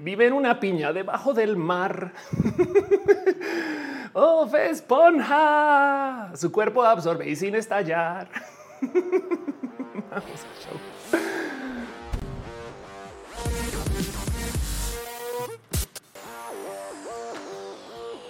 [0.00, 2.12] Vive en una piña debajo del mar.
[4.12, 6.30] oh, esponja.
[6.36, 8.28] Su cuerpo absorbe y sin estallar.
[8.80, 10.78] Vamos al show.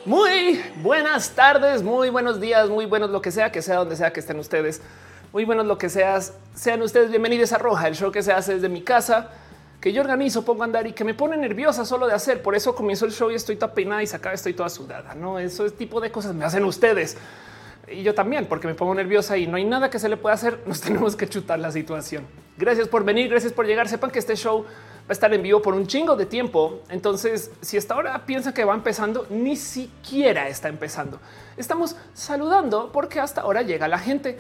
[0.07, 4.11] Muy buenas tardes, muy buenos días, muy buenos lo que sea, que sea donde sea
[4.11, 4.80] que estén ustedes.
[5.35, 6.32] Muy buenos lo que seas.
[6.55, 9.29] Sean ustedes bienvenidos a Roja, el show que se hace desde mi casa
[9.81, 12.43] que yo organizo, pongo a andar y que me pone nerviosa solo de hacer.
[12.43, 15.14] Por eso comienzo el show y estoy toda peinada y acá estoy toda sudada.
[15.14, 17.17] No, eso es tipo de cosas me hacen ustedes
[17.91, 20.35] y yo también, porque me pongo nerviosa y no hay nada que se le pueda
[20.35, 20.61] hacer.
[20.67, 22.27] Nos tenemos que chutar la situación.
[22.57, 23.89] Gracias por venir, gracias por llegar.
[23.89, 26.83] Sepan que este show va a estar en vivo por un chingo de tiempo.
[26.91, 31.21] Entonces, si hasta ahora piensan que va empezando, ni siquiera está empezando.
[31.57, 34.39] Estamos saludando porque hasta ahora llega la gente.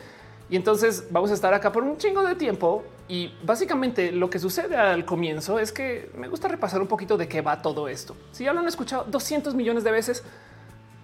[0.50, 2.84] Y entonces vamos a estar acá por un chingo de tiempo.
[3.08, 7.28] Y básicamente lo que sucede al comienzo es que me gusta repasar un poquito de
[7.28, 8.16] qué va todo esto.
[8.32, 10.22] Si ya lo han escuchado 200 millones de veces,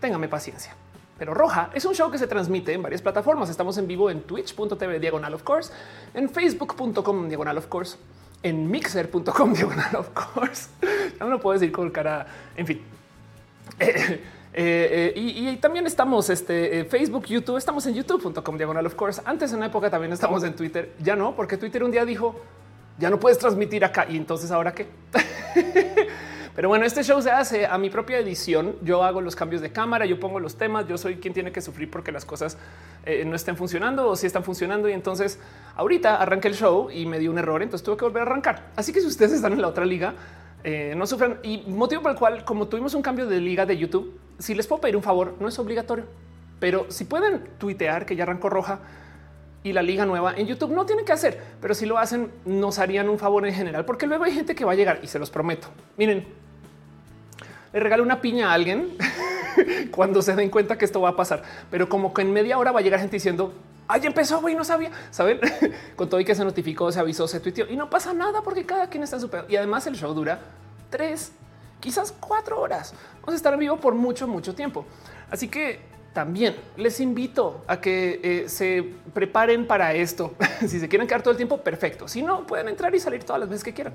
[0.00, 0.74] téngame paciencia.
[1.18, 3.48] Pero Roja es un show que se transmite en varias plataformas.
[3.48, 5.72] Estamos en vivo en twitch.tv diagonal of course,
[6.12, 7.96] en facebook.com diagonal of course,
[8.42, 10.68] en mixer.com diagonal of course.
[11.20, 12.82] No lo puedo decir con cara, en fin.
[14.56, 19.20] Eh, eh, y, también estamos este eh, Facebook, YouTube, estamos en youtube.com diagonal of course.
[19.24, 22.40] Antes en una época también estamos en Twitter, ya no, porque Twitter un día dijo
[22.96, 24.86] ya no puedes transmitir acá y entonces ahora qué.
[26.54, 28.76] Pero bueno, este show se hace a mi propia edición.
[28.82, 31.60] Yo hago los cambios de cámara, yo pongo los temas, yo soy quien tiene que
[31.60, 32.56] sufrir porque las cosas
[33.26, 34.88] no estén funcionando o si están funcionando.
[34.88, 35.40] Y entonces
[35.74, 38.70] ahorita arranqué el show y me dio un error, entonces tuve que volver a arrancar.
[38.76, 40.14] Así que si ustedes están en la otra liga,
[40.94, 41.40] no sufran.
[41.42, 44.66] Y motivo por el cual, como tuvimos un cambio de liga de YouTube, si les
[44.66, 46.04] puedo pedir un favor, no es obligatorio,
[46.60, 48.80] pero si pueden tuitear que ya arrancó roja
[49.62, 52.78] y la liga nueva en YouTube no tienen que hacer, pero si lo hacen, nos
[52.78, 55.18] harían un favor en general, porque luego hay gente que va a llegar y se
[55.18, 55.68] los prometo.
[55.96, 56.26] Miren,
[57.72, 58.96] le regalo una piña a alguien
[59.90, 62.72] cuando se den cuenta que esto va a pasar, pero como que en media hora
[62.72, 63.52] va a llegar gente diciendo
[63.86, 65.40] Ay, empezó, güey, no sabía, saben,
[65.96, 68.64] con todo y que se notificó, se avisó, se tuiteó y no pasa nada porque
[68.64, 69.44] cada quien está en su pedo.
[69.48, 70.40] Y además el show dura
[70.88, 71.32] tres
[71.84, 72.94] quizás cuatro horas.
[73.20, 74.86] Vamos a estar en vivo por mucho, mucho tiempo.
[75.30, 75.80] Así que
[76.14, 80.32] también les invito a que eh, se preparen para esto.
[80.66, 82.08] si se quieren quedar todo el tiempo, perfecto.
[82.08, 83.92] Si no, pueden entrar y salir todas las veces que quieran.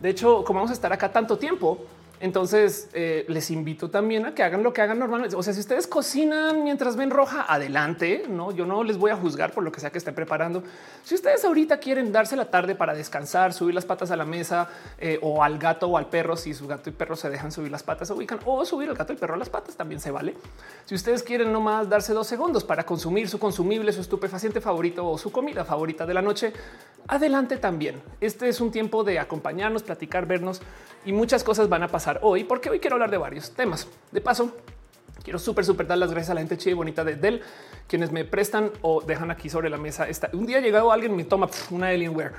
[0.00, 1.78] De hecho, como vamos a estar acá tanto tiempo,
[2.20, 5.34] entonces eh, les invito también a que hagan lo que hagan normalmente.
[5.36, 8.24] O sea, si ustedes cocinan mientras ven roja, adelante.
[8.28, 10.62] No, yo no les voy a juzgar por lo que sea que estén preparando.
[11.02, 14.68] Si ustedes ahorita quieren darse la tarde para descansar, subir las patas a la mesa
[14.98, 17.72] eh, o al gato o al perro, si su gato y perro se dejan subir
[17.72, 20.10] las patas, se ubican o subir al gato y perro a las patas también se
[20.10, 20.34] vale.
[20.84, 25.16] Si ustedes quieren nomás darse dos segundos para consumir su consumible, su estupefaciente favorito o
[25.16, 26.52] su comida favorita de la noche,
[27.08, 28.02] adelante también.
[28.20, 30.60] Este es un tiempo de acompañarnos, platicar, vernos
[31.06, 33.86] y muchas cosas van a pasar hoy, porque hoy quiero hablar de varios temas.
[34.10, 34.52] De paso,
[35.22, 37.42] quiero súper, súper dar las gracias a la gente chida y bonita de Dell,
[37.86, 40.08] quienes me prestan o dejan aquí sobre la mesa.
[40.08, 40.30] Esta.
[40.32, 42.32] Un día llegado alguien me toma una Alienware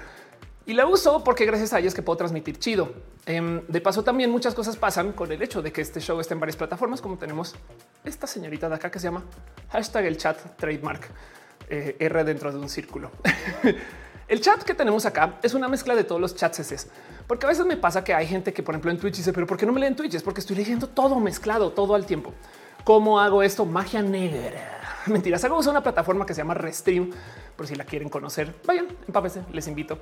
[0.66, 2.94] y la uso porque gracias a ellos que puedo transmitir chido.
[3.26, 6.34] Em, de paso, también muchas cosas pasan con el hecho de que este show esté
[6.34, 7.56] en varias plataformas, como tenemos
[8.04, 9.24] esta señorita de acá que se llama
[9.70, 11.10] hashtag el chat trademark
[11.70, 13.12] eh, R dentro de un círculo.
[14.31, 16.88] El chat que tenemos acá es una mezcla de todos los chats
[17.28, 19.46] porque a veces me pasa que hay gente que, por ejemplo, en Twitch dice, pero
[19.46, 20.14] ¿por qué no me leen Twitch?
[20.14, 22.31] Es porque estoy leyendo todo mezclado, todo al tiempo.
[22.86, 23.66] ¿Cómo hago esto?
[23.66, 24.80] Magia negra.
[25.08, 27.09] Mentiras, hago una plataforma que se llama Restream,
[27.58, 28.56] por si la quieren conocer.
[28.66, 30.00] Vayan, empápese, les invito.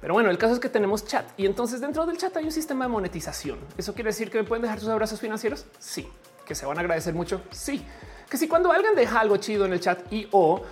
[0.00, 2.52] Pero bueno, el caso es que tenemos chat y entonces dentro del chat hay un
[2.52, 3.60] sistema de monetización.
[3.76, 5.66] ¿Eso quiere decir que me pueden dejar sus abrazos financieros?
[5.78, 6.08] Sí.
[6.44, 7.42] ¿Que se van a agradecer mucho?
[7.52, 7.86] Sí.
[8.28, 10.64] Que si cuando alguien deja algo chido en el chat y o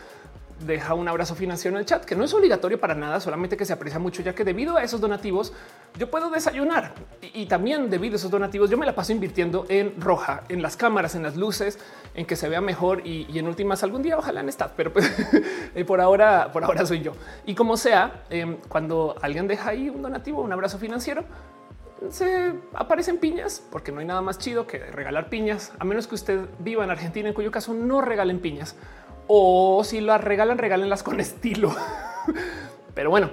[0.61, 3.65] deja un abrazo financiero en el chat, que no es obligatorio para nada, solamente que
[3.65, 5.53] se aprecia mucho, ya que debido a esos donativos
[5.99, 10.01] yo puedo desayunar y, también debido a esos donativos yo me la paso invirtiendo en
[10.01, 11.79] roja, en las cámaras, en las luces,
[12.15, 15.13] en que se vea mejor y, en últimas algún día ojalá en esta, pero pues,
[15.75, 17.13] eh, por ahora, por ahora soy yo.
[17.45, 21.25] Y como sea, em, cuando alguien deja ahí un donativo, un abrazo financiero,
[22.11, 26.15] se aparecen piñas porque no hay nada más chido que regalar piñas, a menos que
[26.15, 28.77] usted viva en Argentina, en cuyo caso no regalen piñas
[29.27, 31.75] o si las regalan, regálenlas con estilo.
[32.95, 33.31] Pero bueno,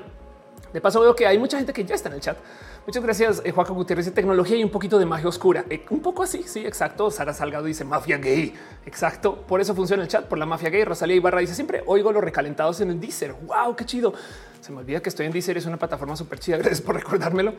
[0.73, 2.37] de paso veo que hay mucha gente que ya está en el chat.
[2.85, 5.63] Muchas gracias, eh, Gutiérrez tecnología y un poquito de magia oscura.
[5.69, 7.09] Eh, un poco así, sí, exacto.
[7.11, 8.53] Sara Salgado dice mafia gay.
[8.85, 9.37] Exacto.
[9.47, 10.83] Por eso funciona el chat, por la mafia gay.
[10.83, 13.33] Rosalía Ibarra dice siempre oigo los recalentados en el Deezer.
[13.33, 14.13] Wow, qué chido.
[14.59, 15.57] Se me olvida que estoy en Deezer.
[15.57, 16.57] Es una plataforma súper chida.
[16.57, 17.53] Gracias por recordármelo.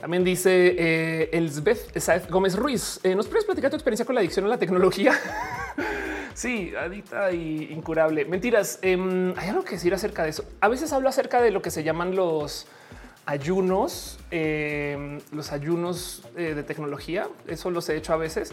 [0.00, 3.00] También dice eh, Saez Gómez Ruiz.
[3.02, 5.12] Eh, ¿Nos puedes platicar tu experiencia con la adicción a la tecnología?
[6.36, 8.26] Sí, adicta y incurable.
[8.26, 8.78] Mentiras.
[8.82, 10.44] Em, hay algo que decir acerca de eso.
[10.60, 12.66] A veces hablo acerca de lo que se llaman los
[13.24, 17.26] ayunos, em, los ayunos eh, de tecnología.
[17.46, 18.52] Eso los he hecho a veces,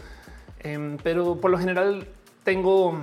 [0.59, 2.07] em, pero por lo general
[2.45, 3.01] tengo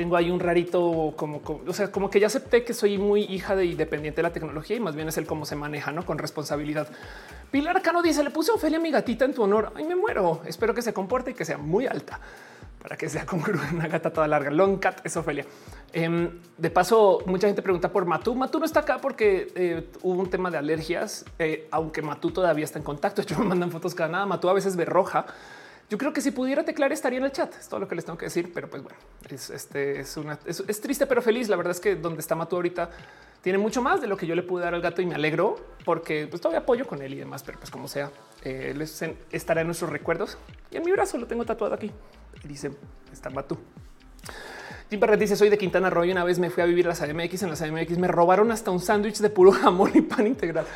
[0.00, 3.54] tengo ahí un rarito como, o sea, como que ya acepté que soy muy hija
[3.54, 6.16] de independiente de la tecnología y más bien es el cómo se maneja, no con
[6.16, 6.88] responsabilidad.
[7.50, 9.74] Pilar Cano dice: Le puse a Ofelia mi gatita en tu honor.
[9.76, 10.40] Ay, me muero.
[10.46, 12.18] Espero que se comporte y que sea muy alta
[12.82, 13.44] para que sea como
[13.74, 14.50] una gata toda larga.
[14.50, 15.44] Long cat es Ofelia.
[15.92, 18.34] Em, de paso, mucha gente pregunta por Matú.
[18.34, 22.64] Matú no está acá porque eh, hubo un tema de alergias, eh, aunque Matú todavía
[22.64, 23.20] está en contacto.
[23.26, 24.24] Yo me mandan fotos cada nada.
[24.24, 25.26] Matú a veces ve roja.
[25.90, 27.52] Yo creo que si pudiera teclar estaría en el chat.
[27.58, 28.96] Es todo lo que les tengo que decir, pero pues bueno,
[29.28, 31.48] es, este, es, triste pero feliz.
[31.48, 32.90] La verdad es que donde está Matú ahorita
[33.42, 35.56] tiene mucho más de lo que yo le pude dar al gato y me alegro
[35.84, 38.12] porque pues todavía apoyo con él y demás, pero pues como sea,
[38.44, 38.72] eh,
[39.32, 40.38] estará en nuestros recuerdos
[40.70, 41.90] y en mi brazo lo tengo tatuado aquí.
[42.44, 42.70] Dice,
[43.12, 43.58] está Matú.
[44.90, 46.90] Jim Barrett dice: Soy de Quintana Roo y una vez me fui a vivir a
[46.90, 47.42] las AMX.
[47.42, 50.66] En las AMX me robaron hasta un sándwich de puro jamón y pan integral.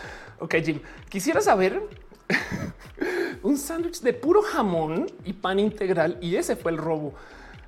[0.41, 1.81] Ok, Jim, quisiera saber
[3.43, 6.19] un sándwich de puro jamón y pan integral.
[6.21, 7.15] Y ese fue el robo.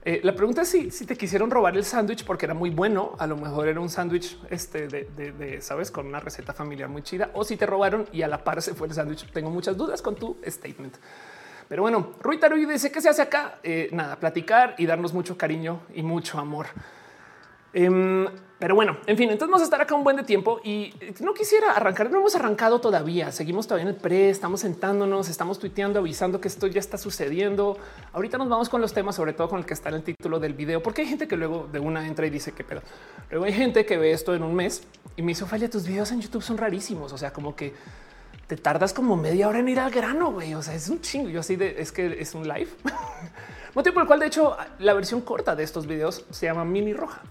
[0.05, 3.17] Eh, la pregunta es si, si te quisieron robar el sándwich porque era muy bueno,
[3.19, 7.31] a lo mejor era un sándwich este de, sabes, con una receta familiar muy chida,
[7.35, 9.29] o si te robaron y a la par se fue el sándwich.
[9.33, 10.95] Tengo muchas dudas con tu statement.
[11.69, 13.59] Pero bueno, Rui Taruy dice que se hace acá.
[13.65, 16.67] Eh, nada, platicar y darnos mucho cariño y mucho amor.
[17.73, 20.95] Em, pero bueno, en fin, entonces vamos a estar acá un buen de tiempo y
[21.21, 25.59] no quisiera arrancar, no hemos arrancado todavía, seguimos todavía en el pre, estamos sentándonos, estamos
[25.59, 27.77] tuiteando, avisando que esto ya está sucediendo.
[28.15, 30.41] Ahorita nos vamos con los temas, sobre todo con el que está en el título
[30.41, 32.81] del video, porque hay gente que luego de una entra y dice que pero
[33.31, 34.83] luego hay gente que ve esto en un mes
[35.17, 37.75] y me hizo falla, tus videos en YouTube son rarísimos, o sea, como que
[38.47, 40.55] te tardas como media hora en ir al grano, güey.
[40.55, 41.29] O sea, es un chingo.
[41.29, 42.69] Yo así de es que es un live.
[43.75, 46.93] Motivo por el cual, de hecho, la versión corta de estos videos se llama mini
[46.93, 47.23] roja.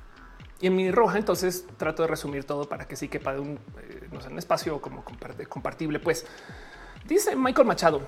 [0.62, 3.60] Y en mini roja, entonces trato de resumir todo para que sí quepa de un,
[3.82, 5.04] eh, no un espacio como
[5.50, 6.00] compartible.
[6.00, 6.26] Pues
[7.06, 8.02] dice Michael Machado,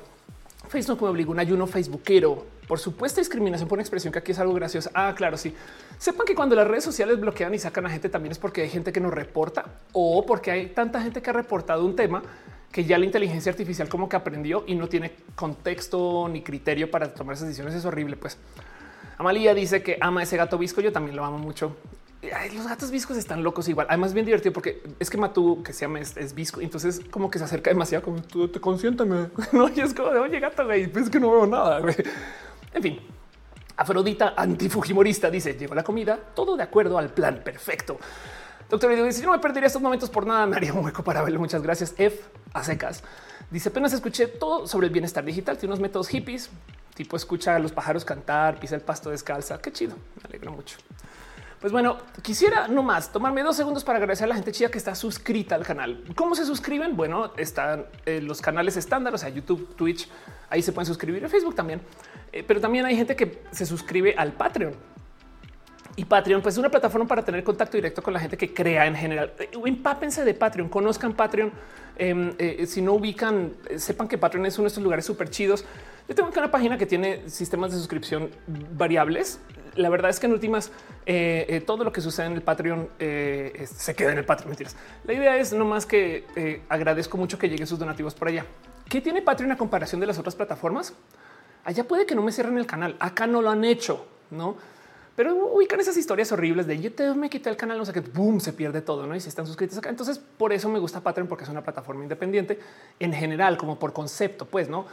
[0.67, 4.53] Facebook me obligó un ayuno facebookero por supuesta discriminación por expresión, que aquí es algo
[4.53, 4.89] gracioso.
[4.93, 5.55] Ah, claro, sí.
[5.97, 8.69] Sepan que cuando las redes sociales bloquean y sacan a gente también es porque hay
[8.69, 12.21] gente que nos reporta o porque hay tanta gente que ha reportado un tema
[12.71, 17.13] que ya la inteligencia artificial como que aprendió y no tiene contexto ni criterio para
[17.13, 17.73] tomar esas decisiones.
[17.73, 18.17] Es horrible.
[18.17, 18.37] Pues
[19.17, 20.81] Amalia dice que ama ese gato visco.
[20.81, 21.77] Yo también lo amo mucho.
[22.55, 23.87] Los gatos viscos están locos igual.
[23.89, 27.39] Además, bien divertido porque es que Matú, que se llama es, visco, entonces como que
[27.39, 29.29] se acerca demasiado como tú te consiéntame.
[29.51, 31.81] No, y es como de oye, gato, güey, pues que no veo nada.
[32.73, 32.99] En fin,
[33.77, 37.99] Afrodita antifujimorista dice: Llegó la comida, todo de acuerdo al plan perfecto.
[38.69, 40.47] Doctor dice: Yo no me perdería estos momentos por nada.
[40.47, 41.37] Me haría un hueco para verle.
[41.37, 41.93] Muchas gracias.
[41.97, 42.19] F
[42.53, 43.03] a secas
[43.51, 45.57] dice: Apenas escuché todo sobre el bienestar digital.
[45.57, 46.49] Tiene unos métodos hippies,
[46.95, 49.61] tipo escucha a los pájaros cantar, pisa el pasto descalza.
[49.61, 49.95] Qué chido.
[49.95, 50.77] Me alegro mucho.
[51.59, 54.93] Pues bueno, quisiera nomás tomarme dos segundos para agradecer a la gente chida que está
[54.93, 56.03] suscrita al canal.
[56.15, 56.95] ¿Cómo se suscriben?
[56.95, 60.07] Bueno, están eh, los canales estándar, o sea, YouTube, Twitch,
[60.51, 61.81] ahí se pueden suscribir, en Facebook también.
[62.31, 64.75] Eh, pero también hay gente que se suscribe al Patreon.
[65.95, 68.85] Y Patreon, pues es una plataforma para tener contacto directo con la gente que crea
[68.85, 69.33] en general.
[69.39, 71.51] Eh, empápense de Patreon, conozcan Patreon.
[71.97, 72.35] Em,
[72.67, 75.65] si no ubican, sepan que Patreon es uno de estos lugares súper chidos.
[76.07, 78.29] Yo tengo una página que tiene sistemas de suscripción
[78.77, 79.39] variables.
[79.77, 80.71] La verdad es que en últimas
[81.65, 84.49] todo lo que sucede en el Patreon se queda en el Patreon.
[84.49, 84.75] Mentiras.
[85.05, 88.45] La idea es no más que agradezco mucho que lleguen sus donativos por allá.
[88.89, 90.93] ¿Qué tiene Patreon a comparación de las otras plataformas?
[91.63, 92.95] Allá puede que no me cierren el canal.
[92.99, 94.55] Acá no lo han hecho, no?
[95.15, 98.01] Pero ubican esas historias horribles de yo te me quité el canal, no sé qué,
[98.01, 99.15] boom, se pierde todo, no?
[99.15, 99.89] Y si están suscritos acá.
[99.89, 102.59] Entonces, por eso me gusta Patreon, porque es una plataforma independiente
[102.99, 104.85] en general, como por concepto, pues no.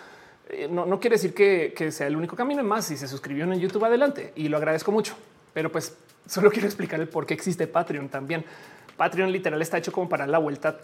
[0.50, 2.62] Eh, no, quiere decir que, sea el único camino.
[2.62, 5.14] Más si se suscribió en YouTube, adelante y lo agradezco mucho.
[5.52, 5.96] Pero pues
[6.26, 8.44] solo quiero explicar el por qué existe Patreon también.
[8.96, 10.78] Patreon literal está hecho como para la vuelta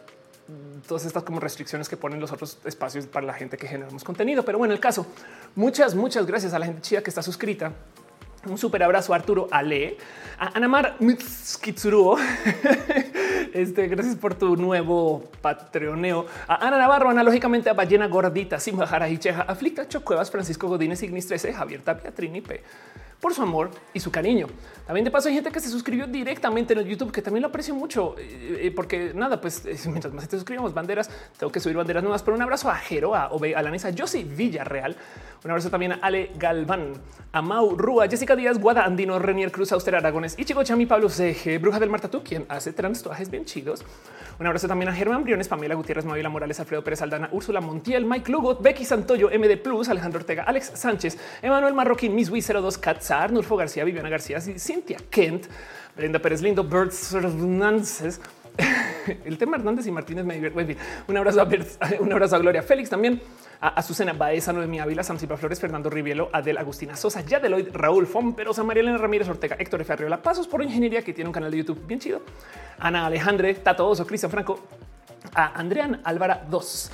[0.88, 4.44] todas estas como restricciones que ponen los otros espacios para la gente que generamos contenido.
[4.44, 5.06] Pero bueno, el caso,
[5.54, 7.72] muchas, muchas gracias a la gente chida que está suscrita.
[8.46, 9.98] Un súper abrazo a Arturo Ale,
[10.38, 12.16] a Anamar Mitskitsuruo.
[13.52, 16.24] Este, gracias por tu nuevo patreoneo.
[16.46, 21.26] A Ana Navarro, analógicamente a Ballena Gordita, Simba y Cheja, Aflicta, Chocuevas, Francisco Godínez, Ignis
[21.26, 22.62] 13, Javier Tapia, Trini P
[23.20, 24.46] por su amor y su cariño.
[24.86, 27.48] También de paso hay gente que se suscribió directamente en el YouTube, que también lo
[27.48, 31.60] aprecio mucho, eh, eh, porque nada, pues eh, mientras más te suscribimos banderas, tengo que
[31.60, 32.22] subir banderas nuevas.
[32.22, 34.96] Pero un abrazo a Jero, a Ove, a la Nesa, Josie Villarreal,
[35.44, 36.94] un abrazo también a Ale Galván,
[37.32, 41.58] a Mau Rúa, Jessica Díaz, Guada Andino, Renier Cruz, Auster Aragones, Ichigo Chami, Pablo Ceje,
[41.58, 43.84] Bruja del Martatú, quien hace tatuajes bien chidos.
[44.38, 48.04] Un abrazo también a Germán Briones, Pamela Gutiérrez, Mavila Morales, Alfredo Pérez Aldana, Úrsula Montiel,
[48.04, 53.32] Mike Lugot, Becky Santoyo, MD Plus, Alejandro Ortega, Alex Sánchez, Emanuel Marroquín, Miss 02, Katzar,
[53.32, 55.46] Nurfo García, Viviana García, Cintia Kent,
[55.96, 58.20] Brenda Pérez Lindo, Birds Nances,
[59.24, 60.64] el tema Hernández y Martínez me divierte.
[60.64, 60.76] Fin,
[61.08, 61.48] un abrazo a
[62.00, 63.20] un abrazo a Gloria Félix también,
[63.60, 68.34] a Azucena Baeza, Noemí Ávila, Samsipa Flores, Fernando Rivielo, Adel Agustina Sosa, Yadeloid, Raúl Fon,
[68.34, 69.92] Perosa, María Elena Ramírez Ortega, Héctor F.
[69.92, 72.22] Arriola, Pasos por Ingeniería, que tiene un canal de YouTube bien chido,
[72.78, 74.60] Ana Alejandre, Tato Oso, Cristian Franco,
[75.34, 76.90] a Andrean Álvara 2.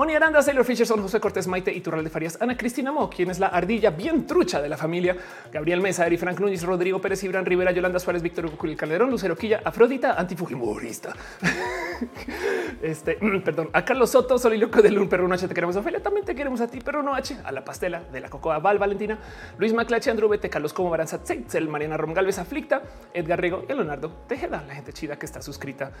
[0.00, 3.10] Moni Aranda, Sailor Fisher, son José Cortés, Maite y Turral de Farías, Ana Cristina Mo,
[3.10, 5.14] quien es la ardilla bien trucha de la familia,
[5.52, 9.36] Gabriel Mesa, Eri Frank Núñez, Rodrigo Pérez, Ibran Rivera, Yolanda Suárez, Víctor Hugo Calderón, Lucero
[9.36, 11.12] Quilla, Afrodita, antifujimorista.
[12.82, 16.34] este, perdón, a Carlos Soto, Soliloco de Lun, Perro H, te queremos, Ofelia, también te
[16.34, 19.18] queremos a ti, Perro H, a la pastela de la Cocoa Val, Valentina,
[19.58, 22.80] Luis Maclache, Andrew Bete, Carlos Como Baranza, Tzeitzel, Mariana Romgalves, Aflicta,
[23.12, 25.92] Edgar Rego y Leonardo Tejeda, la gente chida que está suscrita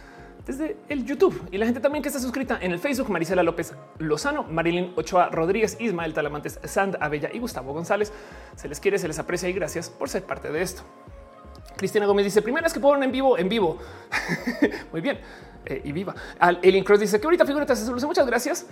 [0.46, 3.74] desde el YouTube y la gente también que está suscrita en el Facebook, Marisela López
[3.98, 8.12] Lozano, Marilyn Ochoa Rodríguez, Ismael Talamantes, Sand Abella y Gustavo González.
[8.56, 10.82] Se les quiere, se les aprecia y gracias por ser parte de esto.
[11.76, 13.78] Cristina Gómez dice primera vez que puedo en vivo, en vivo.
[14.92, 15.18] Muy bien.
[15.64, 16.14] Eh, y viva.
[16.38, 18.08] Al Elin Cross dice que ahorita figura se solución.
[18.08, 18.66] Muchas gracias.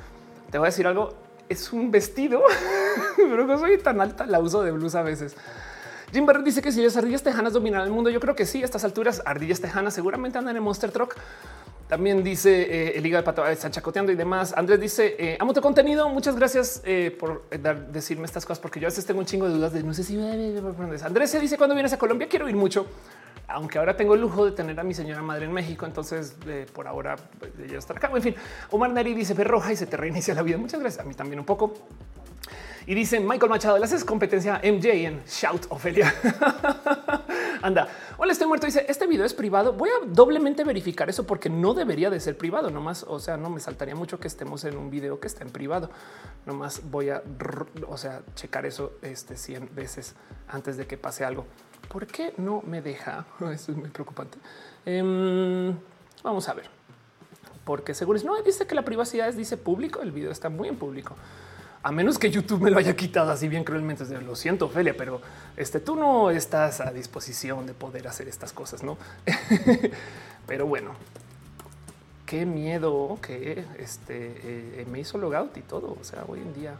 [0.51, 1.15] Te voy a decir algo.
[1.49, 2.43] Es un vestido,
[3.17, 4.27] pero no soy tan alta.
[4.27, 5.37] La uso de blusa a veces.
[6.13, 8.63] Jim Barrett dice que si las ardillas tejanas dominan el mundo, yo creo que sí.
[8.63, 11.17] A estas alturas, ardillas tejanas seguramente andan en Monster Truck.
[11.89, 14.53] También dice eh, el Liga de Pato está chacoteando y demás.
[14.55, 16.09] Andrés dice eh, amo tu contenido.
[16.11, 17.49] Muchas gracias eh, por
[17.91, 20.05] decirme estas cosas, porque yo a veces tengo un chingo de dudas de no sé
[20.05, 20.19] si
[21.03, 22.87] Andrés se dice cuando vienes a Colombia quiero ir mucho,
[23.47, 25.87] aunque ahora tengo el lujo de tener a mi señora madre en México.
[25.87, 26.37] Entonces,
[26.75, 27.17] por ahora
[27.67, 28.11] ya estar acá.
[28.15, 28.35] En fin,
[28.71, 30.59] Omar Neri dice ver roja y se te reinicia la vida.
[30.59, 31.03] Muchas gracias.
[31.03, 31.73] A mí también un poco.
[32.89, 36.11] Y dice Michael Machado, le haces competencia MJ en Shout Ofelia.
[37.63, 38.65] Anda, hola, estoy muerto.
[38.65, 39.75] Dice este video es privado.
[39.75, 42.71] Voy a doblemente verificar eso porque no debería de ser privado.
[42.71, 45.51] Nomás, o sea, no me saltaría mucho que estemos en un video que está en
[45.51, 45.91] privado.
[46.47, 47.23] Nomás voy a,
[47.87, 50.15] o sea, checar eso este 100 veces
[50.49, 51.45] antes de que pase algo.
[51.91, 53.27] ¿Por qué no me deja?
[53.53, 54.39] Eso es muy preocupante.
[54.87, 55.77] Em,
[56.23, 56.71] vamos a ver.
[57.67, 60.01] Porque seguro no dice que la privacidad es dice público.
[60.01, 61.17] El video está muy en público
[61.83, 64.05] a menos que YouTube me lo haya quitado así bien cruelmente.
[64.21, 65.21] Lo siento, Ophelia, pero
[65.57, 68.99] este tú no estás a disposición de poder hacer estas cosas, no?
[70.47, 70.93] pero bueno,
[72.27, 75.97] qué miedo que este eh, me hizo logout y todo.
[76.01, 76.75] O sea, hoy en día,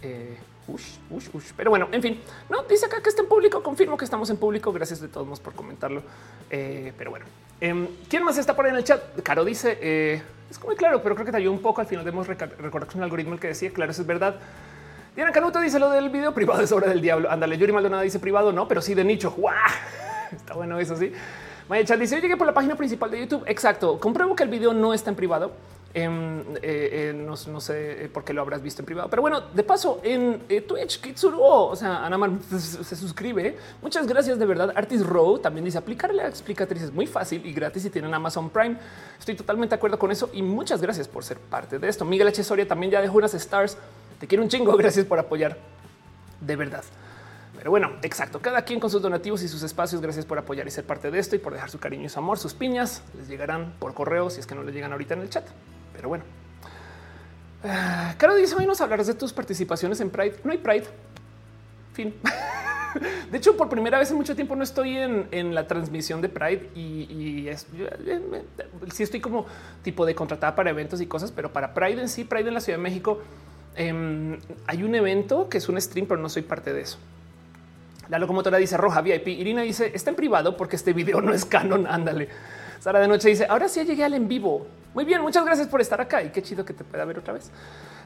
[0.00, 1.52] eh, ush, ush, ush.
[1.56, 3.62] pero bueno, en fin, no dice acá que está en público.
[3.62, 4.72] Confirmo que estamos en público.
[4.72, 6.02] Gracias de todos modos por comentarlo.
[6.50, 7.26] Eh, pero bueno,
[7.60, 9.20] em, quién más está por ahí en el chat?
[9.22, 11.80] Caro dice es muy claro, pero creo que te ayudó un poco.
[11.80, 14.36] Al final debemos recordar que un algoritmo el que decía, claro, eso es verdad.
[15.14, 17.30] Diana Canuto dice lo del video privado es obra del diablo.
[17.30, 19.34] Ándale, Yuri Maldonado dice privado, no, pero sí de nicho.
[20.32, 21.12] Está bueno eso, sí.
[21.68, 23.44] Maya Chat dice, yo llegué por la página principal de YouTube.
[23.46, 23.98] Exacto.
[23.98, 25.52] Compruebo que el video no está en privado.
[25.94, 29.62] Em, eh, eh, no, sé por qué lo habrás visto en privado, pero bueno, de
[29.62, 32.18] paso en eh, Twitch, Kitsuru, oh, o sea, Ana
[32.58, 33.58] se, suscribe.
[33.82, 34.72] Muchas gracias de verdad.
[34.74, 38.48] Artis Row también dice aplicarle a explicatriz es muy fácil y gratis si tienen Amazon
[38.48, 38.78] Prime.
[39.18, 42.06] Estoy totalmente de acuerdo con eso y muchas gracias por ser parte de esto.
[42.06, 42.42] Miguel H.
[42.42, 43.76] Soria también ya dejó unas stars.
[44.18, 44.74] Te quiero un chingo.
[44.76, 45.58] Gracias por apoyar
[46.40, 46.84] de verdad.
[47.58, 48.40] Pero bueno, exacto.
[48.40, 50.00] Cada quien con sus donativos y sus espacios.
[50.00, 52.18] Gracias por apoyar y ser parte de esto y por dejar su cariño y su
[52.18, 52.38] amor.
[52.38, 55.28] Sus piñas les llegarán por correo si es que no les llegan ahorita en el
[55.28, 55.44] chat.
[55.94, 56.24] Pero bueno.
[57.64, 60.36] Ah, Caro dice, hoy nos hablarás de tus participaciones en Pride.
[60.44, 60.84] No hay Pride.
[61.92, 62.14] Fin.
[63.30, 66.70] De hecho, por primera vez en mucho tiempo no estoy en, la transmisión de Pride
[66.74, 67.66] y, es,
[68.92, 69.46] sí estoy como
[69.82, 72.60] tipo de contratada para eventos y cosas, pero para Pride en sí, Pride en la
[72.60, 73.22] Ciudad de México,
[73.76, 76.98] em, hay un evento que es un stream, pero no soy parte de eso.
[78.08, 79.28] La locomotora dice roja VIP.
[79.28, 81.86] Irina dice está en privado porque este video no es canon.
[81.90, 82.28] Ándale.
[82.80, 84.66] Sara de noche dice ahora sí llegué al en vivo.
[84.94, 87.32] Muy bien, muchas gracias por estar acá y qué chido que te pueda ver otra
[87.32, 87.50] vez.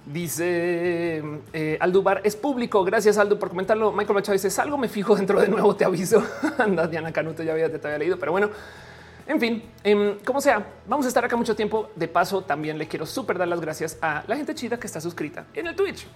[0.05, 1.21] Dice
[1.53, 2.85] eh, Aldubar es público.
[2.85, 3.91] Gracias, Aldo, por comentarlo.
[3.91, 5.75] Michael Machado dice salgo, me fijo dentro de nuevo.
[5.75, 6.25] Te aviso.
[6.59, 8.51] Anda, Diana Canuto, ya había, te había leído, pero bueno,
[9.27, 11.91] en fin, em, como sea, vamos a estar acá mucho tiempo.
[11.97, 15.01] De paso, también le quiero súper dar las gracias a la gente chida que está
[15.01, 16.07] suscrita en el Twitch.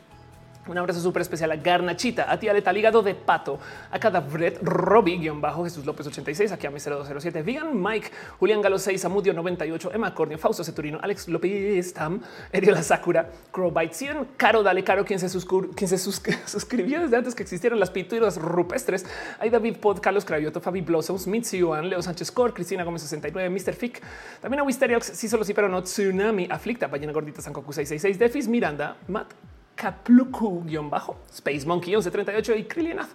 [0.71, 3.59] Un abrazo súper especial a Garnachita, a Tía Leta, Ligado de Pato,
[3.91, 8.13] a cada Brett Robbie, guion bajo Jesús López 86, aquí a mi 0207, Vegan Mike,
[8.39, 12.23] Julián Galo 6, Amudio 98, Emma Cornio, Fausto Ceturino, Alex López Tam,
[12.53, 15.27] Eriola Sakura, Crowbite 100, Caro Dale Caro, quien se,
[15.75, 15.99] quien se
[16.47, 19.05] suscribió desde antes que existieran las pinturas rupestres.
[19.41, 23.51] Hay David Pod, Carlos Cravioto, Fabi Blossoms, Mitzi Yuan, Leo Sánchez Cor, Cristina Gómez 69,
[23.51, 23.75] Mr.
[23.75, 24.01] Fick,
[24.41, 28.47] también a Wisteriox, sí solo sí, pero no Tsunami, Aflicta, Ballena Gordita, Sankoku 666, Defis,
[28.47, 29.35] Miranda, Matt,
[29.81, 33.09] Kapluku-bajo, Space Monkey 1138 y Krillinath.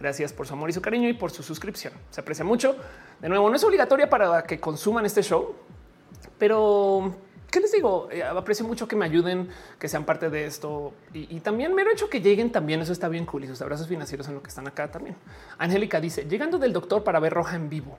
[0.00, 1.92] Gracias por su amor y su cariño y por su suscripción.
[2.10, 2.76] Se aprecia mucho.
[3.20, 5.54] De nuevo, no es obligatoria para que consuman este show,
[6.38, 7.14] pero
[7.50, 8.08] ¿qué les digo?
[8.10, 11.90] Eh, aprecio mucho que me ayuden, que sean parte de esto y, también me lo
[11.90, 12.80] hecho que lleguen también.
[12.80, 15.14] Eso está bien cool y sus abrazos financieros en lo que están acá también.
[15.58, 17.98] Angélica dice llegando del doctor para ver roja en vivo.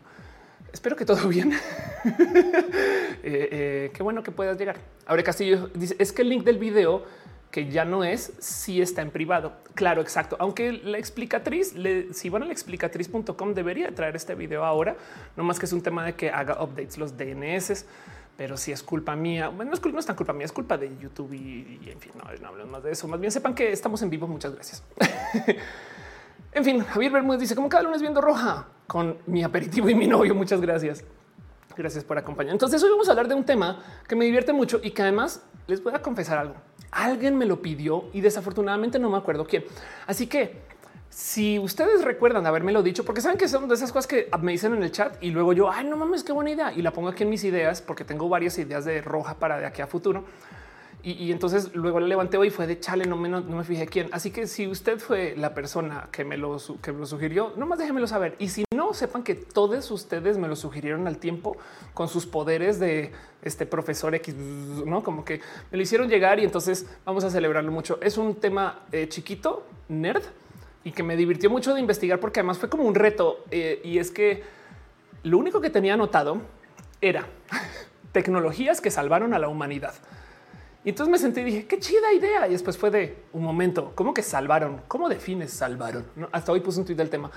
[0.74, 1.54] Espero que todo bien.
[3.22, 4.78] Eh, eh, qué bueno que puedas llegar.
[5.06, 7.04] Ahora Castillo dice es que el link del video
[7.52, 9.54] que ya no es si está en privado.
[9.74, 10.36] Claro, exacto.
[10.40, 11.74] Aunque la explicatriz,
[12.12, 14.96] si van a la explicatriz.com debería traer este video ahora,
[15.36, 17.86] no más que es un tema de que haga updates los DNS,
[18.38, 20.78] pero si es culpa mía, bueno, no es, no es tan culpa mía, es culpa
[20.78, 23.08] de YouTube y, en fin, no, no hablemos más de eso.
[23.08, 24.28] Más bien sepan que estamos en vivo.
[24.28, 24.84] Muchas gracias.
[26.54, 30.08] en fin, Javier Bermúdez dice como cada lunes viendo roja con mi aperitivo y mi
[30.08, 30.36] novio.
[30.36, 31.04] Muchas gracias.
[31.76, 32.54] Gracias por acompañar.
[32.54, 35.44] Entonces hoy vamos a hablar de un tema que me divierte mucho y que además
[35.68, 36.56] les voy a confesar algo.
[36.92, 39.64] Alguien me lo pidió y desafortunadamente no me acuerdo quién.
[40.08, 40.70] Así que
[41.10, 44.52] si ustedes recuerdan haberme lo dicho, porque saben que son de esas cosas que me
[44.52, 46.72] dicen en el chat y luego yo, ay, no mames, qué buena idea.
[46.74, 49.66] Y la pongo aquí en mis ideas porque tengo varias ideas de roja para de
[49.66, 50.26] aquí a futuro.
[51.02, 54.10] Y, entonces luego la levanté hoy fue de chale, no me, no, me fijé quién.
[54.12, 57.80] Así que si usted fue la persona que me lo, que me lo sugirió, nomás
[57.80, 58.36] déjenmelo saber.
[58.38, 61.56] Y si no, sepan que todos ustedes me lo sugirieron al tiempo
[61.94, 65.40] con sus poderes de este profesor X, no como que
[65.72, 67.98] me lo hicieron llegar y entonces vamos a celebrarlo mucho.
[68.02, 70.24] Es un tema eh, chiquito, nerd
[70.84, 73.46] y que me divirtió mucho de investigar porque además fue como un reto.
[73.52, 74.44] Eh, y es que
[75.24, 76.42] lo único que tenía anotado
[77.00, 77.28] era
[78.12, 79.94] tecnologías que salvaron a la humanidad.
[80.84, 82.48] Y entonces me senté y dije, qué chida idea.
[82.48, 84.82] Y después fue de un momento, ¿cómo que salvaron?
[84.88, 86.06] ¿Cómo defines salvaron?
[86.32, 87.30] hasta hoy puse un tweet del tema.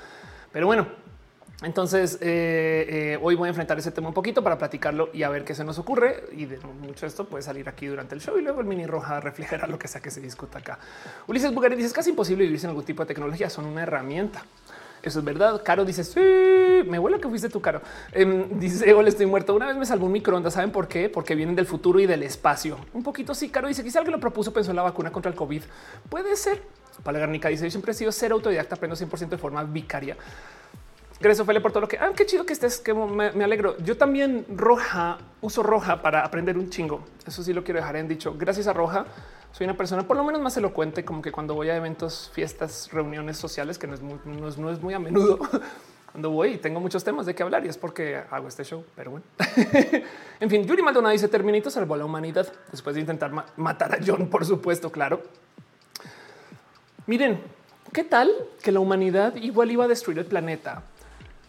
[0.53, 0.87] Pero bueno,
[1.63, 5.29] entonces eh, eh, hoy voy a enfrentar ese tema un poquito para platicarlo y a
[5.29, 6.25] ver qué se nos ocurre.
[6.33, 9.21] Y de mucho esto puede salir aquí durante el show y luego el mini roja
[9.21, 10.79] reflejará lo que sea que se discuta acá.
[11.27, 14.45] Ulises Bugari dice es casi imposible vivir sin algún tipo de tecnología, son una herramienta.
[15.03, 15.63] Eso es verdad.
[15.65, 16.21] Caro dice: Sí,
[16.89, 17.83] me huele que fuiste tú, Caro.
[18.13, 19.55] Em, dice: Hola, estoy muerto.
[19.55, 20.55] Una vez me salvó un microondas.
[20.55, 21.09] ¿Saben por qué?
[21.09, 22.79] Porque vienen del futuro y del espacio.
[22.93, 23.49] Un poquito sí.
[23.49, 25.63] Caro dice: Quizá alguien lo propuso, pensó en la vacuna contra el COVID.
[26.09, 26.63] Puede ser.
[27.03, 30.17] Palagarnica dice: Yo siempre he sido ser autodidacta, aprendo 100% de forma vicaria.
[31.21, 31.99] Gracias, Ophelia, por todo lo que.
[31.99, 33.77] Ah, qué chido que estés, que me, me, alegro.
[33.79, 37.05] Yo también roja, uso roja para aprender un chingo.
[37.27, 38.35] Eso sí lo quiero dejar en dicho.
[38.37, 39.07] Gracias a roja
[39.53, 42.89] soy una persona por lo menos más elocuente, como que cuando voy a eventos, fiestas,
[42.91, 45.39] reuniones sociales, que no es muy, no es, muy a menudo.
[46.13, 48.85] Cuando voy y tengo muchos temas de qué hablar y es porque hago este show,
[48.95, 49.25] pero bueno.
[50.41, 53.99] en fin, Yuri Maldonado dice Terminito salvó a la humanidad después de intentar matar a
[54.07, 55.23] John, por supuesto, claro.
[57.07, 57.41] Miren,
[57.95, 58.31] ¿qué tal
[58.63, 60.83] que la humanidad igual iba a destruir el planeta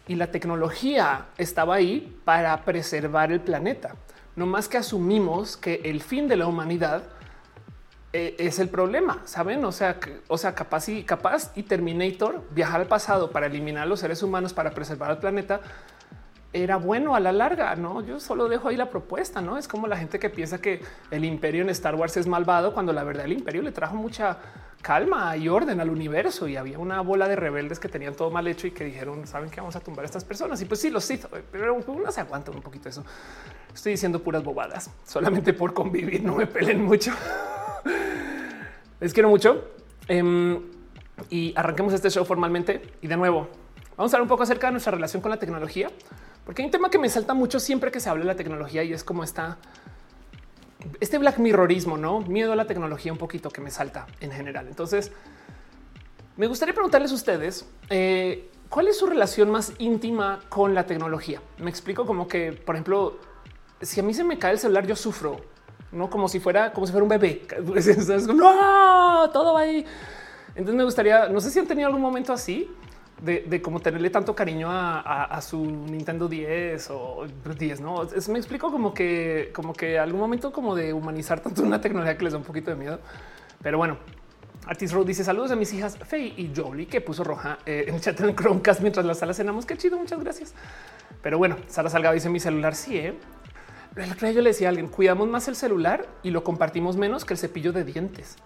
[0.07, 3.95] y la tecnología estaba ahí para preservar el planeta?
[4.37, 7.03] No más que asumimos que el fin de la humanidad
[8.15, 9.65] eh, es el problema, saben?
[9.65, 9.97] O sea,
[10.27, 14.21] o sea, capaz y capaz y Terminator viajar al pasado para eliminar a los seres
[14.21, 15.61] humanos para preservar el planeta
[16.53, 17.75] era bueno a la larga.
[17.75, 19.41] No, yo solo dejo ahí la propuesta.
[19.41, 22.71] No es como la gente que piensa que el imperio en Star Wars es malvado
[22.71, 24.37] cuando la verdad el imperio le trajo mucha
[24.83, 28.45] calma y orden al universo y había una bola de rebeldes que tenían todo mal
[28.47, 30.89] hecho y que dijeron saben que vamos a tumbar a estas personas y pues sí
[30.89, 33.03] los hizo, pero uno se aguanta un poquito eso.
[33.73, 36.23] Estoy diciendo puras bobadas solamente por convivir.
[36.23, 37.11] No me peleen mucho.
[38.99, 39.69] Les quiero mucho.
[40.07, 40.61] Em,
[41.29, 42.81] y arranquemos este show formalmente.
[43.01, 43.47] Y de nuevo,
[43.97, 45.89] vamos a hablar un poco acerca de nuestra relación con la tecnología,
[46.45, 48.83] porque hay un tema que me salta mucho siempre que se habla de la tecnología
[48.83, 49.57] y es como está
[50.99, 54.67] este black mirrorismo, no miedo a la tecnología, un poquito que me salta en general.
[54.67, 55.11] Entonces,
[56.35, 61.41] me gustaría preguntarles a ustedes eh, cuál es su relación más íntima con la tecnología.
[61.57, 63.19] Me explico como que, por ejemplo,
[63.81, 65.52] si a mí se me cae el celular, yo sufro
[65.93, 67.43] no como si fuera como si fuera un bebé.
[68.33, 69.85] no, todo ahí.
[70.49, 72.69] Entonces me gustaría, no sé si han tenido algún momento así
[73.21, 77.25] de, como tenerle tanto cariño a, su Nintendo 10 o
[77.57, 81.63] 10, no es, me explico como que, como que algún momento como de humanizar tanto
[81.63, 82.99] una tecnología que les da un poquito de miedo.
[83.61, 83.97] Pero bueno,
[84.65, 87.95] Artis Road dice saludos a mis hijas Faye y Jolie que puso roja eh, en
[87.95, 89.65] el chat en Chromecast mientras la sala cenamos.
[89.65, 90.53] Qué chido, muchas gracias.
[91.21, 92.75] Pero bueno, Sara Salgado dice mi celular.
[92.75, 93.13] Sí, ¿eh?
[93.95, 97.35] El yo le decía a alguien, cuidamos más el celular y lo compartimos menos que
[97.35, 98.37] el cepillo de dientes.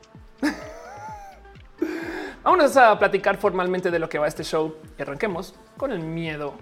[2.43, 6.55] Vamos a platicar formalmente de lo que va este show y arranquemos con el miedo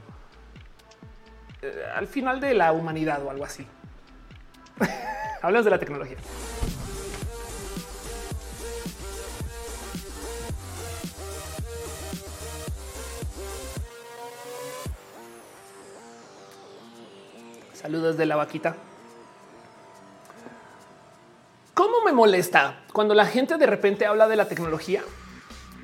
[1.62, 3.66] eh, al final de la humanidad o algo así.
[5.42, 6.18] Hablamos de la tecnología.
[17.86, 18.76] Saludos de la vaquita.
[21.76, 25.04] ¿Cómo me molesta cuando la gente de repente habla de la tecnología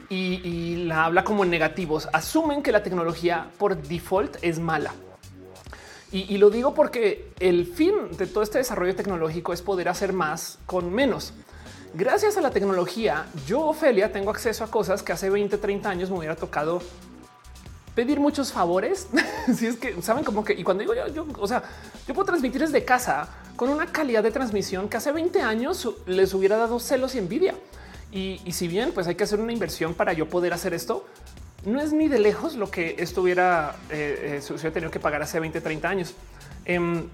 [0.10, 2.10] y, la habla como en negativos?
[2.12, 4.96] Asumen que la tecnología por default es mala.
[6.12, 10.12] Y, y, lo digo porque el fin de todo este desarrollo tecnológico es poder hacer
[10.12, 11.36] más con menos.
[11.94, 16.10] Gracias a la tecnología, yo, Ofelia, tengo acceso a cosas que hace 20, 30 años
[16.10, 16.82] me hubiera tocado
[17.96, 19.08] pedir muchos favores.
[19.56, 21.64] si es que saben como que y cuando digo yo, yo, o sea,
[22.08, 26.34] yo puedo transmitir desde casa con una calidad de transmisión que hace 20 años les
[26.34, 27.56] hubiera dado celos y envidia.
[28.12, 31.06] Y, si bien pues hay que hacer una inversión para yo poder hacer esto,
[31.66, 35.22] no es ni de lejos lo que esto hubiera, eh, eh, hubiera tenido que pagar
[35.22, 36.14] hace 20, 30 años.
[36.66, 37.08] Em,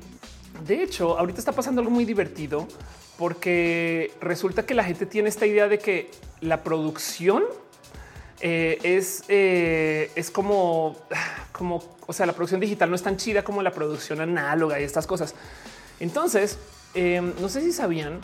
[0.66, 2.68] de hecho, ahorita está pasando algo muy divertido
[3.18, 6.10] porque resulta que la gente tiene esta idea de que
[6.42, 7.44] la producción
[8.40, 10.96] eh, es, eh, es como,
[11.52, 14.84] como, o sea, la producción digital no es tan chida como la producción análoga y
[14.84, 15.34] estas cosas.
[16.00, 16.60] Entonces,
[16.94, 18.20] em, no sé si sabían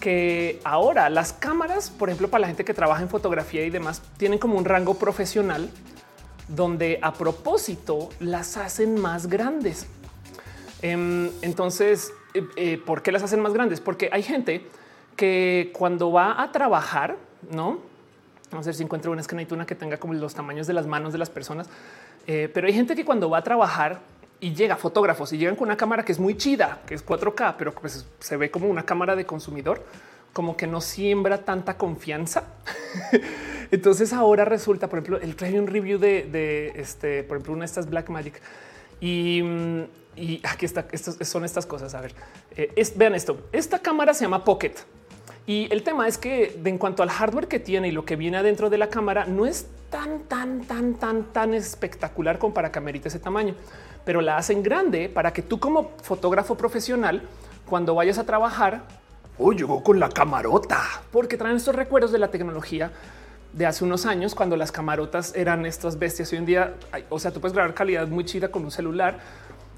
[0.00, 4.00] que ahora las cámaras, por ejemplo, para la gente que trabaja en fotografía y demás,
[4.16, 5.68] tienen como un rango profesional
[6.46, 9.86] donde a propósito las hacen más grandes.
[10.80, 12.12] Em, entonces,
[12.56, 13.80] eh, ¿por qué las hacen más grandes?
[13.80, 14.64] Porque hay gente
[15.16, 17.16] que cuando va a trabajar,
[17.50, 17.87] no
[18.50, 20.86] Vamos a ver si encuentro una escena una que tenga como los tamaños de las
[20.86, 21.68] manos de las personas.
[22.26, 24.00] Eh, pero hay gente que cuando va a trabajar
[24.40, 27.56] y llega fotógrafos y llegan con una cámara que es muy chida, que es 4K,
[27.58, 29.82] pero pues se ve como una cámara de consumidor,
[30.32, 32.44] como que no siembra tanta confianza.
[33.70, 37.66] Entonces ahora resulta, por ejemplo, el trae un review de, este, por ejemplo, una de
[37.66, 38.40] estas Black Magic
[39.00, 39.42] y,
[40.16, 40.86] y aquí está.
[40.90, 41.94] Estos son estas cosas.
[41.94, 42.14] A ver,
[42.56, 43.46] eh, vean esto.
[43.52, 44.74] Esta cámara se llama Pocket.
[45.48, 48.36] Y el tema es que en cuanto al hardware que tiene y lo que viene
[48.36, 53.00] adentro de la cámara, no es tan, tan, tan, tan, tan espectacular como para que
[53.02, 53.54] ese tamaño,
[54.04, 57.22] pero la hacen grande para que tú como fotógrafo profesional,
[57.64, 58.82] cuando vayas a trabajar,
[59.38, 62.92] oh, llegó con la camarota, porque traen estos recuerdos de la tecnología
[63.54, 66.30] de hace unos años cuando las camarotas eran estas bestias.
[66.30, 66.74] Hoy en día,
[67.08, 69.18] o sea, tú puedes grabar calidad muy chida con un celular,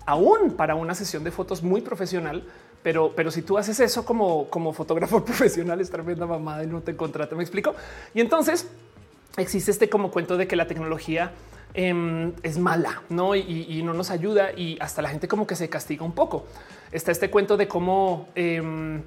[0.04, 2.42] aún para una sesión de fotos muy profesional
[2.82, 6.80] pero, pero si tú haces eso como, como fotógrafo profesional, es tremenda mamada y no
[6.80, 7.36] te contrata.
[7.36, 7.74] Me explico.
[8.14, 8.68] Y entonces
[9.36, 11.32] existe este como cuento de que la tecnología
[11.74, 15.68] em, es mala, no y, no nos ayuda y hasta la gente como que se
[15.68, 16.46] castiga un poco.
[16.92, 19.02] Está este cuento de cómo em,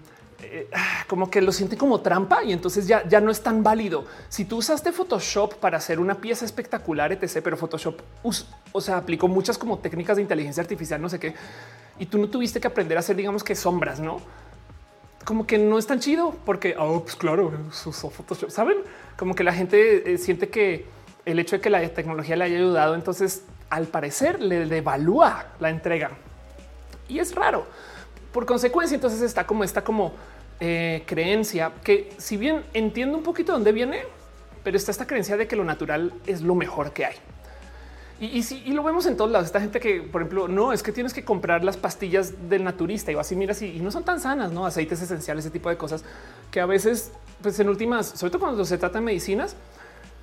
[0.52, 0.70] eh,
[1.08, 4.06] como que lo siente como trampa y entonces ya, ya no es tan válido.
[4.30, 8.02] Si tú usaste Photoshop para hacer una pieza espectacular, etc., pero Photoshop,
[8.72, 11.34] o sea, aplicó muchas como técnicas de inteligencia artificial, no sé qué
[12.00, 14.20] y tú no tuviste que aprender a hacer, digamos que sombras, no?
[15.26, 18.78] Como que no es tan chido porque, oh, pues claro, Photoshop, saben?
[19.18, 20.86] Como que la gente eh, siente que
[21.26, 25.70] el hecho de que la tecnología le haya ayudado, entonces al parecer le devalúa la
[25.70, 26.12] entrega
[27.08, 27.66] y es raro.
[28.32, 30.14] Por consecuencia, entonces está como esta como
[30.60, 34.04] eh, creencia que, si bien entiendo un poquito dónde viene,
[34.64, 37.16] pero está esta creencia de que lo natural es lo mejor que hay.
[38.20, 39.48] Y, y, lo vemos en todos lados.
[39.48, 43.12] Esta gente que, por ejemplo, no es que tienes que comprar las pastillas del naturista
[43.12, 46.06] y así miras y, no son tan sanas, no aceites esenciales, ese tipo de cosas
[46.50, 47.12] que a veces,
[47.42, 49.58] pues en últimas, sobre todo cuando se trata de medicinas,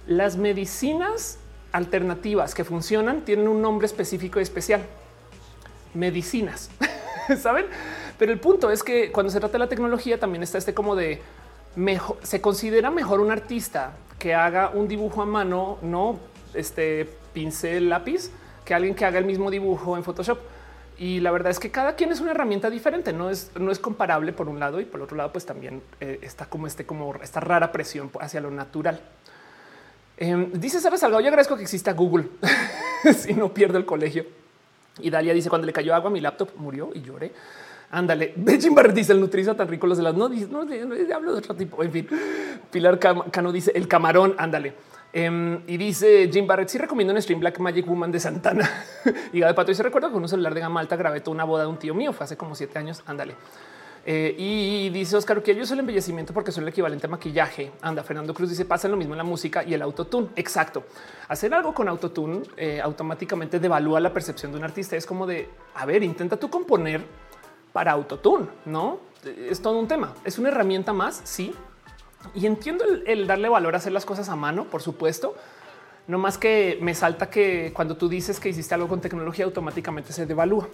[0.07, 1.39] las medicinas
[1.73, 4.83] alternativas que funcionan tienen un nombre específico y especial.
[5.93, 6.71] Medicinas,
[7.43, 7.67] saben?
[8.21, 10.95] Pero el punto es que cuando se trata de la tecnología también está este como
[10.95, 11.23] de
[11.75, 16.19] mejor, se considera mejor un artista que haga un dibujo a mano, no
[16.53, 18.31] este pincel, lápiz,
[18.67, 20.39] que alguien que haga el mismo dibujo en Photoshop.
[20.99, 23.79] Y la verdad es que cada quien es una herramienta diferente, no es, no es
[23.79, 27.15] comparable por un lado y por otro lado, pues también eh, está como este, como
[27.23, 29.01] esta rara presión hacia lo natural.
[30.19, 32.29] Em, dice Sara Salgado, yo agradezco que exista Google
[33.17, 34.27] si no pierdo el colegio.
[34.99, 37.33] Y Dalia dice cuando le cayó agua mi laptop murió y lloré.
[37.91, 41.55] Ándale, Benjin Barrett dice el nutriza tan rico los de las no, hablo de otro
[41.55, 41.83] tipo.
[41.83, 42.09] En fin,
[42.71, 44.35] Pilar Cano dice el camarón.
[44.39, 44.75] Ándale.
[45.13, 48.85] Em, y dice Jim Barrett, sí recomiendo un stream Black Magic Woman de Santana.
[49.33, 51.45] y de pato y se recuerda con un celular de gama alta grabé toda una
[51.45, 53.35] boda de un tío mío, fue hace como siete años, ándale.
[54.07, 57.73] Eh, y dice Oscar que yo soy el embellecimiento porque soy el equivalente a maquillaje.
[57.83, 60.29] Anda, Fernando Cruz dice pasa lo mismo en la música y el autotune.
[60.37, 60.85] Exacto.
[61.29, 64.97] Hacer algo con autotune eh, automáticamente devalúa la percepción de un artista.
[64.97, 67.03] Es como de a ver, intenta tú componer
[67.73, 70.15] para autotune, no es todo un tema.
[70.25, 71.21] Es una herramienta más.
[71.25, 71.55] Sí,
[72.35, 75.35] y entiendo el, darle valor a hacer las cosas a mano, por supuesto.
[76.07, 80.13] No más que me salta que cuando tú dices que hiciste algo con tecnología, automáticamente
[80.13, 80.69] se devalúa.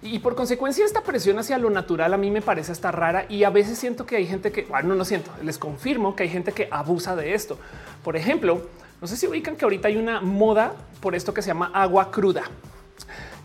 [0.00, 3.44] Y por consecuencia, esta presión hacia lo natural a mí me parece hasta rara y
[3.44, 6.50] a veces siento que hay gente que, bueno, no siento, les confirmo que hay gente
[6.52, 7.56] que abusa de esto.
[8.02, 8.62] Por ejemplo,
[9.00, 12.10] no sé si ubican que ahorita hay una moda por esto que se llama agua
[12.10, 12.42] cruda.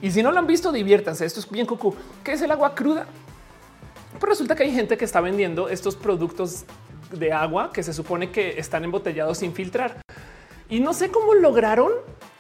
[0.02, 1.26] Y si no lo han visto, diviértanse.
[1.26, 1.96] Esto es bien cucú.
[2.24, 3.08] ¿Qué es el agua cruda?
[4.20, 6.66] Pues resulta que hay gente que está vendiendo estos productos
[7.12, 10.02] de agua que se supone que están embotellados sin filtrar.
[10.70, 11.92] Y no sé cómo lograron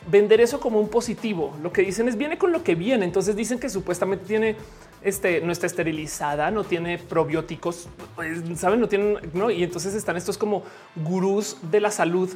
[0.09, 1.55] vender eso como un positivo.
[1.61, 3.05] Lo que dicen es viene con lo que viene.
[3.05, 4.55] Entonces dicen que supuestamente tiene
[5.01, 9.49] este, no está esterilizada, no tiene probióticos, pues, saben, no tienen, no.
[9.49, 10.63] Y entonces están estos como
[10.95, 12.29] gurús de la salud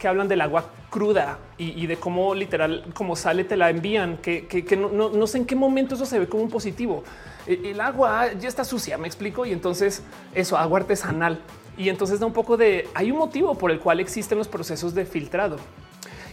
[0.00, 4.76] que hablan del agua cruda y, de cómo literal, como sale, te la envían, que,
[4.76, 7.04] no, sé en qué momento eso se ve como un positivo.
[7.46, 9.46] El, el, agua ya está sucia, me explico.
[9.46, 10.02] Y entonces
[10.34, 11.40] eso, agua artesanal.
[11.76, 14.94] Y entonces da un poco de, hay un motivo por el cual existen los procesos
[14.94, 15.58] de filtrado.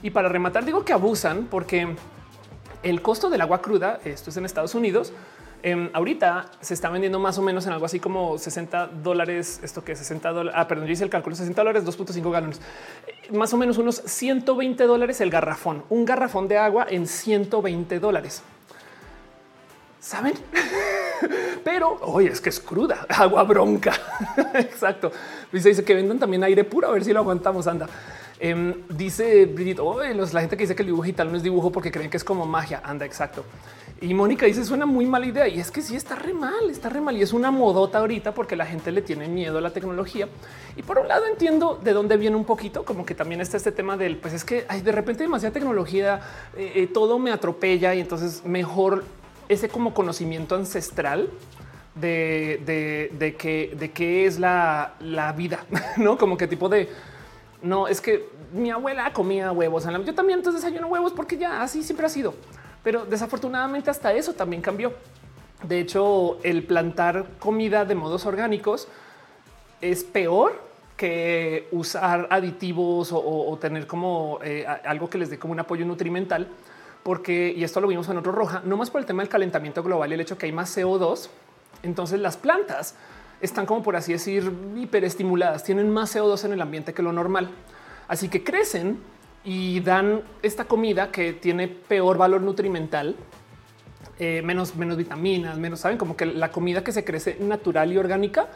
[0.01, 1.95] Y para rematar, digo que abusan porque
[2.84, 5.12] el costo del agua cruda, esto es en Estados Unidos,
[5.63, 9.60] Em, ahorita se está vendiendo más o menos en algo así como 60 dólares.
[9.63, 10.60] Esto que 60 dólares.
[10.60, 12.62] Ah, perdón, yo hice el cálculo 60 dólares, 2.5 galones,
[13.08, 18.00] eh, más o menos unos 120 dólares el garrafón, un garrafón de agua en 120
[18.00, 18.43] dólares.
[20.00, 20.36] Saben?
[21.63, 23.93] Pero hoy es que es cruda, agua bronca.
[24.54, 25.12] Exacto.
[25.52, 27.67] Dice, dice que vendan también aire puro, a ver si lo aguantamos.
[27.67, 27.88] Anda.
[28.39, 31.72] Em, dice Brigitte, oh, la gente que dice que el dibujo digital no es dibujo
[31.72, 32.82] porque creen que es como magia.
[32.84, 33.43] Anda, exacto.
[33.99, 36.88] Y Mónica dice suena muy mala idea y es que sí está re mal, está
[36.88, 39.71] re mal y es una modota ahorita porque la gente le tiene miedo a la
[39.71, 40.27] tecnología.
[40.75, 43.71] Y por un lado entiendo de dónde viene un poquito, como que también está este
[43.71, 46.21] tema del pues es que hay de repente demasiada tecnología,
[46.55, 49.03] eh, eh, todo me atropella y entonces mejor
[49.49, 51.29] ese como conocimiento ancestral
[51.95, 55.65] de, de, que de qué es la, la vida,
[55.97, 56.88] no como que tipo de
[57.63, 59.86] no es que mi abuela comía huevos.
[60.05, 62.36] Yo también entonces desayuno huevos porque ya así siempre ha sido.
[62.88, 64.93] Pero desafortunadamente hasta eso también cambió.
[65.62, 68.88] De hecho, el plantar comida de modos orgánicos
[69.82, 70.62] es peor
[70.95, 76.47] que usar aditivos o, tener como eh, algo que les dé como un apoyo nutrimental,
[77.04, 79.84] porque y esto lo vimos en otro roja, no más por el tema del calentamiento
[79.84, 81.28] global y el hecho que hay más CO2.
[81.84, 82.95] Entonces las plantas
[83.41, 87.50] están como por así decir hiperestimuladas, tienen más CO2 en el ambiente que lo normal,
[88.08, 88.97] así que crecen
[89.43, 93.15] y dan esta comida que tiene peor valor nutrimental,
[94.19, 97.97] eh, menos, menos vitaminas, menos saben como que la comida que se crece natural y
[97.97, 98.47] orgánica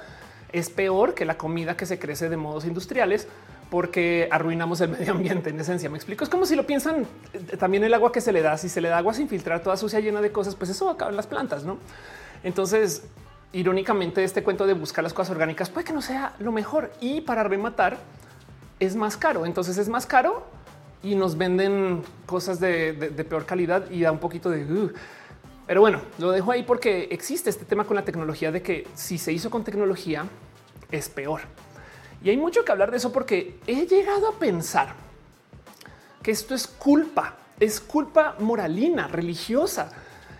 [0.51, 3.27] es peor que la comida que se crece de modos industriales
[3.69, 5.89] porque arruinamos el medio ambiente en esencia.
[5.89, 6.23] Me explico.
[6.23, 8.57] Es como si lo piensan eh, también el agua que se le da.
[8.57, 11.09] Si se le da agua sin filtrar, toda sucia, llena de cosas, pues eso acaba
[11.09, 11.77] en las plantas, no?
[12.43, 13.03] Entonces,
[13.53, 17.21] irónicamente, este cuento de buscar las cosas orgánicas puede que no sea lo mejor y
[17.21, 17.97] para rematar
[18.79, 19.45] es más caro.
[19.45, 20.45] Entonces es más caro
[21.03, 22.93] y nos venden cosas de,
[23.27, 24.91] peor calidad y da un poquito de...
[25.67, 29.17] Pero bueno, lo dejo ahí porque existe este tema con la tecnología de que si
[29.17, 30.25] se hizo con tecnología
[30.91, 31.41] es peor.
[32.23, 34.93] Y hay mucho que hablar de eso porque he llegado a pensar
[36.21, 39.91] que esto es culpa, es culpa moralina, religiosa.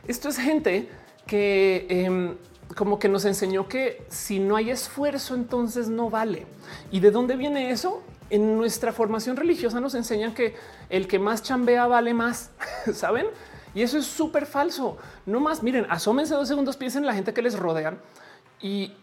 [0.08, 0.90] Esto es gente
[1.26, 2.36] que em,
[2.76, 6.46] como que nos enseñó que si no hay esfuerzo, entonces no vale.
[6.92, 8.04] ¿Y de dónde viene eso?
[8.32, 10.56] En nuestra formación religiosa nos enseñan que
[10.90, 12.50] el que más chambea vale más,
[12.94, 13.28] ¿saben?
[13.76, 14.98] Y eso es súper falso.
[15.26, 18.00] No más, miren, asómense dos segundos, piensen en la gente que les rodean
[18.62, 18.94] y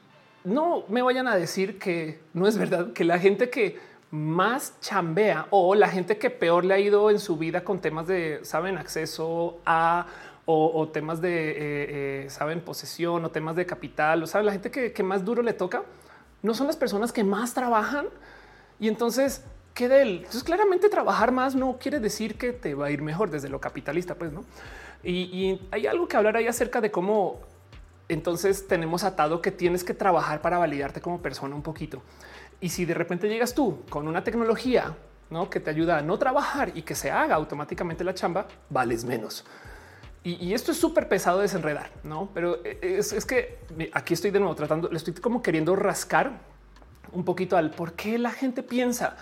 [0.45, 3.79] no me vayan a decir que no es verdad, que la gente que
[4.11, 8.07] más chambea o la gente que peor le ha ido en su vida con temas
[8.07, 10.07] de, saben, acceso a
[10.51, 14.71] o, temas de, eh, eh, saben, posesión o temas de capital, o saben, la gente
[14.71, 15.83] que, que más duro le toca,
[16.41, 18.07] no son las personas que más trabajan,
[18.81, 19.43] y entonces,
[19.75, 20.17] ¿qué de él?
[20.19, 23.61] Entonces, claramente trabajar más no quiere decir que te va a ir mejor desde lo
[23.61, 24.45] capitalista, pues no.
[25.03, 27.41] Y, hay algo que hablar ahí acerca de cómo
[28.09, 32.03] entonces tenemos atado que tienes que trabajar para validarte como persona un poquito.
[32.61, 34.97] Y si de repente llegas tú con una tecnología
[35.31, 35.51] ¿no?
[35.51, 39.45] que te ayuda a no trabajar y que se haga automáticamente la chamba, vales menos.
[40.25, 42.29] Y, esto es súper pesado de desenredar, no?
[42.35, 43.61] Pero es, es, que
[43.95, 46.39] aquí estoy de nuevo tratando, le estoy como queriendo rascar
[47.13, 49.17] un poquito al por qué la gente piensa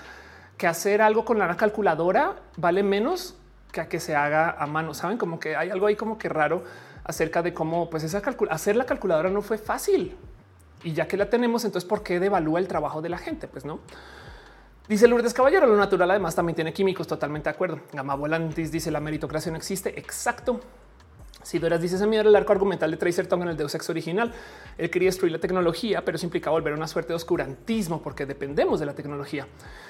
[0.56, 3.36] que hacer algo con la calculadora vale menos
[3.72, 4.94] que a que se haga a mano.
[4.94, 6.64] Saben como que hay algo ahí como que raro
[7.04, 10.16] acerca de cómo pues esa hacer la calculadora no fue fácil
[10.82, 13.48] y ya que la tenemos, entonces por qué devalúa el trabajo de la gente?
[13.48, 13.80] Pues no.
[14.88, 17.80] Dice Lourdes Caballero, lo natural además también tiene químicos, totalmente de acuerdo.
[17.92, 19.98] Gama Volantis dice la meritocracia no existe.
[19.98, 20.60] Exacto.
[21.46, 23.88] Si Doras dice ese miedo el arco argumental de Tracer Tong en el Deus Ex
[23.88, 24.32] original.
[24.78, 28.26] Él quería destruir la tecnología, pero eso implica volver a una suerte de oscurantismo porque
[28.26, 29.46] dependemos de la tecnología.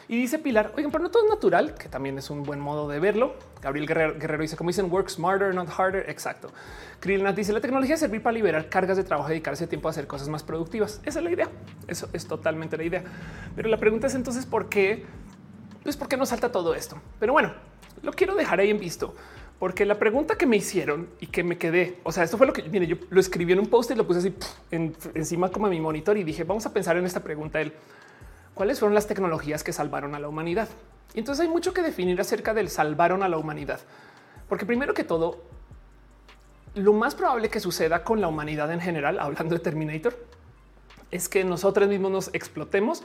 [0.07, 2.91] Y dice Pilar, oigan, pero no todo es natural, que también es un buen modo
[2.91, 3.37] de verlo.
[3.63, 6.05] Gabriel Guerrero, dice, como dicen, work smarter, not harder.
[6.11, 6.51] Exacto.
[7.01, 10.07] Krillnat dice, la tecnología servir para liberar cargas de trabajo y dedicarse tiempo a hacer
[10.07, 11.01] cosas más productivas.
[11.07, 11.49] Esa es la idea.
[11.89, 13.03] Eso es totalmente la idea.
[13.57, 15.07] Pero la pregunta es entonces, ¿por qué?
[15.83, 17.01] Pues, ¿por qué nos salta todo esto?
[17.19, 17.55] Pero bueno,
[18.03, 19.15] lo quiero dejar ahí en visto
[19.59, 22.53] porque la pregunta que me hicieron y que me quedé, o sea, esto fue lo
[22.53, 24.35] que mire, yo lo escribí en un post y lo puse así
[25.15, 27.61] encima como a mi monitor y dije, vamos a pensar en esta pregunta.
[27.61, 27.73] El
[28.57, 30.69] cuáles fueron las tecnologías que salvaron a la humanidad.
[31.15, 33.81] Y entonces hay mucho que definir acerca del salvaron a la humanidad,
[34.49, 35.43] porque primero que todo,
[36.75, 40.17] lo más probable que suceda con la humanidad en general, hablando de Terminator,
[41.11, 43.03] es que nosotros mismos nos explotemos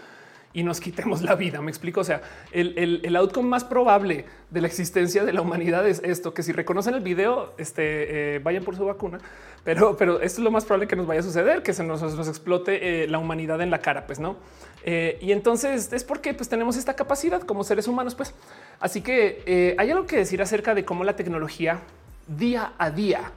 [0.53, 1.61] y nos quitemos la vida.
[1.61, 2.01] Me explico.
[2.01, 6.33] O sea, el, el, outcome más probable de la existencia de la humanidad es esto,
[6.33, 9.19] que si reconocen el video, este, eh, vayan por su vacuna,
[9.63, 12.01] pero, pero esto es lo más probable que nos vaya a suceder, que se nos,
[12.01, 14.37] nos explote eh, la humanidad en la cara, pues no.
[14.83, 18.33] Eh, y entonces es porque pues, tenemos esta capacidad como seres humanos, pues.
[18.79, 21.81] Así que hay algo que decir acerca de cómo la tecnología
[22.27, 23.31] día a día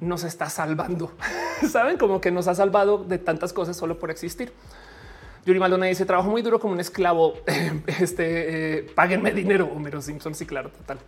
[0.00, 1.12] nos está salvando.
[1.70, 4.52] Saben como que nos ha salvado de tantas cosas solo por existir.
[5.46, 7.34] Yuri Maldonado dice trabajo muy duro como un esclavo.
[8.00, 9.70] este eh, páguenme dinero.
[9.72, 10.34] Homero Simpson.
[10.34, 10.98] Sí, claro, total.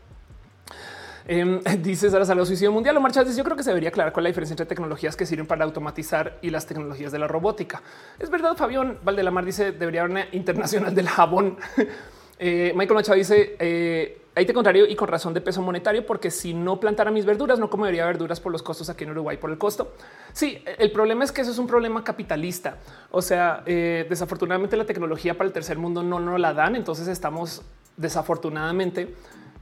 [1.26, 3.36] Eh, dice Sara Salud, suicidio mundial o marchas.
[3.36, 5.64] Yo creo que se debería aclarar cuál es la diferencia entre tecnologías que sirven para
[5.64, 7.82] automatizar y las tecnologías de la robótica.
[8.16, 11.58] Es verdad, Fabián Valdelamar dice debería haber una internacional del jabón.
[12.38, 16.30] eh, Michael Machado dice eh, Ahí te contrario y con razón de peso monetario, porque
[16.30, 19.50] si no plantara mis verduras, no comería verduras por los costos aquí en Uruguay por
[19.50, 19.94] el costo.
[20.32, 22.76] Sí, el problema es que eso es un problema capitalista.
[23.10, 26.76] O sea, eh, desafortunadamente la tecnología para el tercer mundo no nos la dan.
[26.76, 27.62] Entonces estamos
[27.96, 29.12] desafortunadamente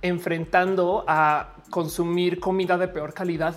[0.03, 3.55] enfrentando a consumir comida de peor calidad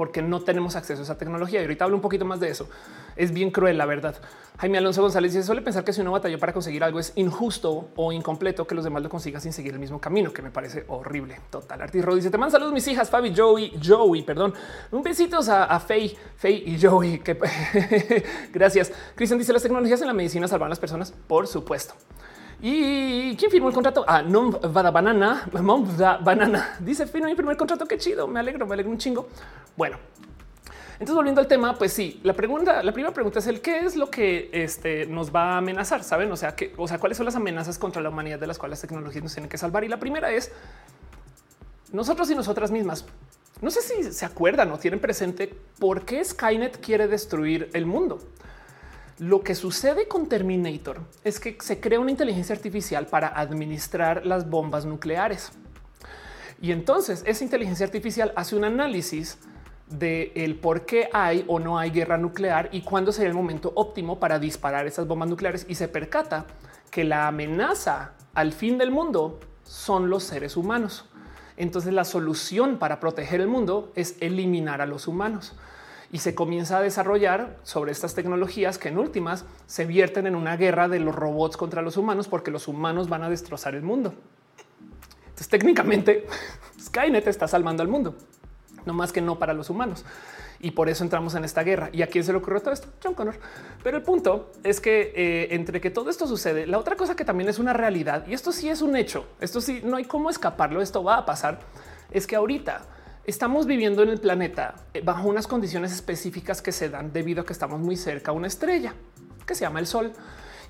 [0.00, 1.60] porque no tenemos acceso a esa tecnología.
[1.60, 2.70] Y ahorita hablo un poquito más de eso.
[3.16, 4.16] Es bien cruel, la verdad.
[4.56, 7.90] Jaime Alonso González dice suele pensar que si uno batalló para conseguir algo es injusto
[7.96, 10.86] o incompleto que los demás lo consigan sin seguir el mismo camino, que me parece
[10.88, 11.38] horrible.
[11.50, 11.82] Total.
[11.82, 14.54] Artis dice te mando saludos mis hijas, Fabi, Joey, Joey, perdón.
[14.90, 17.18] Un besitos a, a Faye, Faye y Joey.
[17.18, 17.36] Que
[18.54, 18.90] gracias.
[19.14, 21.12] Cristian dice las tecnologías en la medicina salvan a las personas.
[21.12, 21.92] Por supuesto.
[22.62, 24.04] ¿Y quién firmó el contrato?
[24.06, 26.76] Ah, no, Vada Banana, Banana.
[26.80, 29.28] Dice, firmó mi primer contrato, qué chido, me alegro, me alegro un chingo.
[29.76, 29.96] Bueno,
[31.00, 33.96] entonces, volviendo al tema, pues sí, la pregunta, la primera pregunta es el qué es
[33.96, 36.30] lo que este, nos va a amenazar, saben?
[36.30, 38.72] O sea, que, o sea, cuáles son las amenazas contra la humanidad de las cuales
[38.72, 39.82] las tecnologías nos tienen que salvar.
[39.82, 40.52] Y la primera es
[41.90, 43.06] nosotros y nosotras mismas.
[43.62, 48.18] No sé si se acuerdan o tienen presente por qué Skynet quiere destruir el mundo.
[49.20, 54.48] Lo que sucede con Terminator es que se crea una inteligencia artificial para administrar las
[54.48, 55.52] bombas nucleares.
[56.62, 59.36] Y entonces esa inteligencia artificial hace un análisis
[59.90, 63.72] de el por qué hay o no hay guerra nuclear y cuándo sería el momento
[63.74, 66.46] óptimo para disparar esas bombas nucleares y se percata
[66.90, 71.04] que la amenaza al fin del mundo son los seres humanos.
[71.58, 75.56] Entonces la solución para proteger el mundo es eliminar a los humanos
[76.12, 80.56] y se comienza a desarrollar sobre estas tecnologías que en últimas se vierten en una
[80.56, 84.14] guerra de los robots contra los humanos porque los humanos van a destrozar el mundo.
[85.20, 86.26] Entonces técnicamente
[86.80, 88.16] Skynet está salvando al mundo
[88.84, 90.04] no más que no para los humanos.
[90.62, 91.88] Y por eso entramos en esta guerra.
[91.92, 92.88] ¿Y a quién se le ocurrió todo esto?
[93.02, 93.36] John Connor.
[93.82, 97.24] Pero el punto es que eh, entre que todo esto sucede, la otra cosa que
[97.24, 100.28] también es una realidad, y esto sí es un hecho, esto sí no hay cómo
[100.28, 101.60] escaparlo, esto va a pasar,
[102.10, 102.82] es que ahorita
[103.30, 107.46] estamos viviendo en el planeta eh, bajo unas condiciones específicas que se dan debido a
[107.46, 108.94] que estamos muy cerca a una estrella
[109.46, 110.12] que se llama el Sol.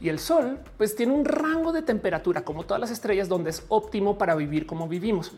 [0.01, 3.64] Y el Sol pues tiene un rango de temperatura como todas las estrellas donde es
[3.68, 5.33] óptimo para vivir como vivimos.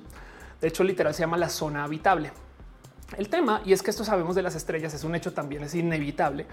[0.61, 2.30] De hecho, literal se llama la zona habitable.
[3.16, 5.74] El tema, y es que esto sabemos de las estrellas, es un hecho también, es
[5.74, 6.46] inevitable,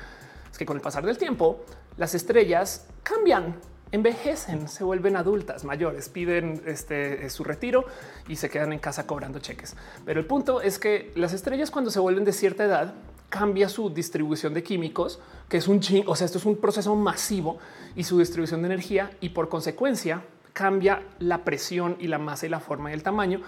[0.51, 1.63] es que con el pasar del tiempo,
[1.95, 3.55] las estrellas cambian,
[3.91, 7.85] envejecen, se vuelven adultas, mayores, piden este, su retiro
[8.27, 9.75] y se quedan en casa cobrando cheques.
[10.05, 12.93] Pero el punto es que las estrellas cuando se vuelven de cierta edad,
[13.29, 16.95] cambia su distribución de químicos, que es un ching, o sea, esto es un proceso
[16.95, 17.59] masivo
[17.95, 20.23] y su distribución de energía y por consecuencia
[20.53, 23.41] cambia la presión y la masa y la forma y el tamaño.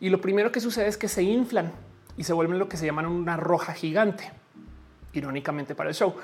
[0.00, 1.72] Y lo primero que sucede es que se inflan
[2.16, 4.30] y se vuelven lo que se llaman una roja gigante,
[5.12, 6.14] irónicamente para el show.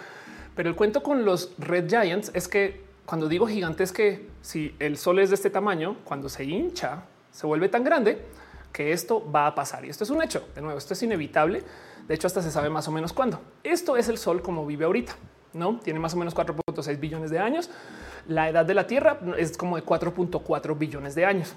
[0.55, 4.77] Pero el cuento con los Red Giants es que cuando digo gigante es que si
[4.79, 8.23] el sol es de este tamaño, cuando se hincha, se vuelve tan grande
[8.71, 9.83] que esto va a pasar.
[9.87, 10.47] Y esto es un hecho.
[10.55, 11.63] De nuevo, esto es inevitable.
[12.07, 13.41] De hecho, hasta se sabe más o menos cuándo.
[13.65, 15.17] Esto es el sol como vive ahorita.
[15.55, 17.71] No tiene más o menos 4.6 billones de años.
[18.27, 21.55] La edad de la Tierra es como de 4.4 billones de años.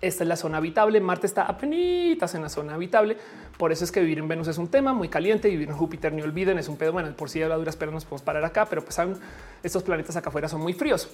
[0.00, 1.00] Esta es la zona habitable.
[1.00, 3.18] Marte está apenas en la zona habitable.
[3.58, 5.48] Por eso es que vivir en Venus es un tema muy caliente.
[5.48, 6.92] Vivir en Júpiter, ni olviden, es un pedo.
[6.92, 9.16] Bueno, por si sí, la dura espera nos podemos parar acá, pero pues saben,
[9.62, 11.10] estos planetas acá afuera son muy fríos.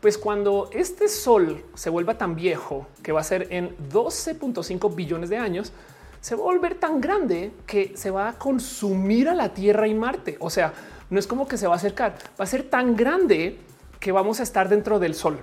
[0.00, 5.30] Pues cuando este sol se vuelva tan viejo que va a ser en 12.5 billones
[5.30, 5.72] de años,
[6.20, 9.94] se va a volver tan grande que se va a consumir a la Tierra y
[9.94, 10.36] Marte.
[10.40, 10.74] O sea,
[11.08, 13.58] no es como que se va a acercar, va a ser tan grande
[14.00, 15.38] que vamos a estar dentro del sol.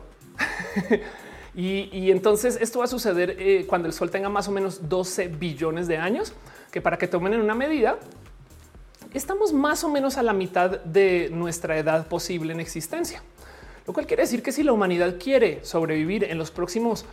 [1.55, 5.27] Y, entonces esto va a suceder eh, cuando el Sol tenga más o menos 12
[5.27, 6.33] billones de años,
[6.71, 7.99] que para que tomen en una medida,
[9.13, 13.21] estamos más o menos a la mitad de nuestra edad posible en existencia.
[13.85, 17.05] Lo cual quiere decir que si la humanidad quiere sobrevivir en los próximos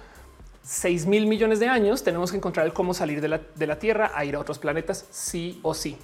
[0.62, 3.78] 6 mil millones de años, tenemos que encontrar el cómo salir de la, de la
[3.78, 5.98] Tierra a ir a otros planetas, sí o sí.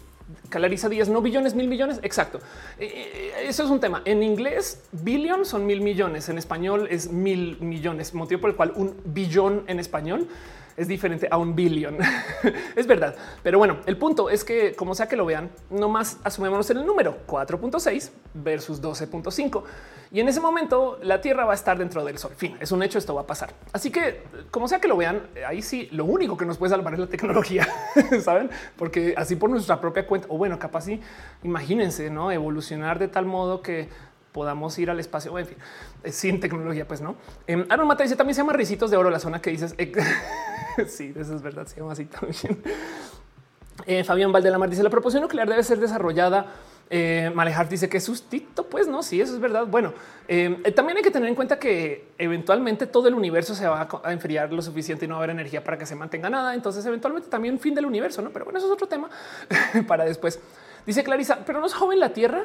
[0.49, 2.01] Calariza Díaz, no billones, mil millones.
[2.03, 2.39] Exacto.
[2.79, 4.03] Eh, eh, eso es un tema.
[4.05, 6.29] En inglés, billion son mil millones.
[6.29, 10.29] En español es mil millones, motivo por el cual un billón en español
[10.77, 11.99] es diferente a un billón.
[12.77, 13.14] es verdad.
[13.43, 16.87] Pero bueno, el punto es que como sea que lo vean, nomás asumémonos en el
[16.87, 19.62] número 4.6 versus 12.5.
[20.11, 22.32] Y en ese momento la Tierra va a estar dentro del Sol.
[22.36, 23.52] Fin, es un hecho, esto va a pasar.
[23.72, 26.94] Así que como sea que lo vean, ahí sí, lo único que nos puede salvar
[26.94, 27.66] es la tecnología,
[28.22, 28.50] ¿saben?
[28.76, 31.00] Porque así por nuestra propia cuenta, o bueno, capaz sí,
[31.42, 32.30] imagínense, ¿no?
[32.30, 33.88] Evolucionar de tal modo que
[34.36, 35.32] podamos ir al espacio.
[35.32, 35.57] O en fin,
[36.04, 37.16] eh, sin tecnología, pues no.
[37.46, 39.74] Eh, Mata dice también se llama Ricitos de Oro, la zona que dices.
[40.88, 42.62] sí, eso es verdad, se llama así también.
[43.85, 46.47] Eh, Fabián Valdelamar dice la proporción nuclear debe ser desarrollada.
[46.89, 49.66] Eh, Malejar dice que sustito, pues no, sí, eso es verdad.
[49.66, 49.93] Bueno,
[50.29, 54.12] eh, también hay que tener en cuenta que eventualmente todo el universo se va a
[54.12, 56.55] enfriar lo suficiente y no va a haber energía para que se mantenga nada.
[56.55, 58.31] Entonces, eventualmente también fin del universo, no?
[58.31, 59.11] Pero bueno, eso es otro tema
[59.89, 60.39] para después.
[60.87, 62.45] Dice Clarisa, pero no es joven la Tierra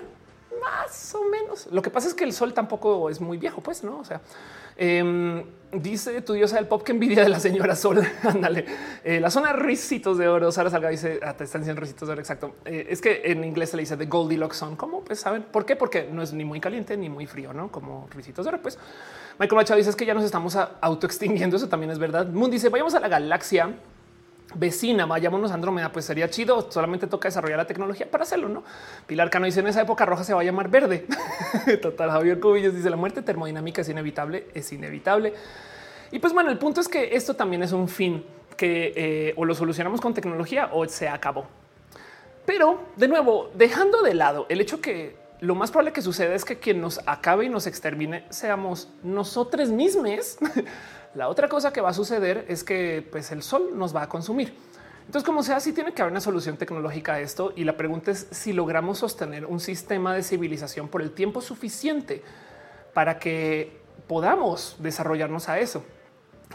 [0.60, 1.68] más o menos.
[1.72, 4.00] Lo que pasa es que el sol tampoco es muy viejo, pues no.
[4.00, 4.22] O sea,
[4.78, 5.44] eh,
[5.74, 8.02] dice tu diosa del pop que envidia de la señora Sol.
[8.24, 8.66] Ándale,
[9.04, 10.52] eh, la zona risitos de oro.
[10.52, 12.22] Sara Salga dice ah, te están diciendo risitos de oro.
[12.22, 12.56] Exacto.
[12.66, 14.76] Eh, es que en inglés se le dice de Goldilocks son.
[14.76, 15.04] ¿Cómo?
[15.04, 15.76] Pues saben por qué?
[15.76, 18.62] Porque no es ni muy caliente ni muy frío, no como risitos de oro.
[18.62, 18.78] Pues
[19.40, 21.58] Michael Machado dice es que ya nos estamos auto extinguiendo.
[21.58, 22.28] Eso también es verdad.
[22.28, 23.74] Moon dice vayamos a la galaxia
[24.54, 26.72] vecina, vayámonos Andrómeda, pues sería chido.
[26.72, 28.64] Solamente toca desarrollar la tecnología para hacerlo, no?
[29.08, 31.08] Pilar Cano dice en esa época roja se va a llamar verde.
[31.82, 32.10] Total.
[32.10, 35.34] Javier Cubillos dice la muerte termodinámica es inevitable, es inevitable.
[36.12, 38.24] Y pues bueno, el punto es que esto también es un fin
[38.58, 41.48] que eh, o lo solucionamos con tecnología o se acabó.
[42.46, 46.46] Pero de nuevo, dejando de lado el hecho que lo más probable que suceda es
[46.46, 50.38] que quien nos acabe y nos extermine seamos nosotros mismos.
[51.14, 54.10] La otra cosa que va a suceder es que pues, el sol nos va a
[54.10, 54.54] consumir.
[55.06, 57.52] Entonces, como sea, sí tiene que haber una solución tecnológica a esto.
[57.56, 62.24] Y la pregunta es si logramos sostener un sistema de civilización por el tiempo suficiente
[62.94, 65.84] para que podamos desarrollarnos a eso.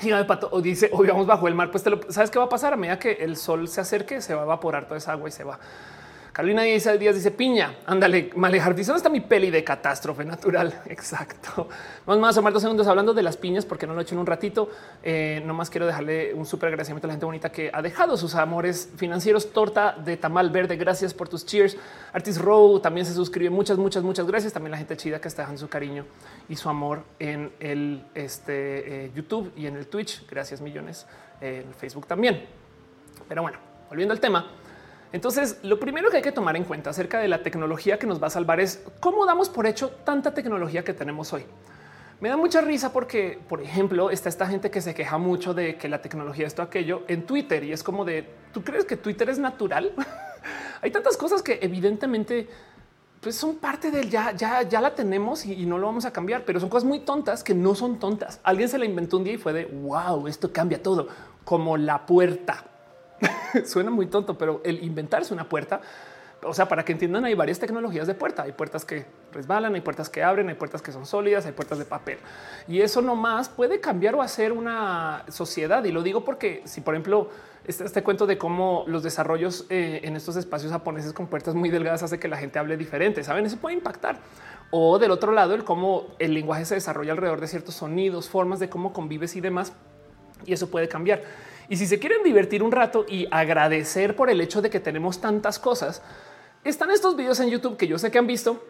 [0.03, 1.71] de pato o dice hoy vamos bajo el mar.
[1.71, 4.23] Pues te lo sabes qué va a pasar a medida que el sol se acerque,
[4.23, 5.59] se va a evaporar toda esa agua y se va.
[6.37, 7.79] Carolina Díaz dice piña.
[7.87, 10.83] Ándale, Malejar dice dónde está mi peli de catástrofe natural.
[10.87, 11.67] Exacto.
[12.05, 14.15] Vamos más a tomar dos segundos hablando de las piñas porque no lo he hecho
[14.17, 14.69] en un ratito.
[15.03, 18.35] Eh, nomás quiero dejarle un súper agradecimiento a la gente bonita que ha dejado sus
[18.35, 19.51] amores financieros.
[19.51, 20.77] Torta de tamal verde.
[20.77, 21.75] Gracias por tus cheers.
[22.13, 23.49] Artis Row también se suscribe.
[23.49, 24.53] Muchas, muchas, muchas gracias.
[24.53, 26.05] También la gente chida que está dejando su cariño
[26.51, 30.27] y su amor en el este, eh, YouTube y en el Twitch.
[30.29, 31.07] Gracias millones.
[31.41, 32.45] en Facebook también.
[33.27, 33.57] Pero bueno,
[33.89, 34.47] volviendo al tema.
[35.13, 38.23] Entonces, lo primero que hay que tomar en cuenta acerca de la tecnología que nos
[38.23, 41.45] va a salvar es cómo damos por hecho tanta tecnología que tenemos hoy.
[42.21, 45.77] Me da mucha risa porque, por ejemplo, está esta gente que se queja mucho de
[45.77, 49.29] que la tecnología esto aquello en Twitter y es como de tú crees que Twitter
[49.29, 49.93] es natural.
[50.83, 52.49] hay tantas cosas que evidentemente
[53.21, 56.13] pues son parte del ya, ya, ya la tenemos y, y, no lo vamos a
[56.13, 58.41] cambiar, pero son cosas muy tontas que no son tontas.
[58.45, 61.09] Alguien se la inventó un día y fue de wow, esto cambia todo,
[61.45, 62.65] como la puerta.
[63.65, 65.81] Suena muy tonto, pero el inventarse una puerta,
[66.43, 68.43] o sea, para que entiendan, hay varias tecnologías de puerta.
[68.43, 71.79] Hay puertas que resbalan, hay puertas que abren, hay puertas que son sólidas, hay puertas
[71.79, 72.19] de papel.
[72.69, 75.83] Y eso no más puede cambiar o hacer una sociedad.
[75.85, 77.31] Y lo digo porque si, por ejemplo,
[77.65, 81.71] este, este cuento de cómo los desarrollos eh, en estos espacios japoneses con puertas muy
[81.71, 84.21] delgadas hace que la gente hable diferente, saben, eso puede impactar.
[84.71, 88.61] O del otro lado, el cómo el lenguaje se desarrolla alrededor de ciertos sonidos, formas
[88.61, 89.73] de cómo convives y demás.
[90.45, 91.23] Y eso puede cambiar.
[91.69, 95.21] Y si se quieren divertir un rato y agradecer por el hecho de que tenemos
[95.21, 96.03] tantas cosas,
[96.65, 98.65] están estos videos en YouTube que yo sé que han visto,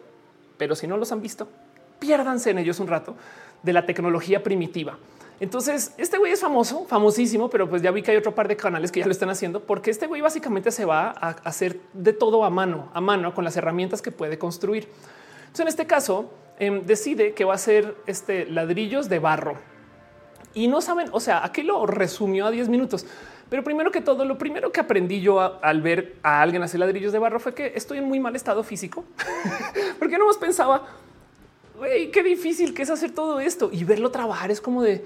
[0.57, 1.47] pero si no los han visto,
[1.99, 3.15] piérdanse en ellos un rato
[3.63, 4.97] de la tecnología primitiva.
[5.39, 8.57] Entonces, este güey es famoso, famosísimo, pero pues ya vi que hay otro par de
[8.57, 12.13] canales que ya lo están haciendo, porque este güey básicamente se va a hacer de
[12.13, 14.87] todo a mano, a mano, con las herramientas que puede construir.
[15.41, 19.57] Entonces, en este caso, em, decide que va a hacer este ladrillos de barro
[20.57, 23.05] y no saben, o sea, aquí lo resumió a 10 minutos.
[23.49, 27.13] Pero primero que todo, lo primero que aprendí yo al ver a alguien hacer ladrillos
[27.13, 29.05] de barro fue que estoy en muy mal estado físico,
[29.99, 30.87] porque no más pensaba,
[31.77, 35.05] güey, qué difícil que es hacer todo esto y verlo trabajar es como de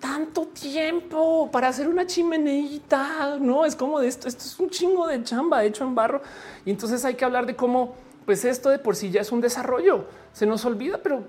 [0.00, 3.38] tanto tiempo para hacer una chimeneita.
[3.40, 4.28] No es como de esto.
[4.28, 6.20] Esto es un chingo de chamba hecho en barro.
[6.66, 9.40] Y entonces hay que hablar de cómo, pues esto de por sí ya es un
[9.40, 10.06] desarrollo.
[10.32, 11.24] Se nos olvida, pero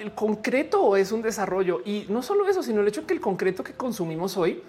[0.00, 3.62] el concreto es un desarrollo y no solo eso, sino el hecho que el concreto
[3.62, 4.62] que consumimos hoy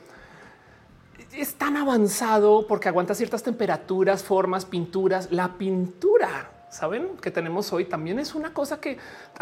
[1.34, 5.32] es tan avanzado porque aguanta ciertas temperaturas, formas, pinturas.
[5.32, 8.98] La pintura saben que tenemos hoy también es una cosa que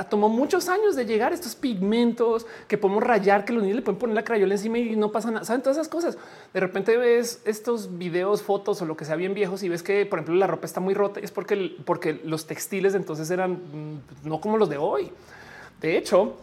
[0.10, 1.32] tomó muchos años de llegar.
[1.32, 4.96] Estos pigmentos que podemos rayar, que los niños le pueden poner la crayola encima y
[4.96, 5.46] no pasa nada.
[5.46, 6.18] Saben todas esas cosas.
[6.54, 10.06] De repente ves estos videos, fotos o lo que sea bien viejos y ves que,
[10.08, 11.20] por ejemplo, la ropa está muy rota.
[11.20, 15.12] Es porque, porque los textiles entonces eran mm, no como los de hoy.
[15.82, 16.36] De hecho,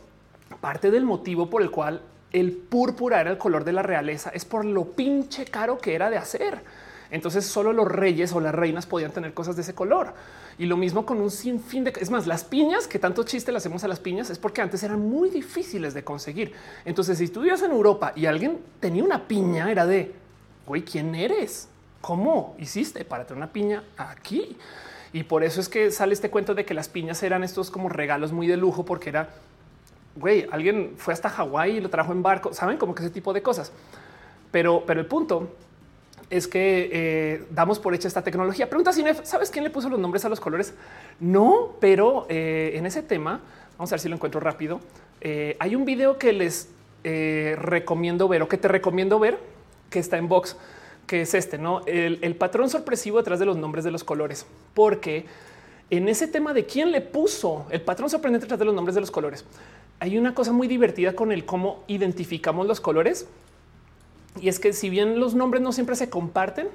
[0.61, 2.01] parte del motivo por el cual
[2.33, 6.11] el púrpura era el color de la realeza es por lo pinche caro que era
[6.11, 6.63] de hacer.
[7.11, 10.15] Entonces solo los reyes o las reinas podían tener cosas de ese color.
[10.59, 11.93] Y lo mismo con un sinfín de...
[12.01, 14.83] Es más, las piñas, que tanto chiste le hacemos a las piñas, es porque antes
[14.83, 16.55] eran muy difíciles de conseguir.
[16.85, 20.15] Entonces, si vivías en Europa y alguien tenía una piña, era de,
[20.67, 21.69] güey, ¿quién eres?
[22.01, 24.57] ¿Cómo hiciste para tener una piña aquí?
[25.13, 27.89] Y por eso es que sale este cuento de que las piñas eran estos como
[27.89, 29.31] regalos muy de lujo, porque era,
[30.17, 33.33] güey, alguien fue hasta Hawái y lo trajo en barco, saben como que ese tipo
[33.33, 33.73] de cosas.
[34.51, 35.51] Pero, pero el punto
[36.31, 38.69] es que eh, damos por hecha esta tecnología.
[38.69, 40.75] Pregunta Cinef, ¿sabes quién le puso los nombres a los colores?
[41.21, 43.41] No, pero eh, en ese tema,
[43.79, 44.81] vamos a ver si lo encuentro rápido.
[45.21, 46.69] Eh, hay un video que les
[47.05, 49.39] recomiendo ver o que te recomiendo ver
[49.91, 50.57] que está en box,
[51.07, 54.45] que es este, no el, el patrón sorpresivo detrás de los nombres de los colores,
[54.75, 55.25] porque
[55.89, 59.03] en ese tema de quién le puso el patrón sorprendente detrás de los nombres de
[59.03, 59.45] los colores,
[60.01, 63.29] hay una cosa muy divertida con el cómo identificamos los colores
[64.41, 66.69] y es que si bien los nombres no siempre se comparten,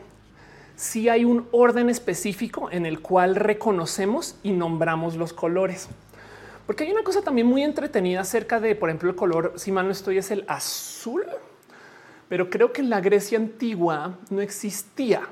[0.76, 5.88] sí hay un orden específico en el cual reconocemos y nombramos los colores.
[6.66, 9.86] Porque hay una cosa también muy entretenida acerca de, por ejemplo, el color, si mal
[9.86, 11.26] no estoy, es el azul,
[12.30, 15.28] pero creo que en la Grecia antigua no existía.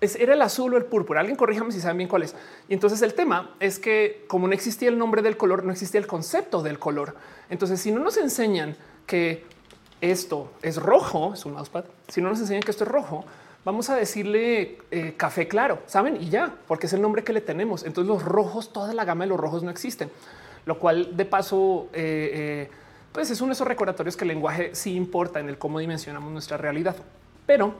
[0.00, 1.20] era el azul o el púrpura.
[1.20, 2.34] Alguien corríjame si saben bien cuál es.
[2.68, 6.00] Y entonces el tema es que como no existía el nombre del color, no existía
[6.00, 7.14] el concepto del color.
[7.50, 8.74] Entonces, si no nos enseñan
[9.06, 9.44] que
[10.02, 11.84] esto es rojo, es un mousepad.
[12.08, 13.24] Si no nos enseñan que esto es rojo,
[13.64, 16.20] vamos a decirle eh, café claro, saben?
[16.20, 17.84] Y ya, porque es el nombre que le tenemos.
[17.84, 20.10] Entonces los rojos, toda la gama de los rojos no existen,
[20.66, 22.70] lo cual de paso, eh, eh,
[23.12, 26.32] pues es uno de esos recordatorios que el lenguaje sí importa en el cómo dimensionamos
[26.32, 26.96] nuestra realidad.
[27.46, 27.72] Pero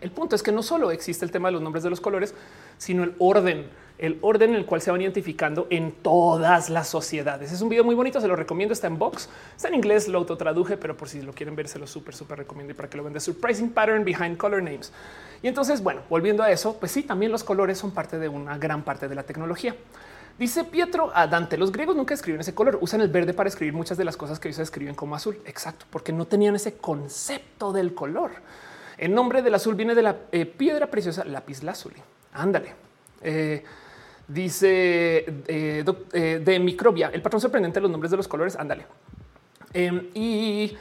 [0.00, 2.34] el punto es que no solo existe el tema de los nombres de los colores,
[2.78, 3.68] sino el orden
[3.98, 7.52] el orden en el cual se van identificando en todas las sociedades.
[7.52, 10.18] Es un video muy bonito, se lo recomiendo, está en box, está en inglés, lo
[10.18, 12.96] autotraduje, pero por si lo quieren ver, se lo súper, súper recomiendo y para que
[12.96, 14.92] lo vean de Surprising Pattern Behind Color Names.
[15.42, 18.56] Y entonces, bueno, volviendo a eso, pues sí, también los colores son parte de una
[18.56, 19.74] gran parte de la tecnología.
[20.38, 23.74] Dice Pietro a Dante, los griegos nunca escriben ese color, usan el verde para escribir
[23.74, 25.36] muchas de las cosas que se escriben como azul.
[25.44, 28.30] Exacto, porque no tenían ese concepto del color.
[28.96, 31.96] El nombre del azul viene de la eh, piedra preciosa lápiz lazuli.
[32.32, 32.74] Ándale.
[33.20, 33.64] Eh,
[34.28, 38.56] Dice eh, eh, de microbia, el patrón sorprendente de los nombres de los colores.
[38.56, 38.84] Ándale.
[39.72, 40.76] Em, y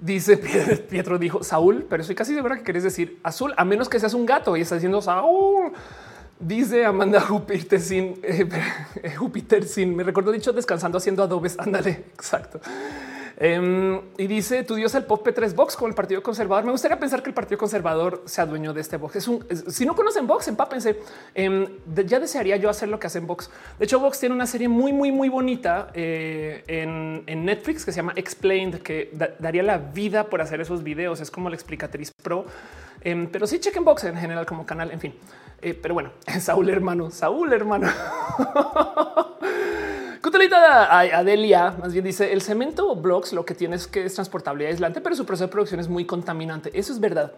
[0.00, 0.36] dice
[0.90, 4.14] Pietro dijo Saúl, pero estoy casi segura que quieres decir azul, a menos que seas
[4.14, 5.72] un gato y está diciendo Saúl.
[6.40, 8.48] Dice Amanda Júpiter sin eh,
[9.16, 11.58] Júpiter sin me recuerdo dicho descansando haciendo adobes.
[11.58, 12.60] Ándale, exacto.
[13.40, 16.64] Em, y dice tu Dios el pop P3 Box con el Partido Conservador.
[16.64, 19.14] Me gustaría pensar que el Partido Conservador se adueñó de este box.
[19.14, 20.98] Es un, si no conocen Vox, empápense.
[21.36, 23.48] Eh, ya desearía yo hacer lo que hacen Vox.
[23.78, 27.96] De hecho, Vox tiene una serie muy, muy, muy bonita eh, en, Netflix que se
[27.98, 31.20] llama Explained, que daría la vida por hacer esos videos.
[31.20, 32.44] Es como la explicatriz pro.
[33.02, 34.90] Em, pero sí chequen Vox en general como canal.
[34.90, 35.14] En fin,
[35.62, 36.10] eh, pero bueno,
[36.40, 37.88] Saúl hermano, Saúl hermano.
[40.28, 44.64] Cutelita Adelia más bien dice el cemento o blocks lo que tienes que es transportable
[44.64, 46.70] y aislante, pero su proceso de producción es muy contaminante.
[46.74, 47.32] Eso es verdad.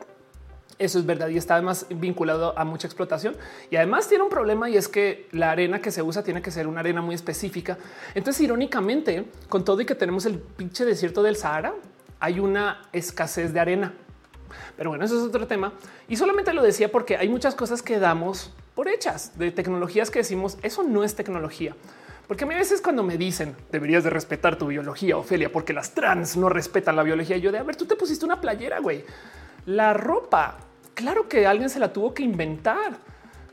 [0.76, 3.36] Eso es verdad y está además vinculado a mucha explotación
[3.70, 6.51] y además tiene un problema y es que la arena que se usa tiene que
[6.51, 7.78] ser una arena muy específica.
[8.16, 11.74] Entonces, irónicamente, con todo y que tenemos el pinche desierto del Sahara,
[12.18, 13.95] hay una escasez de arena.
[14.76, 15.74] Pero bueno, eso es otro tema
[16.09, 20.18] y solamente lo decía porque hay muchas cosas que damos por hechas de tecnologías que
[20.18, 21.76] decimos eso no es tecnología.
[22.31, 25.72] Porque a mí a veces cuando me dicen deberías de respetar tu biología, Ofelia, porque
[25.72, 28.78] las trans no respetan la biología, yo de a ver, tú te pusiste una playera,
[28.78, 29.05] güey.
[29.66, 30.59] La ropa,
[30.95, 32.99] claro que alguien se la tuvo que inventar.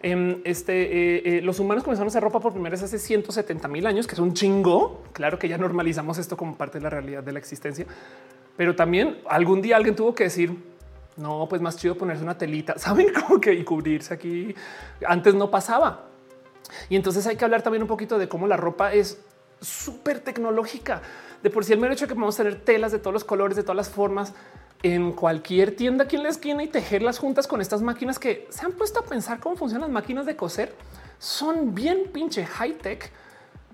[0.04, 3.68] Em, este, eh, eh, los humanos comenzaron a hacer ropa por primera vez hace 170
[3.68, 5.02] mil años, que es un chingo.
[5.12, 7.88] Claro que ya normalizamos esto como parte de la realidad de la existencia,
[8.58, 10.56] pero también algún día alguien tuvo que decir
[11.16, 14.54] no, pues más chido ponerse una telita, saben cómo que y cubrirse aquí.
[15.04, 16.04] Antes no pasaba.
[16.90, 19.20] Y entonces hay que hablar también un poquito de cómo la ropa es
[19.62, 21.02] súper tecnológica.
[21.44, 23.56] De por sí el mero hecho de que podemos tener telas de todos los colores,
[23.56, 24.34] de todas las formas,
[24.84, 28.66] en cualquier tienda aquí en la esquina y tejerlas juntas con estas máquinas que se
[28.66, 30.74] han puesto a pensar cómo funcionan las máquinas de coser.
[31.20, 33.12] Son bien pinche high tech,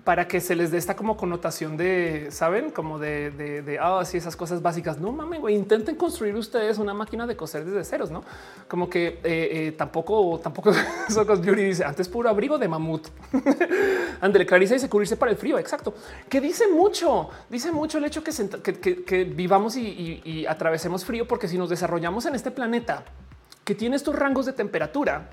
[0.04, 4.02] para que se les dé esta como connotación de, saben, como de, de, de ah,
[4.02, 4.98] esas cosas básicas.
[4.98, 8.22] No mames, güey, intenten construir ustedes una máquina de coser desde ceros, no?
[8.68, 10.72] Como que eh, eh, tampoco, tampoco
[11.08, 13.08] Socos Beauty dice antes puro abrigo de mamut.
[14.20, 15.58] André Clarisa dice cubrirse para el frío.
[15.58, 15.94] Exacto.
[16.28, 21.70] Que dice mucho, dice mucho el hecho que, vivamos y atravesemos frío, porque si nos
[21.70, 23.04] desarrollamos en este planeta
[23.64, 25.30] que tiene estos rangos de temperatura,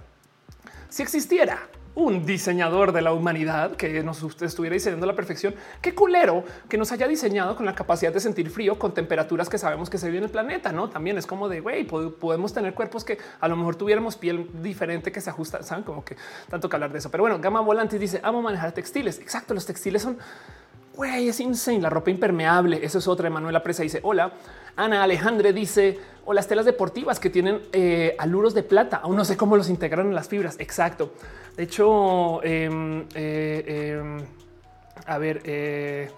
[0.88, 5.54] si existiera un diseñador de la humanidad que nos estuviera diseñando la perfección.
[5.82, 9.58] Qué culero que nos haya diseñado con la capacidad de sentir frío con temperaturas que
[9.58, 10.72] sabemos que se vive en el planeta.
[10.72, 14.50] No también es como de güey, podemos tener cuerpos que a lo mejor tuviéramos piel
[14.62, 15.64] diferente que se ajusta.
[15.64, 16.16] Saben como que
[16.50, 17.12] tanto que hablar de eso.
[17.12, 19.20] Pero bueno, Gama Volantes dice amo manejar textiles.
[19.20, 19.54] Exacto.
[19.54, 20.18] Los textiles son
[20.96, 21.82] güey, es insane.
[21.82, 22.80] La ropa impermeable.
[22.84, 23.30] Eso es otra.
[23.30, 24.34] Manuela Presa dice hola.
[24.78, 28.98] Ana Alejandre dice o las telas deportivas que tienen eh, aluros de plata.
[28.98, 30.56] Aún no sé cómo los integran en las fibras.
[30.60, 31.12] Exacto.
[31.56, 34.18] De hecho, em, eh, em,
[35.06, 36.10] a ver, eh,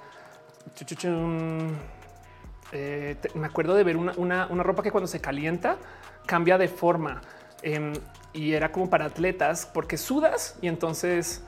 [3.35, 5.77] me acuerdo de ver una, ropa que cuando se calienta
[6.25, 7.21] cambia de forma
[7.61, 7.93] em,
[8.33, 11.43] y era como para atletas porque sudas y entonces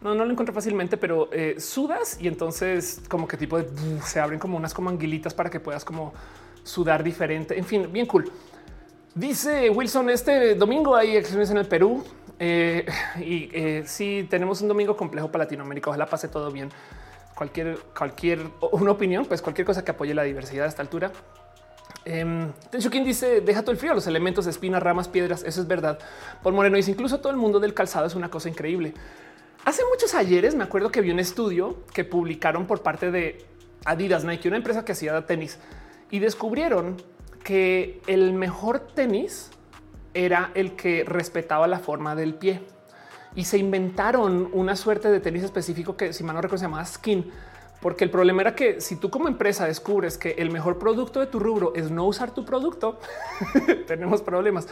[0.00, 1.28] no, no lo encuentro fácilmente, pero
[1.58, 3.68] sudas y entonces como que tipo de
[4.02, 6.14] se abren como unas como anguilitas para que puedas como
[6.62, 7.58] sudar diferente.
[7.58, 8.30] En fin, bien cool.
[9.14, 12.04] Dice Wilson, este domingo hay excepciones en el Perú
[12.40, 12.86] eh,
[13.20, 15.90] y eh, si tenemos un domingo complejo para Latinoamérica.
[15.90, 16.70] Ojalá pase todo bien.
[17.36, 18.40] Cualquier, cualquier
[18.72, 21.12] una opinión, pues cualquier cosa que apoye la diversidad a esta altura.
[22.04, 22.48] Eh,
[22.90, 25.44] quien dice deja todo el frío, los elementos, espinas, ramas, piedras.
[25.44, 25.98] Eso es verdad.
[26.42, 28.94] Por Moreno dice incluso todo el mundo del calzado es una cosa increíble.
[29.64, 33.44] Hace muchos ayeres me acuerdo que vi un estudio que publicaron por parte de
[33.84, 35.58] Adidas Nike, una empresa que hacía tenis
[36.10, 36.96] y descubrieron
[37.44, 39.50] que el mejor tenis
[40.14, 42.62] era el que respetaba la forma del pie
[43.34, 46.84] y se inventaron una suerte de tenis específico que si mal no recuerdo se llamaba
[46.84, 47.30] skin
[47.80, 51.26] porque el problema era que si tú como empresa descubres que el mejor producto de
[51.26, 53.00] tu rubro es no usar tu producto,
[53.86, 54.68] tenemos problemas.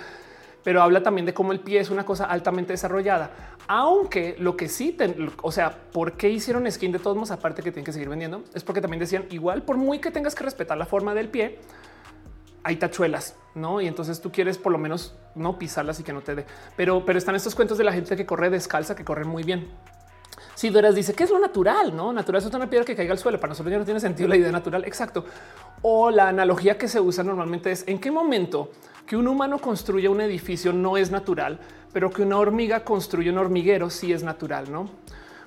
[0.63, 3.31] Pero habla también de cómo el pie es una cosa altamente desarrollada.
[3.67, 4.95] Aunque lo que sí,
[5.41, 7.31] o sea, ¿por qué hicieron skin de todos modos?
[7.31, 10.35] Aparte que tienen que seguir vendiendo, es porque también decían igual, por muy que tengas
[10.35, 11.61] que respetar la forma del pie,
[12.63, 13.81] hay tachuelas, no?
[13.81, 16.47] Y entonces tú quieres por lo menos no pisarlas y que no te dé.
[16.77, 19.69] Pero, pero están estos cuentos de la gente que corre descalza, que corren muy bien.
[20.55, 23.19] Si Doras dice que es lo natural, no natural es una piedra que caiga al
[23.19, 23.39] suelo.
[23.39, 24.85] Para nosotros ya no tiene sentido la idea natural.
[24.85, 25.25] Exacto.
[25.83, 28.71] O la analogía que se usa normalmente es en qué momento
[29.07, 31.61] que un humano construye un edificio no es natural,
[31.93, 34.91] pero que una hormiga construye un hormiguero sí es natural, no?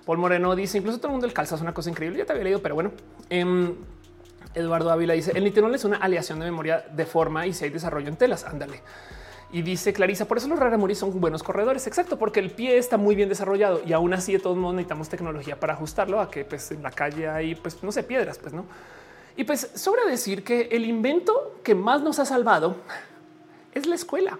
[0.05, 2.19] Paul Moreno dice incluso todo el mundo el calza es una cosa increíble.
[2.19, 2.91] Ya te había leído, pero bueno.
[3.29, 3.75] Em,
[4.53, 7.69] Eduardo Ávila dice el nitinol es una aleación de memoria de forma y si hay
[7.69, 8.81] desarrollo en telas, ándale.
[9.53, 11.85] Y dice Clarisa, por eso los rarámuris son buenos corredores.
[11.85, 15.09] Exacto, porque el pie está muy bien desarrollado y aún así de todos modos necesitamos
[15.09, 18.53] tecnología para ajustarlo a que pues, en la calle hay, pues no sé, piedras, pues
[18.53, 18.65] no.
[19.35, 22.77] Y pues sobra decir que el invento que más nos ha salvado
[23.73, 24.39] es la escuela.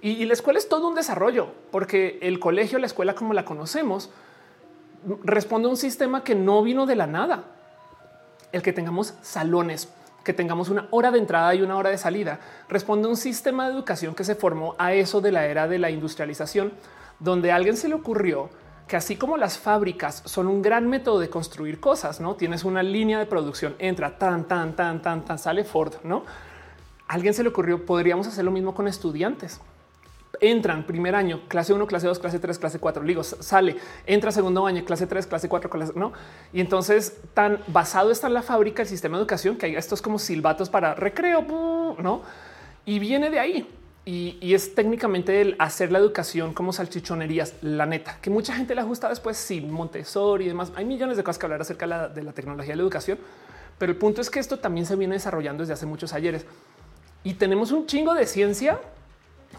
[0.00, 4.10] Y la escuela es todo un desarrollo, porque el colegio, la escuela como la conocemos,
[5.24, 7.57] responde a un sistema que no vino de la nada.
[8.52, 9.88] El que tengamos salones,
[10.24, 13.66] que tengamos una hora de entrada y una hora de salida, responde a un sistema
[13.66, 16.72] de educación que se formó a eso de la era de la industrialización,
[17.18, 18.50] donde a alguien se le ocurrió
[18.86, 22.82] que así como las fábricas son un gran método de construir cosas, no tienes una
[22.82, 26.24] línea de producción, entra tan, tan, tan, tan, tan, sale Ford, no?
[27.08, 29.60] alguien se le ocurrió, podríamos hacer lo mismo con estudiantes.
[30.40, 33.02] Entran primer año, clase 1, clase 2, clase 3, clase 4.
[33.02, 33.76] Digo, sale,
[34.06, 36.12] entra segundo año, clase 3, clase 4, clase no.
[36.52, 40.02] Y entonces, tan basado está en la fábrica, el sistema de educación, que hay estos
[40.02, 42.22] como silbatos para recreo, no?
[42.84, 43.68] Y viene de ahí.
[44.04, 48.80] Y, es técnicamente el hacer la educación como salchichonerías, la neta, que mucha gente le
[48.80, 50.72] ajusta después, sí, Montessori y demás.
[50.76, 53.18] Hay millones de cosas que hablar acerca la, de la tecnología de la educación,
[53.76, 56.46] pero el punto es que esto también se viene desarrollando desde hace muchos ayeres.
[57.22, 58.80] Y tenemos un chingo de ciencia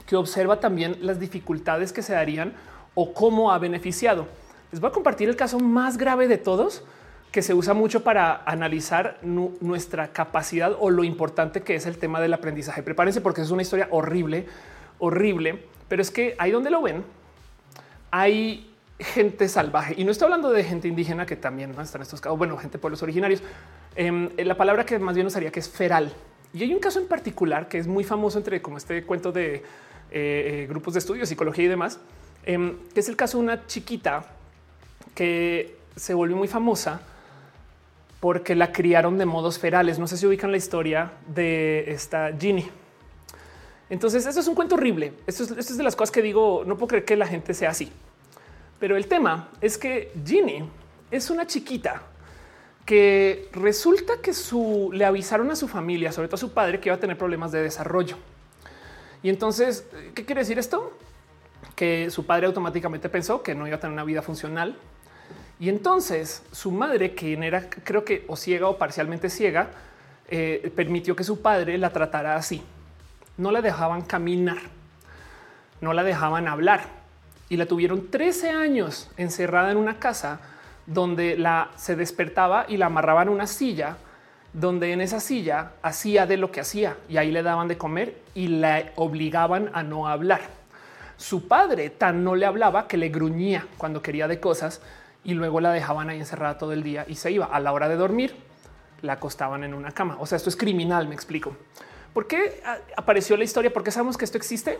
[0.09, 2.53] que observa también las dificultades que se darían
[2.95, 4.25] o cómo ha beneficiado.
[4.71, 6.83] Les voy a compartir el caso más grave de todos
[7.31, 12.19] que se usa mucho para analizar nuestra capacidad o lo importante que es el tema
[12.21, 12.81] del aprendizaje.
[12.81, 14.47] Prepárense porque es una historia horrible,
[14.97, 17.05] horrible, pero es que ahí donde lo ven,
[18.09, 21.83] hay gente salvaje y no estoy hablando de gente indígena que también ¿no?
[21.83, 22.35] están estos casos.
[22.35, 23.43] Bueno, gente pueblos originarios.
[23.95, 26.11] Em, la palabra que más bien usaría que es feral.
[26.51, 29.61] Y hay un caso en particular que es muy famoso entre como este cuento de
[30.11, 31.99] eh, eh, grupos de estudio, psicología y demás,
[32.45, 34.25] em, que es el caso de una chiquita
[35.15, 37.01] que se volvió muy famosa
[38.19, 39.99] porque la criaron de modos ferales.
[39.99, 42.69] No sé si ubican la historia de esta Ginny.
[43.89, 45.13] Entonces, eso es un cuento horrible.
[45.25, 47.53] Esto es, esto es de las cosas que digo, no puedo creer que la gente
[47.53, 47.91] sea así.
[48.79, 50.63] Pero el tema es que Ginny
[51.11, 52.03] es una chiquita
[52.85, 56.89] que resulta que su, le avisaron a su familia, sobre todo a su padre, que
[56.89, 58.17] iba a tener problemas de desarrollo.
[59.21, 60.93] Y entonces, ¿qué quiere decir esto?
[61.75, 64.77] Que su padre automáticamente pensó que no iba a tener una vida funcional.
[65.59, 69.69] Y entonces su madre, quien era creo que o ciega o parcialmente ciega,
[70.29, 72.61] eh, permitió que su padre la tratara así.
[73.37, 74.59] No la dejaban caminar,
[75.81, 76.99] no la dejaban hablar
[77.49, 80.39] y la tuvieron 13 años encerrada en una casa
[80.85, 83.97] donde la se despertaba y la amarraban a una silla
[84.53, 88.17] donde en esa silla hacía de lo que hacía y ahí le daban de comer
[88.33, 90.41] y la obligaban a no hablar.
[91.17, 94.81] Su padre tan no le hablaba que le gruñía cuando quería de cosas
[95.23, 97.89] y luego la dejaban ahí encerrada todo el día y se iba a la hora
[97.89, 98.35] de dormir,
[99.01, 100.17] la acostaban en una cama.
[100.19, 101.55] O sea, esto es criminal, me explico.
[102.13, 102.63] ¿Por qué
[102.97, 103.71] apareció la historia?
[103.71, 104.79] ¿Por qué sabemos que esto existe?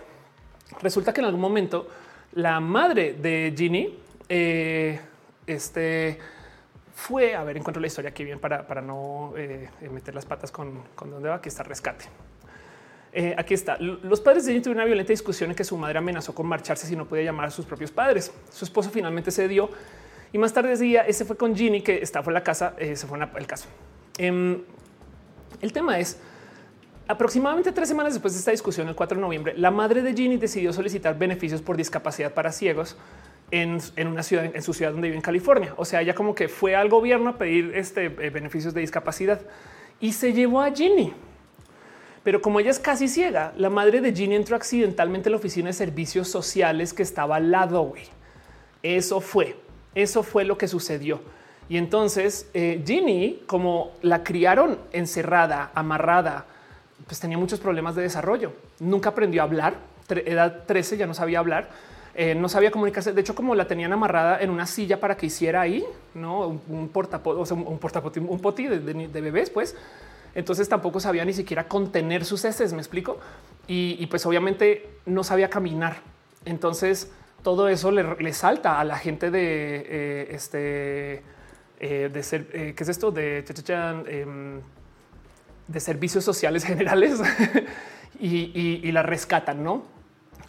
[0.82, 1.88] Resulta que en algún momento
[2.34, 3.98] la madre de Ginny,
[4.30, 5.00] eh,
[5.46, 6.20] este,
[7.00, 10.52] fue a ver, encuentro la historia aquí bien para, para no eh, meter las patas
[10.52, 11.36] con, con dónde va.
[11.36, 12.06] Aquí está rescate.
[13.14, 13.78] Eh, aquí está.
[13.78, 16.86] Los padres de Ginny tuvieron una violenta discusión en que su madre amenazó con marcharse
[16.86, 18.32] si no podía llamar a sus propios padres.
[18.52, 19.70] Su esposo finalmente se dio
[20.34, 22.76] y más tarde ese día ese fue con Ginny que estaba en la casa.
[22.78, 23.70] se fue el caso.
[24.18, 24.62] Em,
[25.62, 26.20] el tema es
[27.08, 30.38] aproximadamente tres semanas después de esta discusión, el 4 de noviembre, la madre de Ginny
[30.38, 32.98] decidió solicitar beneficios por discapacidad para ciegos
[33.52, 35.74] en, una ciudad, en su ciudad donde vive en California.
[35.78, 39.42] O sea, ella como que fue al gobierno a pedir este eh, beneficios de discapacidad
[40.00, 41.14] y se llevó a Ginny.
[42.24, 45.68] Pero como ella es casi ciega, la madre de Ginny entró accidentalmente a la oficina
[45.68, 47.94] de servicios sociales que estaba al lado.
[48.84, 49.56] Eso fue,
[49.96, 51.22] eso fue lo que sucedió.
[51.70, 56.46] Y entonces eh, Ginny, como la criaron encerrada, amarrada,
[57.06, 58.54] pues tenía muchos problemas de desarrollo.
[58.80, 59.76] Nunca aprendió a hablar.
[60.10, 61.70] Edad 13 ya no sabía hablar.
[62.22, 63.14] Eh, no sabía comunicarse.
[63.14, 66.62] De hecho, como la tenían amarrada en una silla para que hiciera ahí, no un,
[66.68, 69.74] un o sea, un portapoti, un poti de, bebés, pues.
[70.36, 72.74] Entonces tampoco sabía ni siquiera contener sus heces.
[72.74, 73.20] Me explico.
[73.68, 76.02] Y, pues obviamente no sabía caminar.
[76.44, 77.10] Entonces
[77.42, 81.24] todo eso le, salta a la gente de eh, este
[81.80, 83.12] eh, de ser, ¿qué es esto?
[83.12, 83.46] De
[84.08, 84.60] em,
[85.70, 87.22] de servicios sociales generales
[88.20, 89.99] y, la rescatan, no?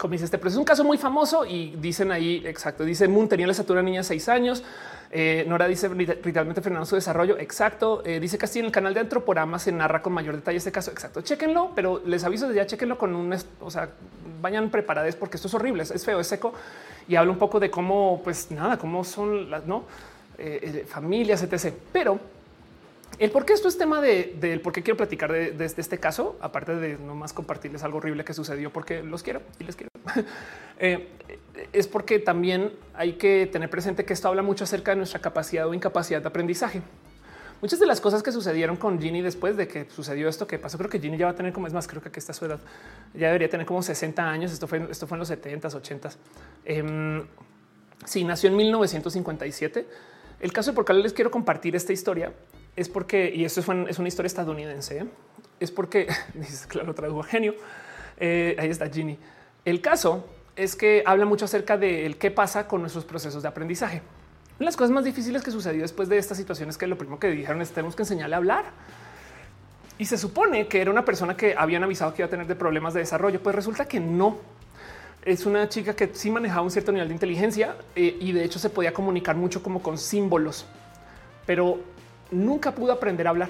[0.09, 2.83] Dice este, pero es un caso muy famoso y dicen ahí exacto.
[2.83, 4.63] Dice Moon tenía la estatura niña seis años.
[5.11, 7.37] Eh, Nora dice literalmente frenando su desarrollo.
[7.37, 8.01] Exacto.
[8.05, 10.91] Eh, dice así en el canal de Antroporama se narra con mayor detalle este caso.
[10.91, 11.21] Exacto.
[11.21, 13.89] Chequenlo, pero les aviso de ya chequenlo con un, o sea,
[14.41, 16.53] vayan preparados porque esto es horrible, es feo, es seco
[17.07, 19.83] y habla un poco de cómo, pues nada, cómo son las no
[20.37, 21.73] eh, familias, etc.
[21.91, 22.19] Pero
[23.21, 26.37] el por qué esto es tema de, del por qué quiero platicar de, este caso,
[26.41, 29.91] aparte de no más compartirles algo horrible que sucedió porque los quiero y les quiero.
[30.83, 31.07] Eh,
[31.73, 35.67] es porque también hay que tener presente que esto habla mucho acerca de nuestra capacidad
[35.67, 36.81] o incapacidad de aprendizaje.
[37.61, 40.79] Muchas de las cosas que sucedieron con Ginny después de que sucedió esto que pasó,
[40.79, 42.45] creo que Ginny ya va a tener como es más, creo que aquí está su
[42.45, 42.59] edad,
[43.13, 44.51] ya debería tener como 60 años.
[44.51, 46.15] Esto fue, esto fue en los 70s, 80s.
[46.65, 47.23] Eh,
[48.03, 49.87] sí, nació en 1957.
[50.39, 52.33] El caso de por qué les quiero compartir esta historia
[52.75, 55.05] es porque, y esto es una historia estadounidense,
[55.59, 56.07] es porque,
[56.67, 57.55] claro, tradujo genio,
[58.17, 59.17] eh, ahí está Ginny.
[59.65, 64.01] El caso es que habla mucho acerca de qué pasa con nuestros procesos de aprendizaje.
[64.59, 67.29] Las cosas más difíciles que sucedió después de esta situación es que lo primero que
[67.29, 68.65] dijeron es tenemos que enseñarle a hablar.
[69.97, 72.55] Y se supone que era una persona que habían avisado que iba a tener de
[72.55, 74.37] problemas de desarrollo, pues resulta que no.
[75.23, 78.57] Es una chica que sí manejaba un cierto nivel de inteligencia eh, y de hecho
[78.57, 80.65] se podía comunicar mucho como con símbolos,
[81.45, 81.79] pero
[82.31, 83.49] nunca pudo aprender a hablar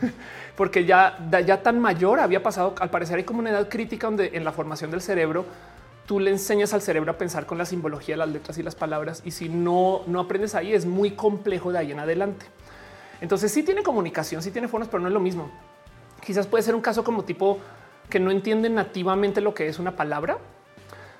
[0.56, 2.74] porque ya, ya tan mayor había pasado.
[2.78, 5.44] Al parecer hay como una edad crítica donde en la formación del cerebro
[6.06, 9.22] tú le enseñas al cerebro a pensar con la simbología, las letras y las palabras.
[9.24, 12.46] Y si no, no aprendes ahí, es muy complejo de ahí en adelante.
[13.20, 15.50] Entonces sí tiene comunicación, sí tiene formas, pero no es lo mismo.
[16.24, 17.58] Quizás puede ser un caso como tipo
[18.08, 20.38] que no entiende nativamente lo que es una palabra,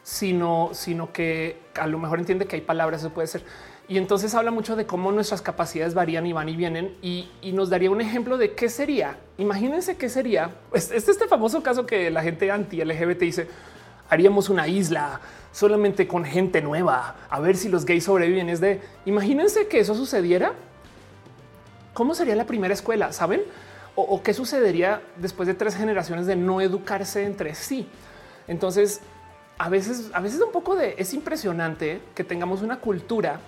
[0.02, 3.44] sino, sino que a lo mejor entiende que hay palabras, eso puede ser.
[3.90, 7.70] Y entonces habla mucho de cómo nuestras capacidades varían y van y vienen y, nos
[7.70, 9.18] daría un ejemplo de qué sería.
[9.36, 10.52] Imagínense qué sería.
[10.72, 13.48] Este es este famoso caso que la gente anti LGBT dice
[14.08, 15.20] haríamos una isla
[15.50, 18.48] solamente con gente nueva a ver si los gays sobreviven.
[18.48, 20.52] Es de imagínense que eso sucediera.
[21.92, 23.12] ¿Cómo sería la primera escuela?
[23.12, 23.42] Saben?
[23.96, 27.88] O, o qué sucedería después de tres generaciones de no educarse entre sí.
[28.46, 29.00] Entonces,
[29.58, 33.40] a veces, a veces un poco de es impresionante que tengamos una cultura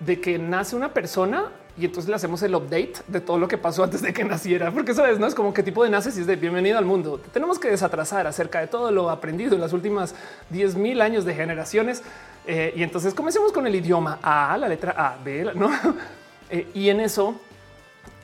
[0.00, 1.46] de que nace una persona
[1.76, 4.72] y entonces le hacemos el update de todo lo que pasó antes de que naciera,
[4.72, 7.20] porque sabes, no es como qué tipo de naces y es de bienvenido al mundo.
[7.32, 10.14] Tenemos que desatrasar acerca de todo lo aprendido en las últimas
[10.50, 12.02] 10 mil años de generaciones.
[12.46, 15.70] Eh, y entonces comencemos con el idioma A, la letra A, B, no?
[16.50, 17.38] Eh, y en eso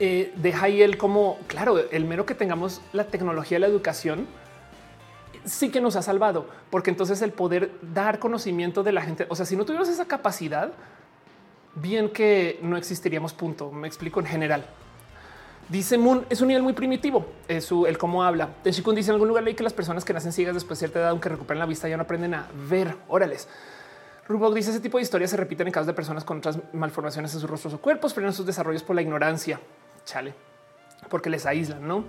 [0.01, 4.27] eh, deja ahí el como, claro, el mero que tengamos la tecnología la educación
[5.45, 9.37] sí que nos ha salvado, porque entonces el poder dar conocimiento de la gente, o
[9.37, 10.73] sea, si no tuviéramos esa capacidad,
[11.75, 13.71] bien que no existiríamos punto.
[13.71, 14.67] Me explico en general.
[15.69, 17.27] Dice Moon es un nivel muy primitivo.
[17.49, 18.51] Es su, el cómo habla.
[18.63, 21.01] Teshikun dice en algún lugar leí que las personas que nacen ciegas después de cierta
[21.01, 22.97] edad, aunque recuperen la vista, ya no aprenden a ver.
[23.09, 23.49] Órales.
[24.29, 27.35] Rubok dice ese tipo de historias se repiten en casos de personas con otras malformaciones
[27.35, 29.61] en sus rostros o cuerpos, frenan sus desarrollos por la ignorancia.
[30.07, 30.35] Chale,
[31.11, 32.05] porque les aíslan, no?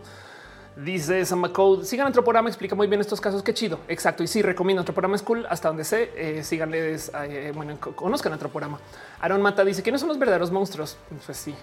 [0.75, 3.41] Dice Samacode, sigan Antroporama, explica muy bien estos casos.
[3.43, 3.79] Qué chido.
[3.87, 4.23] Exacto.
[4.23, 6.11] Y sí, recomiendo Antroporama School hasta donde sé.
[6.17, 8.79] Eh, síganles, eh, bueno, conozcan Antroporama.
[9.21, 10.97] Aaron Mata dice quiénes son los verdaderos monstruos.
[11.25, 11.55] Pues sí.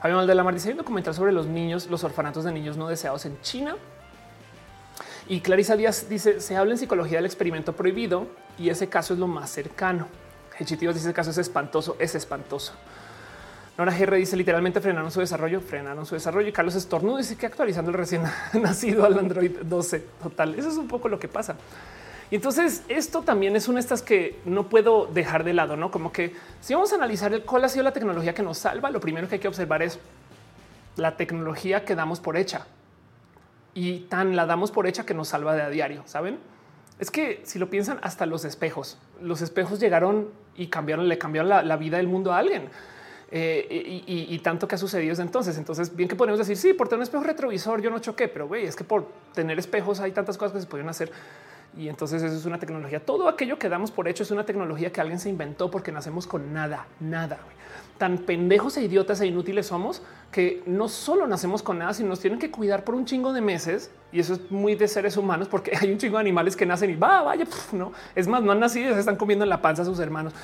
[0.00, 2.88] Fabio la Mar dice hay un documental sobre los niños, los orfanatos de niños no
[2.88, 3.76] deseados en China.
[5.28, 8.26] Y Clarisa Díaz dice se habla en psicología del experimento prohibido
[8.58, 10.06] y ese caso es lo más cercano.
[10.58, 12.74] Hechitivos dice ese caso es espantoso, es espantoso.
[13.78, 16.48] Nora GR dice literalmente frenaron su desarrollo, frenaron su desarrollo.
[16.48, 20.00] Y Carlos Estornudo dice que actualizando el recién nacido al Android 12.
[20.22, 21.56] Total, eso es un poco lo que pasa.
[22.30, 25.90] Y entonces esto también es una de estas que no puedo dejar de lado, no
[25.90, 29.00] como que si vamos a analizar cuál ha sido la tecnología que nos salva, lo
[29.00, 29.98] primero que hay que observar es
[30.96, 32.66] la tecnología que damos por hecha
[33.74, 36.04] y tan la damos por hecha que nos salva de a diario.
[36.06, 36.38] Saben?
[36.98, 41.68] Es que si lo piensan, hasta los espejos, los espejos llegaron y cambiaron, le cambiaron
[41.68, 42.70] la vida del mundo a alguien.
[43.34, 45.56] Eh, y, tanto que ha sucedido desde entonces.
[45.56, 48.46] Entonces, bien que podemos decir, sí, por tener un espejo retrovisor yo no choqué, pero
[48.46, 51.10] güey, es que por tener espejos hay tantas cosas que se pueden hacer.
[51.74, 53.00] Y entonces eso es una tecnología.
[53.00, 56.26] Todo aquello que damos por hecho es una tecnología que alguien se inventó porque nacemos
[56.26, 57.38] con nada, nada.
[57.96, 62.20] Tan pendejos e idiotas e inútiles somos que no solo nacemos con nada, sino nos
[62.20, 63.90] tienen que cuidar por un chingo de meses.
[64.12, 66.90] Y eso es muy de seres humanos porque hay un chingo de animales que nacen
[66.90, 69.80] y va, vaya, no es más, no han nacido, se están comiendo en la panza
[69.80, 70.34] a sus hermanos.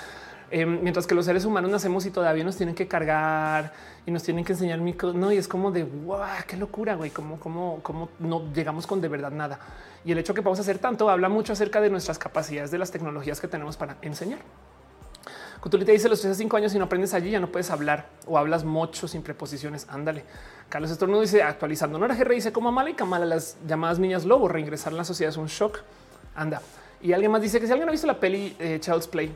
[0.51, 3.73] Em, mientras que los seres humanos nacemos y todavía nos tienen que cargar
[4.07, 5.13] y nos tienen que enseñar micro.
[5.13, 7.11] No, y es como de wow, qué locura, güey.
[7.11, 9.59] Cómo, cómo, cómo no llegamos con de verdad nada.
[10.05, 12.91] Y el hecho que vamos hacer tanto habla mucho acerca de nuestras capacidades de las
[12.91, 14.39] tecnologías que tenemos para enseñar.
[15.61, 18.07] Cutulita dice los tres a cinco años si no aprendes allí ya no puedes hablar
[18.27, 19.87] o hablas mucho sin preposiciones.
[19.91, 20.25] Ándale.
[20.69, 21.99] Carlos Estornudo dice actualizando.
[21.99, 25.31] Nora GR dice como mala y Kamala las llamadas niñas lobo reingresar a la sociedad
[25.31, 25.81] es un shock.
[26.35, 26.63] Anda.
[27.03, 29.35] Y alguien más dice que si alguien ha visto la peli eh, Child's Play,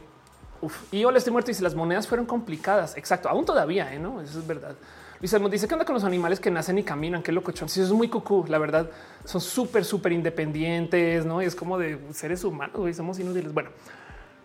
[0.91, 2.97] y yo le estoy muerto y si las monedas fueron complicadas.
[2.97, 3.99] Exacto, aún todavía, ¿eh?
[3.99, 4.21] ¿no?
[4.21, 4.75] Eso es verdad.
[5.23, 7.23] Luis nos dice que anda con los animales que nacen y caminan.
[7.23, 7.53] Qué loco.
[7.55, 8.45] Sí, eso es muy cucú.
[8.49, 8.91] La verdad,
[9.25, 11.41] son súper, súper independientes, no?
[11.41, 12.89] es como de seres humanos.
[12.89, 13.55] y somos inútiles.
[13.55, 13.71] Bueno,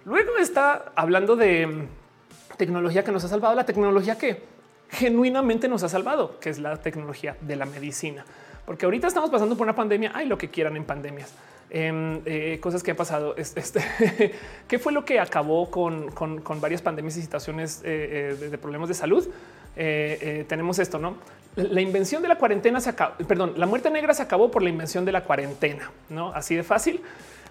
[0.05, 1.88] luego está hablando de mm,
[2.57, 4.43] tecnología que nos ha salvado, la tecnología que
[4.89, 8.24] genuinamente nos ha salvado, que es la tecnología de la medicina,
[8.65, 10.11] porque ahorita estamos pasando por una pandemia.
[10.13, 11.34] Hay lo que quieran en pandemias.
[11.70, 13.36] Em, eh, cosas que han pasado.
[13.36, 13.82] Este,
[14.68, 16.09] ¿Qué fue lo que acabó con,
[16.61, 19.28] varias pandemias y situaciones eh, eh, de, problemas de salud?
[19.76, 21.18] tenemos esto, ¿no?
[21.55, 24.70] La invención de la cuarentena se acabó, perdón, la muerte negra se acabó por la
[24.70, 26.34] invención de la cuarentena, ¿no?
[26.34, 26.99] Así de fácil.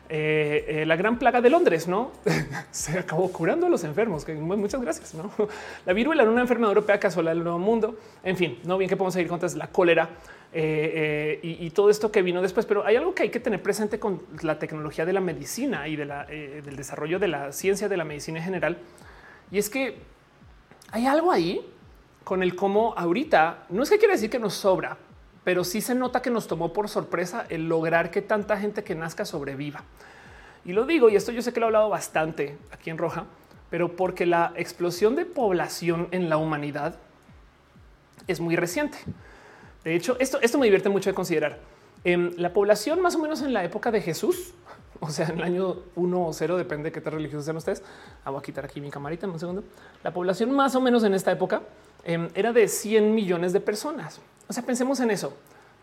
[0.09, 2.11] la gran plaga de Londres, ¿no?
[2.73, 4.25] se acabó curando a los enfermos.
[4.25, 5.15] Que muchas gracias.
[5.15, 5.31] ¿no?
[5.87, 7.97] La viruela era una enfermedad europea que asola el nuevo mundo.
[8.25, 10.09] En fin, no bien que podemos seguir contra la cólera
[10.59, 12.65] eh, eh, y, todo esto que vino después.
[12.65, 16.01] Pero hay algo que hay que tener presente con la tecnología de la medicina y
[16.01, 18.79] eh, del desarrollo de la ciencia de la medicina en general.
[19.51, 19.99] Y es que
[20.93, 21.61] hay algo ahí
[22.25, 24.97] con el cómo ahorita no es que quiere decir que nos sobra,
[25.45, 28.95] pero sí se nota que nos tomó por sorpresa el lograr que tanta gente que
[28.95, 29.85] nazca sobreviva.
[30.65, 33.27] Y lo digo, y esto yo sé que lo he hablado bastante aquí en Roja,
[33.69, 36.97] pero porque la explosión de población en la humanidad
[38.27, 38.97] es muy reciente.
[39.87, 41.61] De hecho, esto, esto me divierte mucho de considerar.
[42.03, 44.53] Em, la población más o menos en la época de Jesús,
[45.01, 47.85] o sea, en el año 1 o 0, depende de qué tan religiosos sean ustedes.
[48.25, 49.63] Ah, voy a quitar aquí mi camarita en un segundo.
[50.03, 51.63] La población más o menos en esta época
[52.03, 54.19] em, era de 100 millones de personas.
[54.49, 55.35] O sea, pensemos en eso.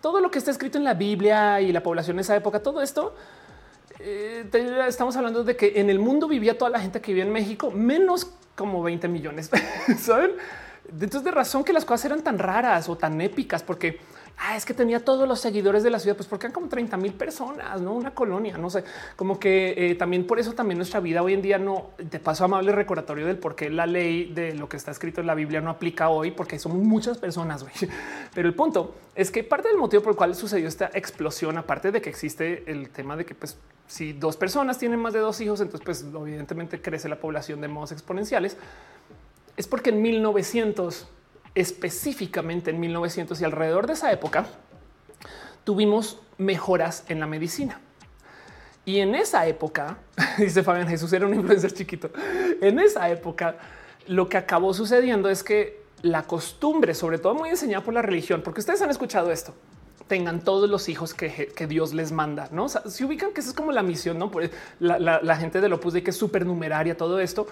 [0.02, 2.82] Todo lo que está escrito en la Biblia y la población en esa época, todo
[2.82, 3.16] esto,
[4.00, 4.44] eh,
[4.86, 7.72] estamos hablando de que en el mundo vivía toda la gente que vivía en México,
[7.72, 9.50] menos como 20 millones.
[9.98, 10.32] ¿Saben?
[10.90, 14.00] Entonces, de razón que las cosas eran tan raras o tan épicas, porque
[14.38, 16.98] ah, es que tenía todos los seguidores de la ciudad, pues porque eran como 30
[16.98, 18.84] mil personas, no una colonia, no sé,
[19.16, 22.46] como que eh, también por eso también nuestra vida hoy en día no te paso
[22.46, 25.62] amable recordatorio del por qué la ley de lo que está escrito en la Biblia
[25.62, 27.66] no aplica hoy, porque somos muchas personas.
[28.34, 31.92] Pero el punto es que parte del motivo por el cual sucedió esta explosión, aparte
[31.92, 33.58] de que existe el tema de que, pues,
[33.88, 37.68] si dos personas tienen más de dos hijos, entonces, pues, evidentemente crece la población de
[37.68, 38.58] modos exponenciales
[39.58, 41.08] es porque en 1900
[41.56, 44.48] específicamente en 1900 y alrededor de esa época,
[45.64, 47.80] tuvimos mejoras en la medicina.
[48.86, 49.98] Y en esa época,
[50.38, 52.10] dice Fabián Jesús, era un influencer chiquito.
[52.62, 53.56] En esa época,
[54.08, 58.42] lo que acabó sucediendo es que la costumbre, sobre todo muy enseñada por la religión,
[58.44, 59.54] porque ustedes han escuchado esto,
[60.08, 62.50] tengan todos los hijos que, Dios les manda.
[62.52, 65.94] No se ubican que esa es como la misión, no pues la, gente del Opus
[65.94, 67.48] de que es supernumeraria, todo esto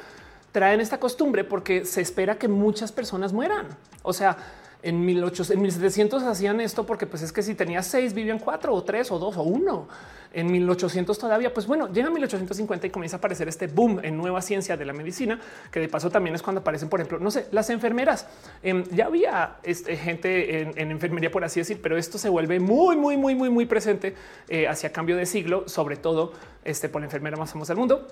[0.51, 3.67] traen esta costumbre porque se espera que muchas personas mueran.
[4.03, 4.37] O sea,
[4.83, 8.73] en 1800, en 1700 hacían esto porque pues es que si tenías seis vivían cuatro
[8.73, 9.87] o tres o dos o uno.
[10.33, 14.41] En 1800 todavía, pues bueno, llega 1850 y comienza a aparecer este boom en nueva
[14.41, 17.47] ciencia de la medicina, que de paso también es cuando aparecen, por ejemplo, no sé,
[17.51, 18.27] las enfermeras.
[18.63, 22.95] Em, ya había este, gente en, enfermería, por así decir, pero esto se vuelve muy,
[22.95, 24.15] muy, muy, muy, muy presente
[24.47, 26.31] eh, hacia cambio de siglo, sobre todo
[26.63, 28.07] este, por la enfermera más famosa del mundo,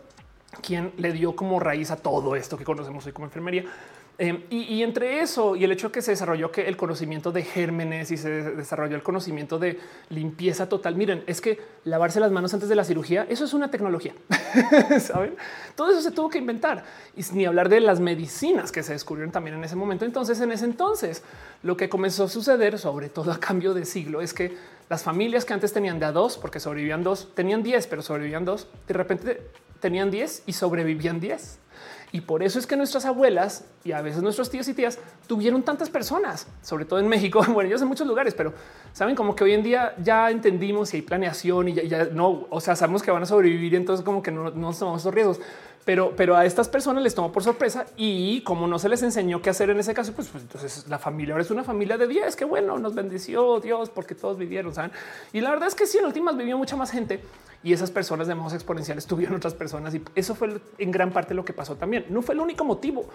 [0.61, 3.65] quien le dio como raíz a todo esto que conocemos hoy como enfermería.
[4.21, 7.41] Em, y, entre eso y el hecho de que se desarrolló que el conocimiento de
[7.41, 9.79] gérmenes y se desarrolló el conocimiento de
[10.09, 10.95] limpieza total.
[10.97, 14.13] Miren, es que lavarse las manos antes de la cirugía, eso es una tecnología.
[14.99, 15.37] Saben?
[15.73, 16.83] Todo eso se tuvo que inventar
[17.15, 20.03] y ni hablar de las medicinas que se descubrieron también en ese momento.
[20.03, 21.23] Entonces, en ese entonces,
[21.63, 24.57] lo que comenzó a suceder, sobre todo a cambio de siglo, es que
[24.89, 28.43] las familias que antes tenían de a dos, porque sobrevivían dos, tenían diez, pero sobrevivían
[28.43, 29.41] dos, de repente
[29.79, 31.59] tenían diez y sobrevivían diez.
[32.11, 35.61] Y por eso es que nuestras abuelas y a veces nuestros tíos y tías tuvieron
[35.61, 38.53] tantas personas, sobre todo en México, bueno, ellos en muchos lugares, pero
[38.93, 42.59] saben como que hoy en día ya entendimos si hay planeación y ya, no, o
[42.61, 45.39] sea, sabemos que van a sobrevivir, entonces como que no, no tomamos esos riesgos.
[45.85, 49.41] Pero, pero a estas personas les tomó por sorpresa y como no se les enseñó
[49.41, 52.07] qué hacer en ese caso, pues, pues entonces la familia ahora es una familia de
[52.07, 54.91] 10, que bueno, nos bendició Dios porque todos vivieron, ¿saben?
[55.33, 57.21] Y la verdad es que sí, en últimas vivió mucha más gente
[57.63, 61.33] y esas personas de modos exponenciales tuvieron otras personas y eso fue en gran parte
[61.33, 62.05] lo que pasó también.
[62.09, 63.05] No fue el único motivo,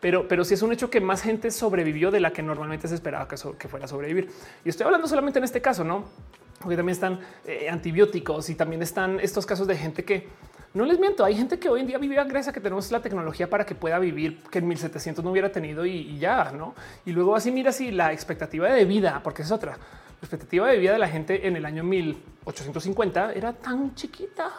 [0.00, 2.94] pero, pero sí es un hecho que más gente sobrevivió de la que normalmente se
[2.94, 4.30] esperaba que, que fuera a sobrevivir.
[4.64, 6.04] Y estoy hablando solamente en este caso, no?
[6.60, 10.28] Porque también están eh, antibióticos y también están estos casos de gente que
[10.74, 11.24] no les miento.
[11.24, 13.74] Hay gente que hoy en día vive gracias a que tenemos la tecnología para que
[13.74, 16.74] pueda vivir que en 1700 no hubiera tenido y, ya no.
[17.04, 20.78] Y luego así mira si la expectativa de vida, porque es otra la expectativa de
[20.78, 24.50] vida de la gente en el año 1850 era tan chiquita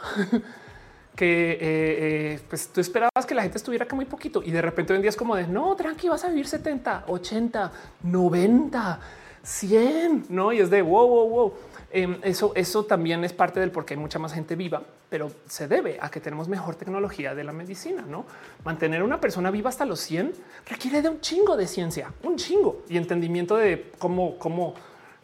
[1.15, 4.61] que eh, eh, pues tú esperabas que la gente estuviera acá muy poquito y de
[4.61, 7.71] repente hoy en día es como de no, tranqui, vas a vivir 70, 80,
[8.03, 8.99] 90,
[9.41, 10.53] 100, no?
[10.53, 11.53] Y es de wow, wow, wow.
[11.89, 15.31] Em, eso, eso también es parte del por qué hay mucha más gente viva, pero
[15.47, 18.03] se debe a que tenemos mejor tecnología de la medicina.
[18.07, 18.25] No
[18.65, 20.33] mantener una persona viva hasta los 100
[20.69, 24.73] requiere de un chingo de ciencia, un chingo y entendimiento de cómo, cómo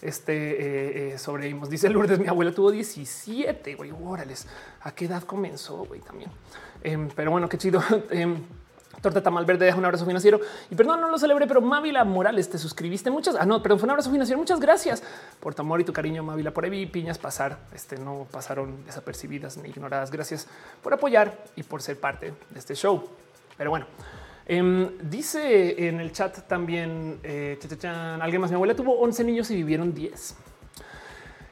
[0.01, 1.69] este eh, eh, sobrevivimos.
[1.69, 4.47] Dice Lourdes, mi abuela tuvo 17, güey, órales.
[4.81, 6.29] ¿A qué edad comenzó, güey, también?
[6.81, 7.81] Em, pero bueno, qué chido.
[9.03, 10.39] Torta Tamal Verde deja un abrazo financiero
[10.71, 13.35] y perdón, no lo celebré, pero Mávila Morales, te suscribiste muchas.
[13.39, 14.39] Ah, no, perdón, fue un abrazo financiero.
[14.39, 15.03] Muchas gracias
[15.39, 16.49] por tu amor y tu cariño, Mávila.
[16.49, 20.09] Por ahí piñas pasar, este no pasaron desapercibidas ni ignoradas.
[20.09, 20.47] Gracias
[20.81, 23.03] por apoyar y por ser parte de este show.
[23.55, 23.85] Pero bueno,
[24.45, 27.57] Em, dice en el chat también eh,
[28.19, 28.51] alguien más.
[28.51, 30.35] Mi abuela tuvo 11 niños y vivieron 10.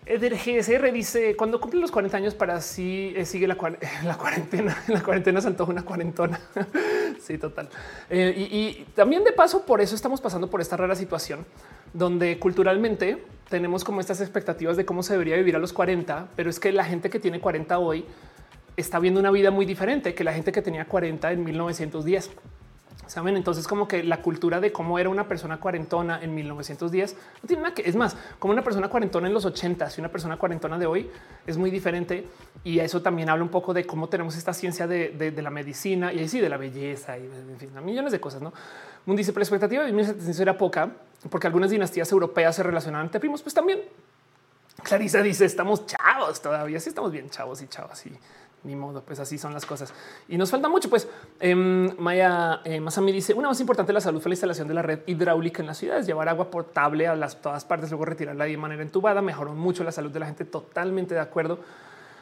[0.06, 3.56] Eder GSR dice cuando cumple los 40 años para sí eh, sigue la,
[4.18, 4.78] cuarentena.
[4.88, 6.40] La cuarentena se antoja una cuarentona.
[7.22, 7.70] sí, total.
[8.10, 11.46] Eh, y, también de paso, por eso estamos pasando por esta rara situación
[11.94, 16.50] donde culturalmente tenemos como estas expectativas de cómo se debería vivir a los 40, pero
[16.50, 18.06] es que la gente que tiene 40 hoy
[18.78, 22.32] está viendo una vida muy diferente que la gente que tenía 40 en 1910.
[23.12, 27.46] Saben, entonces como que la cultura de cómo era una persona cuarentona en 1910 no
[27.46, 30.38] tiene nada que es más como una persona cuarentona en los 80 y una persona
[30.38, 31.12] cuarentona de hoy
[31.46, 32.26] es muy diferente
[32.64, 36.24] y eso también habla un poco de cómo tenemos esta ciencia de, la medicina y
[36.24, 38.42] así de la belleza y en fin, millones de cosas.
[38.42, 38.54] No
[39.06, 40.90] un dice, pero la expectativa de 1700 era poca
[41.30, 43.42] porque algunas dinastías europeas se relacionaban entre primos.
[43.42, 43.82] Pues también
[44.84, 48.14] Clarisa dice estamos chavos todavía, sí estamos bien chavos y chavos y
[48.64, 49.94] ni modo, pues así son las cosas.
[50.28, 51.08] Y nos falta mucho, pues
[51.40, 54.82] eh, Maya eh, Masami dice, una más importante la salud fue la instalación de la
[54.82, 58.58] red hidráulica en las ciudades, llevar agua potable a las todas partes, luego retirarla de
[58.58, 61.60] manera entubada, mejoró mucho la salud de la gente, totalmente de acuerdo.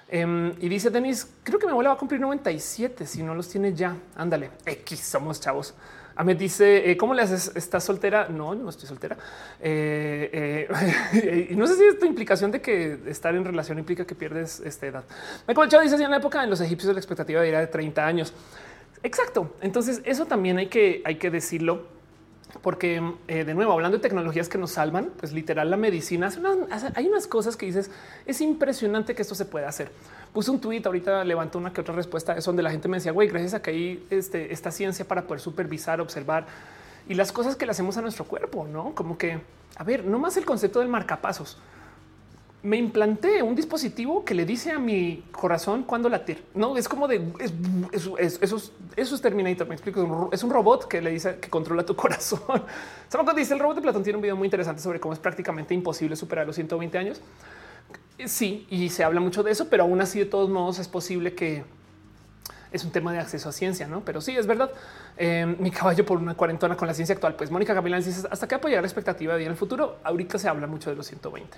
[0.07, 3.47] Em, y dice Denis, creo que mi abuela va a cumplir 97, si no los
[3.47, 5.75] tiene ya, ándale, X, somos chavos.
[6.23, 7.51] Me dice, eh, ¿cómo le haces?
[7.55, 8.27] ¿Estás soltera?
[8.27, 9.17] No, no estoy soltera.
[9.61, 14.15] Eh, eh, y no sé si esta implicación de que estar en relación implica que
[14.15, 15.03] pierdes esta edad.
[15.47, 18.33] Me Chavo dice, en la época en los egipcios la expectativa era de 30 años.
[19.01, 19.55] Exacto.
[19.61, 21.99] Entonces eso también hay que, hay que decirlo
[22.61, 26.29] porque de nuevo, hablando de tecnologías que nos salvan, pues literal la medicina
[26.95, 27.91] hay unas cosas que dices,
[28.25, 29.91] es impresionante que esto se pueda hacer
[30.33, 33.11] puse un tweet ahorita, levantó una que otra respuesta, es donde la gente me decía,
[33.11, 36.45] güey, gracias a que hay este, esta ciencia para poder supervisar, observar
[37.07, 39.39] y las cosas que le hacemos a nuestro cuerpo, no como que
[39.75, 41.57] a ver, no más el concepto del marcapasos
[42.61, 46.43] me implanté un dispositivo que le dice a mi corazón cuándo latir.
[46.53, 47.21] No es como de
[47.91, 49.67] eso, es Terminator.
[49.67, 50.29] Me explico.
[50.31, 52.41] Es un robot que le dice que controla tu corazón.
[53.07, 54.03] ¿Saben cuando dice el robot de Platón?
[54.03, 57.21] Tiene un video muy interesante sobre cómo es prácticamente imposible superar los 120 años.
[58.25, 61.33] Sí, y se habla mucho de eso, pero aún así, de todos modos, es posible
[61.33, 61.63] que
[62.71, 64.01] es un tema de acceso a ciencia, no?
[64.01, 64.71] Pero sí es verdad.
[65.17, 67.35] Eh, mi caballo por una cuarentona con la ciencia actual.
[67.35, 69.97] Pues Mónica Gavilán dice hasta que apoyar la expectativa de en el futuro.
[70.03, 71.57] Ahorita se habla mucho de los 120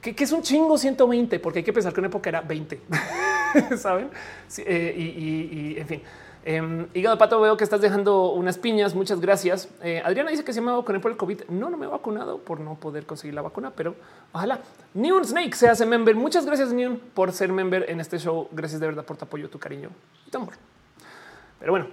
[0.00, 2.80] que, es un chingo 120, porque hay que pensar que una época era 20,
[3.76, 4.10] saben?
[4.58, 6.02] Eh, y, en fin.
[6.50, 8.94] Eh, hígado pato, veo que estás dejando unas piñas.
[8.94, 9.68] Muchas gracias.
[9.82, 11.42] Eh, Adriana dice que se me vacuné por el COVID.
[11.50, 13.94] No, no me he vacunado por no poder conseguir la vacuna, pero
[14.32, 14.60] ojalá.
[14.94, 16.16] Neon Snake se hace member.
[16.16, 18.48] Muchas gracias, Neon, por ser member en este show.
[18.50, 19.90] Gracias de verdad por tu apoyo, tu cariño
[20.26, 20.54] y tu amor.
[21.60, 21.88] Pero bueno,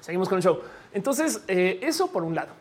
[0.00, 0.62] seguimos con el show.
[0.94, 2.54] Entonces, eh, eso por un lado.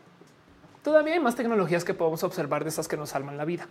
[0.84, 3.66] Todavía hay más tecnologías que podemos observar de esas que nos salvan la vida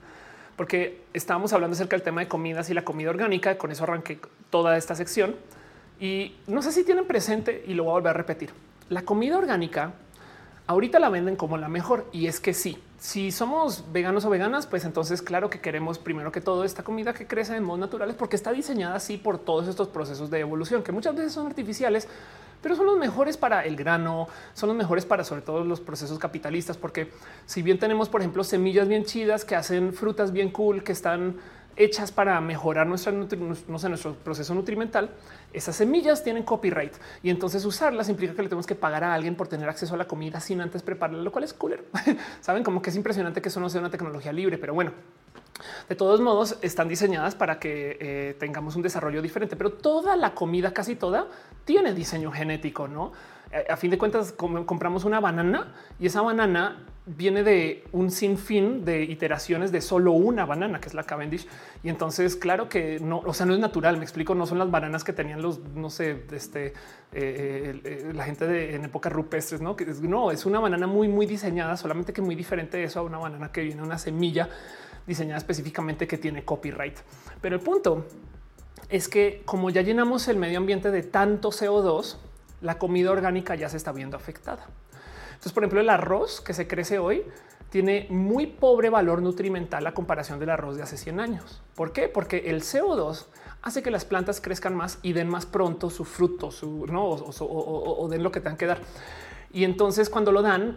[0.57, 3.59] porque estábamos hablando acerca del tema de comidas y la comida orgánica.
[3.59, 5.35] Con eso arranqué toda esta sección
[6.01, 8.51] y no sé si tienen presente y lo voy a volver a repetir.
[8.89, 9.93] La comida orgánica
[10.67, 14.67] ahorita la venden como la mejor y es que sí, si somos veganos o veganas,
[14.67, 18.15] pues entonces claro que queremos primero que todo esta comida que crece en modos naturales
[18.15, 22.09] porque está diseñada así por todos estos procesos de evolución que muchas veces son artificiales,
[22.63, 26.19] pero son los mejores para el grano, son los mejores para sobre todo los procesos
[26.19, 27.11] capitalistas, porque
[27.45, 31.37] si bien tenemos, por ejemplo, semillas bien chidas que hacen frutas bien cool, que están
[31.75, 35.11] hechas para mejorar nuestra, no sé, nuestro proceso nutrimental,
[35.53, 39.35] esas semillas tienen copyright y entonces usarlas implica que le tenemos que pagar a alguien
[39.35, 41.85] por tener acceso a la comida sin antes prepararla, lo cual es cooler.
[42.41, 44.93] Saben como que es impresionante que eso no sea una tecnología libre, pero bueno,
[45.89, 50.35] de todos modos, están diseñadas para que eh, tengamos un desarrollo diferente, pero toda la
[50.35, 51.29] comida, casi toda,
[51.65, 53.13] tiene diseño genético, ¿no?
[53.53, 58.85] Eh, a fin de cuentas, compramos una banana y esa banana viene de un sinfín
[58.85, 61.47] de iteraciones de solo una banana, que es la Cavendish.
[61.83, 63.99] Y entonces, claro que no, o sea, no es natural.
[63.99, 66.73] Me explico, no son las bananas que tenían los, no sé, este,
[67.13, 69.77] eh, la gente de en épocas rupestres, no?
[69.77, 73.03] Que no es una banana muy, muy diseñada, solamente que muy diferente de eso a
[73.03, 74.49] una banana que viene una semilla
[75.07, 76.99] diseñada específicamente que tiene copyright.
[77.41, 78.07] Pero el punto
[78.89, 82.17] es que como ya llenamos el medio ambiente de tanto CO2,
[82.63, 84.67] la comida orgánica ya se está viendo afectada.
[85.33, 87.25] Entonces, por ejemplo, el arroz que se crece hoy
[87.71, 91.63] tiene muy pobre valor nutrimental a comparación del arroz de hace 100 años.
[91.75, 92.09] ¿Por qué?
[92.09, 93.27] Porque el CO2
[93.63, 98.09] hace que las plantas crezcan más y den más pronto su fruto, su no o,
[98.11, 98.81] den lo que tengan que dar.
[99.53, 100.77] Y entonces cuando lo dan,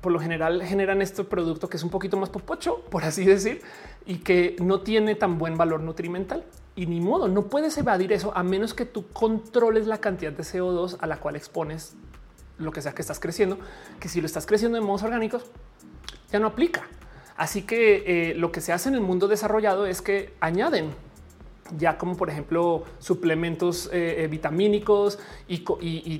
[0.00, 3.62] por lo general generan este producto que es un poquito más popocho, por así decir,
[4.06, 6.44] y que no tiene tan buen valor nutrimental.
[6.76, 10.42] Y ni modo, no puedes evadir eso a menos que tú controles la cantidad de
[10.42, 11.94] CO2 a la cual expones
[12.58, 13.58] lo que sea que estás creciendo,
[13.98, 15.44] que si lo estás creciendo en modos orgánicos,
[16.30, 16.86] ya no aplica.
[17.36, 20.90] Así que eh, lo que se hace en el mundo desarrollado es que añaden
[21.76, 25.18] ya como por ejemplo suplementos eh, eh, vitamínicos
[25.48, 25.62] y,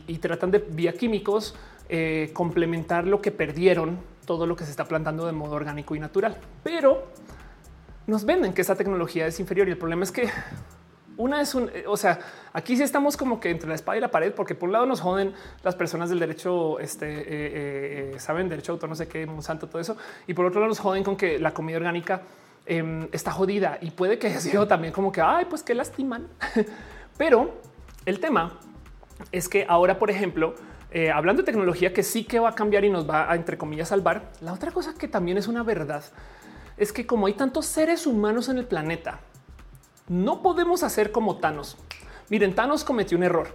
[0.06, 1.54] y, tratan de bioquímicos
[1.93, 5.99] eh, complementar lo que perdieron, todo lo que se está plantando de modo orgánico y
[5.99, 6.36] natural.
[6.62, 7.09] Pero
[8.07, 10.30] nos venden que esa tecnología es inferior y el problema es que
[11.16, 12.20] una es un, o sea,
[12.53, 14.86] aquí sí estamos como que entre la espada y la pared, porque por un lado
[14.86, 15.34] nos joden
[15.64, 17.24] las personas del derecho, este, eh,
[18.14, 19.97] eh, saben, derecho autor, no sé qué, Monsanto, todo eso,
[20.28, 22.22] y por otro lado nos joden con que la comida orgánica
[22.66, 26.28] em, está jodida y puede que haya sido también como que, ay, pues qué lastiman.
[27.18, 27.61] Pero
[28.07, 28.59] el tema
[29.32, 30.55] es que ahora, por ejemplo,
[30.91, 33.57] eh, hablando de tecnología que sí que va a cambiar y nos va a, entre
[33.57, 34.32] comillas, salvar.
[34.41, 36.03] La otra cosa que también es una verdad
[36.76, 39.20] es que como hay tantos seres humanos en el planeta,
[40.09, 41.76] no podemos hacer como Thanos.
[42.28, 43.49] Miren, Thanos cometió un error,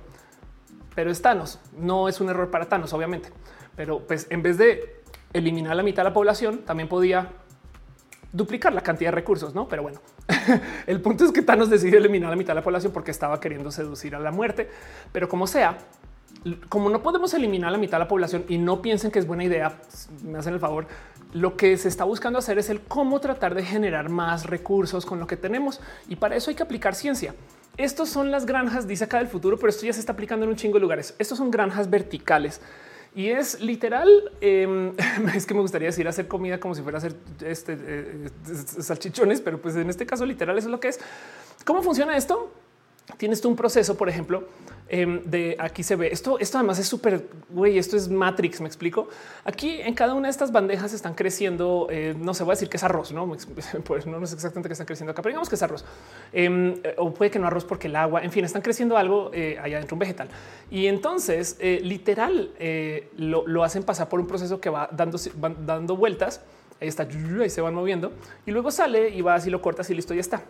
[0.94, 1.60] pero es Thanos.
[1.78, 3.30] No es un error para Thanos, obviamente.
[3.76, 5.02] Pero pues en vez de
[5.34, 7.32] eliminar la mitad de la población, también podía
[8.32, 9.68] duplicar la cantidad de recursos, no?
[9.68, 10.00] Pero bueno,
[10.88, 13.72] el punto es que Thanos decidió eliminar la mitad de la población porque estaba queriendo
[13.72, 14.70] seducir a la muerte.
[15.12, 15.78] Pero como sea,
[16.70, 19.44] como no podemos eliminar la mitad de la población y no piensen que es buena
[19.44, 19.80] idea,
[20.24, 20.88] me hacen el favor.
[21.34, 25.20] Lo que se está buscando hacer es el cómo tratar de generar más recursos con
[25.20, 27.34] lo que tenemos y para eso hay que aplicar ciencia.
[27.78, 30.52] Estos son las granjas, dice acá del futuro, pero esto ya se está aplicando en
[30.52, 31.14] un chingo de lugares.
[31.20, 32.62] Estos son granjas verticales
[33.16, 34.08] y es literal.
[34.40, 34.94] Em,
[35.36, 38.82] es que me gustaría decir hacer comida como si fuera a hacer este, eh, eh,
[38.82, 41.00] salchichones, pero pues en este caso literal eso es lo que es.
[41.66, 42.52] ¿Cómo funciona esto?
[43.18, 44.46] Tienes tú un proceso, por ejemplo,
[44.88, 46.40] em, de aquí se ve esto.
[46.40, 47.78] Esto además es súper güey.
[47.78, 48.62] Esto es Matrix.
[48.62, 49.08] Me explico.
[49.44, 51.88] Aquí en cada una de estas bandejas están creciendo.
[51.90, 53.26] Eh, no se va a decir que es arroz, no?
[53.86, 55.86] Pues no, sé exactamente qué están creciendo acá, pero digamos que es arroz
[56.34, 59.58] em, o puede que no arroz porque el agua, en fin, están creciendo algo eh,
[59.62, 60.30] allá dentro, un vegetal.
[60.72, 62.52] Y entonces, eh, literal,
[63.18, 65.20] lo, hacen pasar por un proceso que va dando,
[65.66, 66.42] dando vueltas.
[66.82, 67.08] Ahí está,
[67.42, 68.12] ahí se van moviendo
[68.46, 70.44] y luego sale y va así, lo cortas y listo, ya está.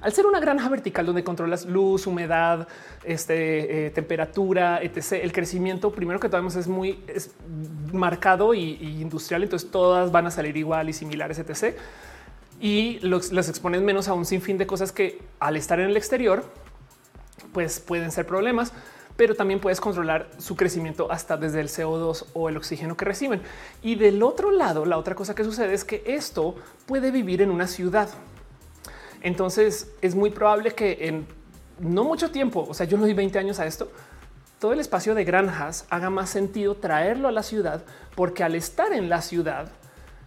[0.00, 2.68] Al ser una granja vertical donde controlas luz, humedad,
[3.04, 7.00] este, eh, temperatura, etc., el crecimiento, primero que todo, es muy
[7.92, 11.76] marcado y, industrial, entonces todas van a salir igual y similares, etc.
[12.60, 15.96] Y los, las exponen menos a un sinfín de cosas que al estar en el
[15.96, 16.44] exterior,
[17.52, 18.72] pues pueden ser problemas
[19.18, 23.42] pero también puedes controlar su crecimiento hasta desde el CO2 o el oxígeno que reciben.
[23.82, 26.54] Y del otro lado, la otra cosa que sucede es que esto
[26.86, 28.08] puede vivir en una ciudad.
[29.22, 31.26] Entonces es muy probable que en
[31.80, 33.90] no mucho tiempo, o sea, yo no doy 20 años a esto,
[34.58, 37.84] todo el espacio de granjas haga más sentido traerlo a la ciudad,
[38.16, 39.70] porque al estar en la ciudad,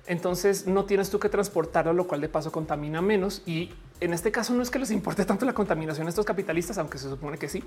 [0.07, 3.41] entonces no tienes tú que transportarlo, lo cual de paso contamina menos.
[3.45, 6.77] Y en este caso no es que les importe tanto la contaminación a estos capitalistas,
[6.77, 7.63] aunque se supone que sí.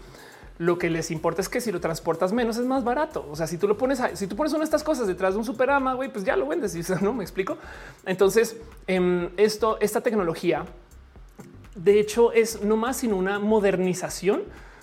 [0.59, 3.27] Lo que les importa es que si lo transportas menos es más barato.
[3.31, 5.39] O sea, si tú lo pones, si tú pones una de estas cosas detrás de
[5.39, 6.75] un superama, güey, pues ya lo vendes.
[6.75, 7.59] Y no me explico.
[8.05, 8.57] Entonces,
[8.87, 10.65] em, esto, esta tecnología
[11.75, 14.43] de hecho es no más sino una modernización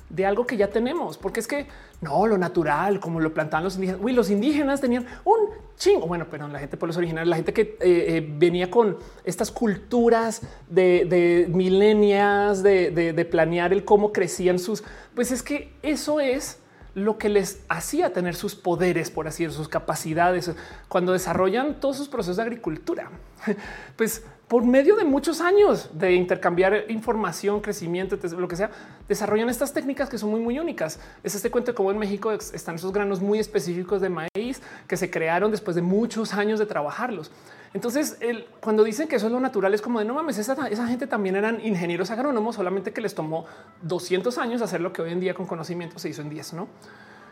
[0.09, 1.67] de algo que ya tenemos, porque es que
[2.01, 4.01] no lo natural, como lo plantaban los indígenas.
[4.03, 6.05] Uy, los indígenas tenían un chingo.
[6.05, 9.51] Bueno, pero la gente por los originales, la gente que eh, eh, venía con estas
[9.51, 14.83] culturas de, milenias, de, de planear el cómo crecían sus,
[15.15, 16.61] pues es que eso es
[16.93, 20.51] lo que les hacía tener sus poderes, por así decirlo, sus capacidades,
[20.89, 23.11] cuando desarrollan todos sus procesos de agricultura.
[23.95, 28.69] Pues por medio de muchos años de intercambiar información, crecimiento, lo que sea,
[29.07, 30.99] desarrollan estas técnicas que son muy, muy únicas.
[31.23, 34.97] Es este cuento de cómo en México están esos granos muy específicos de maíz que
[34.97, 37.31] se crearon después de muchos años de trabajarlos.
[37.73, 38.17] Entonces,
[38.59, 41.07] cuando dicen que eso es lo natural, es como de no mames, esa, esa, gente
[41.07, 43.45] también eran ingenieros agrónomos, solamente que les tomó
[43.83, 46.67] 200 años hacer lo que hoy en día con conocimiento se hizo en 10, ¿no?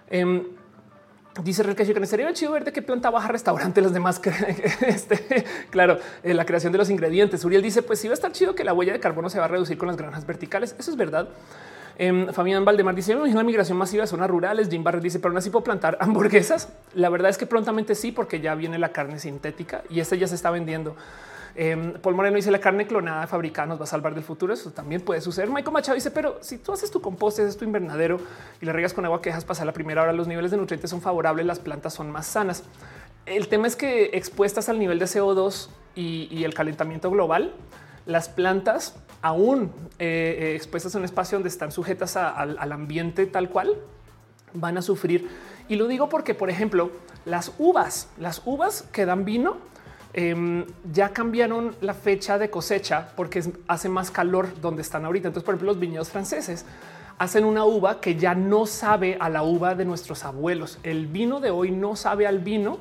[0.10, 0.46] Em,
[1.44, 4.22] Dice Real que sería chido ver de qué planta baja restaurante los demás.
[4.82, 7.44] este, claro, eh, la creación de los ingredientes.
[7.45, 9.45] Uriel dice: Pues sí, va a estar chido que la huella de carbono se va
[9.45, 10.76] a reducir con las granjas verticales.
[10.78, 11.30] Eso es verdad.
[11.98, 14.70] Eh, Fabián Valdemar dice: la migración masiva de zonas rurales.
[14.70, 16.70] Jim Barrett dice: Pero aún así puedo plantar hamburguesas.
[16.94, 20.28] La verdad es que prontamente sí, porque ya viene la carne sintética y esta ya
[20.28, 20.95] se está vendiendo.
[21.61, 24.53] Em, Paul Moreno dice la carne clonada fabricada nos va a salvar del futuro.
[24.53, 25.49] Eso también puede suceder.
[25.49, 28.18] Michael Machado dice, pero si tú haces tu compost, es tu invernadero
[28.61, 30.90] y le regas con agua que dejas pasar la primera hora, los niveles de nutrientes
[30.90, 32.64] son favorables, las plantas son más sanas.
[33.26, 37.53] El tema es que expuestas al nivel de CO2 y, el calentamiento global,
[38.06, 43.49] las plantas aún eh, eh, expuestas en un espacio donde están sujetas al ambiente tal
[43.49, 43.76] cual,
[44.53, 45.27] van a sufrir.
[45.68, 46.90] Y lo digo porque, por ejemplo,
[47.26, 49.57] las uvas, las uvas que dan vino,
[50.14, 55.27] Em, ya cambiaron la fecha de cosecha porque hace más calor donde están ahorita.
[55.27, 56.65] Entonces, por ejemplo, los viñedos franceses
[57.19, 60.80] hacen una uva que ya no sabe a la uva de nuestros abuelos.
[60.84, 62.80] El vino de hoy no sabe al vino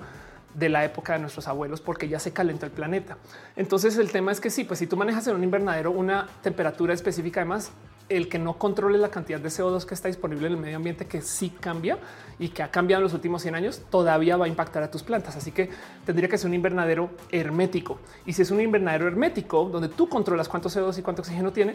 [0.55, 3.18] de la época de nuestros abuelos porque ya se calentó el planeta.
[3.56, 6.94] Entonces el tema es que sí, pues si tú manejas en un invernadero una temperatura
[6.94, 7.72] específica, además
[8.09, 11.06] el que no controle la cantidad de CO2 que está disponible en el medio ambiente,
[11.06, 11.98] que sí cambia
[12.39, 15.02] y que ha cambiado en los últimos 100 años, todavía va a impactar a tus
[15.02, 15.36] plantas.
[15.36, 15.68] Así que
[16.06, 17.98] tendría que ser un invernadero hermético.
[18.24, 21.74] Y si es un invernadero hermético, donde tú controlas cuánto CO2 y cuánto oxígeno tiene,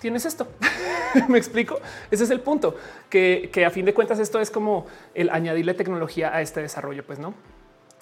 [0.00, 0.48] tienes esto.
[1.28, 1.78] Me explico.
[2.10, 2.76] Ese es el punto
[3.08, 7.18] que, a fin de cuentas esto es como el añadirle tecnología a este desarrollo, pues
[7.18, 7.34] no.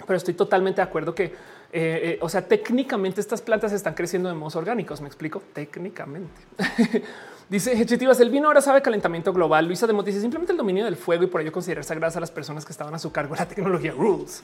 [0.07, 1.35] Pero estoy totalmente de acuerdo que,
[1.79, 5.03] eh, eh, o sea, técnicamente estas plantas están creciendo de modos orgánicos.
[5.03, 6.41] Me explico técnicamente.
[7.51, 9.67] Dice Hechitivas, el vino ahora sabe calentamiento global.
[9.67, 12.31] Luisa de dice simplemente el dominio del fuego y por ello considerar sagradas a las
[12.31, 14.43] personas que estaban a su cargo la tecnología rules.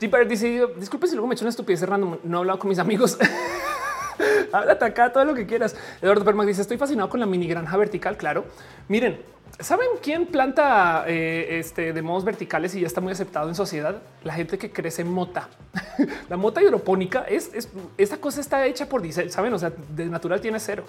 [0.00, 2.18] Deeper dice disculpe si luego me echo una estupidez cerrando.
[2.24, 3.18] No he hablado con mis amigos.
[4.52, 5.76] Háblate acá todo lo que quieras.
[6.00, 8.16] Eduardo Permac dice estoy fascinado con la mini granja vertical.
[8.16, 8.44] Claro,
[8.88, 9.20] miren,
[9.60, 14.00] ¿Saben quién planta eh, este, de modos verticales y ya está muy aceptado en sociedad?
[14.24, 15.50] La gente que crece mota.
[16.30, 17.50] la mota hidropónica es,
[17.98, 19.52] esta cosa está hecha por diseño, saben?
[19.52, 20.84] O sea, de natural tiene cero,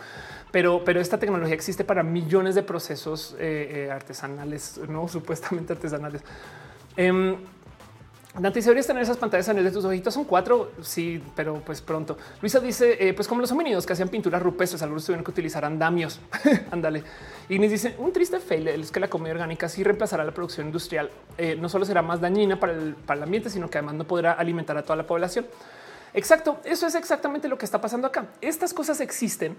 [0.52, 6.22] pero, pero esta tecnología existe para millones de procesos eh, eh, artesanales, no supuestamente artesanales.
[6.96, 7.36] Em,
[8.36, 10.12] Dante dice, deberías tener esas pantallas en el de tus ojitos.
[10.12, 10.72] Son cuatro.
[10.82, 12.18] Sí, pero pues pronto.
[12.42, 15.64] Luisa dice, eh, pues como los hominidos que hacían pinturas rupestres, algunos tuvieron que utilizar
[15.64, 16.20] andamios.
[16.72, 17.04] Ándale.
[17.48, 20.66] Y nos dice, un triste fail es que la comida orgánica sí reemplazará la producción
[20.66, 21.12] industrial.
[21.38, 24.06] Eh, no solo será más dañina para el, para el ambiente, sino que además no
[24.06, 25.46] podrá alimentar a toda la población.
[26.16, 26.60] Exacto.
[26.64, 28.26] Eso es exactamente lo que está pasando acá.
[28.42, 29.56] Estas cosas existen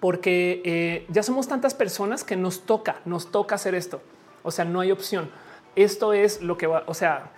[0.00, 4.02] porque eh, ya somos tantas personas que nos toca, nos toca hacer esto.
[4.42, 5.30] O sea, no hay opción.
[5.76, 7.30] Esto es lo que va, o sea,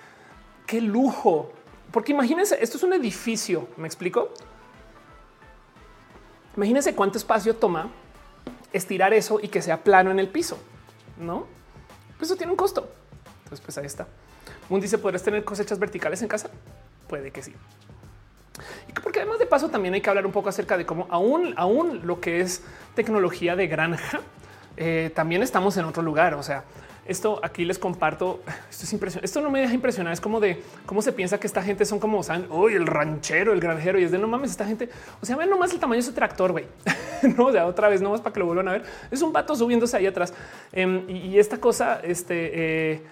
[0.67, 1.53] qué lujo.
[1.93, 4.31] Porque imagínense, esto es un edificio, ¿me explico?
[6.57, 7.91] Imagínense cuánto espacio toma
[8.73, 10.59] estirar eso y que sea plano en el piso,
[11.19, 11.47] ¿no?
[12.19, 12.91] Pues eso tiene un costo.
[13.45, 14.07] Entonces, pues ahí está.
[14.69, 16.51] Un dice, ¿podrías tener cosechas verticales en casa?
[17.09, 17.55] Puede que sí.
[18.89, 21.55] Y porque además de paso también hay que hablar un poco acerca de cómo aún,
[21.57, 22.63] aún lo que es
[22.95, 24.21] tecnología de granja,
[24.77, 26.35] eh, también estamos en otro lugar.
[26.35, 26.65] O sea,
[27.09, 28.41] esto aquí les comparto.
[28.71, 29.27] Esto es impresionante.
[29.27, 30.13] Esto no me deja impresionar.
[30.13, 33.53] Es como de cómo se piensa que esta gente son como saben hoy el ranchero,
[33.53, 34.51] el granjero y es de no mames.
[34.51, 34.89] Esta gente,
[35.21, 36.67] o sea, ven nomás el tamaño de ese tractor, güey.
[37.37, 38.85] no, o sea, otra vez, nomás para que lo vuelvan a ver.
[39.11, 40.35] Es un vato subiéndose ahí atrás
[40.73, 43.03] em, y, esta cosa, este, eh,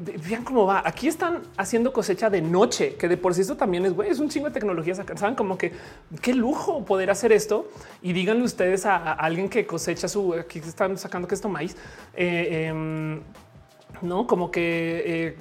[0.00, 0.82] vean cómo va.
[0.84, 4.28] Aquí están haciendo cosecha de noche, que de por sí esto también es, es un
[4.28, 4.94] chingo de tecnología.
[4.94, 5.72] Saben como que
[6.20, 7.68] qué lujo poder hacer esto
[8.00, 11.76] y díganle ustedes a, alguien que cosecha su, aquí están sacando que esto maíz.
[12.14, 13.20] Eh, em,
[14.00, 15.36] no como que eh,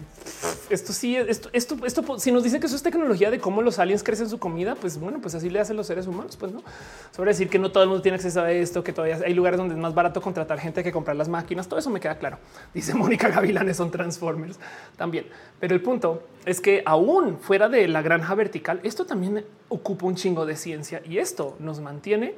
[0.69, 3.79] esto sí, esto, esto, esto, si nos dice que eso es tecnología de cómo los
[3.79, 6.37] aliens crecen su comida, pues bueno, pues así le hacen los seres humanos.
[6.37, 6.63] Pues no
[7.11, 9.57] sobre decir que no todo el mundo tiene acceso a esto, que todavía hay lugares
[9.57, 11.67] donde es más barato contratar gente que comprar las máquinas.
[11.67, 12.37] Todo eso me queda claro.
[12.73, 14.59] Dice Mónica Gavilanes son Transformers
[14.97, 15.25] también.
[15.59, 20.15] Pero el punto es que aún fuera de la granja vertical, esto también ocupa un
[20.15, 22.35] chingo de ciencia y esto nos mantiene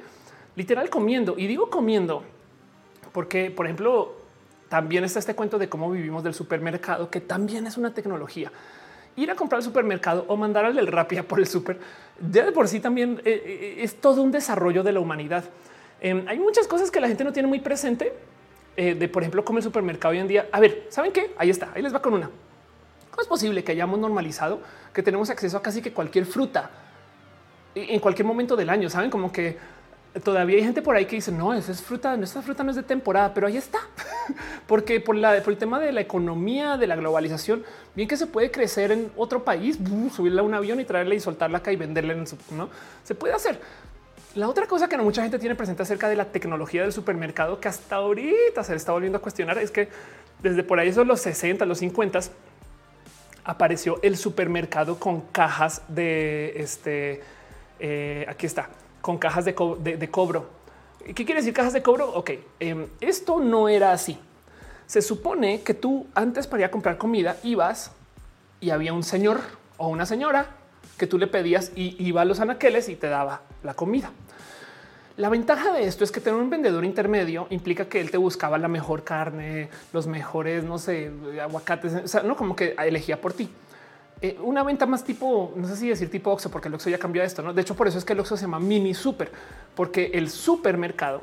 [0.56, 1.34] literal comiendo.
[1.36, 2.22] Y digo comiendo
[3.12, 4.23] porque, por ejemplo,
[4.68, 8.50] también está este cuento de cómo vivimos del supermercado, que también es una tecnología.
[9.16, 11.78] Ir a comprar al supermercado o mandar al del Rapia por el super,
[12.18, 15.44] de por sí también eh, eh, es todo un desarrollo de la humanidad.
[16.00, 18.12] Em, hay muchas cosas que la gente no tiene muy presente,
[18.76, 20.48] eh, de por ejemplo, cómo el supermercado hoy en día.
[20.50, 21.32] A ver, ¿saben qué?
[21.38, 22.28] Ahí está, ahí les va con una.
[23.10, 24.60] ¿Cómo es posible que hayamos normalizado
[24.92, 26.70] que tenemos acceso a casi que cualquier fruta
[27.76, 28.90] en cualquier momento del año?
[28.90, 29.56] Saben como que
[30.22, 32.76] todavía hay gente por ahí que dice no, esa es fruta, esta fruta no es
[32.76, 33.80] de temporada, pero ahí está,
[34.66, 37.64] porque por, la, por el tema de la economía, de la globalización,
[37.94, 39.78] bien que se puede crecer en otro país,
[40.14, 42.68] subirla a un avión y traerla y soltarla acá y venderla en su, no
[43.02, 43.58] se puede hacer.
[44.36, 47.60] La otra cosa que no mucha gente tiene presente acerca de la tecnología del supermercado
[47.60, 49.88] que hasta ahorita se está volviendo a cuestionar es que
[50.42, 52.20] desde por ahí son los 60, los 50
[53.44, 57.22] apareció el supermercado con cajas de este.
[57.78, 58.70] Eh, aquí está
[59.04, 59.54] con cajas de,
[60.10, 60.46] cobro.
[61.04, 62.08] ¿Qué quiere decir cajas de cobro?
[62.14, 64.18] Ok, em, esto no era así.
[64.86, 67.92] Se supone que tú antes para comprar comida ibas
[68.62, 69.42] y había un señor
[69.76, 70.46] o una señora
[70.96, 74.10] que tú le pedías y iba a los anaqueles y te daba la comida.
[75.18, 78.56] La ventaja de esto es que tener un vendedor intermedio implica que él te buscaba
[78.56, 81.12] la mejor carne, los mejores, no sé,
[81.42, 83.50] aguacates, no como que elegía por ti.
[84.24, 86.96] Eh, una venta más tipo, no sé si decir tipo Oxxo, porque el Oxxo ya
[86.96, 87.42] cambió esto.
[87.42, 87.52] ¿no?
[87.52, 89.30] De hecho, por eso es que el Oxxo se llama mini super,
[89.74, 91.20] porque el supermercado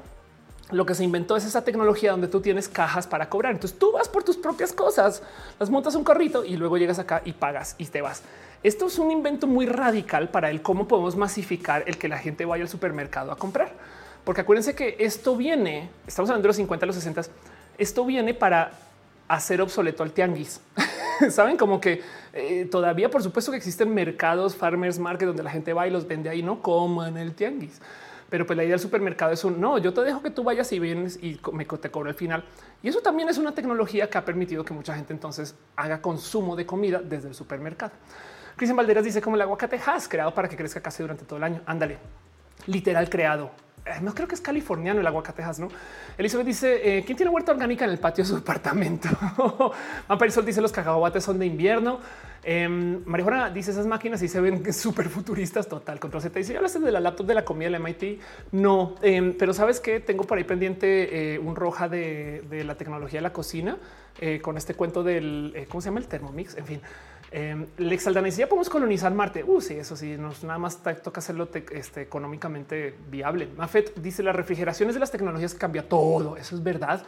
[0.70, 3.54] lo que se inventó es esa tecnología donde tú tienes cajas para cobrar.
[3.54, 5.24] Entonces tú vas por tus propias cosas,
[5.60, 8.22] las montas un carrito y luego llegas acá y pagas y te vas.
[8.62, 12.46] Esto es un invento muy radical para el cómo podemos masificar el que la gente
[12.46, 13.72] vaya al supermercado a comprar.
[14.24, 17.24] Porque acuérdense que esto viene, estamos hablando de los 50, los 60,
[17.80, 18.74] esto viene para
[19.36, 20.62] hacer obsoleto al tianguis.
[21.30, 22.02] Saben como que
[22.34, 26.08] eh, todavía, por supuesto que existen mercados, farmers market, donde la gente va y los
[26.08, 27.82] vende ahí, no como en el tianguis.
[28.30, 30.72] Pero pues la idea del supermercado es un no, yo te dejo que tú vayas
[30.72, 32.44] y vienes y me te cobro el final.
[32.82, 36.56] Y eso también es una tecnología que ha permitido que mucha gente entonces haga consumo
[36.56, 37.92] de comida desde el supermercado.
[38.56, 41.44] Cristian Valderas dice como el aguacate has creado para que crezca casi durante todo el
[41.44, 41.62] año.
[41.66, 41.98] Ándale,
[42.68, 43.52] literal creado
[44.02, 45.68] no creo que es californiano el aguacatejas, ¿no?
[46.18, 49.10] Elizabeth dice, eh, ¿quién tiene huerta orgánica en el patio de su apartamento?
[50.08, 52.00] Mamparisol dice, los cacahuates son de invierno.
[52.44, 56.00] Eh, Marijona dice, esas máquinas y se ven súper futuristas, total.
[56.00, 58.20] Control Z dice, hablaste de la laptop de la comida del MIT?
[58.52, 62.76] No, em, pero ¿sabes que Tengo por ahí pendiente eh, un roja de, de, la
[62.76, 63.78] tecnología de la cocina
[64.20, 66.00] eh, con este cuento del, ¿cómo se llama?
[66.00, 66.82] El Thermomix, en fin.
[67.34, 69.44] Eh, Lex Aldana dice ya podemos colonizar Marte.
[69.44, 73.48] Uh, sí, eso sí, nos nada más toca hacerlo este, económicamente viable.
[73.56, 76.36] Mafet dice las refrigeraciones de las tecnologías cambia todo.
[76.36, 77.04] Eso es verdad.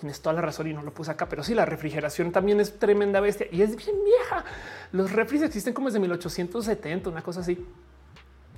[0.00, 2.78] Tienes toda la razón y no lo puse acá, pero sí, la refrigeración también es
[2.78, 4.44] tremenda bestia y es bien vieja.
[4.92, 7.64] Los refris existen como desde 1870, una cosa así.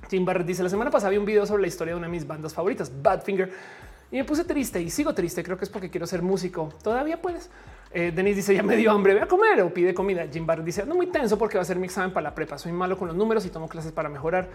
[0.07, 2.11] Tim Barrett dice la semana pasada vi un video sobre la historia de una de
[2.11, 3.51] mis bandas favoritas, Badfinger,
[4.11, 5.43] y me puse triste y sigo triste.
[5.43, 6.73] Creo que es porque quiero ser músico.
[6.83, 7.49] Todavía puedes.
[7.93, 10.25] Eh, Denise dice ya me dio hambre, voy a comer o pide comida.
[10.31, 12.57] Jim Barr dice no muy tenso porque va a ser mi examen para la prepa.
[12.57, 14.49] Soy malo con los números y tomo clases para mejorar.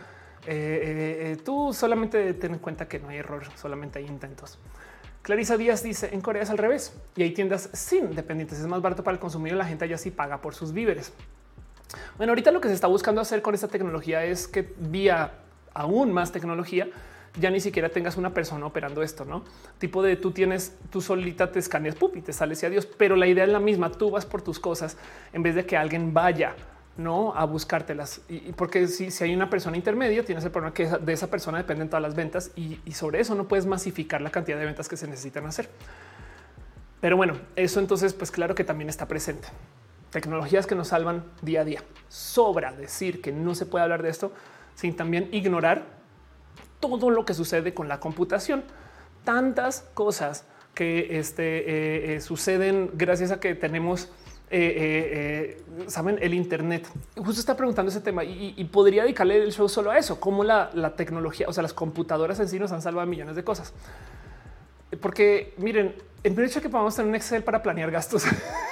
[0.47, 4.59] Eh, eh, tú solamente ten en cuenta que no hay error, solamente hay intentos.
[5.23, 8.59] Clarisa Díaz dice en Corea es al revés y hay tiendas sin dependientes.
[8.59, 9.59] Es más barato para el consumidor.
[9.59, 11.13] La gente allá sí paga por sus víveres.
[12.17, 15.33] Bueno, ahorita lo que se está buscando hacer con esta tecnología es que vía
[15.75, 16.89] aún más tecnología
[17.39, 19.45] ya ni siquiera tengas una persona operando esto, no
[19.79, 22.87] tipo de tú tienes tú solita te escaneas pup, y te sales y adiós.
[22.87, 23.91] Pero la idea es la misma.
[23.91, 24.97] Tú vas por tus cosas
[25.33, 26.55] en vez de que alguien vaya
[26.97, 28.23] no a buscártelas.
[28.29, 31.59] Y, porque si, si, hay una persona intermedia, tienes el problema que de esa persona
[31.59, 34.89] dependen todas las ventas y, y sobre eso no puedes masificar la cantidad de ventas
[34.89, 35.69] que se necesitan hacer.
[37.01, 39.49] Pero bueno, eso entonces, pues claro que también está presente.
[40.11, 41.83] Tecnologías que nos salvan día a día.
[42.09, 44.33] Sobra decir que no se puede hablar de esto
[44.75, 45.96] sin también ignorar
[46.81, 48.65] todo lo que sucede con la computación.
[49.25, 50.45] Tantas cosas
[50.75, 54.11] que este, eh, eh, suceden gracias a que tenemos
[54.51, 56.87] eh, saben, el Internet.
[57.17, 60.95] Justo está preguntando ese tema y, podría dedicarle el show solo a eso, cómo la,
[60.95, 63.73] tecnología, o sea, las computadoras en sí nos han salvado millones de cosas.
[65.01, 68.25] Porque miren, el hecho de que podamos tener un Excel para planear gastos,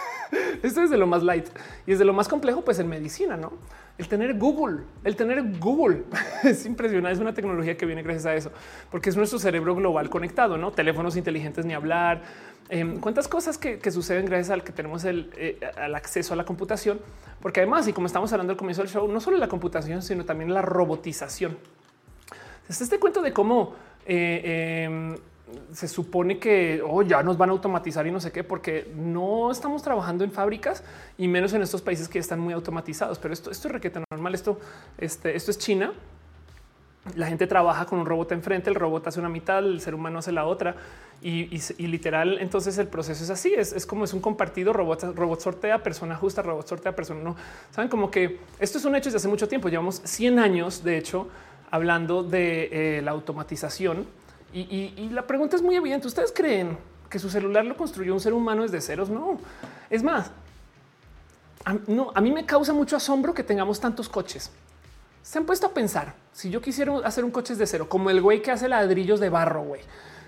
[0.62, 1.48] esto es de lo más light
[1.86, 3.52] y es de lo más complejo, pues en medicina, no?
[3.96, 6.02] El tener Google, el tener Google
[6.42, 7.12] es impresionante.
[7.12, 8.50] Es una tecnología que viene gracias a eso,
[8.90, 12.22] porque es nuestro cerebro global conectado, no teléfonos inteligentes ni hablar.
[12.70, 15.60] Em, cuántas cosas que, suceden gracias al que tenemos el, eh,
[15.94, 16.98] acceso a la computación,
[17.40, 20.24] porque además, y como estamos hablando al comienzo del show, no solo la computación, sino
[20.24, 21.56] también la robotización.
[22.68, 23.74] Es este cuento de cómo
[24.06, 25.16] eh, em,
[25.72, 29.50] se supone que oh, ya nos van a automatizar y no sé qué, porque no
[29.50, 30.82] estamos trabajando en fábricas
[31.18, 33.18] y menos en estos países que están muy automatizados.
[33.18, 34.34] Pero esto, esto es requete normal.
[34.34, 34.58] Esto,
[34.98, 35.92] este, esto es China.
[37.16, 40.20] La gente trabaja con un robot enfrente, el robot hace una mitad, el ser humano
[40.20, 40.74] hace la otra
[41.20, 42.38] y, literal.
[42.40, 43.52] Entonces el proceso es así.
[43.54, 44.72] Es, como es un compartido.
[44.72, 47.36] Robot, robot sortea, persona justa, robot sortea, persona no.
[47.70, 49.68] Saben como que esto es un hecho desde hace mucho tiempo.
[49.68, 51.28] Llevamos 100 años, de hecho,
[51.70, 54.06] hablando de eh, la automatización
[54.54, 56.06] y, la pregunta es muy evidente.
[56.06, 56.78] ¿Ustedes creen
[57.10, 59.10] que su celular lo construyó un ser humano desde ceros?
[59.10, 59.38] No.
[59.90, 60.30] Es más,
[61.86, 64.50] no, a mí me causa mucho asombro que tengamos tantos coches.
[65.22, 68.20] Se han puesto a pensar, si yo quisiera hacer un coche de cero, como el
[68.20, 69.80] güey que hace ladrillos de barro, güey.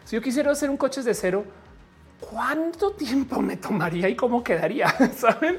[0.05, 1.45] Si yo quisiera hacer un coche de cero,
[2.19, 4.89] ¿cuánto tiempo me tomaría y cómo quedaría?
[5.17, 5.59] ¿Saben?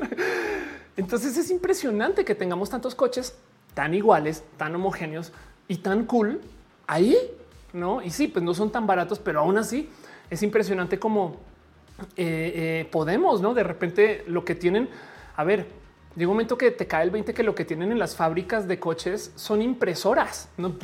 [0.98, 3.35] Entonces es impresionante que tengamos tantos coches
[3.76, 5.31] tan iguales, tan homogéneos
[5.68, 6.41] y tan cool
[6.88, 7.15] ahí
[7.73, 8.02] no?
[8.02, 9.89] Y sí, pues no son tan baratos, pero aún así
[10.30, 11.38] es impresionante como
[12.15, 12.52] eh,
[12.85, 13.53] eh, podemos, no?
[13.53, 14.89] De repente lo que tienen,
[15.35, 15.65] a ver,
[16.15, 18.68] llega un momento que te cae el 20 que lo que tienen en las fábricas
[18.68, 20.76] de coches son impresoras ¿no?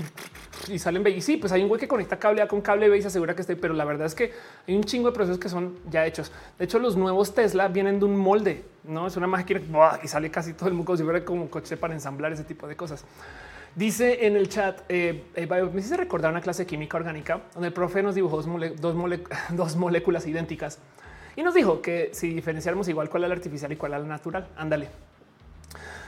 [0.67, 3.01] y salen y sí, pues hay un güey que conecta cable A con cable y
[3.01, 4.31] se asegura que esté, pero la verdad es que
[4.67, 6.31] hay un chingo de procesos que son ya hechos.
[6.57, 9.61] De hecho, los nuevos Tesla vienen de un molde, no es una máquina
[10.03, 12.75] y sale casi todo el mundo si fuera como coche para ensamblar ese tipo de
[12.75, 13.03] cosas.
[13.75, 17.69] Dice en el chat, eh, eh, me hice recordar una clase de química orgánica donde
[17.69, 20.77] el profe nos dibujó dos, moléculas idénticas
[21.35, 24.07] y nos dijo que si diferenciáramos igual cuál era la artificial y cuál era la
[24.07, 24.89] natural, ándale.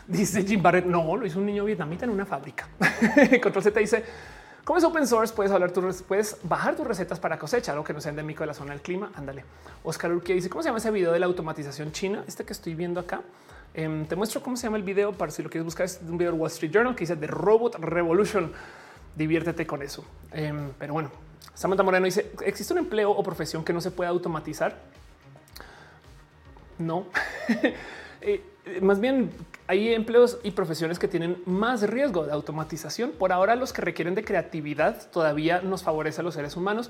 [0.08, 2.68] Dice Jim Barrett, no, lo hizo un niño vietnamita en una fábrica.
[3.42, 4.04] Control Z dice,
[4.64, 5.74] como es open source, puedes hablar,
[6.08, 8.82] puedes bajar tus recetas para cosecha, algo que no sea endémico de la zona del
[8.82, 9.12] clima.
[9.16, 9.44] Ándale.
[9.84, 12.24] Oscar Urquía dice, ¿cómo se llama ese video de la automatización china?
[12.28, 13.22] Este que estoy viendo acá.
[13.76, 15.86] Em, te muestro cómo se llama el video para si lo quieres buscar.
[15.86, 18.54] Es un video del Wall Street Journal que dice The Robot Revolution.
[19.16, 20.06] Diviértete con eso.
[20.32, 21.12] Em, pero bueno,
[21.54, 24.78] Samantha Moreno dice: ¿Existe un empleo o profesión que no se pueda automatizar?
[26.80, 27.08] No.
[28.28, 28.42] Eh,
[28.82, 29.30] más bien
[29.68, 33.12] hay empleos y profesiones que tienen más riesgo de automatización.
[33.12, 36.90] Por ahora, los que requieren de creatividad todavía nos favorece a los seres humanos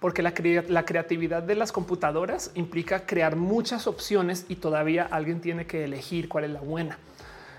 [0.00, 5.84] porque la, creatividad de las computadoras implica crear muchas opciones y todavía alguien tiene que
[5.84, 6.98] elegir cuál es la buena.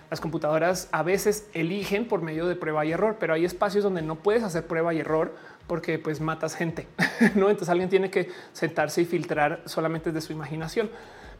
[0.09, 4.01] Las computadoras a veces eligen por medio de prueba y error, pero hay espacios donde
[4.01, 5.35] no puedes hacer prueba y error
[5.67, 6.87] porque pues matas gente,
[7.35, 7.49] ¿no?
[7.49, 10.89] Entonces alguien tiene que sentarse y filtrar solamente desde su imaginación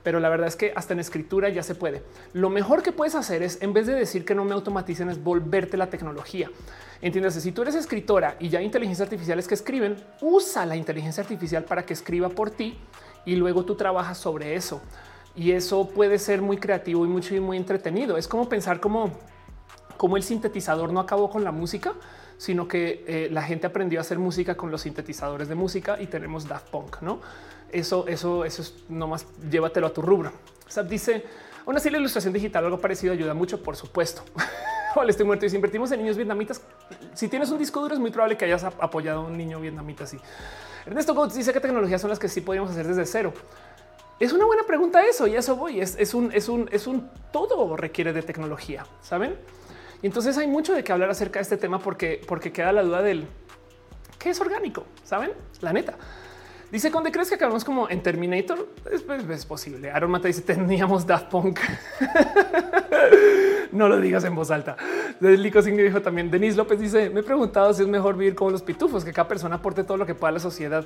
[0.07, 2.02] pero la verdad es que hasta en escritura ya se puede.
[2.32, 5.22] Lo mejor que puedes hacer es, en vez de decir que no me automaticen, es
[5.22, 6.49] volverte la tecnología.
[7.02, 11.22] Entiendes, si tú eres escritora y ya hay inteligencias artificiales que escriben, usa la inteligencia
[11.22, 12.78] artificial para que escriba por ti
[13.26, 14.82] y luego tú trabajas sobre eso.
[15.36, 18.18] Y eso puede ser muy creativo y mucho y muy entretenido.
[18.18, 19.11] Es como pensar como,
[19.95, 21.94] como el sintetizador no acabó con la música,
[22.38, 26.07] sino que eh, la gente aprendió a hacer música con los sintetizadores de música y
[26.07, 27.19] tenemos Daft Punk, ¿no?
[27.72, 30.32] Eso, eso, eso es nomás llévatelo a tu rubro.
[30.76, 31.24] O dice,
[31.65, 34.24] aún así la ilustración digital, algo parecido ayuda mucho, por supuesto.
[35.06, 36.61] Estoy muerto y si invertimos en niños vietnamitas,
[37.14, 40.06] si tienes un disco duro es muy probable que hayas apoyado a un niño vietnamita
[40.06, 40.18] así.
[40.86, 43.34] Ernesto Gómez dice que tecnologías son las que sí podríamos hacer desde cero.
[44.19, 45.80] Es una buena pregunta eso y eso voy.
[45.80, 49.36] Es, es, un, es un, es un todo requiere de tecnología, saben?
[50.02, 52.84] Y entonces hay mucho de qué hablar acerca de este tema porque, porque queda la
[52.84, 53.28] duda del
[54.18, 55.32] qué es orgánico, saben?
[55.61, 55.95] La neta.
[56.72, 58.68] Dice, ¿dónde crees que acabamos como en Terminator?
[58.91, 59.89] Es, es posible.
[59.89, 61.60] Aaron Mata dice, teníamos Daft Punk.
[63.72, 64.76] no lo digas en voz alta.
[65.22, 68.52] Lico Signo dijo también, Denis López dice, me he preguntado si es mejor vivir como
[68.52, 70.85] los pitufos, que cada persona aporte todo lo que pueda a la sociedad.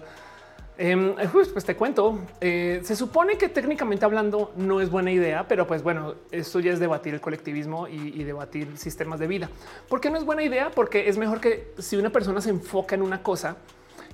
[0.78, 5.68] Em, pues te cuento, eh, se supone que técnicamente hablando no es buena idea, pero
[5.68, 9.49] pues bueno, esto ya es debatir el colectivismo y, debatir sistemas de vida.
[9.90, 10.72] ¿Por qué no es buena idea?
[10.72, 13.58] Porque es mejor que si una persona se enfoca en una cosa,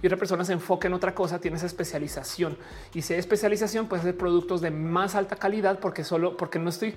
[0.01, 2.57] y otra persona se enfoca en otra cosa, tienes especialización.
[2.93, 6.69] Y si hay especialización, puede ser productos de más alta calidad porque solo porque no
[6.69, 6.95] estoy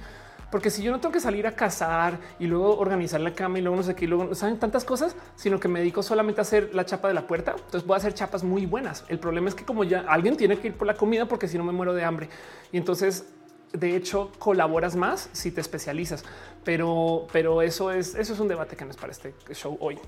[0.50, 3.62] porque si yo no tengo que salir a cazar y luego organizar la cama y
[3.62, 6.42] luego no sé qué, y luego saben tantas cosas, sino que me dedico solamente a
[6.42, 9.04] hacer la chapa de la puerta, entonces voy a hacer chapas muy buenas.
[9.08, 11.56] El problema es que como ya alguien tiene que ir por la comida porque si
[11.56, 12.28] no me muero de hambre.
[12.72, 13.26] Y entonces
[13.72, 16.24] de hecho colaboras más si te especializas,
[16.64, 19.98] pero, pero eso es, eso es un debate que no es para este show hoy.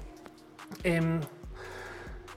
[0.82, 1.20] Em,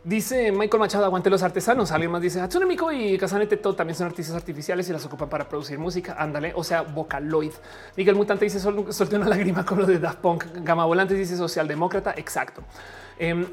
[0.06, 1.92] Dice Michael Machado, aguante los artesanos.
[1.92, 5.80] Alguien más dice Hatsune y Kazane también son artistas artificiales y las ocupan para producir
[5.80, 6.16] música.
[6.20, 7.54] Ándale, o sea, Vocaloid.
[7.98, 10.46] Miguel Mutante dice solté una lágrima con lo de Daft Punk.
[10.62, 12.14] Gama Volante dice socialdemócrata.
[12.18, 12.64] Exacto.
[13.18, 13.48] Eh,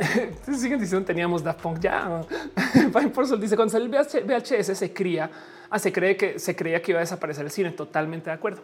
[0.59, 2.21] siguen diciendo teníamos Daft Punk ya.
[2.73, 5.31] Fine por Sol dice cuando el VHS se cría,
[5.71, 7.71] ah, se cree que se creía que iba a desaparecer el cine.
[7.71, 8.61] Totalmente de acuerdo.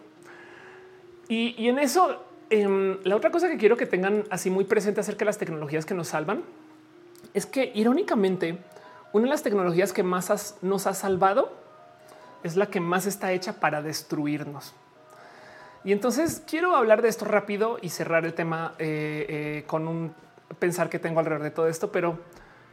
[1.29, 5.19] Y, en eso, em, la otra cosa que quiero que tengan así muy presente acerca
[5.19, 6.43] de las tecnologías que nos salvan
[7.33, 8.59] es que irónicamente
[9.13, 11.51] una de las tecnologías que más nos ha salvado
[12.43, 14.73] es la que más está hecha para destruirnos.
[15.83, 20.13] Y entonces quiero hablar de esto rápido y cerrar el tema eh, eh, con un
[20.59, 22.19] pensar que tengo alrededor de todo esto, pero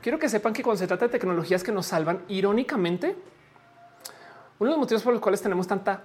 [0.03, 3.17] quiero que sepan que cuando se trata de tecnologías que nos salvan, irónicamente,
[4.59, 6.03] uno de los motivos por los cuales tenemos tanta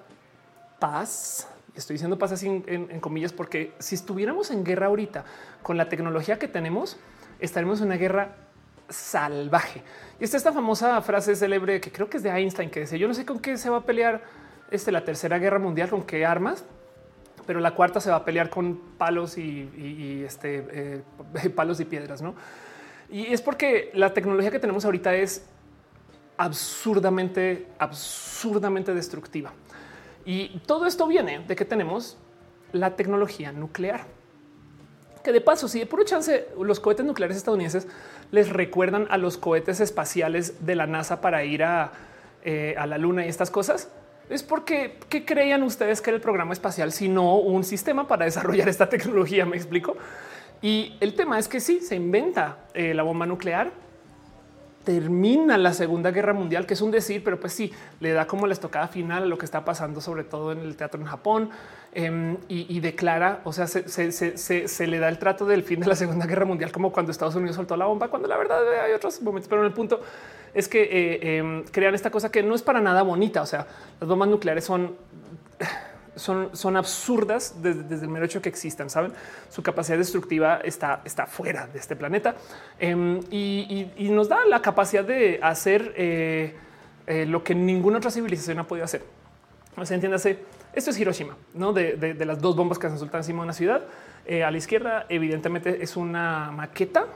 [0.79, 5.23] paz, estoy diciendo paz así en comillas, porque si estuviéramos en guerra ahorita
[5.63, 6.97] con la tecnología que tenemos,
[7.41, 8.35] estaremos en una guerra
[8.89, 9.81] salvaje.
[10.19, 13.07] Y está esta famosa frase célebre que creo que es de Einstein que dice yo
[13.07, 14.21] no sé con qué se va a pelear
[14.69, 16.63] este, la tercera guerra mundial, con qué armas,
[17.45, 22.21] pero la cuarta se va a pelear con palos y, este, eh, palos y piedras,
[22.21, 22.35] ¿no?
[23.09, 25.45] Y es porque la tecnología que tenemos ahorita es
[26.37, 29.51] absurdamente, absurdamente destructiva.
[30.23, 32.17] Y todo esto viene de que tenemos
[32.71, 34.05] la tecnología nuclear
[35.23, 37.87] que de paso, si de puro chance los cohetes nucleares estadounidenses
[38.31, 41.91] les recuerdan a los cohetes espaciales de la NASA para ir a,
[42.43, 43.89] eh, a la luna y estas cosas,
[44.29, 48.69] es porque ¿qué creían ustedes que era el programa espacial, sino un sistema para desarrollar
[48.69, 49.45] esta tecnología?
[49.45, 49.97] Me explico.
[50.61, 53.71] Y el tema es que sí se inventa eh, la bomba nuclear,
[54.83, 58.47] termina la Segunda Guerra Mundial, que es un decir, pero pues sí, le da como
[58.47, 61.49] la estocada final a lo que está pasando, sobre todo en el teatro en Japón,
[61.93, 66.25] em, y, declara, o sea, se, le da el trato del fin de la Segunda
[66.25, 69.49] Guerra Mundial, como cuando Estados Unidos soltó la bomba, cuando la verdad hay otros momentos,
[69.49, 70.01] pero en el punto
[70.53, 73.67] es que eh, em, crean esta cosa que no es para nada bonita, o sea,
[73.99, 74.95] las bombas nucleares son
[76.15, 78.89] son, absurdas desde, el mero hecho que existan.
[78.89, 79.13] Saben,
[79.49, 82.35] su capacidad destructiva está, está fuera de este planeta
[82.79, 86.55] em, y, nos da la capacidad de hacer eh,
[87.07, 89.03] eh, lo que ninguna otra civilización ha podido hacer.
[89.77, 90.39] O sea, entiéndase,
[90.73, 93.83] esto es Hiroshima, no de, las dos bombas que se soltan encima de una ciudad.
[94.25, 97.07] Eh, a la izquierda, evidentemente, es una maqueta.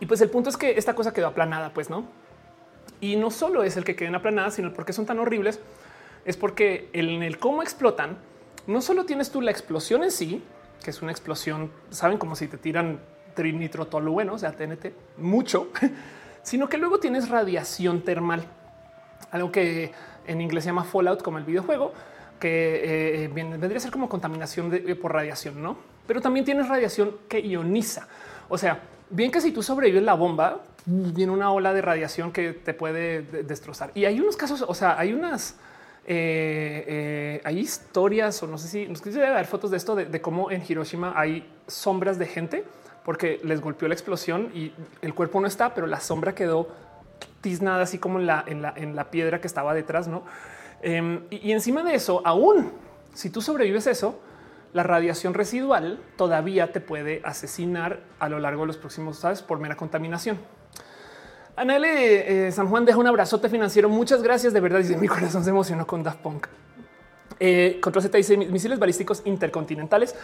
[0.00, 2.04] Y pues el punto es que esta cosa quedó aplanada, pues no.
[3.00, 5.60] Y no solo es el que queden aplanadas, sino porque son tan horribles
[6.24, 8.16] es porque en el cómo explotan,
[8.66, 10.42] no solo tienes tú la explosión en sí,
[10.82, 13.00] que es una explosión, saben como si te tiran
[13.34, 15.68] trinitrotolueno, o sea, TNT, mucho,
[16.42, 18.44] sino que luego tienes radiación termal,
[19.30, 19.92] algo que
[20.26, 21.92] en inglés se llama fallout, como el videojuego,
[22.40, 24.70] que eh, vendría a ser como contaminación
[25.00, 25.76] por radiación, no?
[26.06, 28.08] Pero también tienes radiación que ioniza.
[28.48, 28.80] O sea,
[29.10, 33.22] bien que si tú sobrevives la bomba, viene una ola de radiación que te puede
[33.22, 33.92] destrozar.
[33.94, 35.56] Y hay unos casos, o sea, hay unas
[36.04, 40.20] eh, eh, hay historias o no sé si nos quisiera dar fotos de esto, de,
[40.20, 42.64] cómo en Hiroshima hay sombras de gente
[43.04, 46.68] porque les golpeó la explosión y el cuerpo no está, pero la sombra quedó
[47.42, 50.08] tiznada así como en la, en la, piedra que estaba detrás.
[50.08, 50.22] ¿no?
[50.80, 52.72] Em, y, encima de eso, aún
[53.12, 54.18] si tú sobrevives eso,
[54.72, 59.58] la radiación residual todavía te puede asesinar a lo largo de los próximos, sabes, por
[59.58, 60.38] mera contaminación.
[61.54, 63.90] Anale eh, San Juan deja un abrazote financiero.
[63.90, 64.54] Muchas gracias.
[64.54, 66.46] De verdad, dice mi corazón se emocionó con Daft Punk.
[67.38, 70.14] Eh, Control Z dice misiles balísticos intercontinentales.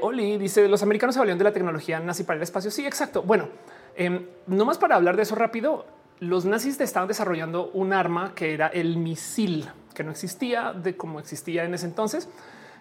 [0.00, 2.70] Oli dice los americanos se valieron de la tecnología nazi para el espacio.
[2.70, 3.22] Sí, exacto.
[3.22, 3.48] Bueno,
[3.96, 5.84] eh, no más para hablar de eso rápido.
[6.20, 11.20] Los nazis estaban desarrollando un arma que era el misil, que no existía de como
[11.20, 12.28] existía en ese entonces,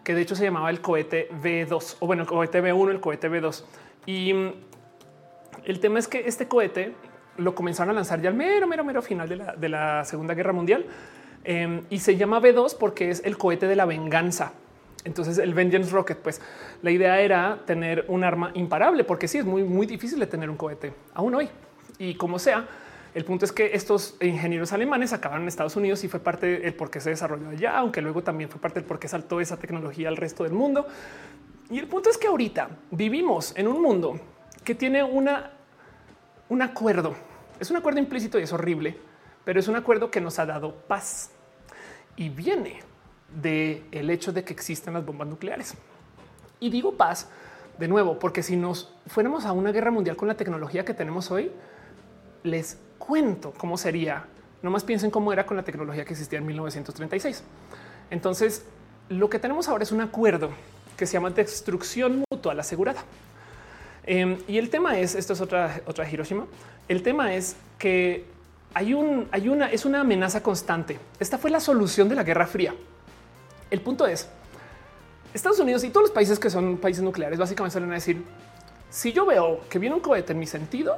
[0.03, 3.29] que de hecho se llamaba el cohete V2 o bueno, el cohete V1, el cohete
[3.29, 3.63] V2.
[4.07, 4.53] Y mm,
[5.65, 6.95] el tema es que este cohete
[7.37, 10.85] lo comenzaron a lanzar ya al mero, mero, mero final de la, Segunda Guerra Mundial.
[11.43, 14.53] Em, y se llama B2 porque es el cohete de la venganza.
[15.03, 16.41] Entonces el Vengeance Rocket, pues
[16.81, 20.49] la idea era tener un arma imparable, porque sí es muy, muy difícil de tener
[20.49, 21.49] un cohete aún hoy.
[21.99, 22.67] Y como sea,
[23.13, 26.73] el punto es que estos ingenieros alemanes acabaron en Estados Unidos y fue parte del
[26.73, 29.57] por qué se desarrolló allá, aunque luego también fue parte del por qué saltó esa
[29.57, 30.87] tecnología al resto del mundo.
[31.69, 34.19] Y el punto es que ahorita vivimos en un mundo
[34.63, 35.51] que tiene una,
[36.49, 37.15] un acuerdo.
[37.59, 38.97] Es un acuerdo implícito y es horrible,
[39.43, 41.31] pero es un acuerdo que nos ha dado paz
[42.15, 42.81] y viene
[43.41, 45.73] del el hecho de que existen las bombas nucleares.
[46.59, 47.29] Y digo paz
[47.77, 51.31] de nuevo, porque si nos fuéramos a una guerra mundial con la tecnología que tenemos
[51.31, 51.51] hoy,
[52.43, 54.25] les cuento cómo sería.
[54.61, 57.43] No más piensen cómo era con la tecnología que existía en 1936.
[58.09, 58.65] Entonces,
[59.09, 60.49] lo que tenemos ahora es un acuerdo
[60.95, 63.03] que se llama destrucción mutual asegurada.
[64.05, 66.45] Em, y el tema es, esto es otra, otra Hiroshima,
[66.87, 68.25] el tema es que
[68.73, 70.97] hay, un, hay una, es una amenaza constante.
[71.19, 72.73] Esta fue la solución de la Guerra Fría.
[73.69, 74.29] El punto es,
[75.33, 78.23] Estados Unidos y todos los países que son países nucleares básicamente suelen decir,
[78.89, 80.97] si yo veo que viene un cohete en mi sentido,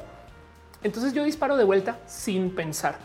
[0.84, 2.98] entonces yo disparo de vuelta sin pensar.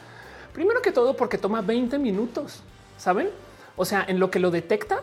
[0.53, 2.63] Primero que todo porque toma 20 minutos,
[2.97, 3.31] ¿saben?
[3.77, 5.01] O sea, en lo que lo detecta,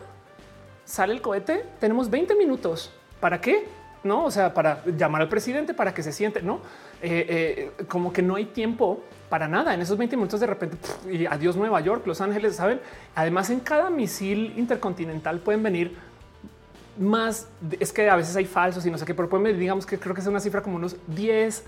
[0.84, 2.90] sale el cohete, tenemos 20 minutos.
[3.20, 3.66] ¿Para qué?
[4.02, 6.60] No, o sea, para llamar al presidente para que se siente, no
[7.02, 9.74] eh, eh, como que no hay tiempo para nada.
[9.74, 10.76] En esos 20 minutos de repente
[11.10, 12.80] y adiós Nueva York, Los Ángeles, saben.
[13.14, 15.96] Además, en cada misil intercontinental pueden venir
[16.98, 17.48] más.
[17.80, 20.14] Es que a veces hay falsos y no sé qué, pero pueden digamos que creo
[20.14, 21.64] que es una cifra como unos 10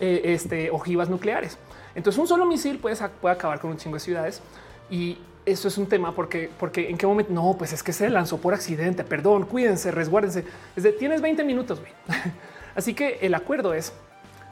[0.00, 1.58] eh, este, ojivas nucleares.
[1.94, 4.40] Entonces, un solo misil puede, puede acabar con un chingo de ciudades
[4.90, 8.08] y eso es un tema porque, porque en qué momento no, pues es que se
[8.10, 9.04] lanzó por accidente.
[9.04, 10.44] Perdón, cuídense, resguárdense.
[10.76, 11.80] Es de tienes 20 minutos.
[12.74, 13.92] Así que el acuerdo es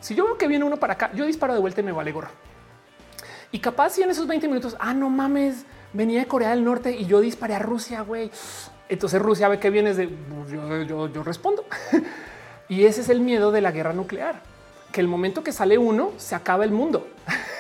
[0.01, 2.13] si yo veo que viene uno para acá, yo disparo de vuelta y me vale
[2.13, 2.31] gorro.
[3.53, 6.93] Y capaz si en esos 20 minutos, ah, no mames, venía de Corea del Norte
[6.93, 8.31] y yo disparé a Rusia, güey.
[8.89, 11.65] Entonces Rusia ve que vienes de pues, yo, yo, yo respondo.
[12.69, 14.43] y ese es el miedo de la guerra nuclear,
[14.97, 17.07] que el momento que sale uno se acaba el mundo.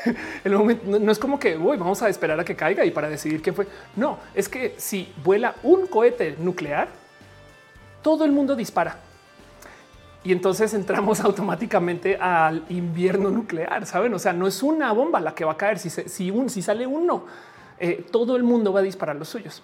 [0.47, 3.55] no es como que voy, vamos a esperar a que caiga y para decidir quién
[3.55, 3.67] fue.
[3.95, 6.89] No, es que si vuela un cohete nuclear,
[8.01, 8.97] todo el mundo dispara.
[10.25, 14.15] Y entonces entramos automáticamente al invierno nuclear, saben?
[14.15, 15.79] O sea, no es una bomba la que va a caer.
[15.79, 17.27] Si, sale uno,
[17.79, 19.63] eh, todo el mundo va a disparar los suyos.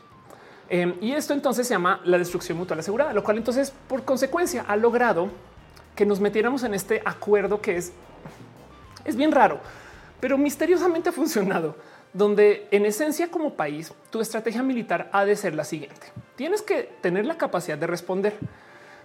[0.69, 4.67] Em, y esto entonces se llama la destrucción mutual asegurada, lo cual entonces por consecuencia
[4.69, 5.31] ha logrado
[5.95, 7.93] que nos metiéramos en este acuerdo que es,
[9.05, 9.61] es bien raro
[10.23, 11.75] pero misteriosamente ha funcionado,
[12.13, 16.13] donde en esencia como país tu estrategia militar ha de ser la siguiente.
[16.37, 18.39] Tienes que tener la capacidad de responder,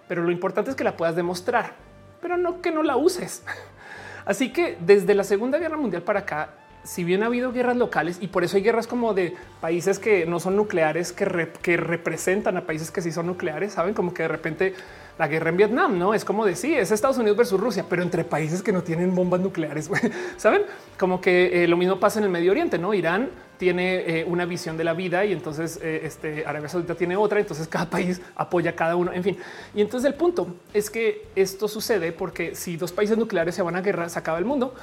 [0.08, 1.74] pero lo importante es que la puedas demostrar,
[2.22, 3.42] pero no que no la uses.
[4.26, 6.52] Así que desde la Segunda Guerra Mundial para acá,
[6.84, 10.28] si bien ha habido guerras locales y por eso hay guerras como de países que
[10.28, 14.22] no son nucleares, que, que representan a países que sí son nucleares, saben como que
[14.22, 14.76] de repente
[15.18, 18.24] la guerra en Vietnam, no es como decir es Estados Unidos versus Rusia, pero entre
[18.24, 19.90] países que no tienen bombas nucleares.
[20.38, 20.62] Saben
[20.98, 22.94] como que eh, lo mismo pasa en el Medio Oriente, no?
[22.94, 27.16] Irán tiene eh, una visión de la vida y entonces eh, este Arabia Saudita tiene
[27.16, 27.40] otra.
[27.40, 29.12] Entonces cada país apoya a cada uno.
[29.12, 29.38] En fin,
[29.74, 33.76] y entonces el punto es que esto sucede porque si dos países nucleares se van
[33.76, 34.74] a guerra, se acaba el mundo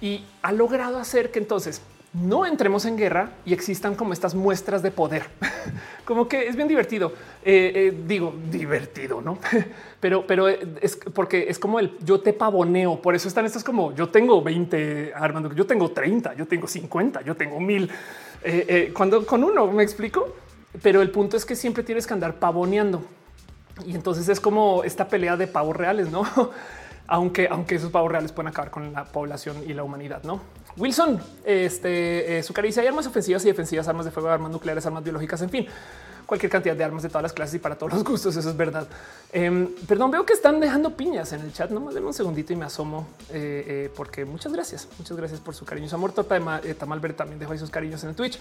[0.00, 1.80] y ha logrado hacer que entonces
[2.22, 5.26] no entremos en guerra y existan como estas muestras de poder.
[6.04, 7.12] como que es bien divertido.
[7.44, 9.38] Eh, eh, digo, divertido, ¿no?
[10.00, 13.00] pero, pero es porque es como el yo te pavoneo.
[13.02, 17.22] Por eso están estas como yo tengo 20 armas, yo tengo 30, yo tengo 50,
[17.22, 17.90] yo tengo mil.
[18.42, 20.34] Eh, cuando con uno me explico,
[20.82, 23.02] pero el punto es que siempre tienes que andar pavoneando.
[23.84, 26.24] Y entonces es como esta pelea de pavos reales, no?
[27.06, 30.40] aunque, aunque esos pavos reales pueden acabar con la población y la humanidad, no?
[30.76, 34.84] Wilson, este, eh, su caricia hay armas ofensivas y defensivas, armas de fuego, armas nucleares,
[34.84, 35.66] armas biológicas, en fin,
[36.26, 38.36] cualquier cantidad de armas de todas las clases y para todos los gustos.
[38.36, 38.86] Eso es verdad.
[39.32, 41.70] Em, perdón, veo que están dejando piñas en el chat.
[41.70, 44.88] No más denme un segundito y me asomo eh, eh, porque muchas gracias.
[44.98, 45.88] Muchas gracias por su cariño.
[45.88, 48.38] Su amor, Torta de Tamalver también dejó ahí sus cariños en el Twitch.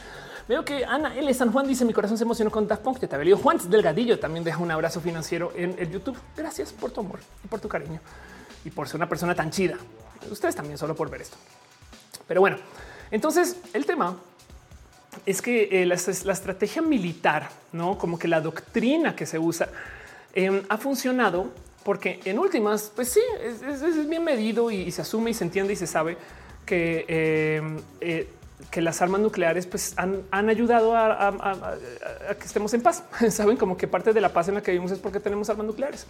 [0.49, 1.33] Veo que Ana L.
[1.33, 2.99] San Juan dice: Mi corazón se emocionó con Daft Punk.
[2.99, 6.17] Te había Juan Delgadillo también deja un abrazo financiero en el YouTube.
[6.35, 8.01] Gracias por tu amor y por tu cariño
[8.65, 9.77] y por ser una persona tan chida.
[10.29, 11.37] Ustedes también, solo por ver esto.
[12.27, 12.57] Pero bueno,
[13.11, 14.17] entonces el tema
[15.25, 19.69] es que eh, la, estrategia militar, no como que la doctrina que se usa
[20.33, 21.51] em, ha funcionado
[21.83, 25.75] porque en últimas, pues sí, es, bien medido y, se asume y se entiende y
[25.75, 26.17] se sabe
[26.65, 28.27] que, em, eh,
[28.71, 31.77] que las armas nucleares pues, han, ayudado a,
[32.39, 33.03] que estemos en paz.
[33.29, 35.67] Saben como que parte de la paz en la que vivimos es porque tenemos armas
[35.67, 36.07] nucleares.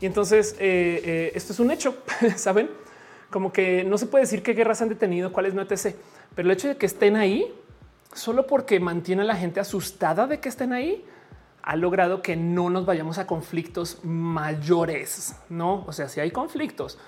[0.00, 1.96] Y entonces eh, esto es un hecho,
[2.36, 2.70] saben?
[3.30, 5.96] Como que no se puede decir qué guerras han detenido, cuáles no, etc.
[6.34, 7.52] Pero el hecho de que estén ahí,
[8.14, 11.04] solo porque mantiene a la gente asustada de que estén ahí,
[11.62, 15.84] ha logrado que no nos vayamos a conflictos mayores, ¿no?
[15.86, 16.98] O sea, si hay conflictos,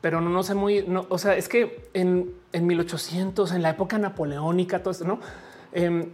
[0.00, 3.70] pero no, no sé muy, no, o sea, es que en, en 1800, en la
[3.70, 5.18] época napoleónica, todo esto, ¿no?
[5.76, 6.08] Em,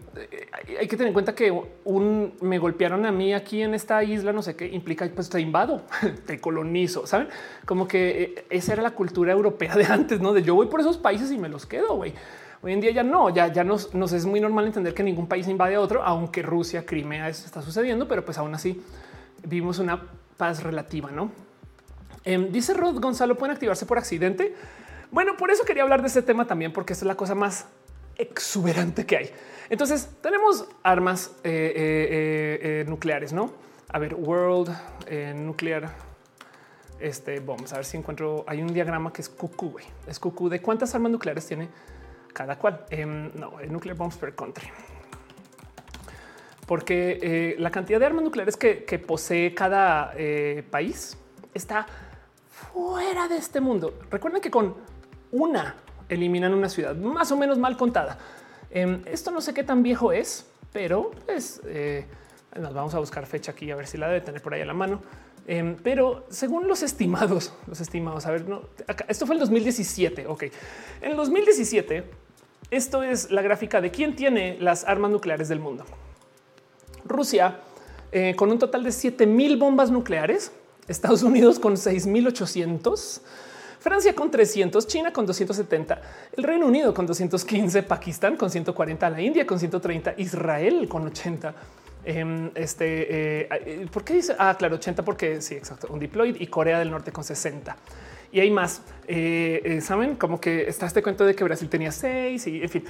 [0.79, 1.53] hay que tener en cuenta que
[1.85, 5.39] un me golpearon a mí aquí en esta isla, no sé qué implica, pues te
[5.39, 5.83] invado,
[6.27, 7.29] te colonizo, saben?
[7.67, 10.81] Como que eh, esa era la cultura europea de antes, no de yo voy por
[10.81, 11.95] esos países y me los quedo.
[11.97, 12.15] güey.
[12.63, 15.47] Hoy en día ya no, ya, ya nos, es muy normal entender que ningún país
[15.47, 18.83] invade a otro, aunque Rusia, Crimea, eso está sucediendo, pero pues aún así
[19.47, 20.01] vimos una
[20.39, 21.31] paz relativa, no?
[22.25, 24.55] Em, dice Rod Gonzalo, pueden activarse por accidente.
[25.11, 27.67] Bueno, por eso quería hablar de este tema también, porque es la cosa más
[28.21, 29.31] exuberante que hay.
[29.69, 33.53] Entonces tenemos armas eh, eh, eh, nucleares, no?
[33.89, 34.71] A ver, World
[35.35, 35.91] Nuclear.
[36.99, 38.45] Este vamos a ver si encuentro.
[38.47, 39.77] Hay un diagrama que es cucú.
[40.07, 41.69] Es cucú de cuántas armas nucleares tiene
[42.33, 42.85] cada cual.
[42.91, 44.69] Em, no, nuclear bombs per country,
[46.67, 50.15] porque la cantidad de armas nucleares que, que posee cada
[50.71, 51.17] país
[51.55, 51.87] está
[52.49, 53.99] fuera de este mundo.
[54.11, 54.77] Recuerden que con
[55.33, 55.77] una
[56.11, 58.19] eliminan una ciudad más o menos mal contada.
[58.71, 62.07] Em, esto no sé qué tan viejo es, pero pues eh,
[62.59, 64.67] nos vamos a buscar fecha aquí a ver si la debe tener por ahí a
[64.67, 65.01] la mano.
[65.47, 68.63] Em, pero según los estimados, los estimados, a ver, no,
[69.09, 70.27] esto fue el 2017.
[70.27, 70.45] Ok,
[71.01, 72.05] en el 2017,
[72.71, 75.85] esto es la gráfica de quién tiene las armas nucleares del mundo.
[77.05, 77.61] Rusia
[78.13, 80.53] eh, con un total de 7000 bombas nucleares,
[80.89, 83.23] Estados Unidos con 6800,
[83.81, 86.03] Francia con 300, China con 270,
[86.37, 91.55] el Reino Unido con 215, Pakistán con 140, la India con 130, Israel con 80.
[92.05, 94.37] Em, este, eh, eh, ¿por qué dice?
[94.39, 97.75] Ah, claro, 80 porque sí, exacto, un deployed y Corea del Norte con 60.
[98.33, 98.83] Y hay más.
[99.09, 102.85] Eh, Saben como que está este cuento de que Brasil tenía seis y en fin.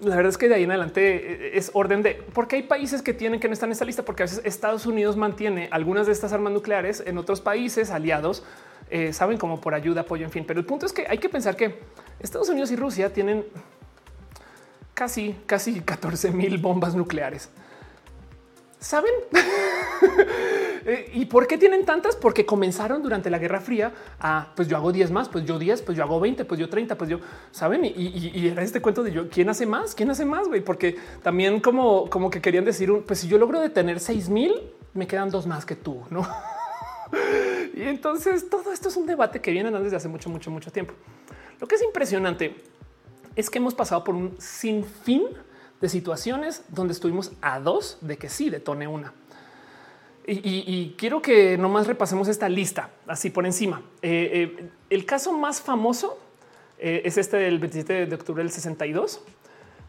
[0.00, 3.12] La verdad es que de ahí en adelante es orden de porque hay países que
[3.12, 6.14] tienen que no están en esta lista, porque a veces Estados Unidos mantiene algunas de
[6.14, 8.42] estas armas nucleares en otros países aliados
[8.90, 10.44] eh, saben como por ayuda, apoyo, en fin.
[10.46, 11.78] Pero el punto es que hay que pensar que
[12.18, 13.44] Estados Unidos y Rusia tienen
[14.94, 17.48] casi, casi 14 mil bombas nucleares.
[18.78, 19.12] ¿Saben?
[20.86, 22.16] Eh, ¿Y por qué tienen tantas?
[22.16, 25.82] Porque comenzaron durante la Guerra Fría a, pues yo hago 10 más, pues yo 10,
[25.82, 27.84] pues yo hago 20, pues yo 30, pues yo, ¿saben?
[27.84, 29.94] Y, era este cuento de yo, ¿quién hace más?
[29.94, 30.48] ¿Quién hace más?
[30.48, 30.62] Güey?
[30.62, 34.54] Porque también como, como que querían decir, pues si yo logro detener 6 mil,
[34.94, 36.26] me quedan dos más que tú, ¿no?
[37.74, 40.94] Y entonces todo esto es un debate que viene desde hace mucho, mucho, mucho tiempo.
[41.60, 42.56] Lo que es impresionante
[43.36, 45.24] es que hemos pasado por un sinfín
[45.80, 49.14] de situaciones donde estuvimos a dos de que sí detone una.
[50.26, 53.82] Y, quiero que nomás repasemos esta lista así por encima.
[54.00, 56.18] Eh, eh, el caso más famoso
[56.78, 59.22] eh, es este del 27 de octubre del 62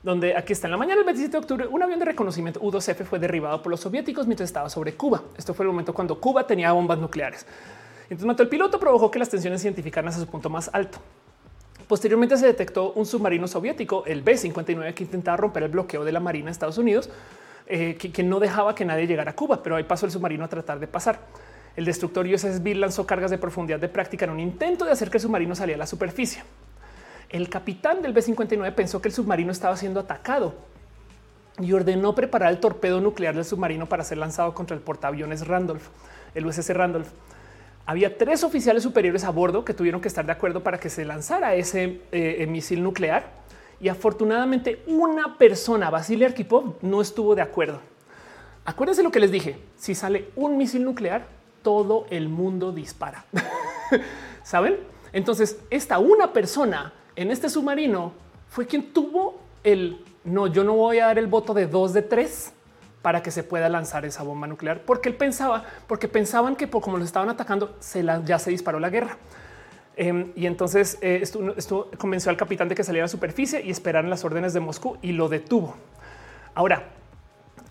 [0.03, 3.05] donde aquí está en la mañana del 27 de octubre, un avión de reconocimiento U-2F
[3.05, 5.21] fue derribado por los soviéticos mientras estaba sobre Cuba.
[5.37, 7.45] Esto fue el momento cuando Cuba tenía bombas nucleares.
[8.03, 10.97] Entonces mató el piloto, provocó que las tensiones se identificaran su punto más alto.
[11.87, 16.19] Posteriormente se detectó un submarino soviético, el B-59, que intentaba romper el bloqueo de la
[16.19, 17.09] Marina de Estados Unidos,
[17.67, 20.47] eh, que, no dejaba que nadie llegara a Cuba, pero ahí pasó el submarino a
[20.47, 21.19] tratar de pasar.
[21.75, 25.09] El destructor USS Bill lanzó cargas de profundidad de práctica en un intento de hacer
[25.09, 26.43] que el submarino saliera a la superficie
[27.31, 30.53] el capitán del B-59 pensó que el submarino estaba siendo atacado
[31.59, 35.87] y ordenó preparar el torpedo nuclear del submarino para ser lanzado contra el portaaviones Randolph,
[36.35, 37.07] el USS Randolph.
[37.85, 41.05] Había tres oficiales superiores a bordo que tuvieron que estar de acuerdo para que se
[41.05, 43.41] lanzara ese eh, misil nuclear
[43.79, 47.79] y afortunadamente una persona, Vasily Arkhipov, no estuvo de acuerdo.
[48.65, 51.25] Acuérdense lo que les dije, si sale un misil nuclear,
[51.63, 53.25] todo el mundo dispara.
[54.43, 54.77] ¿Saben?
[55.13, 58.13] Entonces, esta una persona en este submarino
[58.49, 62.01] fue quien tuvo el no, yo no voy a dar el voto de dos de
[62.01, 62.53] tres
[63.01, 66.81] para que se pueda lanzar esa bomba nuclear, porque él pensaba, porque pensaban que por
[66.81, 69.17] como lo estaban atacando, se ya se disparó la guerra.
[69.97, 73.71] Em, y entonces eh, esto, convenció al capitán de que saliera a la superficie y
[73.71, 75.75] esperaran las órdenes de Moscú y lo detuvo.
[76.53, 76.89] Ahora,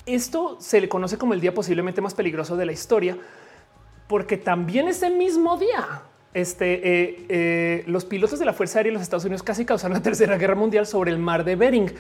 [0.06, 3.16] esto se le conoce como el día posiblemente más peligroso de la historia,
[4.08, 8.94] porque también ese mismo día este, eh, eh, los pilotos de la Fuerza Aérea de
[8.94, 11.92] los Estados Unidos casi causaron la Tercera Guerra Mundial sobre el mar de Bering.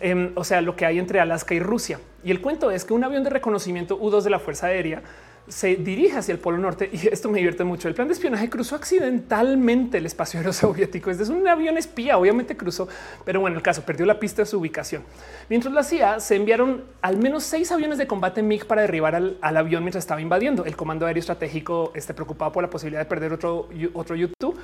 [0.00, 1.98] Em, o sea, lo que hay entre Alaska y Rusia.
[2.22, 5.02] Y el cuento es que un avión de reconocimiento U-2 de la Fuerza Aérea
[5.48, 7.88] se dirige hacia el Polo Norte y esto me divierte mucho.
[7.88, 11.10] El plan de espionaje cruzó accidentalmente el espacio aéreo soviético.
[11.10, 12.88] Es un avión espía, obviamente cruzó,
[13.24, 15.02] pero bueno, el caso perdió la pista de su ubicación.
[15.48, 19.38] Mientras la CIA se enviaron al menos seis aviones de combate MiG para derribar al,
[19.40, 20.64] avión mientras estaba invadiendo.
[20.64, 24.58] El Comando Aéreo Estratégico, este preocupado por la posibilidad de perder otro, otro YouTube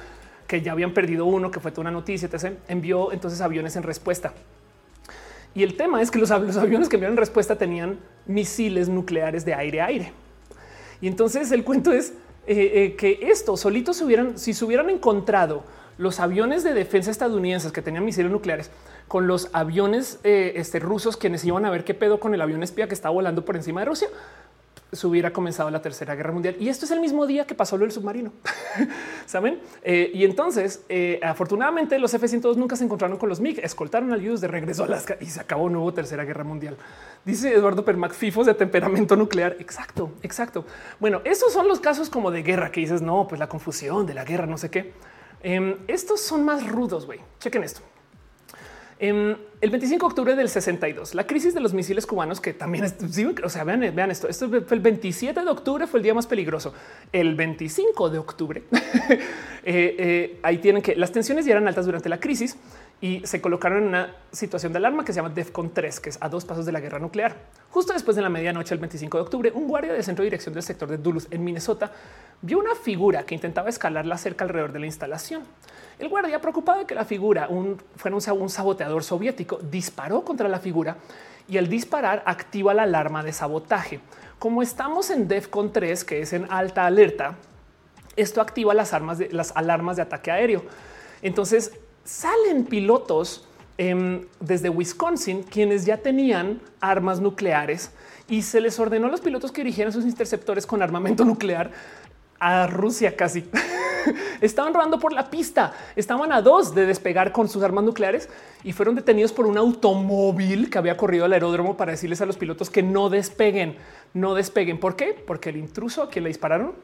[0.47, 2.59] que ya habían perdido uno, que fue toda una noticia, etc.
[2.69, 4.32] Envió entonces aviones en respuesta.
[5.55, 9.55] Y el tema es que los, aviones que enviaron en respuesta tenían misiles nucleares de
[9.55, 10.24] aire a aire.
[11.05, 12.15] Y entonces el cuento es
[12.47, 15.63] eh, eh, que esto solitos se hubieran, si se hubieran encontrado
[15.99, 18.71] los aviones de defensa estadounidenses que tenían misiles nucleares
[19.07, 22.63] con los aviones eh, este, rusos quienes iban a ver qué pedo con el avión
[22.63, 24.09] espía que estaba volando por encima de Rusia,
[24.95, 26.57] se hubiera comenzado la Tercera Guerra Mundial.
[26.59, 28.33] Y esto es el mismo día que pasó lo del submarino,
[29.27, 29.61] ¿saben?
[29.83, 34.25] Eh, y entonces, eh, afortunadamente, los F-102 nunca se encontraron con los MiG, escoltaron al
[34.25, 36.77] de regreso a Alaska y se acabó nuevo Tercera Guerra Mundial.
[37.25, 39.57] Dice Eduardo Permac, FIFOs de temperamento nuclear.
[39.61, 40.65] Exacto, exacto.
[40.99, 44.15] Bueno, esos son los casos como de guerra que dices, no, pues la confusión de
[44.15, 44.93] la guerra, no sé qué.
[45.43, 47.07] Em, estos son más rudos.
[47.39, 47.83] Chequen esto.
[49.05, 52.85] En el 25 de octubre del 62, la crisis de los misiles cubanos, que también
[52.85, 52.95] es,
[53.45, 54.29] o sea, vean, vean esto.
[54.29, 56.73] Esto fue el 27 de octubre, fue el día más peligroso.
[57.13, 59.19] El 25 de octubre, eh,
[59.63, 62.57] eh, ahí tienen que las tensiones ya eran altas durante la crisis
[63.01, 66.19] y se colocaron en una situación de alarma que se llama DEFCON 3, que es
[66.21, 67.37] a dos pasos de la guerra nuclear.
[67.71, 70.55] Justo después de la medianoche, el 25 de octubre, un guardia del centro de dirección
[70.55, 71.93] del sector de Duluth en Minnesota
[72.41, 75.43] vio una figura que intentaba escalar la cerca alrededor de la instalación.
[75.99, 80.59] El guardia, preocupado de que la figura un, fuera un, saboteador soviético, disparó contra la
[80.59, 80.97] figura
[81.49, 84.01] y al disparar activa la alarma de sabotaje.
[84.39, 87.37] Como estamos en DEFCON 3, que es en alta alerta,
[88.16, 90.65] esto activa las, armas de, las alarmas de ataque aéreo.
[91.23, 91.73] Entonces
[92.05, 93.47] salen pilotos
[93.79, 97.91] em, desde Wisconsin quienes ya tenían armas nucleares
[98.29, 101.73] y se les ordenó a los pilotos que dirigieran sus interceptores con armamento nuclear
[102.39, 103.49] a Rusia casi.
[104.41, 108.29] Estaban rodando por la pista, estaban a dos de despegar con sus armas nucleares
[108.63, 112.37] y fueron detenidos por un automóvil que había corrido al aeródromo para decirles a los
[112.37, 113.79] pilotos que no despeguen,
[114.13, 114.79] no despeguen.
[114.79, 115.15] ¿Por qué?
[115.27, 116.75] Porque el intruso a quien le dispararon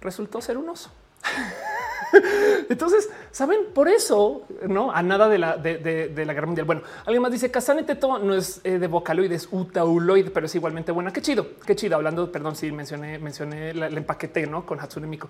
[0.00, 0.92] resultó ser un oso.
[2.68, 6.66] Entonces, saben, por eso no a nada de la, de, la guerra mundial.
[6.66, 10.54] Bueno, alguien más dice Casane Teto no es eh, de vocaloid, es utauloid, pero es
[10.54, 11.12] igualmente buena.
[11.12, 11.96] Qué chido, qué chido.
[11.96, 14.64] Hablando, perdón, si mencioné, mencioné el empaquete ¿no?
[14.64, 15.28] con Hatsune Miku.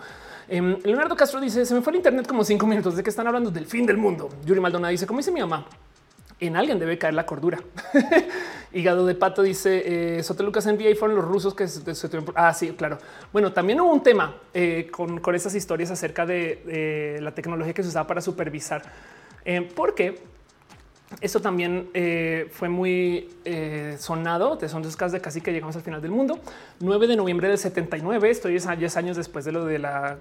[0.48, 3.27] Em, Leonardo Castro dice: Se me fue el internet como cinco minutos de que están
[3.27, 4.28] hablando del fin del mundo.
[4.44, 5.66] Yuri Maldonado dice: Como dice mi mamá,
[6.41, 7.59] en alguien debe caer la cordura.
[8.73, 12.33] Hígado de pato dice eh, Sotelucas envía y fueron los rusos que se, tuvieron.
[12.35, 12.99] Ah, sí, claro.
[13.33, 17.83] Bueno, también hubo un tema eh, con, con, esas historias acerca de la tecnología que
[17.83, 18.83] se usaba para supervisar,
[19.45, 20.21] eh, porque
[21.21, 23.31] esto también eh, fue muy
[23.99, 24.59] sonado.
[24.69, 26.39] Son dos casos de casi que llegamos al final del mundo.
[26.81, 28.29] 9 de noviembre del 79.
[28.29, 30.19] Estoy 10 años después de lo de la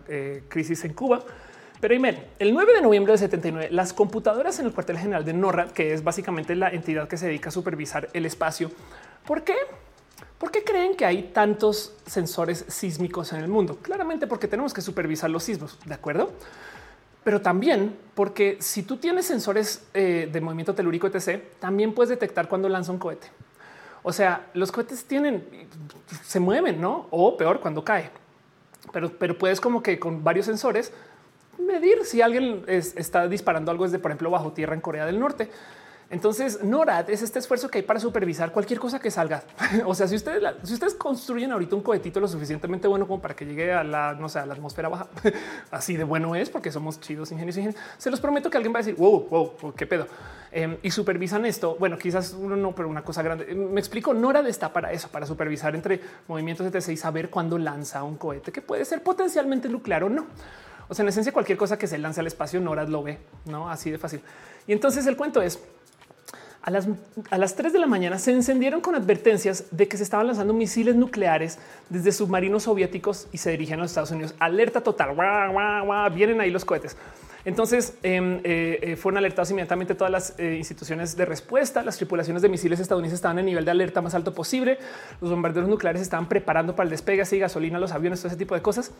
[0.47, 1.23] crisis en Cuba.
[1.87, 2.03] Pero
[2.39, 5.93] el 9 de noviembre del 79, las computadoras en el cuartel general de NORAD, que
[5.93, 8.71] es básicamente la entidad que se dedica a supervisar el espacio,
[9.23, 9.53] ¿por qué?
[10.39, 13.77] ¿Por qué creen que hay tantos sensores sísmicos en el mundo?
[13.83, 16.33] Claramente porque tenemos que supervisar los sismos, ¿de acuerdo?
[17.23, 22.49] Pero también porque si tú tienes sensores eh, de movimiento telúrico, etc., también puedes detectar
[22.49, 23.27] cuando lanza un cohete.
[24.01, 25.67] O sea, los cohetes tienen,
[26.23, 27.05] se mueven, ¿no?
[27.11, 28.09] O peor, cuando cae.
[28.91, 30.91] Pero, pero puedes como que con varios sensores
[31.57, 35.49] medir si alguien está disparando algo desde, por ejemplo, bajo tierra en Corea del Norte.
[36.09, 39.43] Entonces, NORAD es este esfuerzo que hay para supervisar cualquier cosa que salga.
[39.85, 43.35] o sea, si ustedes, si ustedes construyen ahorita un cohetito lo suficientemente bueno como para
[43.35, 45.07] que llegue a la, no sé, a la atmósfera baja,
[45.71, 47.75] así de bueno es porque somos chidos ingenios.
[47.97, 50.07] Se los prometo que alguien va a decir, wow, wow, qué pedo.
[50.51, 51.75] Em, y supervisan esto.
[51.79, 53.53] Bueno, quizás uno no, pero una cosa grande.
[53.55, 58.03] Me explico, NORAD está para eso, para supervisar entre movimientos etc y saber cuándo lanza
[58.03, 60.27] un cohete que puede ser potencialmente nuclear o no.
[60.87, 63.69] O sea, en esencia, cualquier cosa que se lance al espacio, NORAD lo ve, no
[63.69, 64.21] así de fácil.
[64.67, 65.59] Y entonces el cuento es
[66.65, 66.87] a las,
[67.29, 70.51] a las 3 de la mañana se encendieron con advertencias de que se estaban lanzando
[70.51, 71.59] misiles nucleares
[71.89, 74.33] desde submarinos soviéticos y se dirigían a los Estados Unidos.
[74.39, 75.15] Alerta total.
[76.11, 76.97] Vienen ahí los cohetes.
[77.45, 81.83] Entonces em, eh, eh, fueron alertados inmediatamente todas las eh, instituciones de respuesta.
[81.83, 84.79] Las tripulaciones de misiles estadounidenses estaban en nivel de alerta más alto posible.
[85.21, 88.55] Los bombarderos nucleares estaban preparando para el despegue, así gasolina, los aviones, todo ese tipo
[88.55, 88.91] de cosas.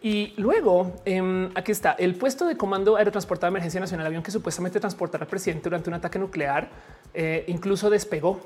[0.00, 4.30] Y luego em, aquí está el puesto de comando aerotransportado de emergencia nacional, avión que
[4.30, 6.68] supuestamente transportará al presidente durante un ataque nuclear,
[7.14, 8.40] eh, incluso despegó,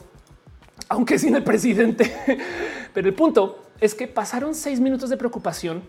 [0.88, 2.10] aunque sin el presidente.
[2.94, 5.82] Pero el punto es que pasaron seis minutos de preocupación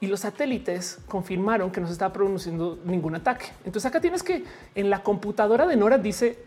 [0.00, 3.46] y los satélites confirmaron que no se estaba produciendo ningún ataque.
[3.64, 4.44] Entonces acá tienes que
[4.76, 6.38] en la computadora de Nora dice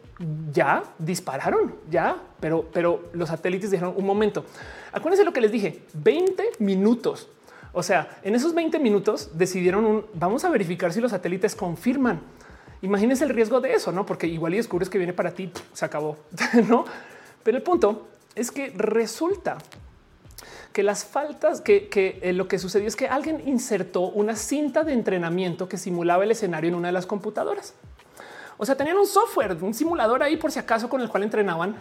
[0.52, 4.46] ya dispararon, ya, pero, pero los satélites dijeron un momento.
[4.92, 7.30] Acuérdense lo que les dije: 20 minutos
[7.74, 12.22] o sea, en esos 20 minutos decidieron un vamos a verificar si los satélites confirman.
[12.82, 14.06] Imagínense el riesgo de eso, no?
[14.06, 16.18] Porque igual y descubres que viene para ti, se acabó,
[16.68, 16.86] no?
[17.44, 19.58] Pero el punto es que resulta
[20.72, 21.90] que las faltas, que,
[22.22, 26.32] eh, lo que sucedió es que alguien insertó una cinta de entrenamiento que simulaba el
[26.32, 27.74] escenario en una de las computadoras.
[28.58, 31.78] O sea, tenían un software, un simulador ahí por si acaso con el cual entrenaban.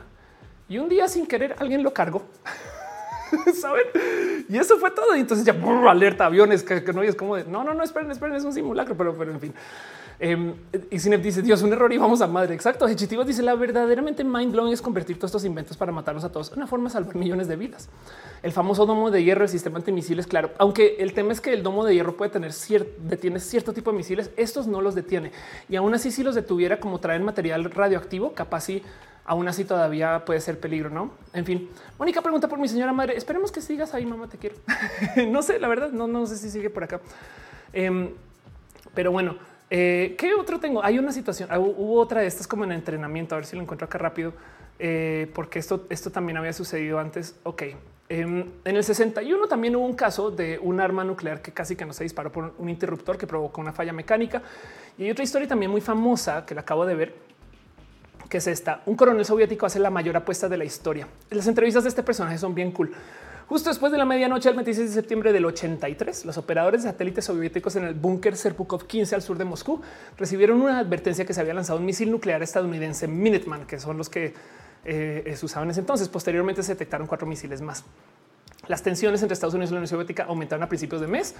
[0.69, 2.23] Y un día sin querer alguien lo cargó.
[3.61, 3.87] ¿Saben?
[4.49, 5.17] Y eso fue todo.
[5.17, 5.55] Y entonces ya
[5.89, 8.97] alerta aviones que, no es como de no, no, no, esperen, esperen, es un simulacro,
[8.97, 9.55] pero, pero en fin.
[10.19, 10.55] Eh,
[10.91, 12.55] y Cinef dice Dios, un error y vamos a madre.
[12.55, 12.89] Exacto.
[12.89, 16.53] Hechitivos dice la verdaderamente mind blowing es convertir todos estos inventos para matarnos a todos.
[16.53, 17.89] Una forma de salvar millones de vidas.
[18.43, 20.53] El famoso domo de hierro, el sistema antimisiles, claro.
[20.59, 23.91] Aunque el tema es que el domo de hierro puede tener cierto, detiene cierto tipo
[23.91, 25.33] de misiles, estos no los detiene.
[25.69, 28.83] Y aún así, si los detuviera como traen material radioactivo, capaz si
[29.27, 31.11] aún así todavía puede ser peligro, ¿no?
[31.33, 33.17] En fin, Mónica pregunta por mi señora madre.
[33.17, 34.57] Esperemos que sigas ahí, mamá, te quiero.
[35.29, 37.01] no sé, la verdad, no, no sé si sigue por acá.
[37.73, 38.11] Em,
[38.95, 39.37] pero bueno,
[39.69, 40.85] eh, ¿Qué otro tengo?
[40.85, 43.63] Hay una situación, ah, hubo otra de estas como en entrenamiento, a ver si lo
[43.63, 44.33] encuentro acá rápido,
[44.79, 47.35] eh, porque esto, esto también había sucedido antes.
[47.43, 47.63] Ok,
[48.09, 51.85] em, en el 61 también hubo un caso de un arma nuclear que casi que
[51.85, 54.43] no se disparó por un interruptor que provocó una falla mecánica.
[54.99, 57.15] Y hay otra historia también muy famosa que la acabo de ver,
[58.29, 58.83] que es esta.
[58.87, 61.09] Un coronel soviético hace la mayor apuesta de la historia.
[61.31, 62.93] Las entrevistas de este personaje son bien cool.
[63.49, 67.27] Justo después de la medianoche del 26 de septiembre del 83, los operadores de satélites
[67.27, 69.81] soviéticos en el búnker Serpukov 15 al sur de Moscú
[70.19, 74.11] recibieron una advertencia que se había lanzado un misil nuclear estadounidense Minuteman, que son los
[74.11, 74.35] que
[74.85, 76.09] eh, se usaban en ese entonces.
[76.09, 77.85] Posteriormente se detectaron cuatro misiles más.
[78.67, 81.37] Las tensiones entre Estados Unidos y la Unión Soviética aumentaron a principios de mes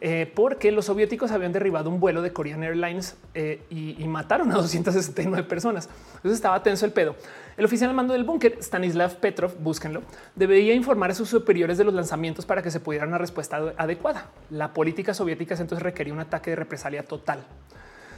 [0.00, 4.54] eh, porque los soviéticos habían derribado un vuelo de Korean Airlines eh, y, mataron a
[4.56, 5.88] 269 personas.
[6.16, 7.16] Entonces estaba tenso el pedo.
[7.56, 10.02] El oficial al mando del búnker, Stanislav Petrov, búsquenlo,
[10.34, 14.30] debería informar a sus superiores de los lanzamientos para que se pudiera una respuesta adecuada.
[14.50, 17.44] La política soviética entonces requería un ataque de represalia total.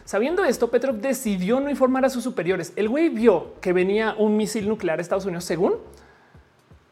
[0.04, 2.72] Sabiendo esto, Petrov decidió no informar a sus superiores.
[2.76, 5.74] El güey vio que venía un misil nuclear a Estados Unidos según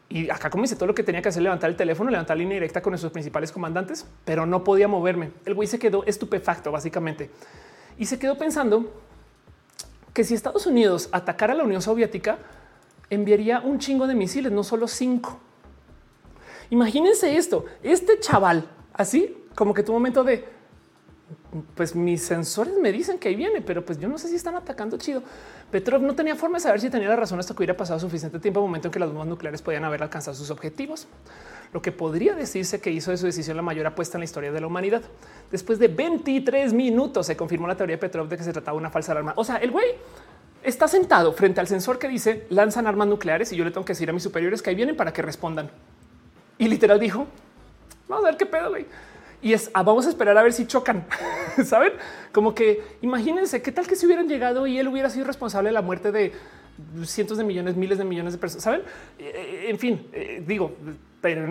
[0.09, 2.55] y acá como dice todo lo que tenía que hacer, levantar el teléfono, levantar línea
[2.55, 5.31] directa con nuestros principales comandantes, pero no podía moverme.
[5.45, 7.29] El güey se quedó estupefacto básicamente
[7.97, 8.91] y se quedó pensando
[10.13, 12.39] que si Estados Unidos atacara a la Unión Soviética,
[13.09, 15.39] enviaría un chingo de misiles, no solo cinco.
[16.69, 20.45] Imagínense esto, este chaval, así como que tu momento de,
[21.75, 24.55] pues mis sensores me dicen que ahí viene, pero pues yo no sé si están
[24.55, 25.23] atacando chido.
[25.71, 28.39] Petrov no tenía forma de saber si tenía la razón hasta que hubiera pasado suficiente
[28.39, 31.07] tiempo, momento en que las bombas nucleares podían haber alcanzado sus objetivos.
[31.73, 34.51] Lo que podría decirse que hizo de su decisión la mayor apuesta en la historia
[34.51, 35.01] de la humanidad.
[35.51, 38.79] Después de 23 minutos se confirmó la teoría de Petrov de que se trataba de
[38.79, 39.33] una falsa alarma.
[39.35, 39.87] O sea, el güey
[40.63, 43.93] está sentado frente al sensor que dice lanzan armas nucleares y yo le tengo que
[43.93, 45.69] decir a mis superiores que ahí vienen para que respondan.
[46.57, 47.25] Y literal dijo,
[48.07, 48.85] vamos a ver qué pedo, güey
[49.41, 51.05] y es ah, vamos a esperar a ver si chocan.
[51.65, 51.93] Saben
[52.31, 55.73] como que imagínense qué tal que si hubieran llegado y él hubiera sido responsable de
[55.73, 56.33] la muerte de
[57.05, 58.63] cientos de millones, miles de millones de personas.
[58.63, 58.81] Saben?
[59.19, 60.75] Eh, eh, en fin, eh, digo,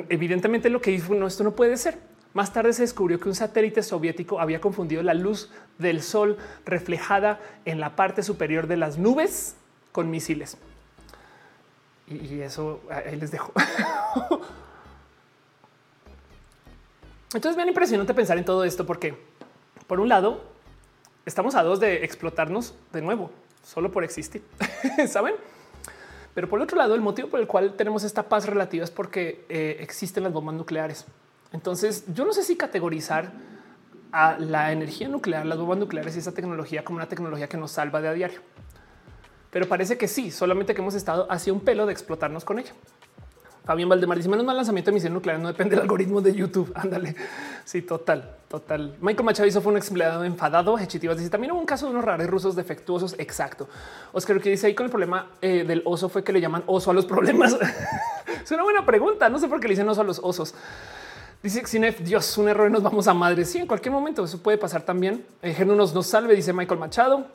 [0.09, 1.99] evidentemente lo que dijo no, esto no puede ser.
[2.35, 6.37] Más tarde se descubrió que un satélite soviético había confundido la luz del sol
[6.67, 9.57] reflejada en la parte superior de las nubes
[9.93, 10.59] con misiles.
[12.07, 12.81] Y, eso
[13.19, 13.53] les dejo.
[17.37, 19.15] Entonces, bien impresionante pensar en todo esto, porque
[19.87, 20.41] por un lado
[21.27, 23.31] estamos a dos de explotarnos de nuevo,
[23.63, 24.43] solo por existir,
[25.07, 25.35] saben?
[26.35, 29.45] Pero por otro lado, el motivo por el cual tenemos esta paz relativa es porque
[29.51, 31.05] eh, existen las bombas nucleares.
[31.53, 33.33] Entonces, yo no sé si categorizar
[34.13, 37.71] a la energía nuclear, las bombas nucleares y esa tecnología como una tecnología que nos
[37.71, 38.41] salva de a diario.
[39.51, 42.73] Pero parece que sí, solamente que hemos estado hacia un pelo de explotarnos con ella.
[43.67, 46.71] Fabián Valdemar dice menos mal lanzamiento de misión nuclear no depende del algoritmo de YouTube.
[46.77, 47.17] Ándale.
[47.65, 48.97] Sí, total, total.
[49.01, 50.79] Michael Machado hizo fue un empleado enfadado.
[50.79, 53.17] Hechitivas dice también hubo un caso de unos raros rusos defectuosos.
[53.19, 53.69] Exacto.
[54.13, 56.93] Oscar que dice ahí con el problema eh, del oso fue que le llaman oso
[56.93, 57.57] a los problemas.
[58.45, 59.29] es una buena pregunta.
[59.29, 60.55] No sé por qué le dicen oso a los osos.
[61.43, 63.45] Dice Xinef, Dios, un error y nos vamos a madre.
[63.45, 65.27] Sí, en cualquier momento eso puede pasar también.
[65.43, 67.27] Eh, nos, nos salve, dice Michael Machado.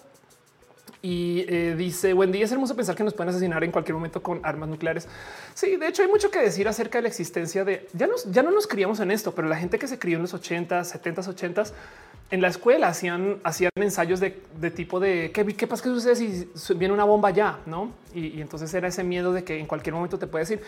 [1.02, 2.46] Y eh, dice día.
[2.46, 5.08] Es hermoso pensar que nos pueden asesinar en cualquier momento con armas nucleares.
[5.56, 8.44] Sí, de hecho, hay mucho que decir acerca de la existencia de ya nos, ya
[8.44, 11.22] no nos criamos en esto, pero la gente que se crió en los 80, 70,
[11.30, 11.64] 80
[12.30, 14.32] en la escuela hacían, hacían ensayos de,
[14.74, 17.92] tipo de qué, qué pasa, qué sucede si viene una bomba ya, no?
[18.14, 20.62] Y, entonces era ese miedo de que en cualquier momento te puede decir.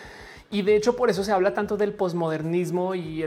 [0.52, 3.24] Y de hecho, por eso se habla tanto del posmodernismo y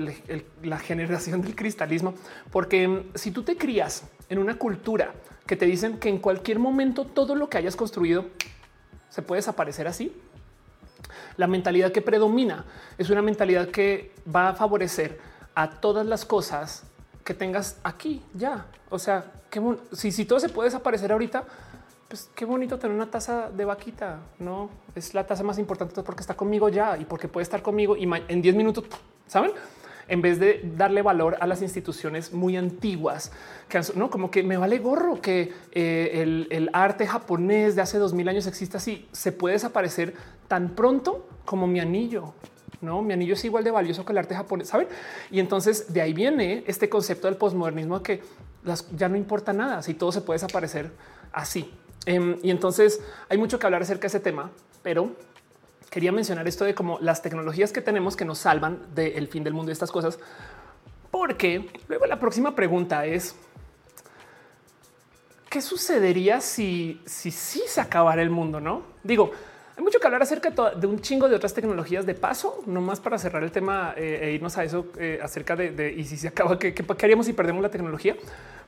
[0.63, 2.15] la generación del cristalismo,
[2.53, 5.13] porque si tú te crías en una cultura
[5.47, 8.27] que te dicen que en cualquier momento todo lo que hayas construido
[9.09, 10.15] se puede desaparecer así.
[11.37, 12.65] La mentalidad que predomina
[12.99, 15.21] es una mentalidad que va a favorecer
[15.55, 16.85] a todas las cosas
[17.25, 18.67] que tengas aquí ya.
[18.91, 19.61] O sea, que
[19.93, 21.45] si, si todo se puede desaparecer ahorita,
[22.09, 26.21] pues qué bonito tener una taza de vaquita, no es la taza más importante porque
[26.21, 28.85] está conmigo ya y porque puede estar conmigo y en 10 minutos,
[29.27, 29.53] saben?
[30.09, 33.33] En vez de darle valor a las instituciones muy antiguas,
[33.69, 38.15] que no como que me vale gorro que eh, el, arte japonés de hace dos
[38.15, 40.15] mil años exista así, se puede desaparecer
[40.47, 42.35] tan pronto como mi anillo.
[42.81, 44.87] No, mi anillo es igual de valioso que el arte japonés, saben?
[45.31, 48.23] Y entonces de ahí viene este concepto del posmodernismo que
[48.97, 50.93] ya no importa nada si todo se puede desaparecer
[51.33, 51.73] así.
[52.05, 54.51] Em, y entonces hay mucho que hablar acerca de ese tema,
[54.83, 55.11] pero
[55.91, 59.55] quería mencionar esto de cómo las tecnologías que tenemos que nos salvan del fin del
[59.55, 60.19] mundo y estas cosas,
[61.11, 63.35] porque luego la próxima pregunta es
[65.49, 69.31] qué sucedería si si sí se acabara el mundo, no digo.
[69.77, 72.99] Hay mucho que hablar acerca de un chingo de otras tecnologías de paso, no más
[72.99, 76.29] para cerrar el tema eh, e irnos a eso eh, acerca de, y si se
[76.29, 78.17] acaba, ¿qué, qué haríamos si perdemos la tecnología?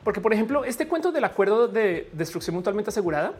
[0.04, 3.32] Porque, por ejemplo, este cuento del acuerdo de destrucción mutuamente asegurada,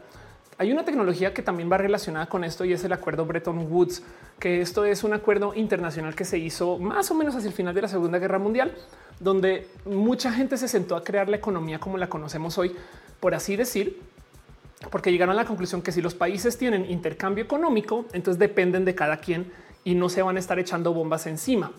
[0.59, 4.03] hay una tecnología que también va relacionada con esto y es el acuerdo Bretton Woods,
[4.39, 7.73] que esto es un acuerdo internacional que se hizo más o menos hacia el final
[7.73, 8.75] de la Segunda Guerra Mundial,
[9.21, 12.75] donde mucha gente se sentó a crear la economía como la conocemos hoy,
[13.21, 14.01] por así decir,
[14.91, 18.95] porque llegaron a la conclusión que si los países tienen intercambio económico, entonces dependen de
[18.95, 19.49] cada quien
[19.85, 21.71] y no se van a estar echando bombas encima.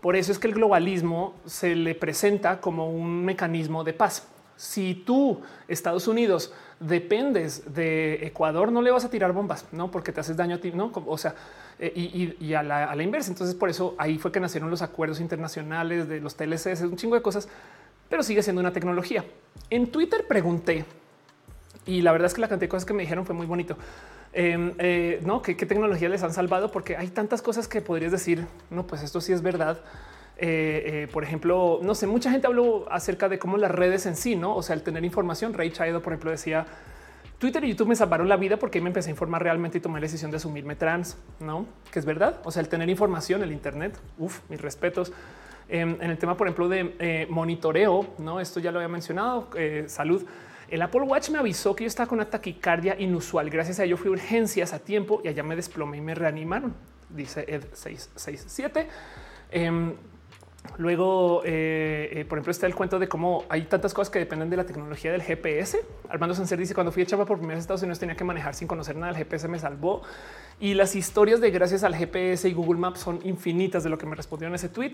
[0.00, 4.28] Por eso es que el globalismo se le presenta como un mecanismo de paz.
[4.56, 10.12] Si tú, Estados Unidos, dependes de Ecuador, no le vas a tirar bombas, no porque
[10.12, 10.90] te haces daño a ti, no?
[11.06, 11.34] O sea,
[11.78, 13.30] eh, y, a, la, inversa.
[13.30, 17.14] Entonces, por eso ahí fue que nacieron los acuerdos internacionales de los TLCs, un chingo
[17.14, 17.48] de cosas,
[18.08, 19.24] pero sigue siendo una tecnología.
[19.68, 20.84] En Twitter pregunté
[21.86, 23.76] y la verdad es que la cantidad de cosas que me dijeron fue muy bonito.
[24.32, 26.70] Em, eh, no, ¿Qué, tecnología les han salvado?
[26.70, 29.80] Porque hay tantas cosas que podrías decir, no, pues esto sí es verdad.
[30.42, 34.16] Eh, eh, por ejemplo, no sé, mucha gente habló acerca de cómo las redes en
[34.16, 34.56] sí, no?
[34.56, 35.52] O sea, el tener información.
[35.52, 36.66] Ray Chaido, por ejemplo, decía
[37.38, 40.00] Twitter y YouTube me salvaron la vida porque me empecé a informar realmente y tomé
[40.00, 41.66] la decisión de asumirme trans, no?
[41.92, 42.40] Que es verdad.
[42.44, 45.12] O sea, el tener información, el Internet, uff, mis respetos.
[45.68, 48.40] Em, en el tema, por ejemplo, de monitoreo, no?
[48.40, 49.50] Esto ya lo había mencionado.
[49.88, 50.24] salud
[50.70, 53.50] el Apple Watch me avisó que yo estaba con una taquicardia inusual.
[53.50, 56.74] Gracias a ello fui a urgencias a tiempo y allá me desplomé y me reanimaron,
[57.08, 58.86] dice Ed 667.
[59.50, 59.94] Em,
[60.76, 64.50] luego, eh, eh, por ejemplo, está el cuento de cómo hay tantas cosas que dependen
[64.50, 65.84] de la tecnología del GPS.
[66.08, 68.54] Armando Sancer dice cuando fui a Chava por primera vez Estados Unidos tenía que manejar
[68.54, 69.12] sin conocer nada.
[69.12, 70.02] El GPS me salvó
[70.58, 74.06] y las historias de gracias al GPS y Google Maps son infinitas de lo que
[74.06, 74.92] me respondió en ese tweet.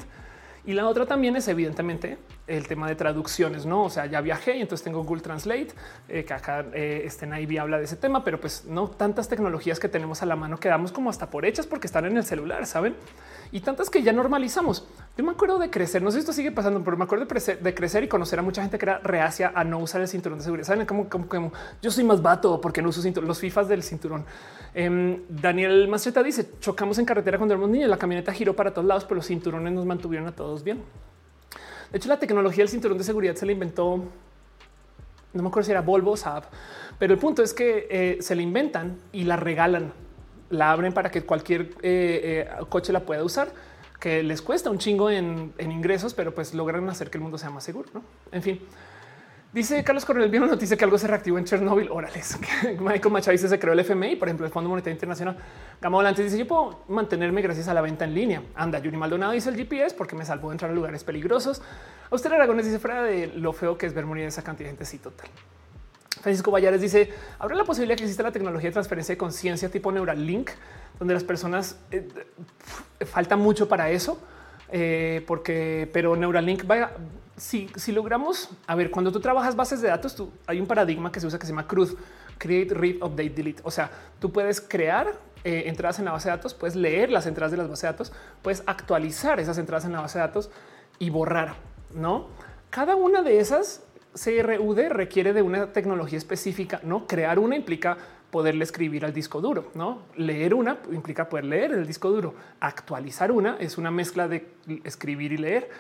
[0.67, 2.19] Y la otra también es evidentemente
[2.49, 3.85] el tema de traducciones, no?
[3.85, 5.69] O sea, ya viajé y entonces tengo Google Translate,
[6.09, 9.79] eh, que acá eh, este Naive habla de ese tema, pero pues no tantas tecnologías
[9.79, 12.67] que tenemos a la mano quedamos como hasta por hechas porque están en el celular,
[12.67, 12.97] saben?
[13.53, 14.89] Y tantas que ya normalizamos.
[15.17, 17.75] Yo me acuerdo de crecer, no sé si esto sigue pasando, pero me acuerdo de,
[17.75, 20.45] crecer y conocer a mucha gente que era reacia a no usar el cinturón de
[20.45, 20.67] seguridad.
[20.67, 24.27] Saben como, como, yo soy más vato porque no uso cinturón, los FIFAs del cinturón.
[24.75, 27.89] Em, Daniel Mastreta dice chocamos en carretera cuando éramos niños.
[27.89, 30.83] La camioneta giró para todos lados, pero los cinturones nos mantuvieron a todos bien.
[31.91, 34.05] De hecho, la tecnología del cinturón de seguridad se le inventó.
[35.33, 36.45] No me acuerdo si era Volvo o Saab,
[36.99, 39.93] pero el punto es que eh, se la inventan y la regalan,
[40.51, 43.49] la abren para que cualquier eh, eh, coche la pueda usar,
[44.01, 47.51] que les cuesta un chingo en, ingresos, pero pues logran hacer que el mundo sea
[47.51, 47.89] más seguro.
[47.95, 48.03] ¿no?
[48.33, 48.61] En fin,
[49.57, 51.89] Dice Carlos Coronel, una noticia que algo se reactivó en Chernobyl.
[51.91, 52.39] Órales,
[52.79, 55.39] Michael Machado dice se creó el FMI, por ejemplo, el Fondo Monetario Internacional.
[55.81, 58.43] Gama Volante dice yo puedo mantenerme gracias a la venta en línea.
[58.55, 61.63] Anda, Yuri Maldonado dice el GPS porque me salvó de entrar a lugares peligrosos.
[62.11, 64.85] Auster Aragones dice fuera de lo feo que es ver morir esa cantidad de gente.
[64.85, 65.27] Sí, total.
[66.21, 69.91] Francisco Vallares dice habrá la posibilidad que exista la tecnología de transferencia de conciencia tipo
[69.91, 70.51] Neuralink,
[70.99, 72.09] donde las personas eh,
[73.05, 74.19] falta mucho para eso,
[74.71, 76.93] eh, porque pero Neuralink vaya
[77.37, 81.21] si, logramos, a ver, cuando tú trabajas bases de datos, tú, hay un paradigma que
[81.21, 81.97] se usa que se llama CRUD,
[82.39, 83.61] Create, Read, Update, Delete.
[83.65, 85.13] O sea, tú puedes crear
[85.45, 87.89] eh, entradas en la base de datos, puedes leer las entradas de las bases de
[87.89, 88.13] datos,
[88.43, 90.51] puedes actualizar esas entradas en la base de datos
[90.99, 91.57] y borrar,
[91.95, 92.29] ¿no?
[92.71, 93.83] Cada una de esas
[94.15, 97.07] CRUD requiere de una tecnología específica, ¿no?
[97.07, 97.99] Crear una implica
[98.31, 100.03] poderle escribir al disco duro, ¿no?
[100.17, 102.35] Leer una implica poder leer el disco duro.
[102.61, 104.47] Actualizar una es una mezcla de
[104.85, 105.71] escribir y leer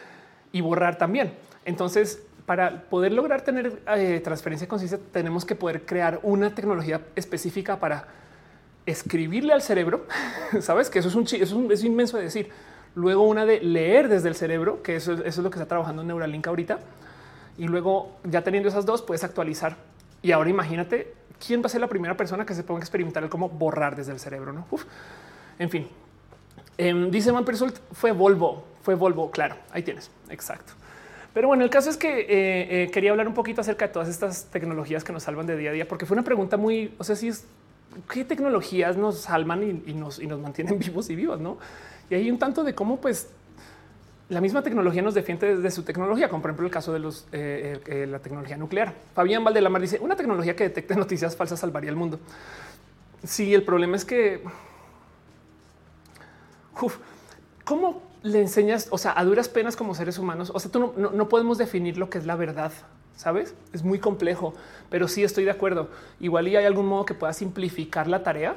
[0.52, 1.34] y borrar también.
[1.64, 7.02] Entonces, para poder lograr tener eh, transferencia de conciencia, tenemos que poder crear una tecnología
[7.16, 8.06] específica para
[8.86, 10.06] escribirle al cerebro.
[10.60, 12.50] Sabes que eso es un, eso es, inmenso de decir.
[12.94, 16.08] Luego una de leer desde el cerebro, que eso, es lo que está trabajando en
[16.08, 16.78] Neuralink ahorita.
[17.58, 19.76] Y luego ya teniendo esas dos, puedes actualizar.
[20.22, 21.12] Y ahora imagínate
[21.44, 23.96] quién va a ser la primera persona que se ponga a experimentar el cómo borrar
[23.96, 24.52] desde el cerebro.
[24.52, 24.66] ¿no?
[25.58, 25.88] En fin,
[26.78, 27.44] em, dice Man
[27.92, 29.32] fue Volvo fue Volvo.
[29.32, 30.12] Claro, ahí tienes.
[30.30, 30.74] Exacto.
[31.34, 34.08] Pero bueno, el caso es que eh, eh, quería hablar un poquito acerca de todas
[34.08, 37.02] estas tecnologías que nos salvan de día a día, porque fue una pregunta muy, o
[37.02, 37.46] sea, si es
[38.08, 41.58] qué tecnologías nos salvan y, nos, y nos mantienen vivos y vivas, no?
[42.08, 43.28] Y hay un tanto de cómo, pues,
[44.28, 47.26] la misma tecnología nos defiende desde su tecnología, como por ejemplo el caso de los,
[47.32, 48.94] eh, la tecnología nuclear.
[49.14, 52.18] Fabián Valdelamar dice una tecnología que detecte noticias falsas salvaría el mundo.
[53.24, 54.42] Sí, el problema es que
[56.80, 56.98] uf,
[57.64, 61.28] cómo le enseñas, o sea, a duras penas como seres humanos, o sea, tú no,
[61.28, 62.72] podemos definir lo que es la verdad,
[63.14, 63.54] ¿sabes?
[63.72, 64.54] Es muy complejo,
[64.90, 65.90] pero sí estoy de acuerdo.
[66.20, 68.56] Igual y hay algún modo que pueda simplificar la tarea,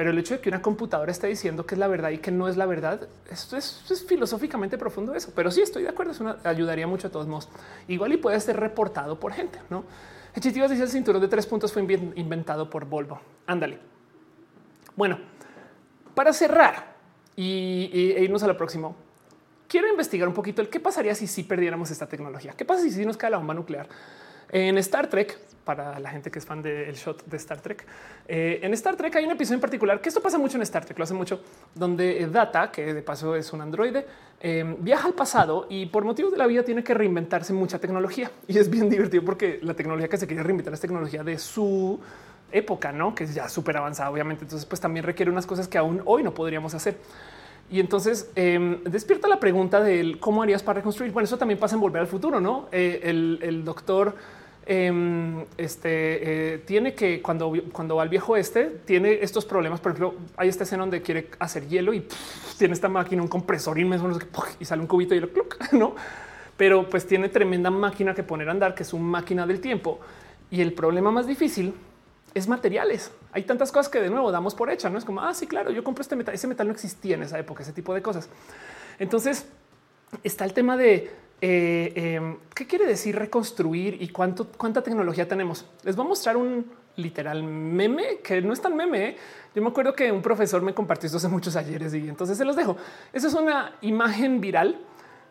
[0.00, 2.30] pero el hecho de que una computadora esté diciendo que es la verdad y que
[2.30, 6.36] no es la verdad, esto es, filosóficamente profundo eso, pero sí estoy de acuerdo, eso
[6.44, 7.50] ayudaría mucho a todos modos.
[7.86, 9.84] Igual y puede ser reportado por gente, ¿no?
[10.34, 13.20] Hechitivas dice el cinturón de tres puntos fue inventado por Volvo.
[13.46, 13.78] Ándale.
[14.96, 15.18] Bueno,
[16.14, 16.96] para cerrar
[17.36, 18.96] y, e irnos a lo próximo,
[19.68, 22.54] quiero investigar un poquito el qué pasaría si perdiéramos esta tecnología.
[22.56, 23.86] ¿Qué pasa si, si nos cae la bomba nuclear?
[24.52, 27.86] En Star Trek, para la gente que es fan del shot de Star Trek,
[28.26, 30.84] eh, en Star Trek hay un episodio en particular que esto pasa mucho en Star
[30.84, 31.40] Trek, lo hace mucho,
[31.74, 34.06] donde Data, que de paso es un androide,
[34.40, 38.30] eh, viaja al pasado y por motivos de la vida tiene que reinventarse mucha tecnología.
[38.48, 42.00] Y es bien divertido porque la tecnología que se quiere reinventar es tecnología de su
[42.50, 44.44] época, no que es ya súper avanzada, obviamente.
[44.44, 46.96] Entonces, pues también requiere unas cosas que aún hoy no podríamos hacer.
[47.70, 51.12] Y entonces em, despierta la pregunta de cómo harías para reconstruir.
[51.12, 52.68] Bueno, eso también pasa en volver al futuro, no?
[52.72, 54.16] Eh, el, doctor
[54.66, 59.80] em, este, eh, tiene que cuando, cuando va al viejo este, tiene estos problemas.
[59.80, 62.06] Por ejemplo, hay esta escena donde quiere hacer hielo y
[62.58, 64.10] tiene esta máquina, un compresor inmenso
[64.58, 65.30] y sale un cubito de hielo,
[65.72, 65.94] no?
[66.56, 70.00] Pero pues tiene tremenda máquina que poner a andar, que es una máquina del tiempo.
[70.50, 71.74] Y el problema más difícil
[72.34, 73.10] es materiales.
[73.32, 74.90] Hay tantas cosas que de nuevo damos por hecha.
[74.90, 76.34] No es como, ah, claro, yo compro este metal.
[76.34, 78.28] Ese metal no existía en esa época, ese tipo de cosas.
[78.98, 79.46] Entonces
[80.22, 81.10] está el tema de
[81.40, 85.66] eh, em, qué quiere decir reconstruir y cuánto, cuánta tecnología tenemos.
[85.82, 89.08] Les voy a mostrar un literal meme que no es tan meme.
[89.08, 89.16] ¿eh?
[89.54, 92.44] Yo me acuerdo que un profesor me compartió esto hace muchos ayeres y entonces se
[92.44, 92.76] los dejo.
[93.12, 94.78] Esa es una imagen viral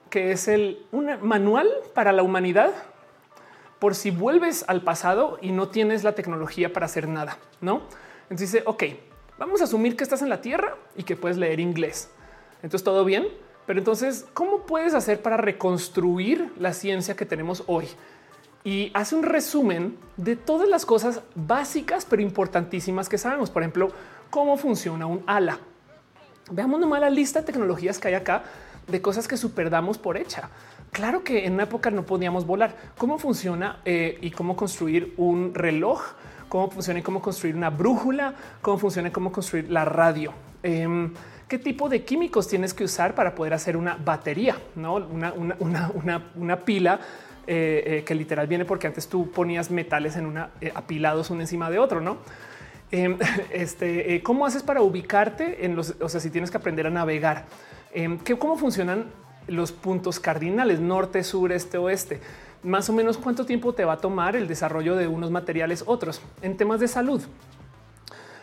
[0.10, 2.72] que es el un manual para la humanidad
[3.78, 7.84] por si vuelves al pasado y no tienes la tecnología para hacer nada, ¿no?
[8.24, 8.84] Entonces dice, ok,
[9.38, 12.10] vamos a asumir que estás en la Tierra y que puedes leer inglés.
[12.62, 13.28] Entonces todo bien,
[13.70, 17.86] pero entonces, ¿cómo puedes hacer para reconstruir la ciencia que tenemos hoy?
[18.64, 23.52] Y hace un resumen de todas las cosas básicas pero importantísimas que sabemos.
[23.52, 23.92] Por ejemplo,
[24.32, 25.60] cómo funciona un ala.
[26.50, 28.42] Veamos nomás la lista de tecnologías que hay acá
[28.88, 30.50] de cosas que superdamos por hecha.
[30.92, 32.76] Claro que en una época no podíamos volar.
[32.98, 36.02] ¿Cómo funciona eh, y cómo construir un reloj?
[36.48, 38.34] ¿Cómo funciona y cómo construir una brújula?
[38.64, 40.34] ¿Cómo funciona y cómo construir la radio?
[40.64, 41.14] Em,
[41.50, 44.56] ¿Qué tipo de químicos tienes que usar para poder hacer una batería?
[44.76, 44.96] ¿no?
[44.96, 47.00] Una, pila
[47.48, 51.70] eh, eh, que literal viene porque antes tú ponías metales en una apilados uno encima
[51.72, 52.18] de otro, ¿no?
[52.92, 53.18] Em,
[53.52, 57.46] este, ¿Cómo haces para ubicarte en los, o sea, si tienes que aprender a navegar?
[57.94, 59.06] Em, ¿Cómo funcionan
[59.50, 62.20] los puntos cardinales norte, sur, este, oeste.
[62.64, 66.22] Más o menos cuánto tiempo te va a tomar el desarrollo de unos materiales otros
[66.42, 67.22] en temas de salud.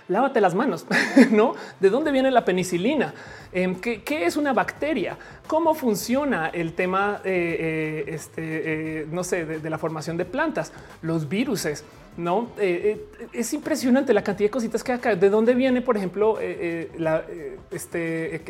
[0.08, 0.86] Lávate las manos,
[1.32, 1.54] ¿no?
[1.80, 3.12] ¿De dónde viene la penicilina?
[3.52, 5.18] Em, ¿Qué, es una bacteria?
[5.48, 10.72] ¿Cómo funciona el tema, eh, eh, este, eh, no sé, de, la formación de plantas?
[11.02, 11.84] Los viruses,
[12.16, 12.50] ¿no?
[12.56, 15.16] es impresionante la cantidad de cositas que acá.
[15.16, 18.42] ¿De dónde viene, por ejemplo, este,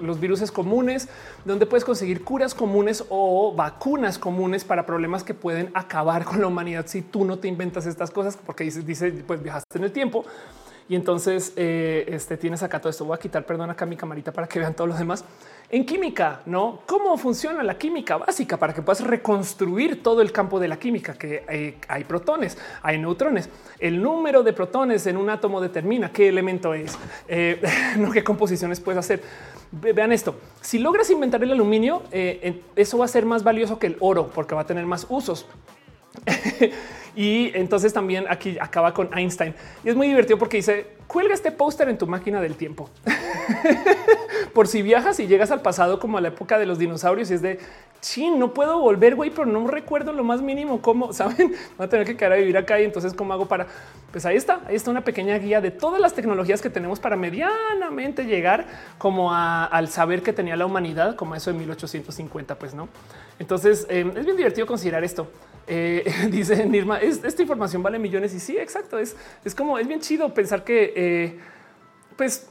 [0.00, 1.08] los virus comunes?
[1.44, 6.48] ¿Dónde puedes conseguir curas comunes o vacunas comunes para problemas que pueden acabar con la
[6.48, 8.36] humanidad si tú no te inventas estas cosas?
[8.36, 10.24] Porque dice, dice pues viajaste en el tiempo
[10.88, 13.04] y entonces eh, este, tienes acá todo esto.
[13.04, 15.24] Voy a quitar, perdón, acá mi camarita para que vean todos los demás.
[15.70, 16.80] En química, ¿no?
[16.86, 21.14] ¿Cómo funciona la química básica para que puedas reconstruir todo el campo de la química?
[21.14, 23.48] Que hay, protones, hay neutrones.
[23.78, 26.98] El número de protones en un átomo determina qué elemento es,
[27.28, 27.62] eh,
[27.98, 29.22] no qué composiciones puedes hacer.
[29.72, 30.36] Vean esto.
[30.60, 34.30] Si logras inventar el aluminio, eh, eso va a ser más valioso que el oro
[34.34, 35.46] porque va a tener más usos.
[37.16, 39.54] y entonces también aquí acaba con Einstein
[39.84, 42.90] y es muy divertido porque dice cuelga este póster en tu máquina del tiempo
[44.54, 47.34] por si viajas y llegas al pasado como a la época de los dinosaurios y
[47.34, 47.58] es de
[48.00, 51.88] chin, no puedo volver, güey, pero no recuerdo lo más mínimo cómo saben, va a
[51.88, 53.66] tener que quedar a vivir acá y entonces cómo hago para
[54.12, 57.16] pues ahí está, ahí está una pequeña guía de todas las tecnologías que tenemos para
[57.16, 58.66] medianamente llegar
[58.96, 62.88] como al saber que tenía la humanidad, como eso de 1850, pues no.
[63.40, 65.28] Entonces em, es bien divertido considerar esto.
[65.66, 68.98] Eh, dice Nirma, esta información vale millones y sí, exacto.
[68.98, 71.38] Es, es como es bien chido pensar que, eh,
[72.16, 72.48] pues,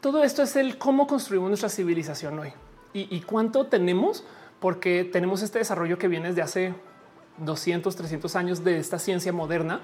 [0.00, 2.52] todo esto es el cómo construimos nuestra civilización hoy
[2.92, 4.24] y, cuánto tenemos
[4.58, 6.74] porque tenemos este desarrollo que viene desde hace
[7.38, 9.80] 200, 300 años de esta ciencia moderna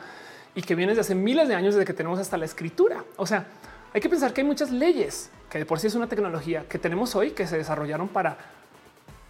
[0.54, 3.04] y que viene desde hace miles de años desde que tenemos hasta la escritura.
[3.16, 3.46] O sea,
[3.92, 6.78] hay que pensar que hay muchas leyes que de por sí es una tecnología que
[6.78, 8.38] tenemos hoy que se desarrollaron para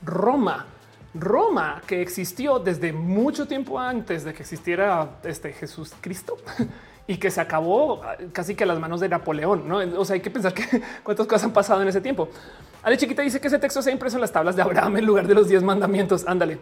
[0.02, 0.66] Roma.
[1.20, 6.36] Roma que existió desde mucho tiempo antes de que existiera este Jesús Cristo
[7.06, 8.02] y que se acabó
[8.32, 9.68] casi que a las manos de Napoleón.
[9.68, 9.78] ¿no?
[9.98, 12.28] O sea, hay que pensar que cuántas cosas han pasado en ese tiempo.
[12.82, 15.06] Ale Chiquita dice que ese texto se ha impreso en las tablas de Abraham en
[15.06, 16.24] lugar de los 10 mandamientos.
[16.26, 16.58] Ándale.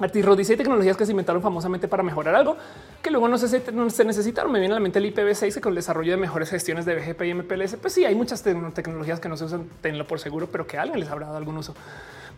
[0.00, 2.56] Artirro dice tecnologías que se inventaron famosamente para mejorar algo
[3.02, 4.50] que luego no se, no se necesitaron.
[4.50, 7.22] Me viene a la mente el IPv6 con el desarrollo de mejores gestiones de BGP
[7.22, 7.76] y MPLS.
[7.76, 11.00] Pues sí, hay muchas tecnologías que no se usan, tenlo por seguro, pero que alguien
[11.00, 11.74] les habrá dado algún uso.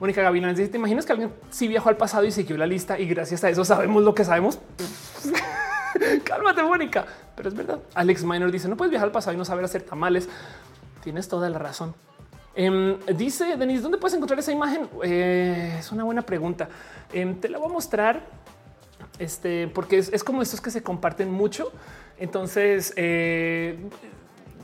[0.00, 2.98] Mónica Gavilán dice: ¿Te imaginas que alguien sí viajó al pasado y siguió la lista
[2.98, 4.58] y gracias a eso sabemos lo que sabemos?
[6.24, 7.06] Cálmate, Mónica.
[7.36, 7.80] Pero es verdad.
[7.94, 10.28] Alex Minor dice: No puedes viajar al pasado y no saber hacer tamales.
[11.02, 11.94] Tienes toda la razón.
[12.56, 14.88] Em, dice Denis, ¿dónde puedes encontrar esa imagen?
[15.02, 16.68] Eh, es una buena pregunta.
[17.12, 18.22] Em, te la voy a mostrar
[19.18, 21.72] este, porque es, como estos que se comparten mucho.
[22.16, 23.76] Entonces eh,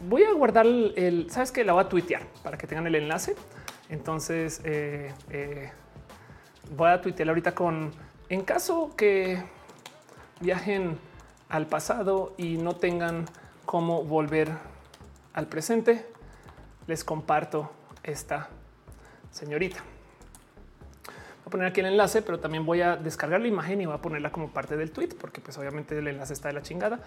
[0.08, 3.34] voy a guardar el, sabes que la voy a tuitear para que tengan el enlace.
[3.90, 5.12] Entonces eh,
[6.76, 7.92] voy a tuitear ahorita con
[8.30, 9.42] en caso que
[10.40, 10.98] viajen
[11.48, 13.26] al pasado y no tengan
[13.66, 14.50] cómo volver
[15.32, 16.06] al presente,
[16.86, 17.70] les comparto
[18.04, 18.48] esta
[19.32, 19.78] señorita.
[20.98, 23.96] Voy a poner aquí el enlace, pero también voy a descargar la imagen y voy
[23.96, 27.00] a ponerla como parte del tweet, porque pues obviamente el enlace está de la chingada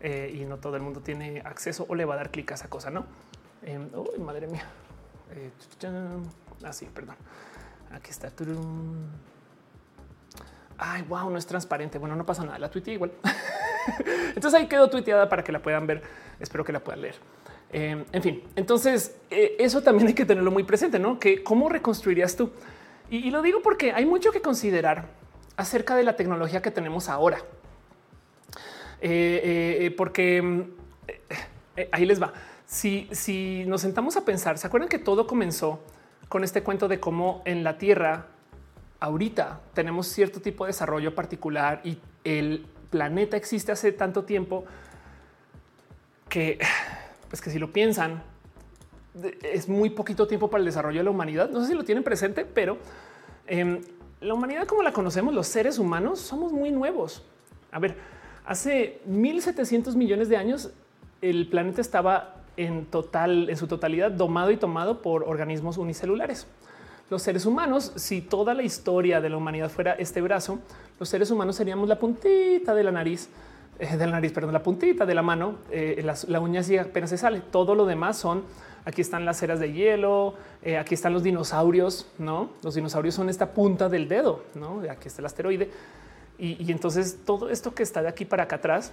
[0.00, 2.54] eh, y no todo el mundo tiene acceso o le va a dar clic a
[2.54, 3.04] esa cosa, ¿no?
[3.62, 3.78] Eh,
[4.18, 4.64] madre mía.
[5.32, 5.50] Eh,
[6.64, 7.16] así, ah, perdón.
[7.92, 8.32] Aquí está.
[10.76, 11.98] Ay, wow, no es transparente.
[11.98, 12.58] Bueno, no pasa nada.
[12.58, 13.12] La tuiteé igual.
[14.34, 16.02] Entonces ahí quedó tuiteada para que la puedan ver.
[16.38, 17.16] Espero que la puedan leer.
[17.70, 21.18] Em, en fin, entonces eh, eso también hay que tenerlo muy presente, ¿no?
[21.18, 22.50] Que cómo reconstruirías tú.
[23.10, 25.06] Y, lo digo porque hay mucho que considerar
[25.56, 27.38] acerca de la tecnología que tenemos ahora.
[29.00, 30.62] Eh, eh, porque mm,
[31.92, 32.32] ahí les va.
[32.68, 35.80] Si, si nos sentamos a pensar, ¿se acuerdan que todo comenzó
[36.28, 38.26] con este cuento de cómo en la Tierra
[39.00, 44.66] ahorita tenemos cierto tipo de desarrollo particular y el planeta existe hace tanto tiempo
[46.28, 46.58] que
[47.30, 48.22] pues que si lo piensan,
[49.42, 51.48] es muy poquito tiempo para el desarrollo de la humanidad.
[51.48, 52.76] No sé si lo tienen presente, pero
[53.46, 53.80] em,
[54.20, 57.24] la humanidad como la conocemos, los seres humanos, somos muy nuevos.
[57.72, 57.96] A ver,
[58.44, 60.70] hace 1700 millones de años
[61.22, 66.46] el planeta estaba en total, en su totalidad, domado y tomado por organismos unicelulares.
[67.10, 70.58] Los seres humanos, si toda la historia de la humanidad fuera este brazo,
[71.00, 73.30] los seres humanos seríamos la puntita de la nariz
[73.78, 77.10] eh, de la nariz, perdón, la puntita de la mano, eh, la uña sí apenas
[77.10, 77.40] se sale.
[77.40, 78.42] Todo lo demás son
[78.84, 82.50] aquí están las ceras de hielo, eh, aquí están los dinosaurios, no?
[82.62, 84.82] Los dinosaurios son esta punta del dedo, no?
[84.90, 85.70] Aquí está el asteroide.
[86.38, 88.92] Y, y entonces todo esto que está de aquí para acá atrás,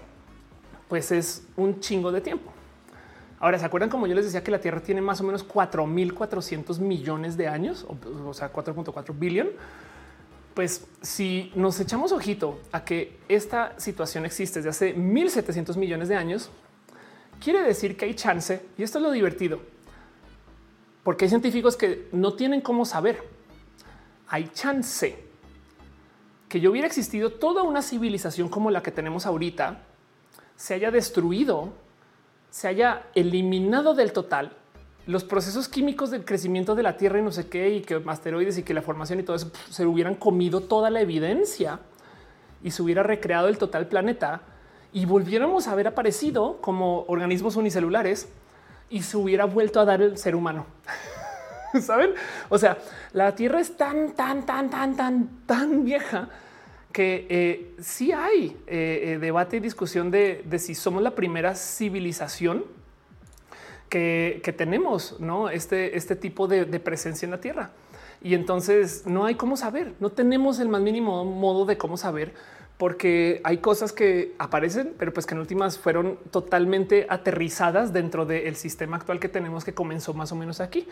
[0.89, 2.51] pues es un chingo de tiempo.
[3.45, 6.79] Ahora, ¿se acuerdan como yo les decía que la Tierra tiene más o menos 4.400
[6.79, 7.95] millones de años, o,
[8.27, 9.49] o sea, 4.4 billón?
[10.55, 16.15] pues si nos echamos ojito a que esta situación existe desde hace 1700 millones de
[16.15, 16.49] años,
[17.39, 19.59] quiere decir que hay chance, y esto es lo divertido,
[21.03, 23.21] porque hay científicos que no tienen cómo saber.
[24.27, 25.23] Hay chance
[26.49, 29.83] que yo hubiera existido toda una civilización como la que tenemos ahorita,
[30.55, 31.84] se haya destruido,
[32.55, 34.53] se haya eliminado del total
[35.07, 38.57] los procesos químicos del crecimiento de la Tierra y no sé qué, y que asteroides
[38.57, 41.81] y que la formación y todo eso se hubieran comido toda la evidencia
[42.63, 44.39] y se hubiera recreado el total planeta
[44.93, 48.29] y volviéramos a haber aparecido como organismos unicelulares
[48.89, 50.65] y se hubiera vuelto a dar el ser humano.
[51.81, 52.13] Saben?
[52.47, 52.77] O sea,
[53.11, 56.29] la Tierra es tan, tan, tan, tan, tan, tan vieja
[56.95, 62.63] que eh, sí hay eh, eh, debate y discusión de, si somos la primera civilización
[63.89, 65.49] que, tenemos ¿no?
[65.49, 67.71] este, este tipo de, presencia en la Tierra.
[68.23, 72.33] Y entonces no hay cómo saber, no tenemos el más mínimo modo de cómo saber,
[72.77, 78.55] porque hay cosas que aparecen, pero pues que en últimas fueron totalmente aterrizadas dentro del
[78.55, 80.87] sistema actual que tenemos que comenzó más o menos aquí.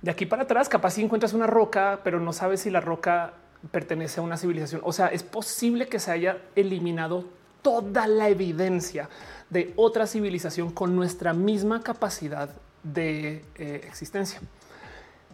[0.00, 3.34] De aquí para atrás, capaz si encuentras una roca, pero no sabes si la roca
[3.70, 4.80] pertenece a una civilización.
[4.84, 7.24] O sea, es posible que se haya eliminado
[7.62, 9.08] toda la evidencia
[9.50, 12.50] de otra civilización con nuestra misma capacidad
[12.82, 14.40] de eh, existencia.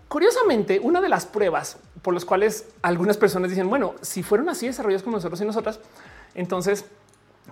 [0.09, 4.66] Curiosamente, una de las pruebas por las cuales algunas personas dicen, bueno, si fueron así
[4.66, 5.80] desarrollados como nosotros y nosotras,
[6.34, 6.84] entonces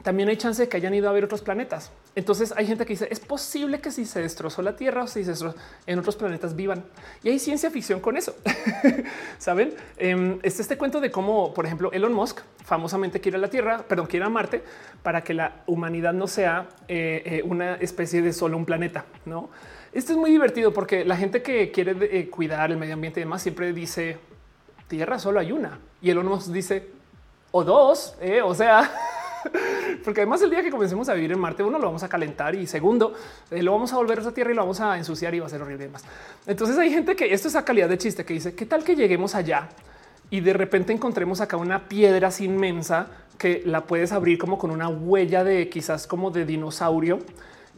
[0.03, 1.91] también hay chance de que hayan ido a ver otros planetas.
[2.15, 5.25] Entonces hay gente que dice es posible que si se destrozó la Tierra o si
[5.25, 5.57] se destrozó
[5.87, 6.85] en otros planetas vivan
[7.23, 8.35] y hay ciencia ficción con eso.
[9.39, 13.49] Saben, eh, este, este cuento de cómo, por ejemplo, Elon Musk famosamente quiere a la
[13.49, 14.63] Tierra, perdón, quiere a Marte
[15.03, 19.05] para que la humanidad no sea eh, eh, una especie de solo un planeta.
[19.25, 19.51] No,
[19.93, 23.25] esto es muy divertido porque la gente que quiere eh, cuidar el medio ambiente y
[23.25, 24.19] demás siempre dice
[24.89, 26.89] Tierra solo hay una y Elon Musk dice
[27.51, 28.17] o dos.
[28.45, 28.91] o sea,
[30.05, 32.55] porque además el día que comencemos a vivir en Marte, uno lo vamos a calentar
[32.55, 33.15] y segundo,
[33.51, 35.47] eh, lo vamos a volver a esa tierra y lo vamos a ensuciar y va
[35.47, 36.05] a ser horrible y demás.
[36.47, 38.95] Entonces hay gente que esto es a calidad de chiste que dice, ¿qué tal que
[38.95, 39.69] lleguemos allá
[40.31, 43.09] y de repente encontremos acá una piedra inmensa
[43.39, 47.19] que la puedes abrir como con una huella de quizás como de dinosaurio?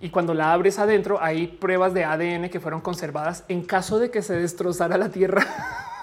[0.01, 4.11] Y cuando la abres adentro hay pruebas de ADN que fueron conservadas en caso de
[4.11, 5.47] que se destrozara la Tierra.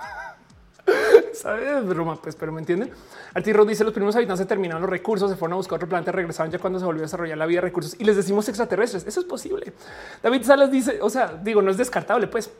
[1.34, 1.86] ¿Sabes?
[1.86, 2.92] Broma, pues, pero me entienden.
[3.34, 6.52] Artiro dice los primeros habitantes terminaron los recursos, se fueron a buscar otro planeta, regresaron
[6.52, 9.06] ya cuando se volvió a desarrollar la vida de recursos y les decimos extraterrestres.
[9.06, 9.74] Eso es posible.
[10.22, 12.52] David Salas dice, o sea, digo, no es descartable, pues.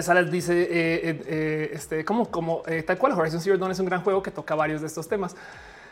[0.00, 3.86] Salas dice eh, eh, eh, este como, como tal cual Horizon Zero Dawn es un
[3.86, 5.36] gran juego que toca varios de estos temas.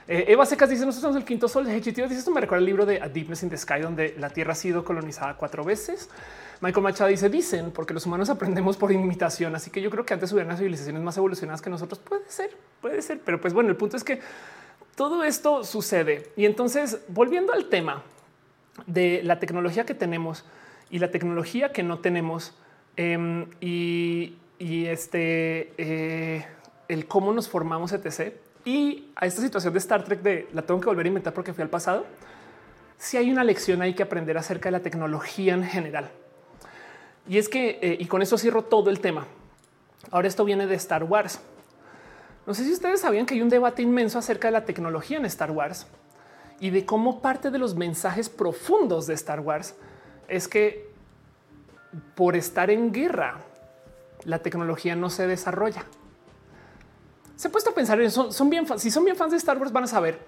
[0.07, 1.67] Eva Secas dice nosotros somos el quinto sol.
[1.81, 4.31] Chitio dice esto me recuerda el libro de A Deepness in the Sky donde la
[4.31, 6.11] Tierra ha sido colonizada cuatro veces.
[6.61, 9.55] Michael Machado dice dicen porque los humanos aprendemos por imitación.
[9.55, 11.99] Así que yo creo que antes hubieran civilizaciones más evolucionadas que nosotros.
[11.99, 12.51] Puede ser,
[12.81, 13.21] puede ser.
[13.25, 14.21] Pero pues bueno, el punto es que
[14.95, 16.31] todo esto sucede.
[16.37, 18.03] Y entonces, volviendo al tema
[18.87, 20.45] de la tecnología que tenemos
[20.91, 22.55] y la tecnología que no tenemos
[22.97, 26.47] em, y, este eh,
[26.89, 28.35] el cómo nos formamos, etc.
[28.65, 31.53] Y a esta situación de Star Trek de la tengo que volver a inventar porque
[31.53, 32.07] fui al pasado.
[32.99, 36.11] Si hay una lección ahí que aprender acerca de la tecnología en general.
[37.29, 39.27] Y es que, eh, y con eso cierro todo el tema.
[40.11, 41.41] Ahora esto viene de Star Wars.
[42.47, 45.25] No sé si ustedes sabían que hay un debate inmenso acerca de la tecnología en
[45.25, 45.87] Star Wars
[46.61, 49.75] y de cómo parte de los mensajes profundos de Star Wars
[50.29, 50.93] es que
[52.15, 53.39] por estar en guerra,
[54.25, 55.85] la tecnología no se desarrolla.
[57.37, 59.89] Se ha puesto a pensar en si son bien fans de Star Wars, van a
[59.89, 60.19] saber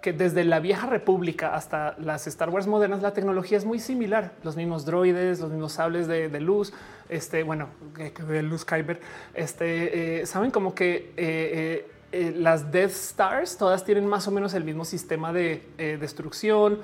[0.00, 4.32] que desde la vieja república hasta las Star Wars modernas, la tecnología es muy similar.
[4.42, 6.72] Los mismos droides, los mismos sables de, luz,
[7.08, 9.00] este, bueno, de luz Kyber,
[9.34, 14.54] este, eh, saben como que eh, eh, las Death Stars todas tienen más o menos
[14.54, 16.78] el mismo sistema de destrucción,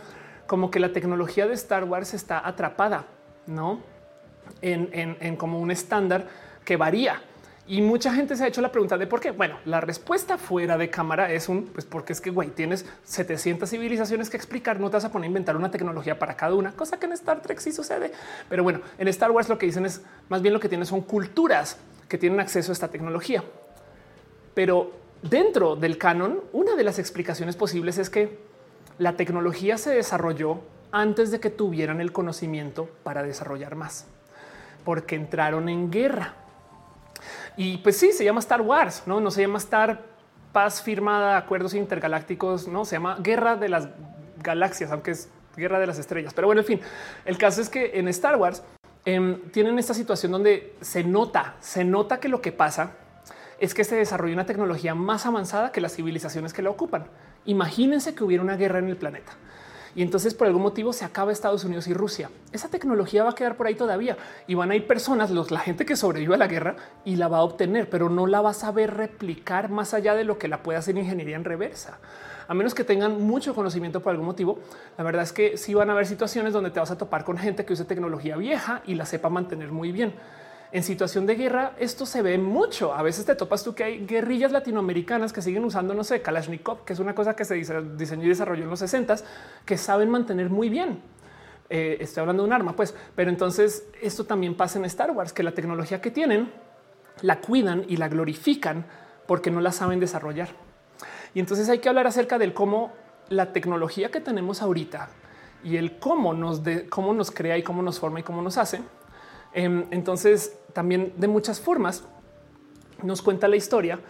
[0.46, 3.06] como que la tecnología de Star Wars está atrapada,
[3.46, 3.80] ¿no?
[4.60, 6.26] en como un estándar
[6.64, 7.22] que varía.
[7.72, 9.30] Y mucha gente se ha hecho la pregunta de por qué.
[9.30, 13.66] Bueno, la respuesta fuera de cámara es un pues porque es que güey, tienes 700
[13.66, 16.72] civilizaciones que explicar, no te vas a poner a inventar una tecnología para cada una,
[16.72, 18.12] cosa que en Star Trek sí sucede.
[18.50, 21.00] Pero bueno, en Star Wars lo que dicen es más bien lo que tienen son
[21.00, 21.78] culturas
[22.10, 23.42] que tienen acceso a esta tecnología.
[24.52, 24.92] Pero
[25.22, 28.38] dentro del canon, una de las explicaciones posibles es que
[28.98, 34.04] la tecnología se desarrolló antes de que tuvieran el conocimiento para desarrollar más,
[34.84, 36.41] porque entraron en guerra
[37.56, 40.02] y pues sí, se llama Star Wars, no, no se llama Star
[40.52, 43.88] Paz firmada, acuerdos intergalácticos, no se llama Guerra de las
[44.42, 46.34] Galaxias, aunque es Guerra de las Estrellas.
[46.34, 46.80] Pero bueno, en fin,
[47.24, 48.62] el caso es que en Star Wars
[49.04, 52.92] em, tienen esta situación donde se nota, se nota que lo que pasa
[53.60, 57.06] es que se desarrolla una tecnología más avanzada que las civilizaciones que la ocupan.
[57.44, 59.32] Imagínense que hubiera una guerra en el planeta
[59.94, 62.30] y entonces por algún motivo se acaba Estados Unidos y Rusia.
[62.52, 64.16] Esa tecnología va a quedar por ahí todavía
[64.46, 67.28] y van a ir personas, los, la gente que sobrevive a la guerra y la
[67.28, 70.48] va a obtener, pero no la va a saber replicar más allá de lo que
[70.48, 71.98] la puede hacer ingeniería en reversa.
[72.48, 74.58] A menos que tengan mucho conocimiento por algún motivo,
[74.98, 77.38] la verdad es que sí van a haber situaciones donde te vas a topar con
[77.38, 80.14] gente que use tecnología vieja y la sepa mantener muy bien
[80.72, 82.94] en situación de guerra esto se ve mucho.
[82.94, 86.84] A veces te topas tú que hay guerrillas latinoamericanas que siguen usando, no sé, Kalashnikov,
[86.84, 89.16] que es una cosa que se diseñó y desarrolló en los 60
[89.66, 91.02] que saben mantener muy bien.
[91.68, 95.34] Eh, estoy hablando de un arma, pues, pero entonces esto también pasa en Star Wars,
[95.34, 96.50] que la tecnología que tienen
[97.20, 98.86] la cuidan y la glorifican
[99.26, 100.48] porque no la saben desarrollar.
[101.34, 102.92] Y entonces hay que hablar acerca del cómo
[103.28, 105.10] la tecnología que tenemos ahorita
[105.64, 108.80] y el cómo nos, cómo nos crea y cómo nos forma y cómo nos hace
[109.54, 112.04] entonces, también de muchas formas
[113.02, 114.00] nos cuenta la historia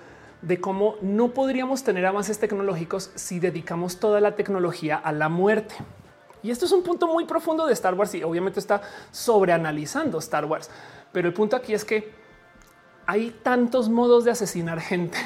[0.42, 5.74] de cómo no podríamos tener avances tecnológicos si dedicamos toda la tecnología a la muerte.
[6.42, 8.82] Y esto es un punto muy profundo de Star Wars y obviamente está
[9.12, 10.68] sobreanalizando Star Wars.
[11.12, 12.12] Pero el punto aquí es que
[13.06, 15.18] hay tantos modos de asesinar gente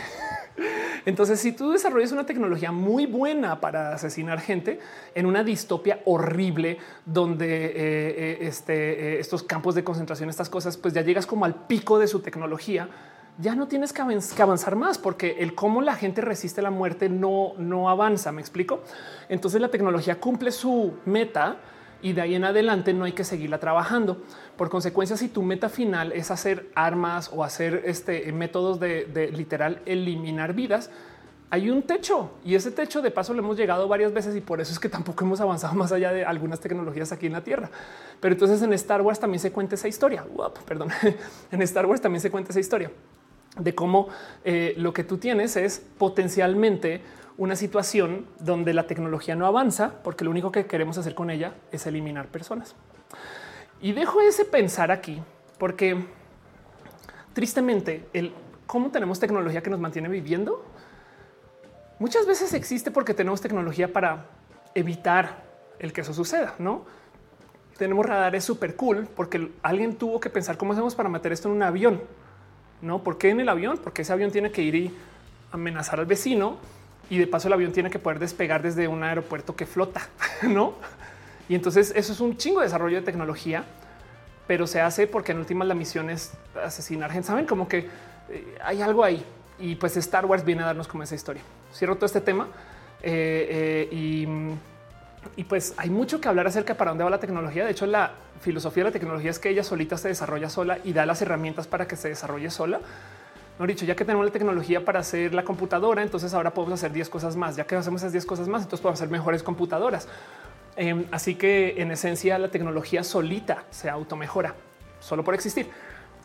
[1.07, 4.81] entonces, si tú desarrollas una tecnología muy buena para asesinar gente
[5.15, 8.75] en una distopia horrible donde eh, eh, este,
[9.15, 12.19] eh, estos campos de concentración, estas cosas, pues ya llegas como al pico de su
[12.21, 12.89] tecnología,
[13.39, 17.53] ya no tienes que, avanzar más porque el cómo la gente resiste la muerte no,
[17.57, 18.33] no avanza.
[18.33, 18.81] Me explico.
[19.29, 21.59] Entonces la tecnología cumple su meta
[22.03, 24.23] y de ahí en adelante no hay que seguirla trabajando.
[24.57, 29.81] Por consecuencia, si tu meta final es hacer armas o hacer este métodos de, literal
[29.87, 30.91] eliminar vidas,
[31.49, 34.61] hay un techo y ese techo de paso lo hemos llegado varias veces y por
[34.61, 37.71] eso es que tampoco hemos avanzado más allá de algunas tecnologías aquí en la Tierra.
[38.21, 40.25] Pero entonces en Star Wars también se cuenta esa historia.
[40.67, 40.89] perdón,
[41.53, 42.91] en Star Wars también se cuenta esa historia
[43.59, 44.09] de cómo
[44.45, 47.01] eh, lo que tú tienes es potencialmente
[47.39, 51.55] una situación donde la tecnología no avanza porque lo único que queremos hacer con ella
[51.71, 52.75] es eliminar personas.
[53.81, 55.23] Y dejo ese pensar aquí
[55.59, 56.07] porque
[57.35, 58.33] tristemente el
[58.67, 60.65] cómo tenemos tecnología que nos mantiene viviendo
[61.99, 64.27] muchas veces existe porque tenemos tecnología para
[64.75, 65.45] evitar
[65.79, 66.85] el que eso suceda, ¿no?
[67.77, 71.57] Tenemos radares súper cool porque alguien tuvo que pensar cómo hacemos para meter esto en
[71.57, 72.03] un avión,
[72.81, 73.03] ¿no?
[73.03, 73.79] ¿Por qué en el avión?
[73.83, 74.95] Porque ese avión tiene que ir y
[75.53, 76.57] amenazar al vecino
[77.09, 80.09] y de paso el avión tiene que poder despegar desde un aeropuerto que flota,
[80.43, 80.75] ¿no?
[81.49, 83.65] Y entonces eso es un chingo de desarrollo de tecnología,
[84.47, 87.29] pero se hace porque en últimas la misión es asesinar gente.
[87.29, 87.89] Saben como que
[88.31, 89.25] eh, hay algo ahí
[89.59, 91.43] y pues Star Wars viene a darnos como esa historia.
[91.73, 92.49] Cierro todo este tema
[93.03, 94.27] eh, eh, y,
[95.41, 97.65] y, pues hay mucho que hablar acerca para dónde va la tecnología.
[97.65, 100.93] De hecho, la filosofía de la tecnología es que ella solita se desarrolla sola y
[100.93, 102.81] da las herramientas para que se desarrolle sola.
[103.59, 106.93] No dicho, ya que tenemos la tecnología para hacer la computadora, entonces ahora podemos hacer
[106.93, 107.57] 10 cosas más.
[107.57, 110.09] Ya que hacemos esas 10 cosas más, entonces podemos hacer mejores computadoras.
[110.77, 114.55] Em, así que en esencia la tecnología solita se automejora
[115.01, 115.71] solo por existir.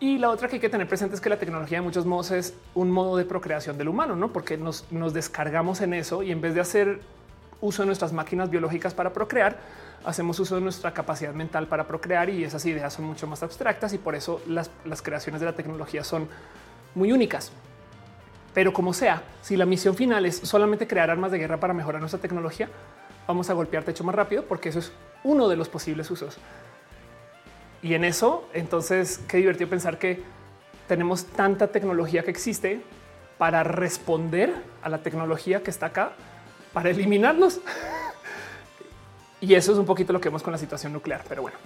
[0.02, 2.32] Y la otra que hay que tener presente es que la tecnología de muchos modos
[2.32, 6.32] es un modo de procreación del humano, no porque nos, nos descargamos en eso y
[6.32, 7.00] en vez de hacer
[7.62, 9.60] uso de nuestras máquinas biológicas para procrear,
[10.04, 13.94] hacemos uso de nuestra capacidad mental para procrear y esas ideas son mucho más abstractas
[13.94, 16.28] y por eso las, las creaciones de la tecnología son
[16.96, 17.52] muy únicas.
[18.54, 22.02] Pero como sea, si la misión final es solamente crear armas de guerra para mejorar
[22.02, 22.70] nuestra tecnología,
[23.28, 24.92] vamos a golpear techo más rápido porque eso es
[25.24, 26.38] uno de los posibles usos.
[27.82, 30.22] Y en eso, entonces, qué divertido pensar que
[30.88, 32.82] tenemos tanta tecnología que existe
[33.38, 34.54] para responder
[34.84, 36.12] a la tecnología que está acá
[36.74, 37.60] para eliminarnos.
[39.42, 41.24] y eso es un poquito lo que vemos con la situación nuclear.
[41.28, 41.58] Pero bueno,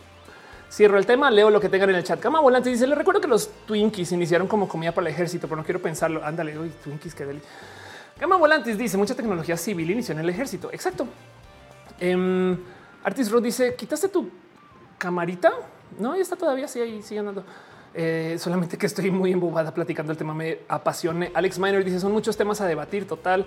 [0.69, 2.19] Cierro el tema, leo lo que tengan en el chat.
[2.19, 5.57] Cama volante dice: Le recuerdo que los Twinkies iniciaron como comida para el ejército, pero
[5.57, 6.23] no quiero pensarlo.
[6.23, 7.41] Ándale, uy, Twinkies, qué deli.
[8.19, 10.69] Cama Volantis dice: Mucha tecnología civil inició en el ejército.
[10.71, 11.05] Exacto.
[12.01, 12.57] Um,
[13.03, 14.29] Artis Road dice: Quitaste tu
[14.97, 15.53] camarita.
[15.99, 16.67] No, está todavía.
[16.67, 17.43] Sí, ahí sigue andando.
[17.93, 20.33] Eh, solamente que estoy muy embobada platicando el tema.
[20.33, 21.31] Me apasione.
[21.33, 23.05] Alex Miner dice: Son muchos temas a debatir.
[23.05, 23.45] Total.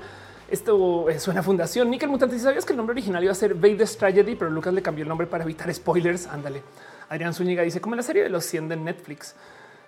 [0.51, 1.91] Esto es una fundación.
[1.91, 4.81] Nickel Mutante, ¿sabías que el nombre original iba a ser Vader's Tragedy, pero Lucas le
[4.81, 6.27] cambió el nombre para evitar spoilers?
[6.27, 6.63] Ándale.
[7.09, 9.35] Adrián Zúñiga dice como la serie de los 100 de Netflix.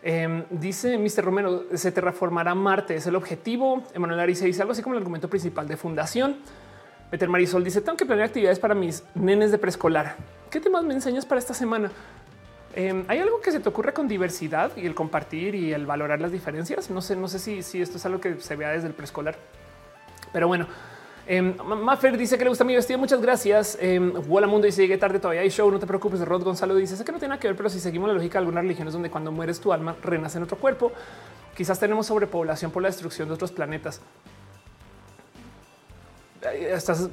[0.02, 1.24] Em, dice Mr.
[1.24, 3.82] Romero, se terraformará Marte, es el objetivo.
[3.92, 6.36] Emanuel Arice dice algo así como el argumento principal de fundación.
[7.10, 10.16] Peter Marisol dice, tengo que planear actividades para mis nenes de preescolar.
[10.48, 11.90] ¿Qué temas me enseñas para esta semana?
[12.74, 16.20] Em, ¿Hay algo que se te ocurre con diversidad y el compartir y el valorar
[16.20, 16.88] las diferencias?
[16.88, 19.36] No sé, no sé si, si esto es algo que se vea desde el preescolar.
[20.32, 20.68] Pero bueno,
[21.32, 22.98] eh, Maffer dice que le gusta mi vestido.
[22.98, 23.78] Muchas gracias.
[23.80, 25.70] Eh, Mundo dice llegué tarde todavía hay show.
[25.70, 26.20] No te preocupes.
[26.22, 28.38] Rod Gonzalo dice que no tiene nada que ver, pero si seguimos la lógica de
[28.40, 30.90] algunas religiones donde cuando mueres tu alma renace en otro cuerpo,
[31.56, 34.00] quizás tenemos sobrepoblación por la destrucción de otros planetas.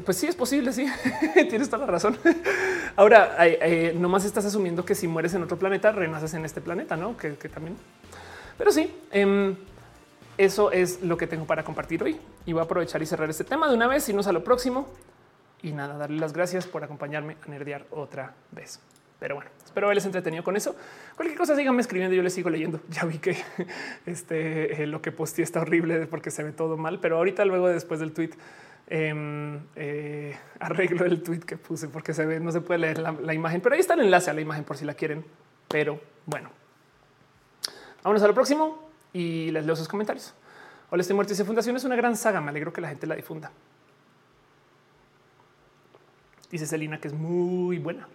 [0.04, 0.74] pues sí, es posible.
[0.74, 0.88] Sí,
[1.48, 2.18] tienes toda la razón.
[2.96, 6.98] Ahora, eh, nomás estás asumiendo que si mueres en otro planeta, renaces en este planeta,
[6.98, 7.16] no?
[7.16, 7.78] Que, también,
[8.58, 8.92] pero sí.
[9.12, 9.56] Em,
[10.40, 13.44] eso es lo que tengo para compartir hoy y voy a aprovechar y cerrar este
[13.44, 14.88] tema de una vez, y nos a lo próximo.
[15.62, 18.80] Y nada, darle las gracias por acompañarme a nerdear otra vez.
[19.20, 20.74] Pero bueno, espero haberles entretenido con eso.
[21.18, 22.80] Cualquier cosa síganme escribiendo, yo les sigo leyendo.
[22.90, 23.36] Ya vi que
[24.06, 27.68] este eh, lo que posteé está horrible porque se ve todo mal, pero ahorita luego
[27.68, 28.32] después del tweet
[28.88, 33.12] em, eh, arreglo el tweet que puse porque se ve, no se puede leer la,
[33.12, 35.26] la imagen, pero ahí está el enlace a la imagen por si la quieren.
[35.68, 36.50] Pero bueno,
[38.04, 40.34] vámonos a lo próximo y les leo sus comentarios.
[40.90, 41.34] Hola, estoy muerto.
[41.34, 42.40] Dice Fundación es una gran saga.
[42.40, 43.52] Me alegro que la gente la difunda.
[46.50, 48.08] Dice Celina que es muy buena.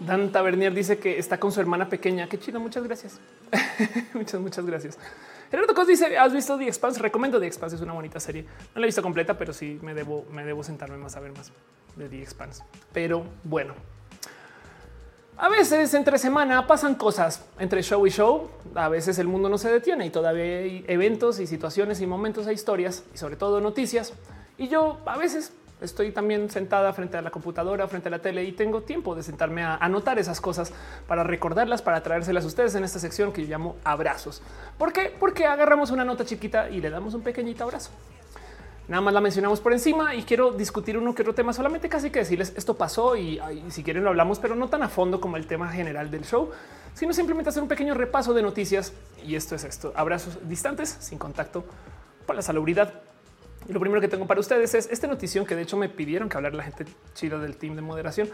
[0.00, 2.28] Dan Tavernier dice que está con su hermana pequeña.
[2.28, 2.60] Qué chido.
[2.60, 3.18] Muchas gracias.
[4.14, 4.98] muchas, muchas gracias.
[5.50, 7.00] Gerardo Cos dice: ¿Has visto The Expanse?
[7.00, 7.76] Recomiendo The Expanse.
[7.76, 8.42] Es una bonita serie.
[8.74, 11.32] No la he visto completa, pero sí me debo, me debo sentarme más a ver
[11.32, 11.50] más
[11.96, 12.62] de The Expanse.
[12.92, 13.74] Pero bueno,
[15.40, 18.50] a veces entre semana pasan cosas entre show y show.
[18.74, 22.46] A veces el mundo no se detiene y todavía hay eventos y situaciones y momentos
[22.48, 24.12] e historias y sobre todo noticias.
[24.58, 28.42] Y yo a veces Estoy también sentada frente a la computadora, frente a la tele
[28.44, 30.72] y tengo tiempo de sentarme a anotar esas cosas
[31.06, 34.42] para recordarlas, para traérselas a ustedes en esta sección que yo llamo abrazos.
[34.76, 35.14] ¿Por qué?
[35.18, 37.90] Porque agarramos una nota chiquita y le damos un pequeñito abrazo.
[38.88, 41.52] Nada más la mencionamos por encima y quiero discutir uno que otro tema.
[41.52, 43.38] Solamente casi que decirles esto pasó y,
[43.68, 46.50] si quieren lo hablamos, pero no tan a fondo como el tema general del show,
[46.94, 48.94] sino simplemente hacer un pequeño repaso de noticias.
[49.26, 51.66] Y esto es esto: abrazos distantes, sin contacto,
[52.26, 52.94] por la salubridad.
[53.68, 56.28] Y lo primero que tengo para ustedes es esta notición que de hecho me pidieron
[56.28, 58.28] que hablar la gente chida del team de moderación.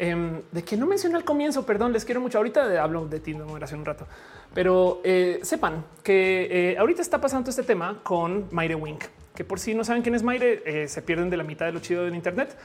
[0.00, 2.38] Em, de que no mencioné al comienzo, perdón, les quiero mucho.
[2.38, 4.06] Ahorita hablo de team de moderación un rato,
[4.54, 9.04] pero eh, sepan que eh, ahorita está pasando este tema con Mayre Wink
[9.38, 11.70] que por si no saben quién es Mayre, eh, se pierden de la mitad de
[11.70, 12.56] lo chido del Internet.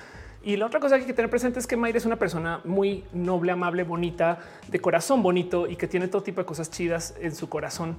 [0.41, 2.61] Y la otra cosa que hay que tener presente es que Mayre es una persona
[2.63, 7.13] muy noble, amable, bonita, de corazón bonito y que tiene todo tipo de cosas chidas
[7.21, 7.95] en su corazón.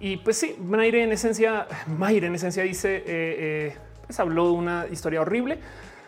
[0.00, 3.76] Y pues sí, Mayre en esencia, Mayre en esencia dice, eh, eh,
[4.06, 5.58] pues habló de una historia horrible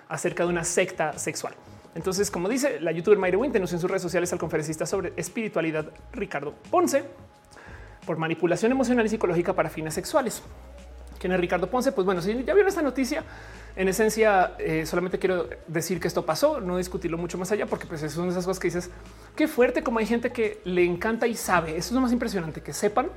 [0.09, 1.55] acerca de una secta sexual.
[1.95, 5.13] Entonces, como dice la youtuber Mayre Wynn, denunció en sus redes sociales al conferencista sobre
[5.17, 7.05] espiritualidad Ricardo Ponce
[8.07, 10.43] por manipulación emocional y psicológica para fines sexuales.
[11.19, 11.93] ¿Quién es Ricardo Ponce?
[11.93, 13.25] Pues bueno, si ya vieron esta noticia,
[13.77, 17.87] en esencia eh, solamente quiero decir que esto pasó, no discutirlo mucho más allá, porque
[17.87, 18.91] pues es una de esas cosas que dices,
[19.37, 22.63] qué fuerte como hay gente que le encanta y sabe, eso es lo más impresionante,
[22.63, 23.09] que sepan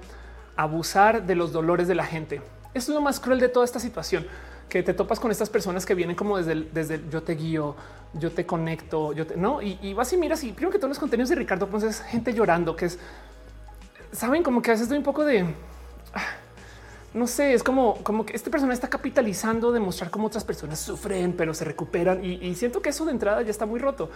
[0.55, 2.41] abusar de los dolores de la gente.
[2.73, 4.25] Esto es lo más cruel de toda esta situación,
[4.69, 7.75] que te topas con estas personas que vienen como desde el, desde yo te guío,
[8.13, 10.99] yo te conecto, yo te, no, y, vas y miras y primero que todos los
[10.99, 12.99] contenidos de Ricardo Ponce es gente llorando, que es,
[14.11, 15.41] saben como que a veces un poco de...
[16.13, 16.21] Ah,
[17.13, 20.79] no sé, es como, como que esta persona está capitalizando de mostrar cómo otras personas
[20.79, 24.09] sufren, pero se recuperan y, siento que eso de entrada ya está muy roto.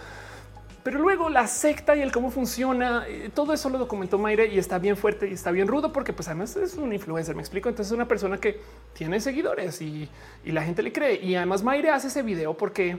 [0.88, 4.58] Pero luego la secta y el cómo funciona, eh, todo eso lo documentó Mayre y
[4.58, 7.68] está bien fuerte y está bien rudo porque pues además es un influencer, me explico.
[7.68, 8.58] Entonces es una persona que
[8.94, 10.08] tiene seguidores y,
[10.46, 11.22] la gente le cree.
[11.22, 12.96] Y además Mayre hace ese video porque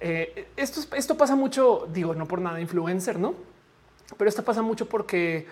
[0.00, 3.34] eh, esto, pasa mucho, digo, no por nada influencer, ¿no?
[4.18, 5.46] Pero esto pasa mucho porque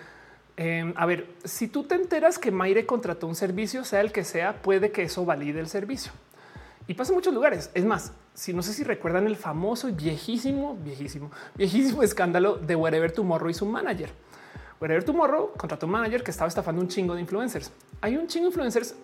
[0.59, 4.23] Em, a ver, si tú te enteras que Maire contrató un servicio, sea el que
[4.23, 6.11] sea, puede que eso valide el servicio.
[6.87, 7.69] Y pasa en muchos lugares.
[7.73, 13.11] Es más, si no sé si recuerdan el famoso viejísimo, viejísimo, viejísimo escándalo de Wherever
[13.11, 14.09] Tomorrow y su manager.
[14.79, 17.71] Wherever Tomorrow contrató un manager que estaba estafando un chingo de influencers.
[17.99, 18.95] Hay un chingo de influencers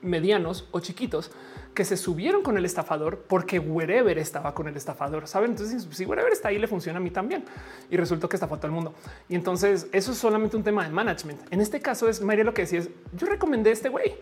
[0.00, 1.30] medianos o chiquitos
[1.74, 5.28] que se subieron con el estafador porque wherever estaba con el estafador.
[5.28, 5.50] Saben?
[5.52, 7.44] Entonces, si wherever está ahí, le funciona a mí también.
[7.88, 8.94] Y resultó que estafó a todo el mundo.
[9.28, 11.40] Y entonces eso es solamente un tema de management.
[11.52, 14.16] En este caso es María lo que decía es yo recomendé este güey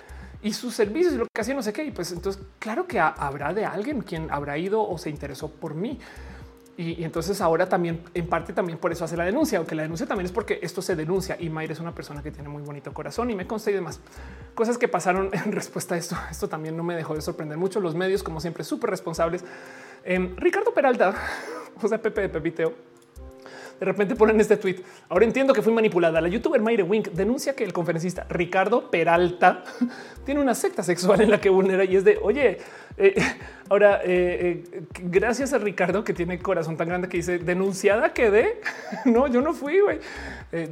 [0.47, 1.83] y sus servicios y lo que hacía no sé qué.
[1.83, 5.75] Y pues entonces, claro que habrá de alguien quien habrá ido o se interesó por
[5.75, 5.99] mí.
[6.77, 10.07] Y, entonces ahora también, en parte también por eso hace la denuncia, aunque la denuncia
[10.07, 12.95] también es porque esto se denuncia y Mayre es una persona que tiene muy bonito
[12.95, 13.99] corazón y me consta y demás
[14.55, 16.17] cosas que pasaron en respuesta a esto.
[16.31, 17.81] Esto también no me dejó de sorprender mucho.
[17.81, 19.45] Los medios, como siempre, súper responsables.
[20.05, 21.13] Em, Ricardo Peralta,
[21.83, 22.73] o sea, Pepe de Pepiteo,
[23.79, 24.77] de repente ponen este tweet.
[25.09, 26.21] Ahora entiendo que fui manipulada.
[26.21, 29.65] La youtuber Mayre Wink denuncia que el conferencista Ricardo Peralta
[30.25, 32.59] tiene una secta sexual en la que vulnera y es de oye,
[32.97, 33.15] eh,
[33.69, 38.61] ahora eh, eh, gracias a Ricardo que tiene corazón tan grande que dice denunciada quedé.
[39.05, 39.79] no, yo no fui.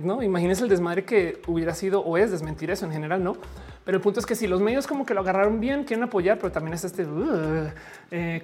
[0.02, 3.36] no imagínense el desmadre que hubiera sido o es desmentir eso en general, no?
[3.84, 6.38] Pero el punto es que si los medios como que lo agarraron bien, quieren apoyar,
[6.38, 7.04] pero también es este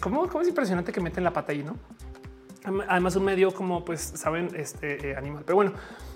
[0.00, 1.76] como, como es impresionante que meten la pata ahí, no?
[2.64, 5.44] Además, un medio como pues saben, este eh, animal.
[5.46, 5.72] Pero bueno,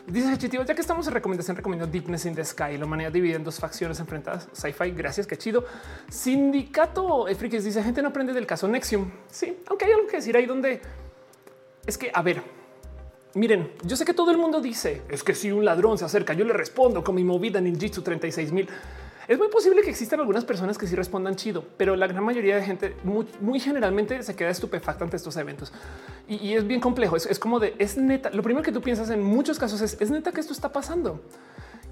[0.06, 2.76] dice Chitivo, ya que estamos en recomendación, recomiendo Deepness in the Sky.
[2.76, 4.48] La humanidad divide en dos facciones enfrentadas.
[4.52, 5.64] Sci-fi, gracias, qué chido.
[6.08, 9.10] Sindicato Frikis dice: gente no aprende del caso Nexium.
[9.30, 10.82] Sí, aunque hay algo que decir ahí donde
[11.86, 12.42] es que, a ver,
[13.34, 16.34] miren, yo sé que todo el mundo dice es que si un ladrón se acerca,
[16.34, 18.68] yo le respondo con mi movida Ninjitsu 36 mil.
[19.26, 22.56] Es muy posible que existan algunas personas que sí respondan chido, pero la gran mayoría
[22.56, 25.72] de gente muy, generalmente se queda estupefacta ante estos eventos
[26.28, 27.16] y, es bien complejo.
[27.16, 28.30] Es, es, como de es neta.
[28.30, 31.20] Lo primero que tú piensas en muchos casos es es neta que esto está pasando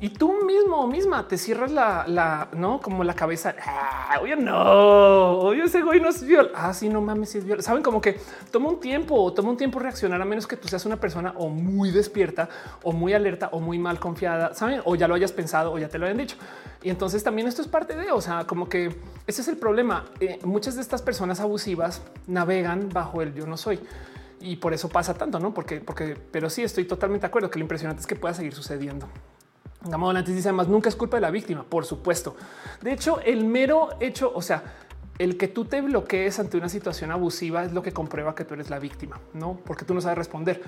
[0.02, 3.54] y tú mismo o misma te cierras la, no como la cabeza.
[3.64, 6.50] Ah, oye, no, oye, ese güey no es viol.
[6.56, 7.62] Ah, no mames, si es viol.
[7.62, 8.18] Saben como que
[8.50, 11.32] toma un tiempo o toma un tiempo reaccionar a menos que tú seas una persona
[11.36, 12.48] o muy despierta
[12.82, 15.88] o muy alerta o muy mal confiada, saben, o ya lo hayas pensado o ya
[15.88, 16.36] te lo hayan dicho.
[16.82, 18.88] Y entonces también esto es parte de, o sea, como que
[19.28, 20.06] ese es el problema.
[20.18, 23.78] Eh, muchas de estas personas abusivas navegan bajo el yo no soy
[24.40, 25.54] y por eso pasa tanto, no?
[25.54, 28.52] Porque, porque, pero sí estoy totalmente de acuerdo que lo impresionante es que pueda seguir
[28.52, 29.06] sucediendo.
[29.84, 32.36] Gamo antes dice además nunca es culpa de la víctima, por supuesto.
[32.80, 34.62] De hecho, el mero hecho, o sea,
[35.18, 38.54] el que tú te bloquees ante una situación abusiva es lo que comprueba que tú
[38.54, 40.62] eres la víctima, no porque tú no sabes responder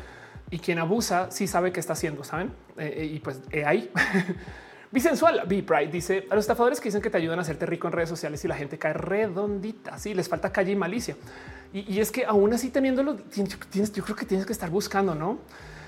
[0.51, 2.52] y quien abusa sí sabe qué está haciendo, saben?
[2.76, 3.91] Eh, eh, y pues ahí
[4.94, 7.93] Bisensual, B-Pride dice a los estafadores que dicen que te ayudan a hacerte rico en
[7.93, 9.99] redes sociales y la gente cae redondita.
[9.99, 11.17] Sí, les falta calle y malicia.
[11.73, 15.41] Y, es que aún así teniéndolo, tienes, yo creo que tienes que estar buscando, no?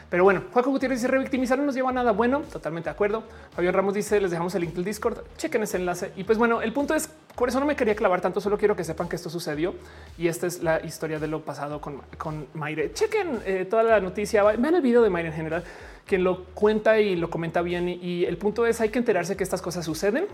[0.08, 2.42] Pero bueno, Juaco Gutiérrez dice revictimizar no nos lleva a nada bueno.
[2.52, 3.24] Totalmente de acuerdo.
[3.54, 5.18] Fabián Ramos dice les dejamos el link del Discord.
[5.36, 6.12] Chequen ese enlace.
[6.16, 8.40] Y pues bueno, el punto es por eso no me quería clavar tanto.
[8.40, 9.74] Solo quiero que sepan que esto sucedió
[10.16, 12.92] y esta es la historia de lo pasado con, con Mayre.
[12.92, 14.44] Chequen eh, toda la noticia.
[14.44, 15.64] Vean el video de Mayre en general,
[16.06, 17.88] quien lo cuenta y lo comenta bien.
[17.88, 20.26] Y, el punto es hay que enterarse que estas cosas suceden.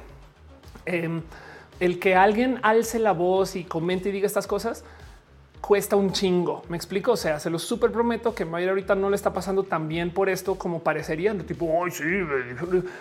[0.85, 1.23] Em,
[1.81, 4.85] el que alguien alce la voz y comente y diga estas cosas
[5.63, 6.63] cuesta un chingo.
[6.69, 7.13] Me explico.
[7.13, 10.11] O sea, se lo súper prometo que Mayra ahorita no le está pasando tan bien
[10.11, 11.33] por esto como parecería.
[11.33, 12.05] De tipo, ay, sí,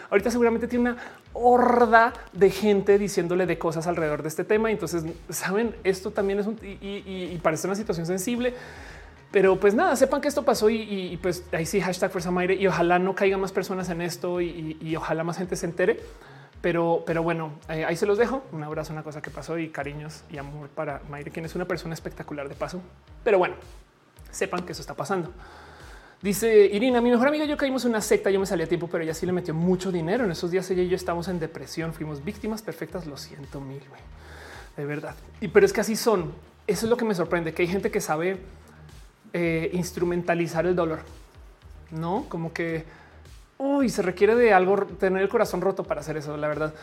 [0.09, 0.97] ahorita seguramente tiene una
[1.33, 4.71] horda de gente diciéndole de cosas alrededor de este tema.
[4.71, 8.53] Entonces, saben, esto también es un y, parece una situación sensible.
[9.31, 12.67] Pero pues nada, sepan que esto pasó y, pues ahí sí, hashtag Fuerza Mayre y
[12.67, 15.99] ojalá no caigan más personas en esto y ojalá más gente se entere.
[16.61, 18.43] Pero, pero bueno, eh, ahí se los dejo.
[18.51, 21.65] Un abrazo, una cosa que pasó y cariños y amor para Mayre, quien es una
[21.65, 22.81] persona espectacular de paso.
[23.23, 23.55] Pero bueno,
[24.29, 25.31] sepan que eso está pasando.
[26.21, 28.87] Dice Irina, mi mejor amiga yo caímos en una secta, yo me salí a tiempo,
[28.87, 30.23] pero ella sí le metió mucho dinero.
[30.23, 33.81] En esos días ella y yo estamos en depresión, fuimos víctimas perfectas, lo siento mil,
[34.77, 35.15] de verdad.
[35.39, 36.31] Y pero es que así son.
[36.67, 38.37] Eso es lo que me sorprende, que hay gente que sabe
[39.33, 40.99] eh, instrumentalizar el dolor,
[41.89, 42.25] ¿no?
[42.29, 42.85] Como que
[43.63, 46.73] Uy, se requiere de algo, tener el corazón roto para hacer eso, la verdad.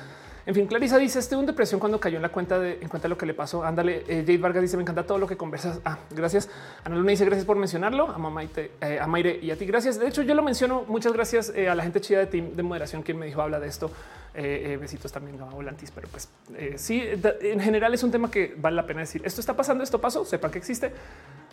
[0.47, 3.03] En fin, Clarisa dice, estoy en depresión cuando cayó en la cuenta de en cuenta
[3.03, 3.65] de lo que le pasó.
[3.65, 5.81] Ándale, eh, Jade Vargas dice, me encanta todo lo que conversas.
[5.85, 6.49] Ah, gracias.
[6.85, 8.09] Ana Luna dice, gracias por mencionarlo.
[8.09, 9.99] A mamá eh, a Mayre y a ti, gracias.
[9.99, 10.85] De hecho, yo lo menciono.
[10.87, 13.59] Muchas gracias eh, a la gente chida de team de moderación quien me dijo habla
[13.59, 13.91] de esto.
[14.33, 16.29] besitos también a Volantis, pero pues
[16.77, 17.03] sí,
[17.41, 19.21] en general es un tema que vale la pena decir.
[19.25, 20.93] Esto está pasando, esto pasó, sepan que existe.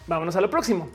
[0.06, 0.88] Vámonos a lo próximo.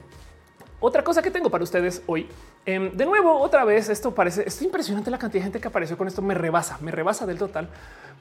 [0.81, 2.26] Otra cosa que tengo para ustedes hoy,
[2.65, 5.99] em, de nuevo, otra vez, esto parece, es impresionante la cantidad de gente que apareció
[5.99, 7.68] con esto, me rebasa, me rebasa del total,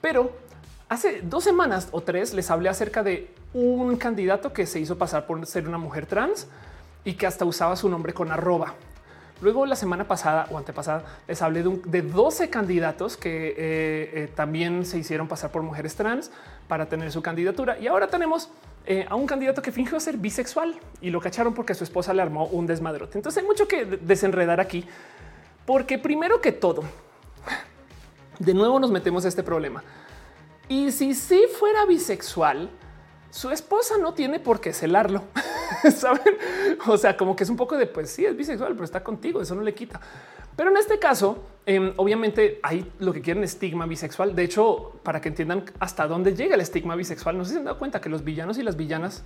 [0.01, 0.31] pero
[0.89, 5.25] hace dos semanas o tres les hablé acerca de un candidato que se hizo pasar
[5.25, 6.47] por ser una mujer trans
[7.05, 8.75] y que hasta usaba su nombre con arroba.
[9.41, 14.85] Luego la semana pasada o antepasada les hablé de, 12 candidatos que eh, eh, también
[14.85, 16.29] se hicieron pasar por mujeres trans
[16.67, 17.79] para tener su candidatura.
[17.79, 18.49] Y ahora tenemos
[18.91, 22.23] eh, a un candidato que fingió ser bisexual y lo cacharon porque su esposa le
[22.23, 23.19] armó un desmadrote.
[23.19, 24.83] Entonces hay mucho que desenredar aquí,
[25.67, 26.81] porque primero que todo,
[28.39, 29.83] de nuevo nos metemos a este problema.
[30.67, 32.71] Y si sí fuera bisexual,
[33.29, 35.21] su esposa no tiene por qué celarlo.
[35.95, 36.37] Saben?
[36.87, 39.41] O sea, como que es un poco de pues sí, es bisexual, pero está contigo.
[39.41, 39.99] Eso no le quita.
[40.55, 44.35] Pero en este caso, em, obviamente hay lo que quieren estigma bisexual.
[44.35, 47.59] De hecho, para que entiendan hasta dónde llega el estigma bisexual, no sé si se
[47.59, 49.23] han dado cuenta que los villanos y las villanas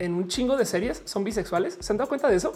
[0.00, 1.76] en un chingo de series son bisexuales.
[1.78, 2.52] ¿Se han dado cuenta de eso?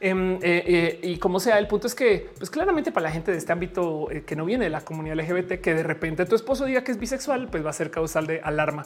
[0.00, 3.30] Em, eh, eh, y como sea, el punto es que, pues claramente para la gente
[3.32, 6.34] de este ámbito eh, que no viene de la comunidad LGBT, que de repente tu
[6.34, 8.84] esposo diga que es bisexual, pues va a ser causal de alarma.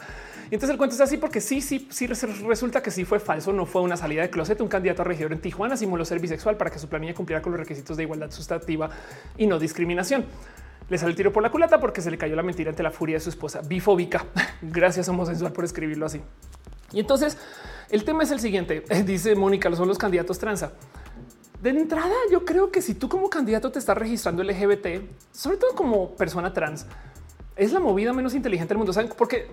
[0.51, 3.53] Y entonces el cuento es así porque sí, sí, sí resulta que sí fue falso.
[3.53, 4.61] No fue una salida de closet.
[4.61, 7.53] Un candidato a regidor en Tijuana simuló ser bisexual para que su planilla cumpliera con
[7.53, 8.91] los requisitos de igualdad sustantiva
[9.37, 10.27] y no discriminación
[10.89, 12.91] le sale el tiro por la culata porque se le cayó la mentira ante la
[12.91, 14.27] furia de su esposa bifóbica.
[14.63, 16.21] Gracias homosexual por escribirlo así.
[16.93, 17.39] Y entonces
[17.91, 18.85] el tema es el siguiente.
[19.07, 20.73] Dice Mónica, son los candidatos transa.
[21.61, 25.75] De entrada, yo creo que si tú como candidato te estás registrando LGBT, sobre todo
[25.75, 26.87] como persona trans,
[27.57, 28.93] es la movida menos inteligente del mundo.
[28.93, 29.11] ¿Saben?
[29.17, 29.49] Porque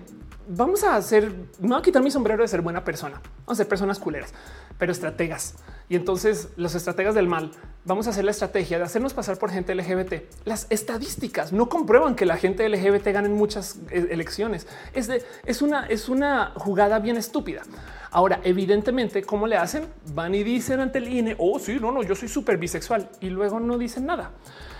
[0.48, 3.54] vamos a hacer, no voy a quitar mi sombrero de ser buena persona, vamos a
[3.56, 4.32] ser personas culeras,
[4.78, 5.56] pero estrategas.
[5.88, 7.52] Y entonces los estrategas del mal
[7.84, 10.24] vamos a hacer la estrategia de hacernos pasar por gente LGBT.
[10.44, 14.66] Las estadísticas no comprueban que la gente LGBT gane muchas eh, elecciones.
[14.94, 15.10] Es,
[15.44, 17.62] es, una, es una jugada bien estúpida.
[18.10, 19.86] Ahora, evidentemente, ¿cómo le hacen?
[20.14, 23.30] Van y dicen ante el INE, oh, sí, no, no, yo soy súper bisexual y
[23.30, 24.32] luego no dicen nada.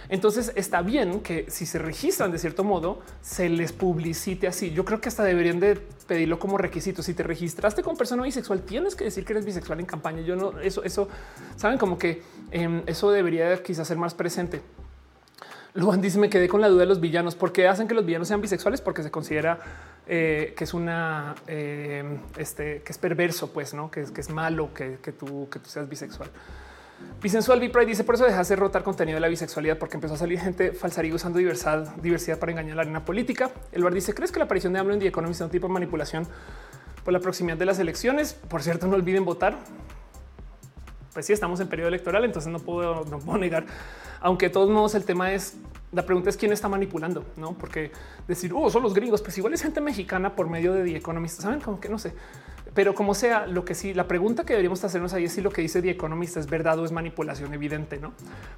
[0.09, 4.73] Entonces está bien que si se registran de cierto modo, se les publicite así.
[4.73, 7.03] Yo creo que hasta deberían de pedirlo como requisito.
[7.03, 10.23] Si te registraste con persona bisexual, tienes que decir que eres bisexual en campaña.
[10.23, 11.09] Yo no, eso, eso,
[11.57, 14.61] saben como que em, eso debería quizás ser más presente.
[15.75, 17.35] Luan dice: Me quedé con la duda de los villanos.
[17.35, 18.81] ¿Por qué hacen que los villanos sean bisexuales?
[18.81, 19.59] Porque se considera
[20.07, 24.29] eh, que es una, em, este, que es perverso, pues no, que es, que es
[24.29, 26.29] malo que, que, tú, que tú seas bisexual.
[27.23, 30.17] Bisensual Pride dice por eso deja de rotar contenido de la bisexualidad porque empezó a
[30.17, 33.51] salir gente falsaría usando diversidad, diversidad para engañar la arena política.
[33.71, 35.69] El bar dice crees que la aparición de AMLO en The Economist es un tipo
[35.69, 36.27] de manipulación
[37.05, 38.35] por la proximidad de las elecciones.
[38.35, 39.57] Por cierto, no olviden votar.
[41.13, 43.67] Pues sí, estamos en periodo electoral, entonces no puedo, no puedo negar.
[44.21, 45.57] Aunque de todos modos el tema es
[45.93, 47.53] la pregunta es quién está manipulando, no?
[47.53, 47.93] Porque
[48.27, 51.41] decir oh, son los gringos, pues igual es gente mexicana por medio de The Economist.
[51.41, 52.15] Saben como que no sé
[52.75, 55.51] pero como sea, lo que sí, la pregunta que deberíamos hacernos ahí es si lo
[55.51, 58.13] que dice The Economist es verdad o es manipulación evidente, no?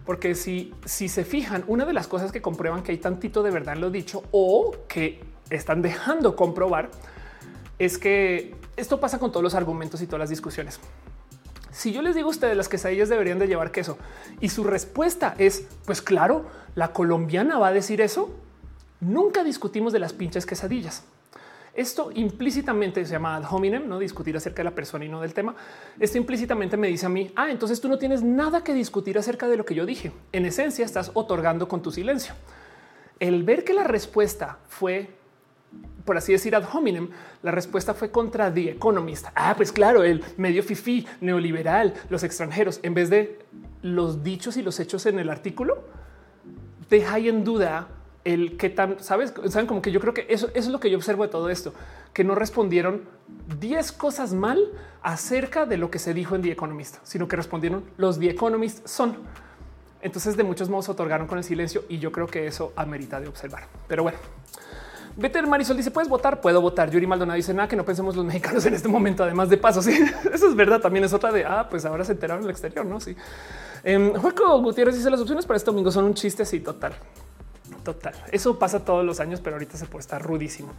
[0.07, 3.51] Porque si, si se fijan, una de las cosas que comprueban que hay tantito de
[3.51, 5.21] verdad en lo dicho o que
[5.51, 6.91] están dejando comprobar
[7.79, 10.79] es que esto pasa con todos los argumentos y todas las discusiones.
[11.73, 13.99] Si yo les digo a ustedes las quesadillas deberían de llevar queso
[14.41, 18.31] y su respuesta es pues claro, la colombiana va a decir eso.
[19.01, 21.03] Nunca discutimos de las pinches quesadillas.
[21.75, 25.35] Esto implícitamente se llama ad hominem, no discutir acerca de la persona y no del
[25.35, 25.57] tema.
[25.99, 29.49] Esto implícitamente me dice a mí, ah, entonces tú no tienes nada que discutir acerca
[29.49, 30.13] de lo que yo dije.
[30.33, 32.35] En esencia, estás otorgando con tu silencio.
[33.19, 35.11] El ver que la respuesta fue
[36.05, 37.09] por así decir, ad hominem,
[37.43, 39.27] la respuesta fue contra The Economist.
[39.35, 43.39] Ah, pues claro, el medio fifi, neoliberal, los extranjeros, en vez de
[43.81, 45.83] los dichos y los hechos en el artículo,
[46.91, 47.89] deja ahí en duda
[48.25, 50.97] el que tan, sabes, saben como que yo creo que eso, es lo que yo
[50.97, 51.75] observo de todo esto,
[52.13, 53.03] que no respondieron
[53.61, 54.59] 10 cosas mal
[55.03, 58.87] acerca de lo que se dijo en The Economist, sino que respondieron los The Economist
[58.89, 59.17] son.
[60.01, 63.29] Entonces, de muchos modos otorgaron con el silencio y yo creo que eso amerita de
[63.29, 63.69] observar.
[63.89, 64.19] Pero bueno,
[65.17, 66.91] Better Marisol dice: Puedes votar, puedo votar.
[66.91, 69.81] Yuri Maldonado dice: Nada que no pensemos los mexicanos en este momento, además de paso.
[69.85, 69.99] Sí,
[70.33, 70.81] eso es verdad.
[70.81, 73.01] También es otra de ah, pues ahora se enteraron en el exterior, no?
[73.01, 73.17] Sí.
[73.83, 76.95] Eh, Juaco Gutiérrez dice: Las opciones para este domingo son un chiste así total.
[77.85, 78.15] Total.
[78.33, 80.73] Eso pasa todos los años, pero ahorita se puede estar rudísimo.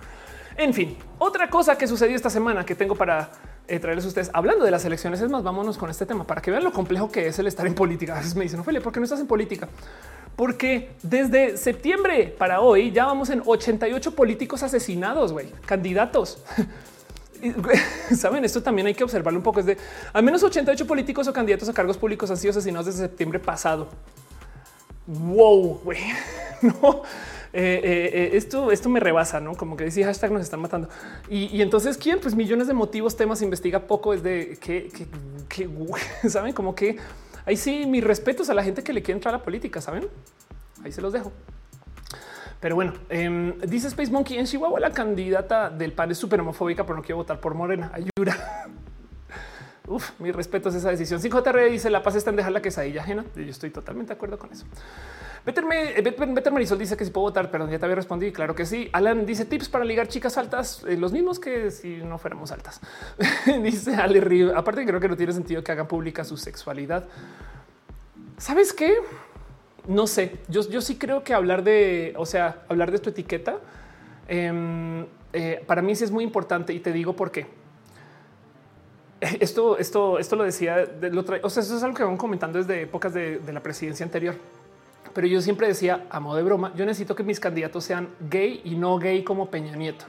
[0.57, 3.29] En fin, otra cosa que sucedió esta semana que tengo para
[3.67, 6.41] eh, traerles a ustedes hablando de las elecciones es más, vámonos con este tema para
[6.41, 8.15] que vean lo complejo que es el estar en política.
[8.15, 9.67] A veces me dicen, Ophelia, ¿por qué no estás en política?
[10.35, 16.43] Porque desde septiembre para hoy ya vamos en 88 políticos asesinados, güey, candidatos.
[18.15, 19.59] Saben, esto también hay que observarlo un poco.
[19.59, 19.77] Es de
[20.13, 23.89] al menos 88 políticos o candidatos a cargos públicos han sido asesinados desde septiembre pasado
[25.07, 25.99] wow, güey,
[26.61, 27.03] no.
[27.57, 30.89] Eh, eh, eh, esto, esto me rebasa, no como que decía hashtag nos están matando.
[31.29, 32.19] Y, entonces, quién?
[32.19, 34.13] Pues millones de motivos, temas, investiga poco.
[34.13, 34.89] Es de que,
[35.47, 35.69] que,
[36.29, 36.97] saben como que
[37.45, 39.79] ahí sí, mis respetos a la gente que le quiere entrar a la política.
[39.79, 40.09] Saben,
[40.83, 41.31] ahí se los dejo.
[42.59, 46.83] Pero bueno, em, dice Space Monkey en Chihuahua, la candidata del PAN es súper homofóbica,
[46.83, 47.89] pero no quiero votar por Morena.
[47.93, 48.67] Ayuda.
[49.87, 51.21] Uf, mi respeto a esa decisión.
[51.21, 53.25] 5JR dice la paz está en dejar la quesadilla ajena.
[53.35, 54.65] Yo estoy totalmente de acuerdo con eso.
[55.45, 58.33] Better, Marisol dice que si puedo votar, perdón, ya te había respondido.
[58.33, 58.89] Claro que sí.
[58.93, 62.81] Alan dice tips para ligar chicas altas, eh, los mismos que si no fuéramos altas.
[63.63, 64.57] dice Ale Río.
[64.57, 67.05] Aparte, creo que no tiene sentido que hagan pública su sexualidad.
[68.37, 68.95] ¿Sabes qué?
[69.87, 70.39] No sé.
[70.47, 73.59] Yo, yo sí creo que hablar de, o sea, hablar de tu etiqueta
[74.27, 77.45] em, eh, para mí sí es muy importante y te digo por qué
[79.39, 82.81] esto, esto, esto lo decía, lo o sea, eso es algo que van comentando desde
[82.81, 84.35] épocas de, la presidencia anterior.
[85.13, 88.61] Pero yo siempre decía, a modo de broma, yo necesito que mis candidatos sean gay
[88.65, 90.05] y no gay como Peña Nieto.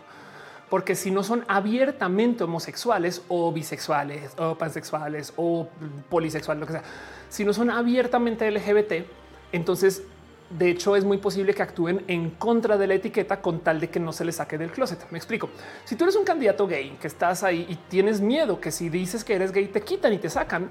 [0.69, 5.69] Porque si no son abiertamente homosexuales o bisexuales o pansexuales o
[6.11, 6.83] polisexuales, lo que sea,
[7.29, 9.07] si no son abiertamente LGBT,
[9.53, 10.03] entonces
[10.51, 13.91] de hecho, es muy posible que actúen en contra de la etiqueta con tal de
[13.91, 15.11] que no se le saque del closet.
[15.11, 15.51] Me explico.
[15.85, 19.25] Si tú eres un candidato gay que estás ahí y tienes miedo que si dices
[19.25, 20.71] que eres gay te quitan y te sacan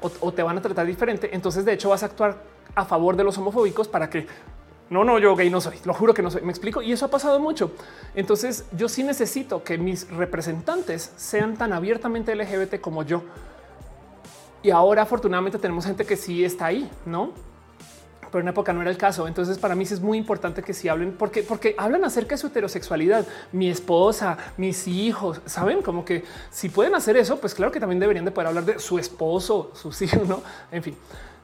[0.00, 2.36] o, te van a tratar diferente, entonces de hecho vas a actuar
[2.76, 4.28] a favor de los homofóbicos para que
[4.90, 6.42] no, no, yo gay no soy, lo juro que no soy.
[6.42, 6.80] Me explico.
[6.80, 7.72] Y eso ha pasado mucho.
[8.14, 13.24] Entonces yo sí necesito que mis representantes sean tan abiertamente LGBT como yo.
[14.62, 17.32] Y ahora afortunadamente tenemos gente que sí está ahí, no?
[18.30, 19.26] Pero en época no era el caso.
[19.28, 22.48] Entonces, para mí es muy importante que si hablen, porque, porque hablan acerca de su
[22.48, 27.80] heterosexualidad, mi esposa, mis hijos, saben como que si pueden hacer eso, pues claro que
[27.80, 30.42] también deberían de poder hablar de su esposo, sus hijos, no?
[30.70, 30.96] En fin.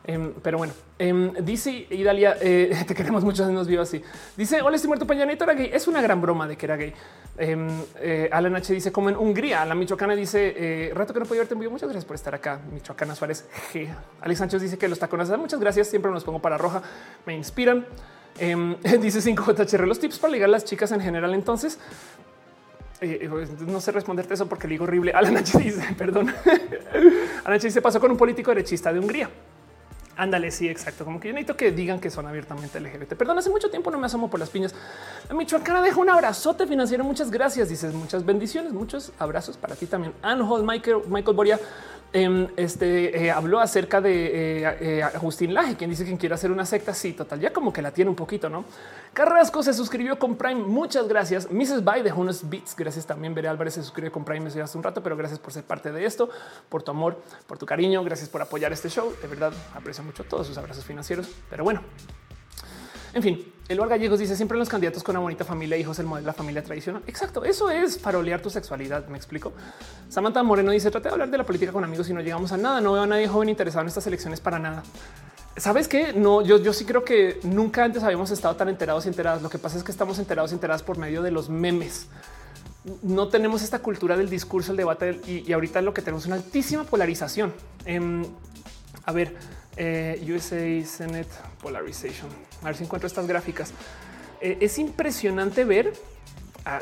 [0.05, 4.03] Em, pero bueno, em, dice Idalia, eh, te queremos mucho, nos vio así.
[4.37, 5.71] Dice, hola, estoy muerto Pañanito era gay.
[5.73, 6.93] Es una gran broma de que era gay.
[7.39, 7.69] Em,
[8.01, 11.41] eh, Alan H dice, como en Hungría, la michoacana dice, eh, rato que no puedo
[11.41, 12.61] verte en Muchas gracias por estar acá.
[12.73, 13.89] Michoacana Suárez G.
[14.21, 15.89] Alex Sánchez dice que los tacones, muchas gracias.
[15.89, 16.83] Siempre me los pongo para roja,
[17.25, 17.87] me inspiran.
[19.01, 21.35] dice 5JHR, los tips para ligar a las chicas en general.
[21.35, 21.79] Entonces,
[23.67, 25.13] no sé responderte eso porque le digo horrible.
[25.15, 26.35] Alan H dice, perdón.
[27.45, 29.31] Alan H dice, pasó con un político derechista de Hungría.
[30.17, 31.05] Ándale, sí, exacto.
[31.05, 33.15] Como que yo necesito que digan que son abiertamente LGBT.
[33.15, 34.75] Perdón, hace mucho tiempo no me asomo por las piñas.
[35.29, 37.03] La Michoacana deja un abrazote financiero.
[37.03, 37.69] Muchas gracias.
[37.71, 40.13] Dices muchas bendiciones, muchos abrazos para ti también.
[40.21, 41.61] Anhol, Michael, Michael Boria
[42.15, 46.51] Em, este eh, habló acerca de eh, eh, Agustín Laje, quien dice que quiere hacer
[46.51, 46.93] una secta.
[46.93, 48.67] Sí, total, ya como que la tiene un poquito, no?
[49.15, 50.63] Carrasco se suscribió con Prime.
[50.63, 51.51] Muchas gracias.
[51.51, 51.83] Mrs.
[51.83, 52.77] Bay dejó unos beats.
[52.77, 53.35] Gracias también.
[53.35, 56.05] Veré Álvarez se suscribió con Prime hace un rato, pero gracias por ser parte de
[56.05, 56.29] esto,
[56.69, 58.05] por tu amor, por tu cariño.
[58.05, 59.15] Gracias por apoyar este show.
[59.23, 61.31] De verdad aprecio mucho todos sus abrazos financieros.
[61.49, 61.81] Pero bueno,
[63.15, 66.25] en fin, Eloar Gallegos dice siempre los candidatos con una bonita familia, hijos, el modelo
[66.25, 67.03] de la familia tradicional.
[67.07, 67.45] Exacto.
[67.45, 69.07] Eso es farolear tu sexualidad.
[69.09, 69.53] Me explico.
[70.09, 72.57] Samantha Moreno dice trate de hablar de la política con amigos y no llegamos a
[72.57, 72.81] nada.
[72.81, 74.83] No veo a nadie joven interesado en estas elecciones para nada.
[75.57, 76.13] Sabes qué?
[76.13, 79.43] No, yo, yo sí creo que nunca antes habíamos estado tan enterados y enteradas.
[79.43, 82.07] Lo que pasa es que estamos enterados y enteradas por medio de los memes.
[83.03, 86.37] No tenemos esta cultura del discurso, el debate y, ahorita lo que tenemos es una
[86.37, 87.53] altísima polarización.
[87.85, 88.25] Em,
[89.05, 89.37] a ver,
[89.77, 91.29] eh, USA Senate
[91.61, 92.29] Polarization.
[92.63, 93.73] A ver si encuentro estas gráficas.
[94.41, 95.93] Eh, es impresionante ver.
[96.65, 96.81] A,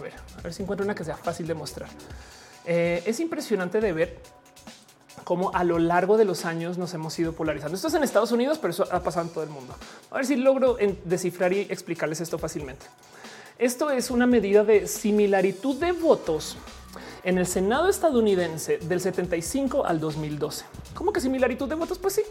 [0.00, 1.88] ver, a ver si encuentro una que sea fácil de mostrar.
[2.66, 4.20] Eh, es impresionante de ver
[5.24, 7.76] cómo a lo largo de los años nos hemos ido polarizando.
[7.76, 9.74] Esto es en Estados Unidos, pero eso ha pasado en todo el mundo.
[10.10, 12.86] A ver si logro descifrar y explicarles esto fácilmente.
[13.58, 16.56] Esto es una medida de similaritud de votos
[17.24, 20.64] en el Senado estadounidense del 75 al 2012.
[20.94, 21.98] ¿Cómo que similaritud de votos?
[21.98, 22.22] Pues sí,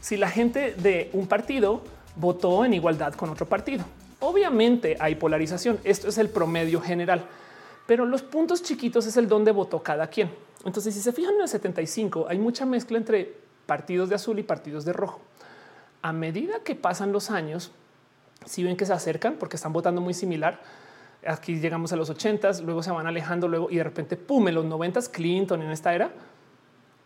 [0.00, 1.82] si la gente de un partido
[2.16, 3.84] votó en igualdad con otro partido.
[4.20, 5.78] Obviamente hay polarización.
[5.84, 7.24] Esto es el promedio general,
[7.86, 10.30] pero los puntos chiquitos es el donde votó cada quien.
[10.64, 13.36] Entonces, si se fijan en el 75, hay mucha mezcla entre
[13.66, 15.20] partidos de azul y partidos de rojo.
[16.02, 17.70] A medida que pasan los años,
[18.44, 20.60] si ven que se acercan porque están votando muy similar,
[21.26, 24.54] aquí llegamos a los 80, luego se van alejando, luego y de repente, pum, en
[24.54, 26.10] los 90 Clinton en esta era,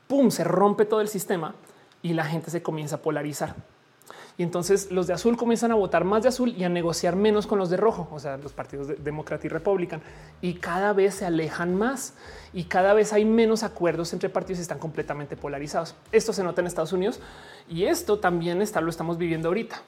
[0.07, 1.55] pum, se rompe todo el sistema
[2.02, 3.55] y la gente se comienza a polarizar.
[4.39, 7.47] Y entonces los de azul comienzan a votar más de azul y a negociar menos
[7.47, 10.00] con los de rojo, o sea, los partidos de demócrata y republican.
[10.41, 12.15] Y cada vez se alejan más
[12.52, 15.94] y cada vez hay menos acuerdos entre partidos y están completamente polarizados.
[16.12, 17.20] Esto se nota en Estados Unidos
[17.68, 19.82] y esto también está, lo estamos viviendo ahorita.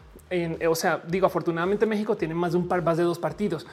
[0.69, 3.67] o sea, digo, afortunadamente México tiene más de un par, más de dos partidos.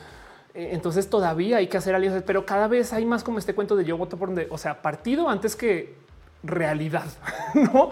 [0.53, 3.75] Eh, entonces todavía hay que hacer alianzas, pero cada vez hay más como este cuento
[3.75, 5.95] de yo voto por donde, o sea, partido antes que
[6.43, 7.05] realidad,
[7.53, 7.89] no?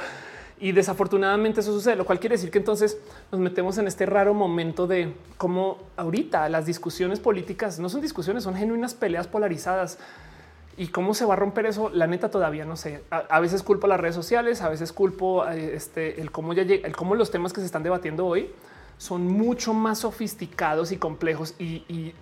[0.62, 2.98] Y desafortunadamente eso sucede, lo cual quiere decir que entonces
[3.32, 8.44] nos metemos en este raro momento de cómo ahorita las discusiones políticas no son discusiones,
[8.44, 9.98] son genuinas peleas polarizadas.
[10.76, 13.04] Y cómo se va a romper eso, la neta todavía no sé.
[13.10, 16.88] A, veces culpo las redes sociales, a veces culpo eh, este, el cómo ya llega,
[16.88, 18.50] el cómo los temas que se están debatiendo hoy
[19.00, 22.14] son mucho más sofisticados y complejos y,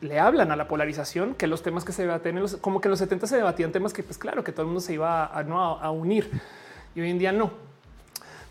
[0.00, 2.44] le hablan a la polarización que los temas que se debaten.
[2.60, 4.80] como que en los 70 se debatían temas que, pues claro, que todo el mundo
[4.80, 6.28] se iba a, a unir
[6.96, 7.52] y hoy en día no.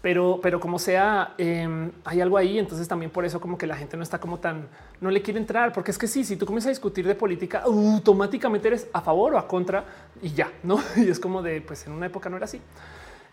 [0.01, 2.59] Pero, pero como sea, em, hay algo ahí.
[2.59, 4.67] Entonces también por eso como que la gente no está como tan,
[5.01, 7.63] no le quiere entrar, porque es que sí, si tú comienzas a discutir de política,
[7.65, 9.83] automáticamente eres a favor o a contra
[10.21, 10.79] y ya, no?
[10.95, 12.61] Y es como de, pues en una época no era así.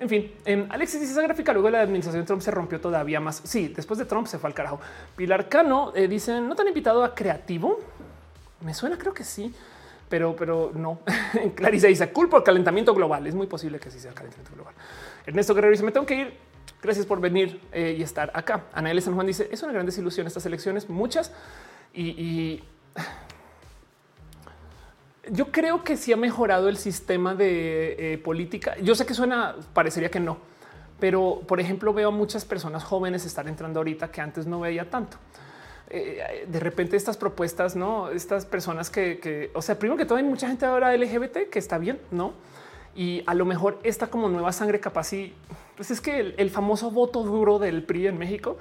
[0.01, 0.33] En fin,
[0.71, 3.43] Alexis dice esa gráfica luego la administración Trump se rompió todavía más.
[3.45, 4.81] Sí, después de Trump se fue al carajo.
[5.15, 7.79] Pilar Cano eh, dice no te han invitado a creativo.
[8.63, 9.55] Me suena, creo que sí,
[10.09, 11.01] pero, pero no.
[11.55, 13.27] Clarice dice culpa el calentamiento global.
[13.27, 14.75] Es muy posible que sí sea el calentamiento global.
[15.27, 16.35] Ernesto Guerrero dice me tengo que ir.
[16.83, 18.65] Gracias por venir eh, y estar acá.
[18.73, 19.03] Ana L.
[19.03, 21.31] San Juan dice es una gran desilusión estas elecciones, muchas
[21.93, 22.63] y,
[25.29, 28.77] yo creo que sí ha mejorado el sistema de eh, política.
[28.83, 30.39] Yo sé que suena, parecería que no,
[30.99, 34.89] pero por ejemplo veo a muchas personas jóvenes estar entrando ahorita que antes no veía
[34.89, 35.19] tanto.
[35.89, 40.19] Eh, de repente estas propuestas, no estas personas que, que, o sea, primero que todo
[40.19, 42.33] hay mucha gente ahora LGBT que está bien, no?
[42.95, 45.35] y a lo mejor esta como nueva sangre capaz y
[45.77, 48.59] pues es que el, famoso voto duro del PRI en México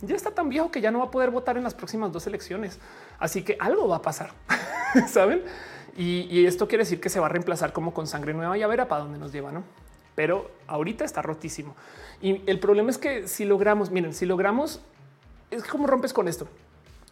[0.00, 2.26] ya está tan viejo que ya no va a poder votar en las próximas dos
[2.26, 2.80] elecciones.
[3.18, 4.32] Así que algo va a pasar,
[5.08, 5.42] saben?
[6.00, 8.66] Y, esto quiere decir que se va a reemplazar como con sangre nueva y a
[8.66, 9.64] ver a dónde nos lleva, no?
[10.14, 11.76] Pero ahorita está rotísimo.
[12.22, 14.80] Y el problema es que si logramos, miren, si logramos,
[15.50, 16.48] es como rompes con esto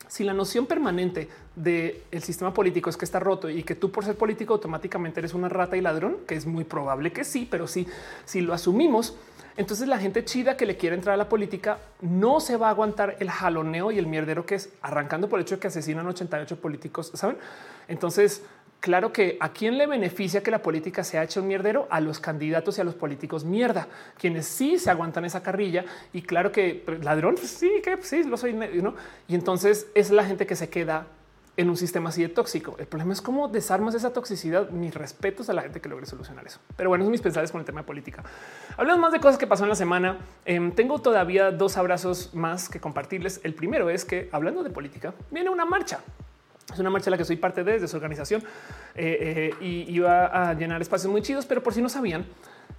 [0.09, 4.05] si la noción permanente del sistema político es que está roto y que tú por
[4.05, 7.69] ser político automáticamente eres una rata y ladrón, que es muy probable que sí, pero
[7.69, 7.87] sí,
[8.25, 9.17] si lo asumimos,
[9.57, 12.71] entonces la gente chida que le quiere entrar a la política no se va a
[12.71, 16.07] aguantar el jaloneo y el mierdero que es arrancando por el hecho de que asesinan
[16.07, 17.37] 88 políticos, ¿saben?
[17.89, 18.43] Entonces
[18.81, 22.21] Claro que a quién le beneficia que la política sea hecha un mierdero a los
[22.21, 25.85] candidatos y a los políticos mierda, quienes sí se aguantan esa carrilla.
[26.13, 28.95] Y claro que pues, ladrón, pues sí, que pues sí, lo soy, ¿no?
[29.27, 31.07] Y entonces es la gente que se queda
[31.57, 32.77] en un sistema así de tóxico.
[32.79, 34.71] El problema es cómo desarmas esa toxicidad.
[34.71, 36.61] Mis respetos a la gente que logre solucionar eso.
[36.77, 38.23] Pero bueno, es mis pensares con el tema de política.
[38.77, 40.19] Hablamos más de cosas que pasó en la semana.
[40.45, 43.41] Em, tengo todavía dos abrazos más que compartirles.
[43.43, 45.99] El primero es que hablando de política, viene una marcha
[46.73, 48.43] es una marcha de la que soy parte de, desde su organización
[48.95, 52.27] eh, eh, y iba a llenar espacios muy chidos, pero por si no sabían,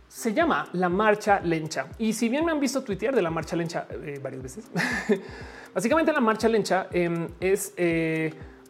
[0.07, 1.87] se llama la Marcha Lencha.
[1.97, 4.69] Y si bien me han visto tuitear de la Marcha Lencha eh, varias veces,
[5.73, 7.73] básicamente la Marcha Lencha em, es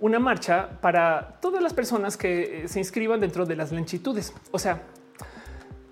[0.02, 4.34] una marcha para todas las personas que se inscriban dentro de las lenchitudes.
[4.52, 4.82] O sea,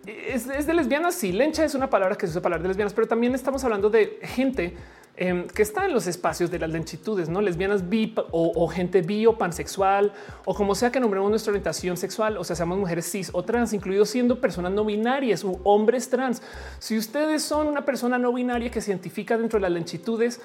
[0.06, 1.16] es, de lesbianas.
[1.16, 3.64] Sí, lencha es una palabra que se usa para hablar de lesbianas, pero también estamos
[3.64, 4.76] hablando de gente
[5.20, 9.26] Em, que está en los espacios de las lentitudes, no lesbianas, bi o, gente bi
[9.26, 10.14] o pansexual
[10.46, 13.74] o como sea que nombremos nuestra orientación sexual, o sea, seamos mujeres cis o trans,
[13.74, 16.44] incluidos siendo personas no binarias u hombres trans.
[16.78, 20.40] Si ustedes son una persona no binaria que se identifica dentro de las lentitudes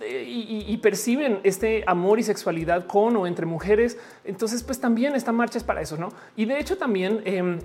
[0.00, 5.32] eh, y, perciben este amor y sexualidad con o entre mujeres, entonces pues también esta
[5.32, 6.08] marcha es para eso, no?
[6.34, 7.58] Y de hecho también em,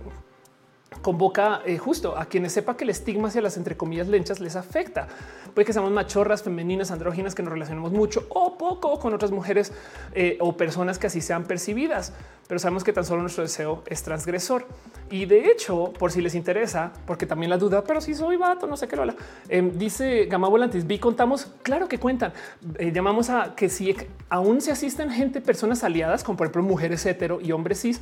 [1.01, 4.56] convoca eh, justo a quienes sepa que el estigma hacia las entre comillas lenchas les
[4.56, 5.08] afecta.
[5.53, 9.72] Puede que seamos machorras, femeninas, andróginas, que nos relacionemos mucho o poco con otras mujeres
[10.14, 12.14] eh, o personas que así sean percibidas,
[12.48, 14.66] pero sabemos que tan solo nuestro deseo es transgresor.
[15.09, 18.68] Y de hecho, por si les interesa, porque también la duda, pero si soy vato,
[18.68, 19.16] no sé qué lo habla.
[19.48, 22.34] Em, dice Gama Volantis, vi contamos, claro que cuentan.
[22.77, 23.95] Eh, llamamos a que si
[24.30, 28.01] aún se asisten gente, personas aliadas, como por ejemplo mujeres hetero y hombres cis,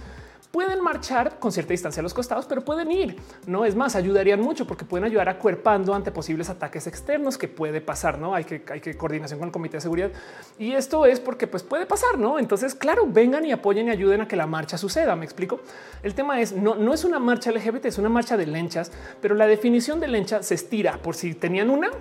[0.51, 3.17] pueden marchar con cierta distancia a los costados, pero pueden ir.
[3.45, 7.47] No es más, ayudarían mucho porque pueden ayudar a cuerpando ante posibles ataques externos que
[7.47, 8.19] puede pasar.
[8.19, 10.11] No hay que, hay que coordinación con el comité de seguridad
[10.57, 12.17] y esto es porque pues puede pasar.
[12.17, 15.15] No, entonces, claro, vengan y apoyen y ayuden a que la marcha suceda.
[15.15, 15.59] Me explico.
[16.03, 19.35] El tema es no, no es una marcha LGBT, es una marcha de lenchas, pero
[19.35, 21.91] la definición de lencha se estira por si tenían una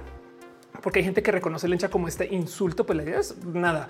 [0.82, 3.88] porque hay gente que reconoce lencha como este insulto, pues la idea es nada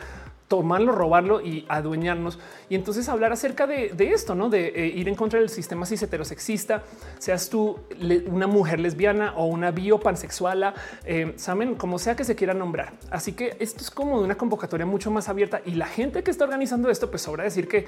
[0.48, 2.38] tomarlo, robarlo y adueñarnos.
[2.68, 4.48] Y entonces hablar acerca de, esto, ¿no?
[4.48, 6.84] De eh, ir en contra del sistema cis heterosexista,
[7.18, 7.80] seas tú
[8.26, 10.74] una mujer lesbiana o una biopansexuala,
[11.04, 12.92] eh, saben, como sea que se quiera nombrar.
[13.10, 16.44] Así que esto es como una convocatoria mucho más abierta y la gente que está
[16.44, 17.86] organizando esto, pues sobra decir que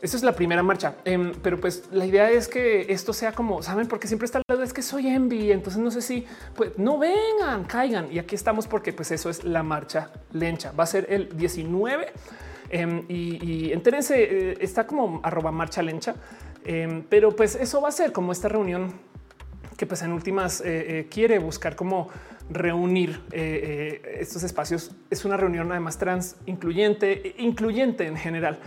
[0.00, 3.62] esta es la primera marcha, em, pero pues la idea es que esto sea como
[3.64, 5.50] saben, porque siempre está al lado es que soy envy.
[5.50, 8.12] Entonces no sé si pues no vengan, caigan.
[8.12, 10.70] Y aquí estamos porque pues eso es la marcha lencha.
[10.72, 12.12] Va a ser el 19
[12.70, 16.14] em, y, y entérense, eh, está como arroba marcha lencha,
[16.64, 18.92] em, pero pues eso va a ser como esta reunión
[19.76, 22.08] que pues en últimas eh, eh, quiere buscar como
[22.50, 24.92] reunir estos espacios.
[25.10, 28.58] Es una reunión además trans incluyente, incluyente en general.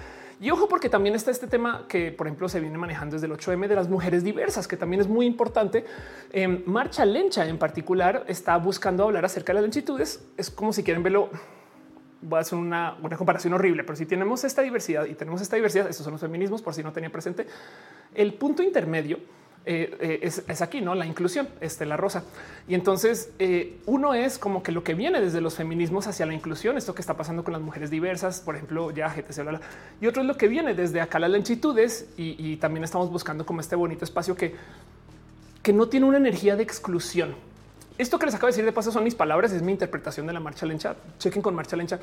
[0.41, 3.33] Y ojo, porque también está este tema que, por ejemplo, se viene manejando desde el
[3.33, 5.85] 8M de las mujeres diversas, que también es muy importante.
[6.31, 10.25] Eh, Marcha Lencha en particular está buscando hablar acerca de las lentitudes.
[10.37, 11.29] Es como si quieren verlo.
[12.23, 15.87] Voy a hacer una, comparación horrible, pero si tenemos esta diversidad y tenemos esta diversidad,
[15.87, 17.45] estos son los feminismos, por si no tenía presente,
[18.15, 19.19] el punto intermedio
[19.63, 22.23] eh, eh, es, aquí, no la inclusión, este, la rosa.
[22.67, 26.33] Y entonces eh, uno es como que lo que viene desde los feminismos hacia la
[26.33, 29.61] inclusión, esto que está pasando con las mujeres diversas, por ejemplo, ya GTC,
[30.01, 33.61] y otro es lo que viene desde acá las lentitudes y, también estamos buscando como
[33.61, 34.55] este bonito espacio que,
[35.63, 37.35] que no tiene una energía de exclusión.
[37.97, 40.33] Esto que les acabo de decir de paso son mis palabras, es mi interpretación de
[40.33, 40.95] la marcha lencha.
[41.19, 41.99] Chequen con marcha lencha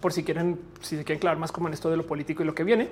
[0.00, 2.46] por si quieren, si se quieren clavar más como en esto de lo político y
[2.46, 2.88] lo que viene.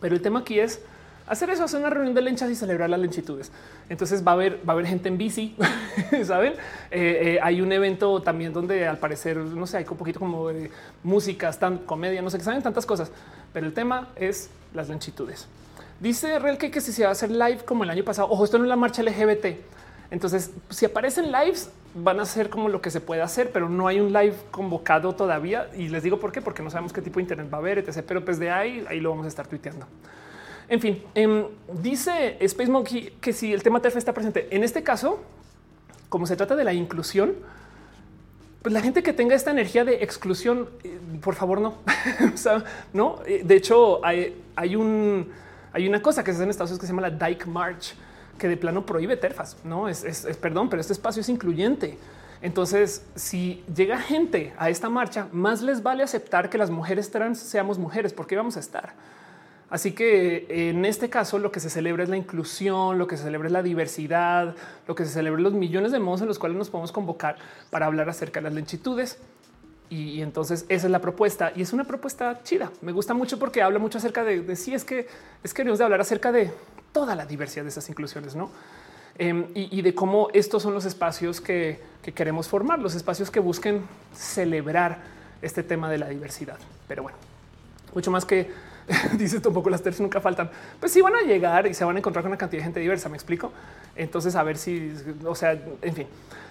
[0.00, 0.80] Pero el tema aquí es
[1.28, 3.52] hacer eso, hacer una reunión de lenchas y celebrar las lenchitudes.
[3.88, 5.54] Entonces va a haber, va a haber gente en bici,
[6.24, 6.54] saben?
[6.90, 10.48] Eh, eh, hay un evento también donde al parecer, no sé, hay un poquito como
[10.48, 10.70] de
[11.02, 13.10] música, stand, comedia, no sé, que saben tantas cosas,
[13.52, 15.46] pero el tema es las lenchitudes.
[16.00, 18.58] Dice Relke que si se va a hacer live como el año pasado, ojo, esto
[18.58, 19.46] no es la marcha LGBT.
[20.10, 23.88] Entonces, si aparecen lives, van a ser como lo que se puede hacer, pero no
[23.88, 25.68] hay un live convocado todavía.
[25.76, 27.78] Y les digo por qué, porque no sabemos qué tipo de internet va a haber,
[27.78, 28.04] etc.
[28.06, 29.86] Pero pues de ahí, ahí lo vamos a estar tuiteando.
[30.68, 31.46] En fin, em,
[31.80, 35.20] dice Space Monkey que si el tema TERF está presente en este caso,
[36.08, 37.34] como se trata de la inclusión,
[38.62, 41.78] pues la gente que tenga esta energía de exclusión, eh, por favor, no.
[42.92, 43.20] no.
[43.24, 45.30] Eh, de hecho, hay, un,
[45.72, 47.94] hay una cosa que se hace en Estados Unidos que se llama la Dyke March,
[48.36, 49.56] que de plano prohíbe terfas.
[49.64, 51.96] No es, es perdón, pero este espacio es incluyente.
[52.42, 57.38] Entonces, si llega gente a esta marcha, más les vale aceptar que las mujeres trans
[57.38, 58.92] seamos mujeres, porque vamos a estar.
[59.70, 63.24] Así que en este caso lo que se celebra es la inclusión, lo que se
[63.24, 64.54] celebra es la diversidad,
[64.86, 67.36] lo que se celebra los millones de modos en los cuales nos podemos convocar
[67.68, 69.18] para hablar acerca de las lentitudes.
[69.90, 72.70] Y, entonces esa es la propuesta y es una propuesta chida.
[72.80, 75.06] Me gusta mucho porque habla mucho acerca de, si es que
[75.42, 76.50] es que queremos de hablar acerca de
[76.92, 78.50] toda la diversidad de esas inclusiones, no?
[79.18, 81.80] Em, y, de cómo estos son los espacios que
[82.14, 83.82] queremos formar, los espacios que busquen
[84.14, 84.98] celebrar
[85.42, 86.58] este tema de la diversidad.
[86.86, 87.18] Pero bueno,
[87.94, 88.50] mucho más que
[89.18, 90.50] dices poco las tercias nunca faltan.
[90.80, 92.80] Pues sí van a llegar y se van a encontrar con una cantidad de gente
[92.80, 93.08] diversa.
[93.08, 93.52] Me explico.
[93.96, 94.92] Entonces, a ver si,
[95.24, 95.52] o sea,
[95.82, 96.06] en fin.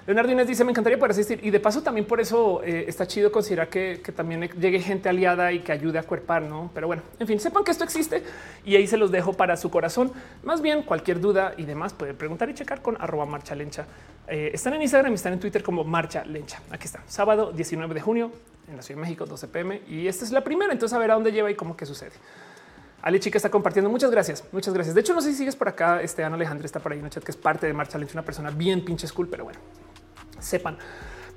[0.08, 1.42] Leonardo Inés dice: Me encantaría poder asistir.
[1.44, 5.52] Y de paso, también por eso eh, está chido considerar que, también llegue gente aliada
[5.52, 6.72] y que ayude a cuerpar, no?
[6.74, 8.24] Pero bueno, en fin, sepan que esto existe
[8.66, 10.14] y ahí se los dejo para su corazón.
[10.44, 13.86] Más bien, cualquier duda y demás pueden preguntar y checar con arroba marcha lencha.
[14.30, 16.62] Eh, están en Instagram y están en Twitter como marcha lencha.
[16.72, 18.32] Aquí está, sábado 19 de junio
[18.70, 19.82] en la Ciudad de México, 12 pm.
[19.90, 20.72] Y esta es la primera.
[20.72, 22.14] Entonces, a ver a dónde lleva y cómo que sucede.
[23.02, 23.90] Ali Chica está compartiendo.
[23.90, 24.46] Muchas gracias.
[24.54, 24.96] Muchas gracias.
[24.96, 26.02] De hecho, no sé si sigues por acá.
[26.02, 28.14] Este Ana Alejandra está por ahí en el chat, que es parte de Marcha Lenta,
[28.14, 29.60] una persona bien pinche cool, pero bueno,
[30.40, 30.78] sepan.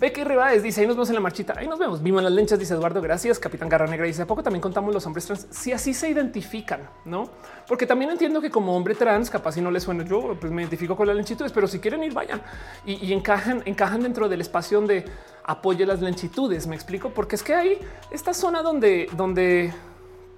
[0.01, 1.53] Becky Rivas dice ahí nos vemos en la marchita.
[1.59, 2.03] Ahí nos vemos.
[2.03, 3.03] Vimos las lenchas, dice Eduardo.
[3.03, 3.39] Gracias.
[3.39, 5.47] Capitán Garra Negra dice a poco también contamos los hombres trans.
[5.51, 7.29] Si así se identifican, no?
[7.69, 10.63] Porque también entiendo que como hombre trans, capaz si no les suena, yo pues me
[10.63, 12.41] identifico con las lenchitudes, pero si quieren ir, vayan
[12.87, 15.05] y, encajan, encajan dentro del espacio donde
[15.45, 16.67] apoye las lenchitudes.
[16.67, 17.79] Me explico porque es que hay
[18.11, 19.71] esta zona donde, donde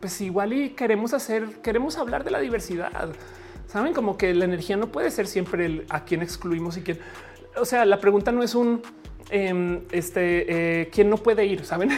[0.00, 3.10] pues igual y queremos hacer, queremos hablar de la diversidad.
[3.68, 6.99] Saben como que la energía no puede ser siempre el a quién excluimos y quién.
[7.57, 8.83] O sea, la pregunta no es un
[9.31, 11.91] em, este eh, quién no puede ir, saben?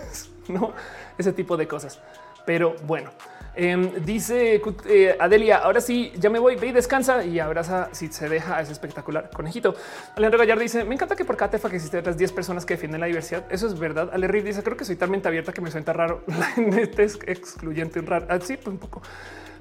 [0.48, 0.72] no
[1.18, 2.00] ese tipo de cosas.
[2.44, 3.10] Pero bueno,
[3.54, 8.08] em, dice eh, Adelia, ahora sí, ya me voy, ve y descansa y abraza si
[8.08, 9.30] se deja, es espectacular.
[9.32, 9.74] Conejito.
[10.16, 12.74] Alejandro Gallar dice, me encanta que por cada tefa que existen otras 10 personas que
[12.74, 13.44] defienden la diversidad.
[13.50, 14.10] Eso es verdad.
[14.12, 16.24] Ale dice, creo que soy talmente abierta que me suena raro.
[16.56, 18.26] Este es excluyente, un raro.
[18.28, 19.02] Así, ah, pues un poco.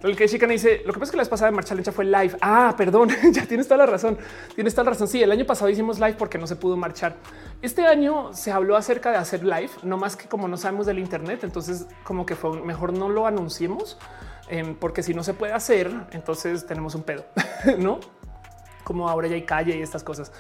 [0.04, 1.92] El que chica dice lo que pasa es que la vez pasada de marcha lencha
[1.92, 2.36] fue live.
[2.42, 4.18] Ah, perdón, ya tienes toda la razón.
[4.56, 5.08] Tienes toda la razón.
[5.08, 7.16] Sí, el año pasado hicimos live porque no se pudo marchar.
[7.62, 11.00] Este año se habló acerca de hacer live, no más que como no sabemos del
[11.00, 14.00] Internet, entonces como que fue mejor no lo anunciemos,
[14.50, 17.26] em, porque si no se puede hacer, entonces tenemos un pedo,
[17.78, 18.00] no
[18.84, 20.32] como ahora ya hay calle y estas cosas.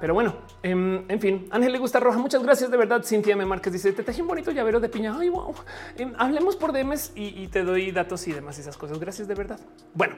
[0.00, 2.18] Pero bueno, em, en, fin, Ángel le gusta roja.
[2.18, 3.02] Muchas gracias de verdad.
[3.04, 3.44] Cintia M.
[3.44, 5.14] Márquez dice: Te teje un bonito llavero de piña.
[5.18, 5.54] Ay, wow.
[5.96, 8.98] Em, hablemos por DMs y, te doy datos y demás, esas cosas.
[8.98, 9.60] Gracias de verdad.
[9.92, 10.14] Bueno,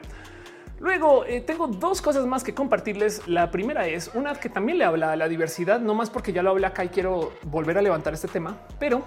[0.79, 3.27] luego eh, tengo dos cosas más que compartirles.
[3.27, 6.41] La primera es una que también le habla a la diversidad, no más porque ya
[6.41, 9.03] lo hablé acá y quiero volver a levantar este tema, pero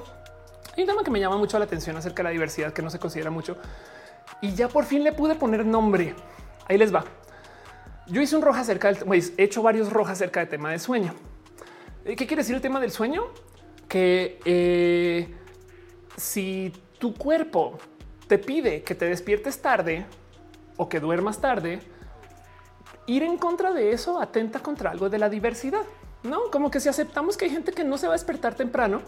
[0.76, 2.90] hay un tema que me llama mucho la atención acerca de la diversidad que no
[2.90, 3.56] se considera mucho
[4.42, 6.14] y ya por fin le pude poner nombre.
[6.68, 7.04] Ahí les va.
[8.08, 10.78] Yo hice un roja acerca del pues, he hecho varios rojas acerca del tema de
[10.78, 11.14] sueño.
[12.04, 13.24] Eh, ¿Qué quiere decir el tema del sueño?
[13.88, 15.34] Que eh,
[16.16, 17.78] si tu cuerpo
[18.28, 20.06] te pide que te despiertes tarde
[20.76, 21.80] o que duermas tarde,
[23.06, 25.82] ir en contra de eso atenta contra algo de la diversidad.
[26.22, 29.02] No como que si aceptamos que hay gente que no se va a despertar temprano,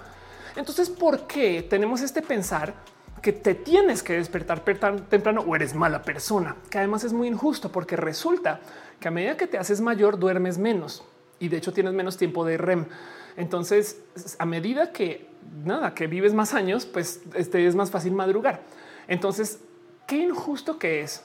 [0.57, 2.75] entonces, ¿por qué tenemos este pensar
[3.23, 6.57] que te tienes que despertar temprano o eres mala persona?
[6.69, 8.61] Que además es muy injusto porque resulta
[9.01, 11.05] que a medida que te haces mayor duermes menos
[11.39, 12.87] y de hecho tienes menos tiempo de REM.
[13.37, 14.03] Entonces,
[14.39, 15.29] a medida que
[15.65, 18.63] nada, que vives más años, pues este es más fácil madrugar.
[19.07, 19.61] Entonces,
[20.07, 21.25] qué injusto que es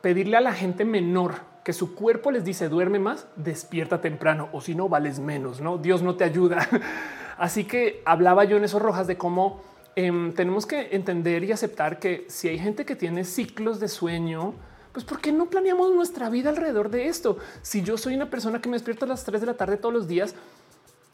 [0.00, 4.60] pedirle a la gente menor que su cuerpo les dice duerme más, despierta temprano o
[4.60, 6.66] si no vales menos, no Dios no te ayuda.
[7.38, 9.62] Así que hablaba yo en esos rojas de cómo
[9.96, 14.54] em, tenemos que entender y aceptar que si hay gente que tiene ciclos de sueño,
[14.92, 17.38] pues ¿por qué no planeamos nuestra vida alrededor de esto?
[17.62, 19.94] Si yo soy una persona que me despierto a las 3 de la tarde todos
[19.94, 20.34] los días,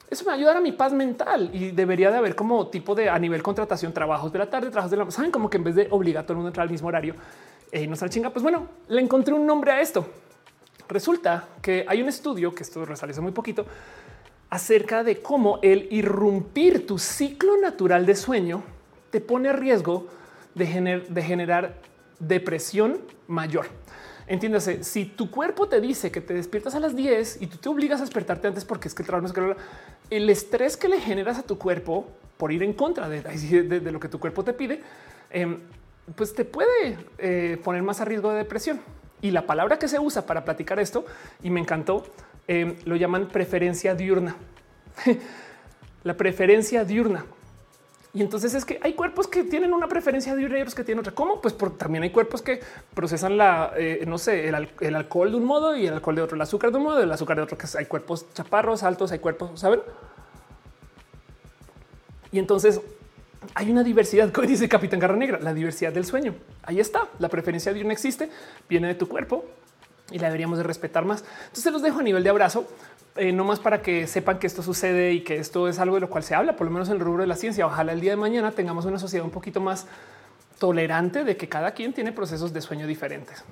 [0.08, 3.18] eso me ayudará a mi paz mental y debería de haber como tipo de a
[3.18, 5.88] nivel contratación, trabajos de la tarde, trabajos de la saben como que en vez de
[5.90, 7.16] obligar a todo el mundo a entrar al mismo horario
[7.72, 8.30] y eh, no estar chinga.
[8.30, 10.06] Pues bueno, le encontré un nombre a esto.
[10.88, 13.66] Resulta que hay un estudio que esto realiza muy poquito
[14.48, 18.62] acerca de cómo el irrumpir tu ciclo natural de sueño
[19.10, 20.06] te pone a riesgo
[20.54, 21.74] de generar
[22.20, 23.66] depresión mayor.
[24.26, 27.68] Entiéndase, si tu cuerpo te dice que te despiertas a las 10 y tú te
[27.68, 30.88] obligas a despertarte antes porque es que el trabajo no es que el estrés que
[30.88, 33.22] le generas a tu cuerpo por ir en contra de,
[33.92, 34.82] lo que tu cuerpo te pide,
[35.30, 35.60] em,
[36.14, 38.80] pues te puede eh, poner más a riesgo de depresión.
[39.22, 41.06] Y la palabra que se usa para platicar esto,
[41.42, 42.04] y me encantó,
[42.46, 44.36] em, lo llaman preferencia diurna.
[46.04, 47.24] la preferencia diurna.
[48.16, 51.12] Y entonces es que hay cuerpos que tienen una preferencia de otros que tienen otra.
[51.12, 51.38] ¿Cómo?
[51.42, 52.60] Pues porque también hay cuerpos que
[52.94, 56.34] procesan la, eh, no sé, el, alcohol de un modo y el alcohol de otro,
[56.34, 59.18] el azúcar de un modo, el azúcar de otro, que hay cuerpos chaparros, altos, hay
[59.18, 59.82] cuerpos, ¿saben?
[62.32, 62.80] Y entonces
[63.52, 66.36] hay una diversidad, como dice Capitán Garra Negra, la diversidad del sueño.
[66.62, 68.30] Ahí está, la preferencia de uno existe,
[68.66, 69.44] viene de tu cuerpo
[70.10, 71.22] y la deberíamos de respetar más.
[71.48, 72.66] Entonces los dejo a nivel de abrazo
[73.16, 76.00] eh, no más para que sepan que esto sucede y que esto es algo de
[76.00, 77.66] lo cual se habla, por lo menos en el rubro de la ciencia.
[77.66, 79.86] Ojalá el día de mañana tengamos una sociedad un poquito más
[80.58, 83.44] tolerante de que cada quien tiene procesos de sueño diferentes.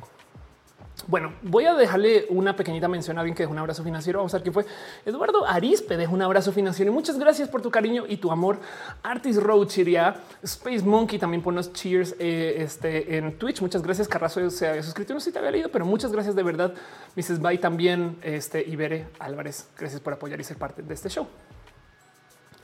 [1.06, 4.20] Bueno, voy a dejarle una pequeñita mención a alguien que dejó un abrazo financiero.
[4.20, 4.64] Vamos a ver quién fue.
[5.04, 8.58] Eduardo Arispe dejó un abrazo financiero y muchas gracias por tu cariño y tu amor.
[9.02, 13.60] Artis Roach iría Space Monkey también ponos cheers eh, este, en Twitch.
[13.60, 14.08] Muchas gracias.
[14.08, 15.12] Carrazo se había suscrito.
[15.12, 16.72] No sé si te había leído, pero muchas gracias de verdad.
[17.16, 17.40] Mrs.
[17.40, 19.68] Bay también este Ibere Álvarez.
[19.76, 21.26] Gracias por apoyar y ser parte de este show.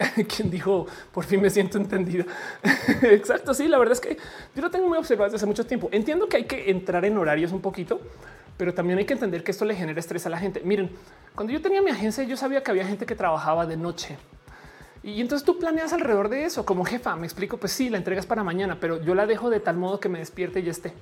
[0.36, 2.24] quien dijo por fin me siento entendida.
[3.02, 3.54] Exacto.
[3.54, 4.16] Sí, la verdad es que
[4.54, 5.88] yo lo tengo muy observado desde hace mucho tiempo.
[5.92, 8.00] Entiendo que hay que entrar en horarios un poquito,
[8.56, 10.60] pero también hay que entender que esto le genera estrés a la gente.
[10.64, 10.90] Miren,
[11.34, 14.16] cuando yo tenía mi agencia, yo sabía que había gente que trabajaba de noche.
[15.02, 17.16] Y entonces tú planeas alrededor de eso como jefa.
[17.16, 19.98] Me explico, pues sí, la entregas para mañana, pero yo la dejo de tal modo
[19.98, 20.92] que me despierte y esté.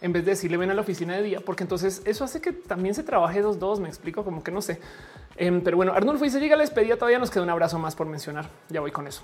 [0.00, 2.52] En vez de decirle ven a la oficina de día, porque entonces eso hace que
[2.52, 3.80] también se trabaje dos, dos.
[3.80, 4.80] Me explico como que no sé.
[5.36, 6.96] Em, pero bueno, Arnulfo dice llega la despedida.
[6.96, 8.48] Todavía nos queda un abrazo más por mencionar.
[8.68, 9.22] Ya voy con eso.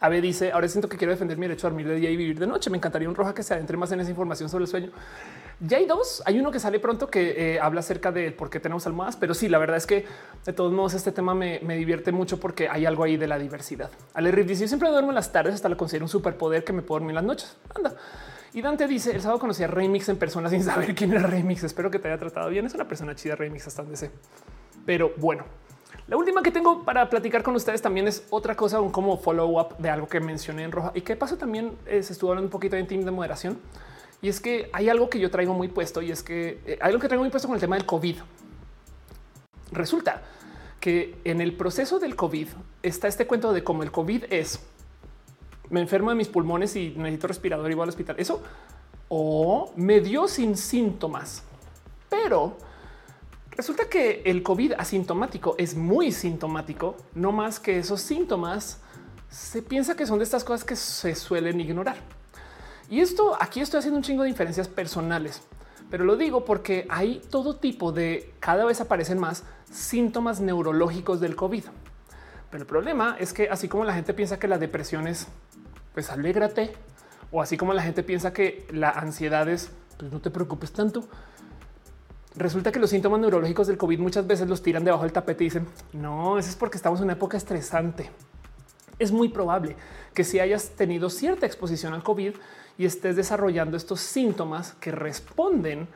[0.00, 2.38] Ave dice ahora siento que quiero defender mi derecho a dormir de día y vivir
[2.38, 2.70] de noche.
[2.70, 4.90] Me encantaría un roja que se adentre más en esa información sobre el sueño.
[5.60, 6.22] Ya hay dos.
[6.26, 9.32] Hay uno que sale pronto que eh, habla acerca de por qué tenemos almohadas, pero
[9.32, 10.04] sí, la verdad es que
[10.44, 13.90] de todos modos este tema me, divierte mucho porque hay algo ahí de la diversidad.
[14.12, 16.82] Ale dice yo siempre duermo en las tardes, hasta lo considero un superpoder que me
[16.82, 17.56] puedo dormir las noches.
[17.74, 17.94] Anda.
[18.56, 21.62] Y Dante dice el sábado conocí a Remix en persona sin saber quién era Remix.
[21.62, 22.64] Espero que te haya tratado bien.
[22.64, 24.10] Es una persona chida Remix hasta donde sé.
[24.86, 25.44] Pero bueno,
[26.08, 29.60] la última que tengo para platicar con ustedes también es otra cosa, un como follow
[29.60, 32.46] up de algo que mencioné en roja y que pasó también eh, se estuvo hablando
[32.46, 33.58] un poquito de team de moderación.
[34.22, 36.88] Y es que hay algo que yo traigo muy puesto y es que eh, hay
[36.88, 38.16] algo que traigo muy puesto con el tema del COVID.
[39.72, 40.22] Resulta
[40.80, 42.48] que en el proceso del COVID
[42.82, 44.60] está este cuento de cómo el COVID es
[45.70, 48.16] me enfermo de mis pulmones y necesito respirador y voy al hospital.
[48.18, 48.42] Eso
[49.08, 51.44] o me dio sin síntomas,
[52.08, 52.56] pero
[53.56, 58.80] Resulta que el COVID asintomático es muy sintomático, no más que esos síntomas
[59.30, 61.96] se piensa que son de estas cosas que se suelen ignorar.
[62.90, 65.42] Y esto aquí estoy haciendo un chingo de diferencias personales,
[65.90, 71.34] pero lo digo porque hay todo tipo de cada vez aparecen más síntomas neurológicos del
[71.34, 71.64] COVID.
[72.56, 75.28] El problema es que así como la gente piensa que la depresión es
[75.92, 76.72] pues alégrate
[77.30, 81.06] o así como la gente piensa que la ansiedad es pues no te preocupes tanto
[82.34, 85.46] resulta que los síntomas neurológicos del COVID muchas veces los tiran debajo del tapete y
[85.48, 88.10] dicen no, eso es porque estamos en una época estresante.
[88.98, 89.76] Es muy probable
[90.14, 92.34] que si hayas tenido cierta exposición al COVID
[92.78, 95.88] y estés desarrollando estos síntomas que responden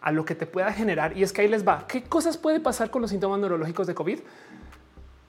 [0.00, 1.16] a lo que te pueda generar.
[1.16, 1.86] Y es que ahí les va.
[1.86, 4.20] ¿Qué cosas puede pasar con los síntomas neurológicos de COVID?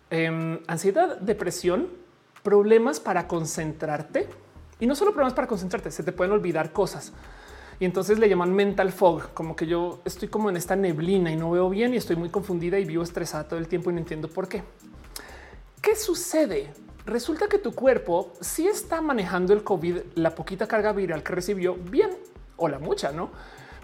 [0.10, 1.90] Em, ansiedad, depresión,
[2.42, 4.30] problemas para concentrarte
[4.80, 7.12] y no solo problemas para concentrarte, se te pueden olvidar cosas.
[7.80, 11.36] Y entonces le llaman mental fog, como que yo estoy como en esta neblina y
[11.36, 14.00] no veo bien y estoy muy confundida y vivo estresada todo el tiempo y no
[14.00, 14.64] entiendo por qué.
[15.82, 16.74] ¿Qué sucede?
[17.06, 21.76] Resulta que tu cuerpo sí está manejando el COVID, la poquita carga viral que recibió
[21.76, 22.12] bien
[22.56, 23.30] o la mucha, ¿no?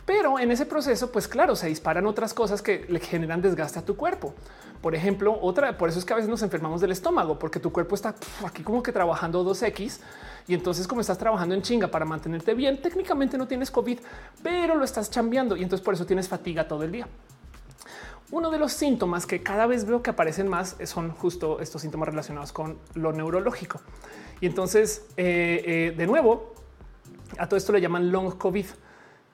[0.05, 3.85] Pero en ese proceso, pues claro, se disparan otras cosas que le generan desgaste a
[3.85, 4.33] tu cuerpo.
[4.81, 7.71] Por ejemplo, otra, por eso es que a veces nos enfermamos del estómago, porque tu
[7.71, 8.15] cuerpo está
[8.45, 9.99] aquí como que trabajando 2X
[10.45, 13.99] y entonces como estás trabajando en chinga para mantenerte bien, técnicamente no tienes COVID,
[14.41, 17.07] pero lo estás chambeando y entonces por eso tienes fatiga todo el día.
[18.31, 22.09] Uno de los síntomas que cada vez veo que aparecen más son justo estos síntomas
[22.09, 23.79] relacionados con lo neurológico.
[24.41, 26.55] Y entonces, eh, eh, de nuevo,
[27.37, 28.65] a todo esto le llaman long COVID.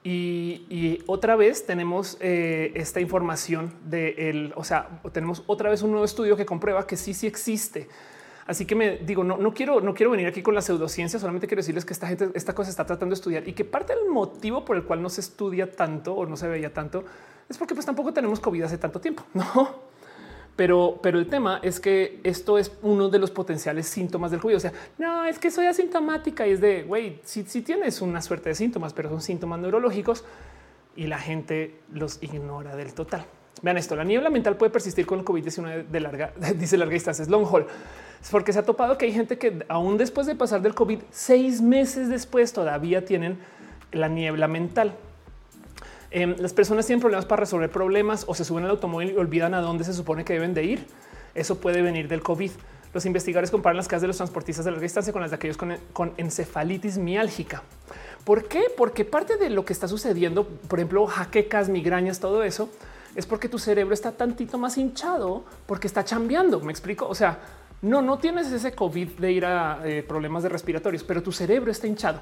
[0.02, 5.90] Y, otra vez tenemos eh, esta información de el, o sea, tenemos otra vez un
[5.90, 7.88] nuevo estudio que comprueba que sí, sí existe.
[8.46, 11.46] Así que me digo, no, no quiero, no quiero venir aquí con la pseudociencia, solamente
[11.46, 14.06] quiero decirles que esta gente, esta cosa está tratando de estudiar y que parte del
[14.08, 17.04] motivo por el cual no se estudia tanto o no se veía tanto
[17.48, 19.89] es porque pues tampoco tenemos COVID hace tanto tiempo, no?
[20.60, 24.56] Pero, pero el tema es que esto es uno de los potenciales síntomas del COVID.
[24.56, 28.50] O sea, no es que soy asintomática y es de güey, si, tienes una suerte
[28.50, 30.22] de síntomas, pero son síntomas neurológicos
[30.96, 33.24] y la gente los ignora del total.
[33.62, 37.22] Vean esto: la niebla mental puede persistir con el COVID-19 de larga, dice larga distancia.
[37.22, 37.64] Es long haul,
[38.30, 41.62] porque se ha topado que hay gente que aún después de pasar del COVID, seis
[41.62, 43.38] meses después todavía tienen
[43.92, 44.92] la niebla mental.
[46.10, 49.54] Em, las personas tienen problemas para resolver problemas o se suben al automóvil y olvidan
[49.54, 50.86] a dónde se supone que deben de ir.
[51.34, 52.50] Eso puede venir del COVID.
[52.92, 55.56] Los investigadores comparan las casas de los transportistas de larga distancia con las de aquellos
[55.56, 57.62] con, encefalitis miálgica.
[58.24, 58.64] ¿Por qué?
[58.76, 62.68] Porque parte de lo que está sucediendo, por ejemplo, jaquecas, migrañas, todo eso,
[63.14, 66.60] es porque tu cerebro está tantito más hinchado porque está chambeando.
[66.60, 67.06] Me explico.
[67.06, 67.38] O sea,
[67.82, 71.70] no, no tienes ese COVID de ir a eh, problemas de respiratorios, pero tu cerebro
[71.70, 72.20] está hinchado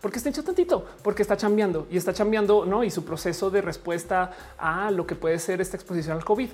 [0.00, 2.84] porque está hecho tantito, porque está cambiando y está cambiando, no?
[2.84, 6.50] Y su proceso de respuesta a lo que puede ser esta exposición al COVID.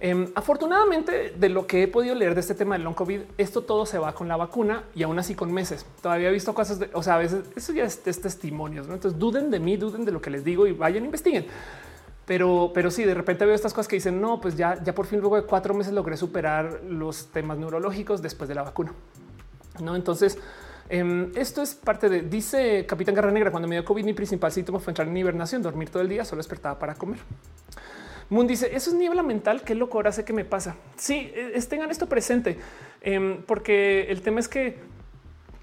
[0.00, 3.62] Em, afortunadamente, de lo que he podido leer de este tema del long COVID, esto
[3.62, 5.84] todo se va con la vacuna y aún así con meses.
[6.00, 8.86] Todavía he visto cosas de, o sea, a veces eso ya es, testimonios.
[8.86, 8.94] ¿no?
[8.94, 11.46] Entonces duden de mí, duden de lo que les digo y vayan, investiguen.
[12.26, 15.06] Pero, pero sí, de repente veo estas cosas que dicen no, pues ya, ya por
[15.06, 18.92] fin, luego de cuatro meses logré superar los temas neurológicos después de la vacuna.
[19.80, 20.38] No, entonces
[20.88, 24.50] Em, esto es parte de, dice Capitán Garra Negra, cuando me dio COVID mi principal
[24.50, 27.18] síntoma fue entrar en hibernación, dormir todo el día, solo despertaba para comer.
[28.30, 30.76] Moon dice, eso es niebla mental, qué loco, ahora sé qué me pasa.
[30.96, 32.58] Sí, es, tengan esto presente,
[33.00, 34.78] em, porque el tema es que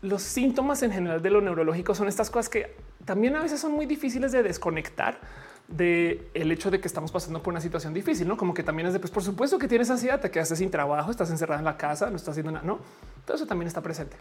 [0.02, 3.72] los síntomas en general de lo neurológico son estas cosas que también a veces son
[3.72, 5.20] muy difíciles de desconectar
[5.68, 8.88] de el hecho de que estamos pasando por una situación difícil, no como que también
[8.88, 11.66] es de pues por supuesto que tienes ansiedad, te quedaste sin trabajo, estás encerrada en
[11.66, 12.80] la casa, no estás haciendo nada, no
[13.26, 14.16] todo eso también está presente.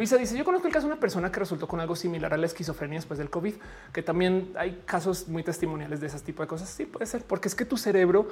[0.00, 2.38] Luisa dice: Yo conozco el caso de una persona que resultó con algo similar a
[2.38, 3.52] la esquizofrenia después del COVID,
[3.92, 6.70] que también hay casos muy testimoniales de ese tipo de cosas.
[6.70, 8.28] Sí, puede ser, porque es que tu cerebro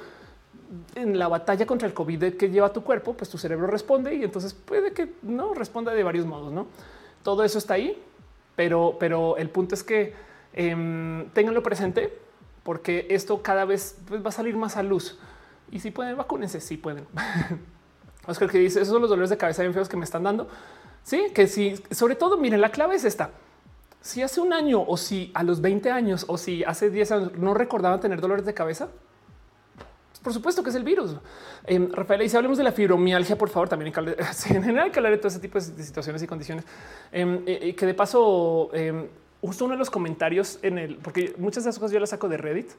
[0.95, 4.23] en la batalla contra el COVID que lleva tu cuerpo, pues tu cerebro responde y
[4.23, 6.51] entonces puede que no responda de varios modos.
[6.51, 6.65] No
[7.21, 8.01] todo eso está ahí,
[8.55, 10.15] pero, pero el punto es que
[10.53, 12.17] eh, ténganlo presente
[12.63, 15.19] porque esto cada vez pues, va a salir más a luz.
[15.69, 17.05] Y si pueden, vacúnense, si pueden.
[18.25, 20.49] Oscar que dice, esos son los dolores de cabeza bien feos que me están dando.
[21.03, 23.31] Sí, que sí, sobre todo, miren, la clave es esta.
[24.01, 27.31] Si hace un año o si a los 20 años o si hace 10 años
[27.37, 28.89] no recordaban tener dolores de cabeza,
[30.19, 31.15] pues, por supuesto que es el virus.
[31.65, 35.13] Eh, Rafael dice, hablemos de la fibromialgia, por favor, también en general hay que hablar
[35.13, 36.65] de todo ese tipo de situaciones y condiciones.
[37.11, 39.07] Em, eh, eh, que de paso, em,
[39.41, 42.27] justo uno de los comentarios en el, porque muchas de esas cosas yo las saco
[42.27, 42.69] de Reddit.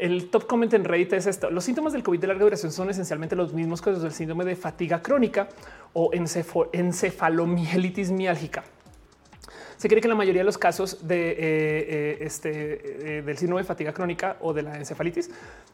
[0.00, 1.50] El top comment en Reddit es esto.
[1.50, 4.46] Los síntomas del COVID de larga duración son esencialmente los mismos que los del síndrome
[4.46, 5.50] de fatiga crónica
[5.92, 8.64] o encefalomielitis miálgica.
[9.76, 13.60] Se cree que la mayoría de los casos de eh, eh, este, eh, del síndrome
[13.60, 15.30] de fatiga crónica o de la encefalitis,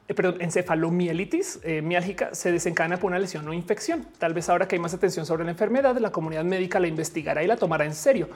[0.09, 4.09] perdón, encefalomielitis miálgica se desencadena por una lesión o infección.
[4.19, 7.45] Tal vez ahora que hay más atención sobre la enfermedad, la comunidad médica la investigará
[7.45, 8.29] y la tomará en serio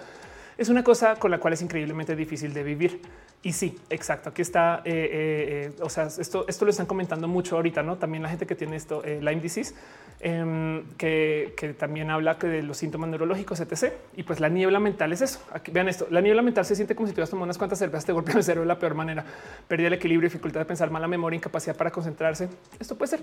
[0.61, 3.01] es una cosa con la cual es increíblemente difícil de vivir.
[3.43, 4.29] Y sí, exacto.
[4.29, 4.83] Aquí está.
[4.85, 7.97] Eh, eh, eh, o sea, esto, esto lo están comentando mucho ahorita, no?
[7.97, 9.75] También la gente que tiene esto, Lyme disease,
[10.21, 13.95] em, que, también habla de los síntomas neurológicos, etc.
[14.15, 15.41] Y pues la niebla mental es eso.
[15.73, 16.07] Vean esto.
[16.11, 18.45] La niebla mental se siente como si tuvieras tomado unas cuantas cervezas, te golpea el
[18.45, 19.25] cerebro de la peor manera,
[19.67, 22.51] pérdida el equilibrio, dificultad de pensar, mala memoria, incapacidad para concentrarse.
[22.79, 23.21] Esto puede ser.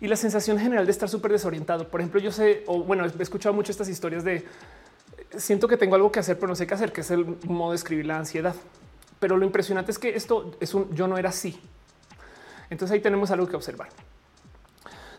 [0.00, 1.88] Y la sensación general de estar súper desorientado.
[1.88, 4.44] Por ejemplo, yo sé, o bueno, he escuchado mucho estas historias de
[5.38, 7.70] siento que tengo algo que hacer, pero no sé qué hacer, que es el modo
[7.70, 8.54] de escribir la ansiedad.
[9.18, 11.60] Pero lo impresionante es que esto es un yo no era así.
[12.70, 13.88] Entonces ahí tenemos algo que observar.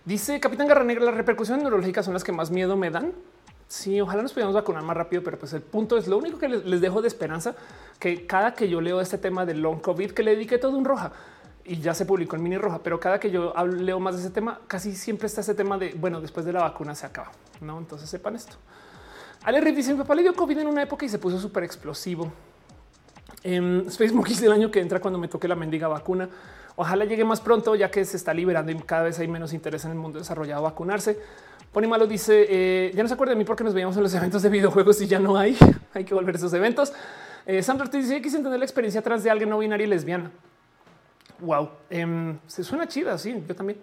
[0.05, 3.13] Dice Capitán Garra Negra, las repercusiones neurológicas son las que más miedo me dan.
[3.67, 6.47] Sí, ojalá nos pudiéramos vacunar más rápido, pero pues el punto es lo único que
[6.47, 7.55] les dejo de esperanza
[7.99, 10.85] que cada que yo leo este tema del long COVID, que le dediqué todo un
[10.85, 11.11] roja
[11.65, 14.29] y ya se publicó en mini roja, pero cada que yo leo más de ese
[14.29, 17.31] tema, casi siempre está ese tema de bueno, después de la vacuna se acaba.
[17.59, 18.55] No, entonces sepan esto.
[19.47, 21.63] Ale Riff dice: Mi papá le dio COVID en una época y se puso súper
[21.63, 22.29] explosivo.
[23.43, 26.27] En Space Monkeys del año que entra cuando me toque la mendiga vacuna.
[26.75, 29.85] Ojalá llegue más pronto, ya que se está liberando y cada vez hay menos interés
[29.85, 31.17] en el mundo desarrollado vacunarse.
[31.71, 34.13] Pony Malo dice: eh, Ya no se acuerda de mí porque nos veíamos en los
[34.13, 35.57] eventos de videojuegos y ya no hay.
[35.93, 36.91] hay que volver a esos eventos.
[37.45, 40.29] Eh, Sandra te dice: Quise entender la experiencia atrás de alguien no binaria y lesbiana.
[41.39, 43.17] Wow, em, se suena chida.
[43.17, 43.79] Sí, yo también.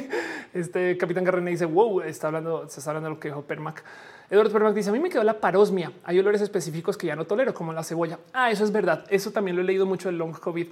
[0.52, 3.84] este Capitán Garrene dice: Wow, está hablando, se está hablando de lo que dijo Permac.
[4.30, 5.92] Eduardo Permac dice: A mí me quedó la parosmia.
[6.04, 8.18] Hay olores específicos que ya no tolero, como la cebolla.
[8.32, 9.04] Ah, eso es verdad.
[9.08, 10.66] Eso también lo he leído mucho del long COVID,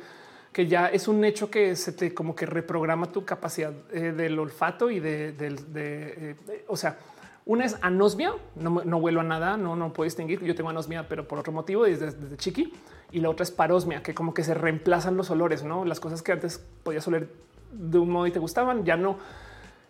[0.53, 4.39] que ya es un hecho que se te como que reprograma tu capacidad eh, del
[4.39, 6.37] olfato y de, eh,
[6.69, 6.99] o sea,
[7.45, 10.43] una es anosmia, no, no vuelo a nada, no, no puedo distinguir.
[10.43, 12.73] Yo tengo anosmia, pero por otro motivo desde, desde chiqui.
[13.11, 16.23] Y la otra es parosmia, que como que se reemplazan los olores, no las cosas
[16.23, 17.29] que antes podías oler
[17.73, 19.19] de un modo y te gustaban, ya no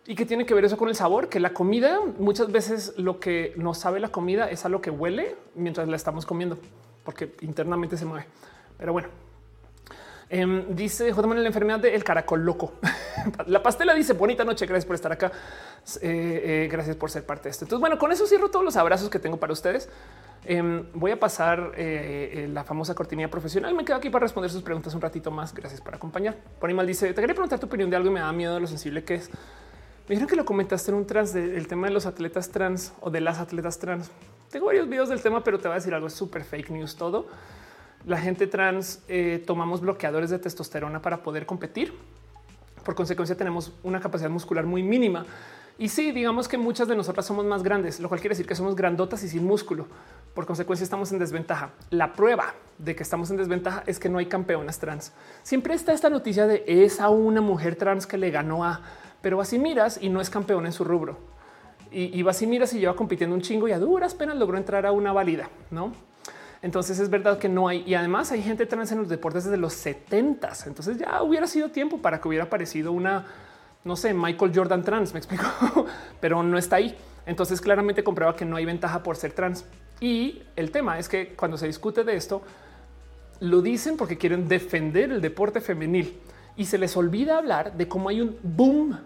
[0.06, 3.20] y que tiene que ver eso con el sabor, que la comida muchas veces lo
[3.20, 6.58] que nos sabe la comida es a lo que huele mientras la estamos comiendo,
[7.05, 8.26] porque internamente se mueve.
[8.78, 9.08] Pero bueno,
[10.28, 11.34] em, dice J.
[11.34, 12.72] la enfermedad del caracol loco.
[13.47, 14.66] la pastela dice bonita noche.
[14.66, 15.31] Gracias por estar acá.
[16.00, 17.64] Eh, eh, gracias por ser parte de esto.
[17.64, 19.89] Entonces, bueno, con eso cierro todos los abrazos que tengo para ustedes.
[20.44, 23.72] Em, voy a pasar eh, la famosa cortinilla profesional.
[23.72, 25.55] Me quedo aquí para responder sus preguntas un ratito más.
[25.55, 26.36] Gracias por acompañar.
[26.58, 28.66] Ponimal dice: Te quería preguntar tu opinión de algo y me da miedo de lo
[28.66, 29.31] sensible que es.
[30.08, 33.10] Me dijeron que lo comentaste en un trans del tema de los atletas trans o
[33.10, 34.10] de las atletas trans.
[34.50, 36.97] Tengo varios videos del tema, pero te voy a decir algo es súper fake news
[36.97, 37.28] todo.
[38.05, 41.94] La gente trans eh, tomamos bloqueadores de testosterona para poder competir.
[42.84, 45.24] Por consecuencia, tenemos una capacidad muscular muy mínima.
[45.78, 48.56] Y sí, digamos que muchas de nosotras somos más grandes, lo cual quiere decir que
[48.56, 49.86] somos grandotas y sin músculo.
[50.34, 51.70] Por consecuencia, estamos en desventaja.
[51.90, 55.12] La prueba de que estamos en desventaja es que no hay campeonas trans.
[55.44, 58.81] Siempre está esta noticia de esa una mujer trans que le ganó a
[59.23, 61.17] pero vas y miras y no es campeón en su rubro.
[61.91, 64.86] Y, y vas miras y lleva compitiendo un chingo y a duras penas logró entrar
[64.86, 65.92] a una válida, ¿no?
[66.62, 67.83] Entonces es verdad que no hay.
[67.86, 71.70] Y además hay gente trans en los deportes desde los 70 Entonces ya hubiera sido
[71.70, 73.26] tiempo para que hubiera aparecido una,
[73.84, 75.44] no sé, Michael Jordan trans, me explico,
[76.20, 76.97] pero no está ahí.
[77.26, 79.65] Entonces claramente comprueba que no hay ventaja por ser trans.
[80.01, 82.42] Y el tema es que cuando se discute de esto,
[83.41, 86.17] lo dicen porque quieren defender el deporte femenil
[86.57, 88.99] y se les olvida hablar de cómo hay un boom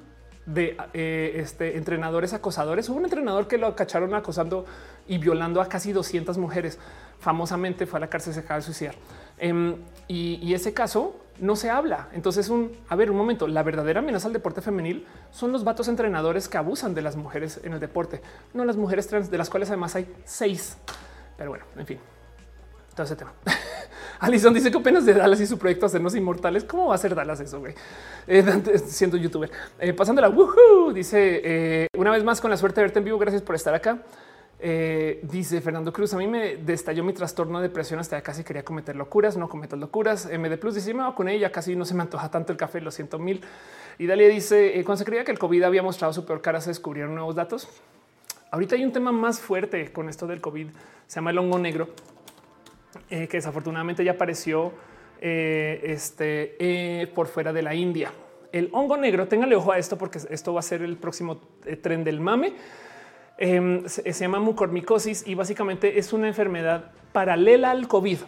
[0.46, 2.88] de eh, este, entrenadores acosadores.
[2.88, 4.64] Hubo un entrenador que lo cacharon acosando
[5.06, 6.78] y violando a casi 200 mujeres.
[7.18, 8.94] Famosamente fue a la cárcel, se acaba de suicidar.
[9.38, 9.76] Em,
[10.08, 12.08] y, ese caso no se habla.
[12.12, 13.48] Entonces, un a ver, un momento.
[13.48, 17.60] La verdadera amenaza al deporte femenil son los vatos entrenadores que abusan de las mujeres
[17.64, 18.22] en el deporte,
[18.54, 20.78] no las mujeres trans, de las cuales además hay seis.
[21.36, 21.98] Pero bueno, en fin,
[22.96, 23.32] todo ese tema.
[24.18, 26.64] Alison dice que apenas de Dallas y su proyecto hacernos inmortales.
[26.64, 27.60] ¿Cómo va a ser Dallas eso?
[27.60, 27.74] Güey?
[28.26, 28.42] Eh,
[28.86, 30.32] siendo youtuber, eh, pasándola.
[30.94, 33.18] dice eh, una vez más con la suerte de verte en vivo.
[33.18, 33.98] Gracias por estar acá.
[34.58, 38.64] Eh, dice Fernando Cruz, a mí me destalló mi trastorno de depresión hasta casi quería
[38.64, 40.26] cometer locuras, no cometas locuras.
[40.26, 42.90] MD Plus dice, me con ella, casi no se me antoja tanto el café, lo
[42.90, 43.42] siento mil.
[43.98, 46.70] Y Dalia dice, cuando se creía que el COVID había mostrado su peor cara, se
[46.70, 47.68] descubrieron nuevos datos.
[48.50, 50.68] Ahorita hay un tema más fuerte con esto del COVID,
[51.06, 51.88] se llama el hongo negro,
[53.10, 54.72] eh, que desafortunadamente ya apareció
[55.18, 58.12] este, por fuera de la India.
[58.52, 61.40] El hongo negro, téngale ojo a esto porque esto va a ser el próximo
[61.82, 62.54] tren del mame
[63.38, 68.18] Em, se, llama mucormicosis y básicamente es una enfermedad paralela al COVID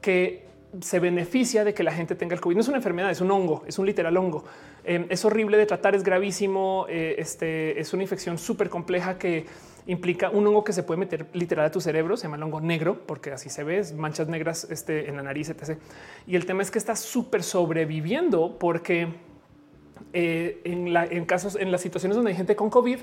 [0.00, 0.46] que
[0.80, 2.54] se beneficia de que la gente tenga el COVID.
[2.54, 4.44] No es una enfermedad, es un hongo, es un literal hongo.
[4.84, 6.86] Em, es horrible de tratar, es gravísimo.
[6.88, 9.46] Eh, este es una infección súper compleja que
[9.86, 12.16] implica un hongo que se puede meter literal a tu cerebro.
[12.16, 15.48] Se llama el hongo negro porque así se ve, manchas negras este, en la nariz,
[15.48, 15.78] etc.
[16.26, 19.08] Y el tema es que está súper sobreviviendo porque
[20.12, 22.98] eh, en, casos, en las situaciones donde hay gente con COVID,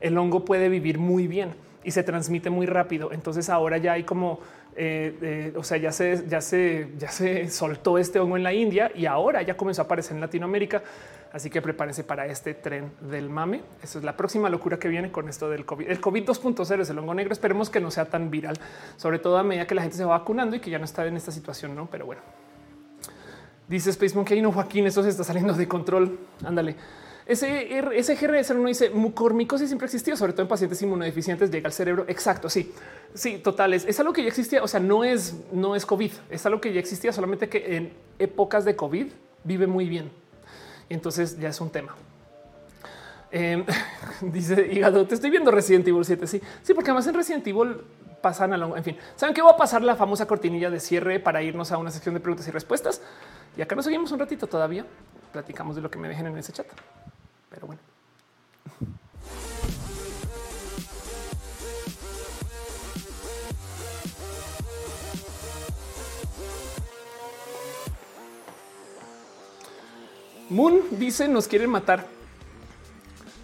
[0.00, 3.12] el hongo puede vivir muy bien y se transmite muy rápido.
[3.12, 4.40] Entonces ahora ya hay como,
[4.76, 8.52] eh, eh, o sea, ya se, ya se, ya se soltó este hongo en la
[8.52, 10.82] India y ahora ya comenzó a aparecer en Latinoamérica.
[11.32, 13.62] Así que prepárense para este tren del mame.
[13.82, 15.88] Eso es la próxima locura que viene con esto del COVID.
[15.88, 17.32] El COVID 2.0 es el hongo negro.
[17.32, 18.58] Esperemos que no sea tan viral,
[18.96, 21.06] sobre todo a medida que la gente se va vacunando y que ya no está
[21.06, 21.86] en esta situación, no?
[21.90, 22.22] Pero bueno,
[23.68, 26.18] dice Space Monkey, no Joaquín, esto se está saliendo de control.
[26.44, 26.76] Ándale.
[27.28, 31.74] Ese, ese GRS uno dice mucormicosis siempre existió, sobre todo en pacientes inmunodeficientes, llega al
[31.74, 32.06] cerebro.
[32.08, 32.48] Exacto.
[32.48, 32.72] Sí,
[33.12, 33.74] sí, total.
[33.74, 34.62] Es, algo que ya existía.
[34.62, 37.92] O sea, no es, no es COVID, es algo que ya existía, solamente que en
[38.18, 39.08] épocas de COVID
[39.44, 40.10] vive muy bien.
[40.88, 41.94] Entonces ya es un tema.
[43.30, 43.64] Em,
[44.20, 46.26] dice hígado, te estoy viendo Resident Evil 7.
[46.26, 47.76] Sí, sí, porque además en Resident Evil
[48.20, 51.20] pasan a lo, en fin, saben que va a pasar la famosa cortinilla de cierre
[51.20, 53.02] para irnos a una sección de preguntas y respuestas.
[53.56, 54.86] Y acá nos seguimos un ratito todavía.
[55.32, 56.66] Platicamos de lo que me dejen en ese chat.
[57.50, 57.80] Pero bueno.
[70.50, 72.06] Moon dice nos quieren matar.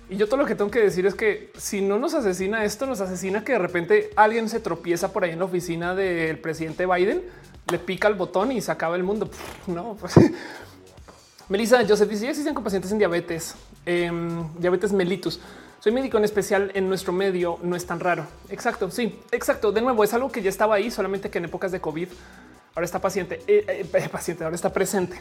[0.08, 2.86] Y yo todo lo que tengo que decir es que si no nos asesina esto,
[2.86, 6.86] nos asesina que de repente alguien se tropieza por ahí en la oficina del presidente
[6.86, 7.22] Biden,
[7.70, 9.30] le pica el botón y se acaba el mundo.
[9.66, 10.14] No, pues
[11.48, 13.54] Melissa Joseph dice: existen con pacientes en diabetes,
[13.86, 15.40] em, diabetes mellitus.
[15.80, 18.26] Soy médico en especial en nuestro medio, no es tan raro.
[18.48, 19.72] Exacto, sí, exacto.
[19.72, 22.08] De nuevo, es algo que ya estaba ahí, solamente que en épocas de COVID
[22.74, 25.20] ahora está paciente, eh, eh, paciente, ahora está presente.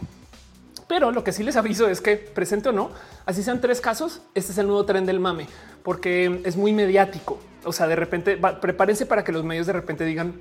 [0.87, 2.91] Pero lo que sí les aviso es que presente o no,
[3.25, 5.47] así sean tres casos, este es el nuevo tren del mame,
[5.83, 7.39] porque es muy mediático.
[7.63, 10.33] O sea, de repente prepárense para que los medios de repente digan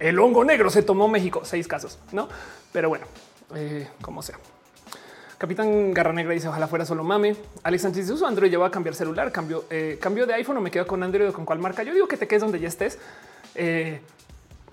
[0.00, 2.28] el hongo negro se tomó México, seis casos, no?
[2.72, 3.06] Pero bueno,
[3.54, 4.38] eh, como sea.
[5.38, 7.36] Capitán Garra Negra dice ojalá fuera solo mame.
[7.62, 10.70] Alex Sánchez dice Android lleva a cambiar celular, cambio, eh, cambio de iPhone o me
[10.70, 11.82] quedo con Android o con cuál marca.
[11.82, 12.98] Yo digo que te quedes donde ya estés.
[13.54, 14.00] Eh,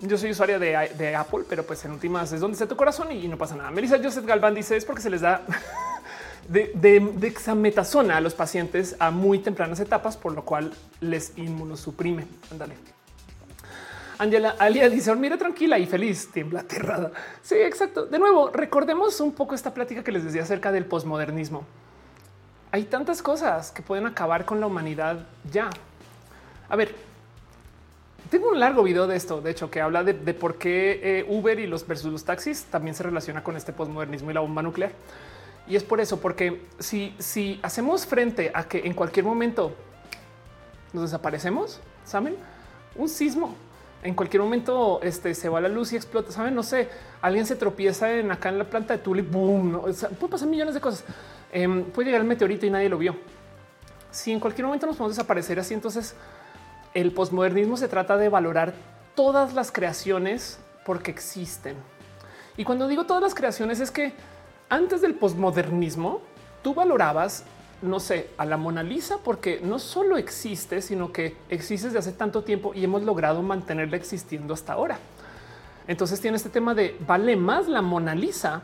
[0.02, 3.28] yo soy usuaria de, Apple, pero pues en últimas es donde está tu corazón y
[3.28, 3.70] no pasa nada.
[3.70, 5.42] Melissa Joseph Galván dice es porque se les da
[6.48, 12.26] de, de, exametasona a los pacientes a muy tempranas etapas, por lo cual les inmunosuprime.
[12.50, 12.74] Ándale.
[14.18, 17.12] Angela Alia dice mira tranquila y feliz, tiembla aterrada.
[17.42, 18.06] Sí, exacto.
[18.06, 21.64] De nuevo, recordemos un poco esta plática que les decía acerca del posmodernismo.
[22.72, 25.70] Hay tantas cosas que pueden acabar con la humanidad ya.
[26.68, 26.94] A ver,
[28.32, 31.60] tengo un largo video de esto, de hecho, que habla de, por qué eh, Uber
[31.60, 34.92] y los versus los taxis también se relaciona con este posmodernismo y la bomba nuclear.
[35.68, 39.76] Y es por eso, porque si, si hacemos frente a que en cualquier momento
[40.94, 42.36] nos desaparecemos, saben,
[42.96, 43.54] un sismo
[44.02, 46.32] en cualquier momento este, se va la luz y explota.
[46.32, 46.88] Saben, no sé,
[47.20, 49.82] alguien se tropieza en acá en la planta de Tule, boom, ¿no?
[49.82, 51.04] puede pasar millones de cosas.
[51.52, 53.14] Em, puede llegar el meteorito y nadie lo vio.
[54.10, 56.16] Si en cualquier momento nos podemos desaparecer así, entonces
[56.94, 58.74] el posmodernismo se trata de valorar
[59.14, 61.76] todas las creaciones porque existen.
[62.56, 64.12] Y cuando digo todas las creaciones es que
[64.68, 66.20] antes del posmodernismo
[66.62, 67.44] tú valorabas
[67.82, 72.12] no sé, a la Mona Lisa, porque no solo existe, sino que existe desde hace
[72.12, 74.98] tanto tiempo y hemos logrado mantenerla existiendo hasta ahora.
[75.88, 78.62] Entonces tiene este tema de vale más la Mona Lisa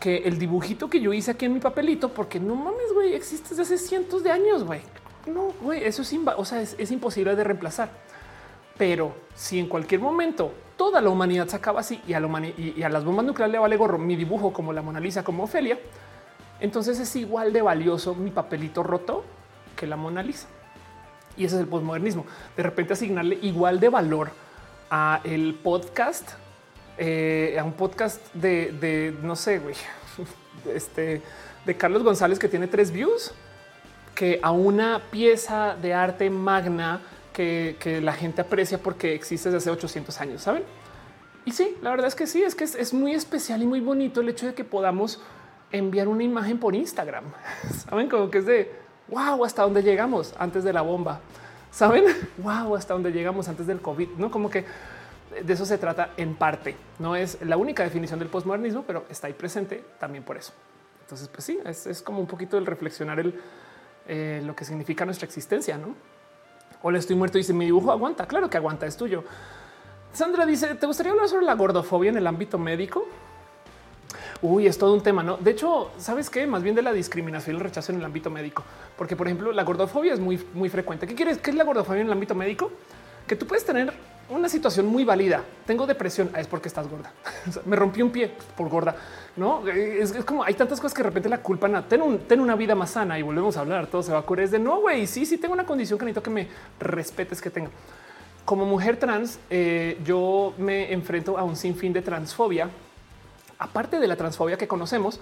[0.00, 3.50] que el dibujito que yo hice aquí en mi papelito, porque no mames, güey, existe
[3.50, 4.80] desde hace cientos de años, güey.
[5.26, 7.90] No, güey, eso es, o sea, es, imposible de reemplazar.
[8.78, 12.20] Pero si en cualquier momento toda la humanidad se acaba así y a,
[12.56, 15.22] y, y a las bombas nucleares le vale gorro mi dibujo como la Mona Lisa,
[15.22, 15.78] como Ofelia,
[16.60, 19.24] entonces es igual de valioso mi papelito roto
[19.76, 20.48] que la Mona Lisa.
[21.36, 22.26] Y ese es el posmodernismo.
[22.56, 24.30] De repente asignarle igual de valor
[24.90, 26.32] a el podcast,
[26.98, 29.74] eh, a un podcast de, de no sé, güey,
[30.74, 31.22] este
[31.64, 33.32] de Carlos González que tiene tres views,
[34.14, 37.00] que a una pieza de arte magna
[37.32, 40.62] que, que la gente aprecia porque existe desde hace 800 años, ¿saben?
[41.44, 44.20] Y sí, la verdad es que sí, es que es, muy especial y muy bonito
[44.20, 45.20] el hecho de que podamos
[45.72, 47.24] enviar una imagen por Instagram.
[47.88, 48.72] Saben como que es de
[49.08, 51.20] wow, hasta dónde llegamos antes de la bomba.
[51.70, 52.04] Saben
[52.38, 54.10] wow, hasta dónde llegamos antes del COVID.
[54.18, 54.64] No como que
[55.42, 56.76] de eso se trata en parte.
[56.98, 60.52] No es la única definición del postmodernismo, pero está ahí presente también por eso.
[61.02, 63.34] Entonces, pues sí, es, como un poquito el reflexionar el
[64.12, 65.94] eh, lo que significa nuestra existencia, no?
[66.82, 68.26] O le estoy muerto dice mi dibujo aguanta.
[68.26, 69.22] Claro que aguanta, es tuyo.
[70.12, 73.06] Sandra dice: ¿Te gustaría hablar sobre la gordofobia en el ámbito médico?
[74.42, 75.36] Uy, es todo un tema, ¿no?
[75.36, 76.44] De hecho, ¿sabes qué?
[76.44, 78.64] Más bien de la discriminación y el rechazo en el ámbito médico.
[78.98, 81.06] Porque, por ejemplo, la gordofobia es muy, muy frecuente.
[81.06, 81.38] ¿Qué quieres?
[81.38, 82.72] ¿Qué es la gordofobia en el ámbito médico?
[83.28, 83.92] Que tú puedes tener
[84.30, 85.44] una situación muy válida.
[85.66, 87.12] Tengo depresión, ah, es porque estás gorda.
[87.66, 88.96] me rompí un pie por gorda.
[89.36, 92.56] No es, como hay tantas cosas que de repente la culpan a ten, ten, una
[92.56, 93.86] vida más sana y volvemos a hablar.
[93.86, 94.44] Todo se va a curar.
[94.44, 95.06] Es de no, güey.
[95.06, 97.70] Sí, sí, tengo una condición que necesito que me respetes que tenga
[98.50, 102.68] como mujer trans, eh, yo me enfrento a un sinfín de transfobia.
[103.60, 105.20] Aparte de la transfobia que conocemos,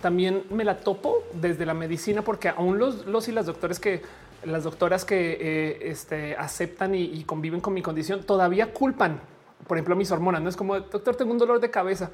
[0.00, 4.02] también me la topo desde la medicina, porque aún los, y las doctores que
[4.44, 9.20] las doctoras que eh, este, aceptan y, conviven con mi condición todavía culpan,
[9.66, 10.42] por ejemplo, mis hormonas.
[10.42, 12.10] No es como doctor, tengo un dolor de cabeza.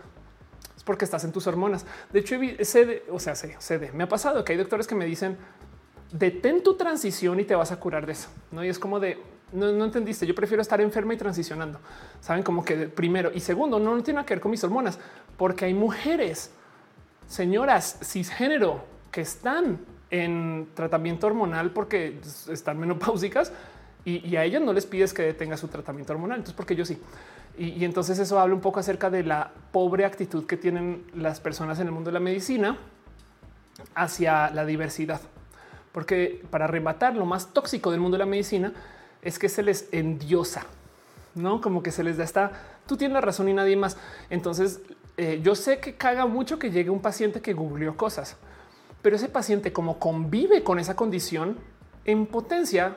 [0.76, 1.86] Es porque estás en tus hormonas.
[2.12, 5.36] De hecho, sé o sea, sé me ha pasado que hay doctores que me dicen
[6.12, 8.28] detén tu transición y te vas a curar de eso.
[8.50, 9.18] No, y es como de
[9.52, 10.26] no, entendiste.
[10.26, 11.80] Yo prefiero estar enferma y transicionando.
[12.20, 14.98] Saben como que primero y segundo, no, tiene que ver con mis hormonas,
[15.36, 16.50] porque hay mujeres,
[17.26, 22.18] señoras cisgénero que están en tratamiento hormonal porque
[22.50, 23.52] están menopáusicas
[24.04, 26.38] y, a ellas no les pides que detenga su tratamiento hormonal.
[26.38, 26.98] Entonces, porque yo sí.
[27.58, 31.78] Y, entonces eso habla un poco acerca de la pobre actitud que tienen las personas
[31.80, 32.78] en el mundo de la medicina
[33.94, 35.20] hacia la diversidad.
[35.92, 38.72] Porque para rematar lo más tóxico del mundo de la medicina
[39.20, 40.64] es que se les endiosa,
[41.34, 42.52] no como que se les da esta.
[42.86, 43.98] Tú tienes la razón y nadie más.
[44.30, 44.80] Entonces,
[45.18, 48.36] eh, yo sé que caga mucho que llegue un paciente que googleó cosas,
[49.02, 51.56] pero ese paciente, como convive con esa condición
[52.04, 52.96] en potencia,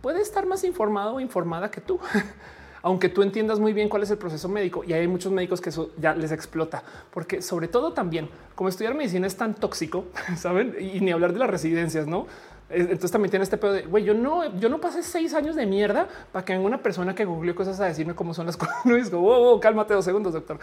[0.00, 1.98] puede estar más informado o informada que tú.
[2.82, 5.68] Aunque tú entiendas muy bien cuál es el proceso médico y hay muchos médicos que
[5.68, 10.74] eso ya les explota, porque sobre todo también como estudiar medicina es tan tóxico, saben,
[10.80, 12.26] y ni hablar de las residencias, no?
[12.70, 15.66] Entonces también tiene este pedo de güey, yo no, yo no pasé seis años de
[15.66, 18.76] mierda para que venga una persona que googleó cosas a decirme cómo son las cosas.
[18.86, 20.58] No es como wow, cálmate dos segundos, doctor.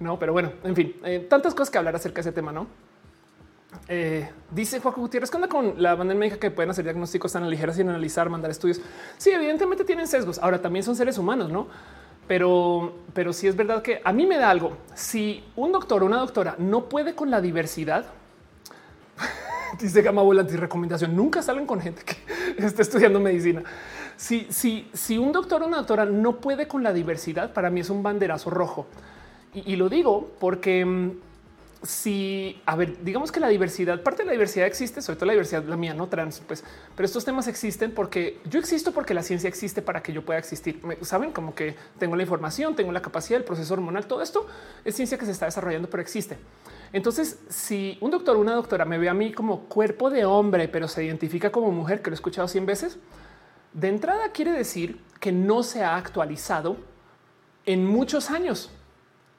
[0.00, 2.66] No, pero bueno, en fin, eh, tantas cosas que hablar acerca de ese tema, no?
[3.88, 7.76] Eh, dice Juan Gutiérrez, ¿qué con la banda médica que pueden hacer diagnósticos tan ligeros
[7.76, 8.80] sin analizar, mandar estudios?
[9.16, 10.38] Sí, evidentemente tienen sesgos.
[10.38, 11.68] Ahora también son seres humanos, no?
[12.26, 14.76] Pero, pero sí es verdad que a mí me da algo.
[14.94, 18.06] Si un doctor o una doctora no puede con la diversidad,
[19.80, 21.16] dice Gama Volante y recomendación.
[21.16, 22.16] Nunca salen con gente que
[22.66, 23.62] esté estudiando medicina.
[24.16, 27.80] Si, si, si un doctor o una doctora no puede con la diversidad, para mí
[27.80, 28.86] es un banderazo rojo.
[29.54, 31.10] Y, lo digo porque mm,
[31.82, 35.32] si, a ver, digamos que la diversidad, parte de la diversidad existe, sobre todo la
[35.32, 36.64] diversidad, la mía, no trans, pues,
[36.96, 40.38] pero estos temas existen porque yo existo porque la ciencia existe para que yo pueda
[40.38, 40.80] existir.
[41.02, 44.46] Saben como que tengo la información, tengo la capacidad, el proceso hormonal, todo esto
[44.84, 46.36] es ciencia que se está desarrollando, pero existe.
[46.92, 50.68] Entonces, si un doctor o una doctora me ve a mí como cuerpo de hombre,
[50.68, 52.98] pero se identifica como mujer, que lo he escuchado 100 veces,
[53.72, 56.76] de entrada quiere decir que no se ha actualizado
[57.66, 58.70] en muchos años.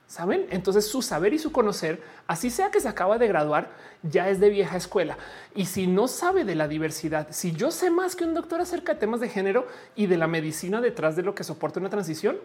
[0.10, 0.48] Saben?
[0.50, 3.70] Entonces su saber y su conocer, así sea que se acaba de graduar,
[4.02, 5.20] ya es de vieja escuela.
[5.54, 8.96] Y si no sabe de la diversidad, si yo sé más que un doctor acerca
[8.96, 12.38] de temas de género y de la medicina detrás de lo que soporta una transición,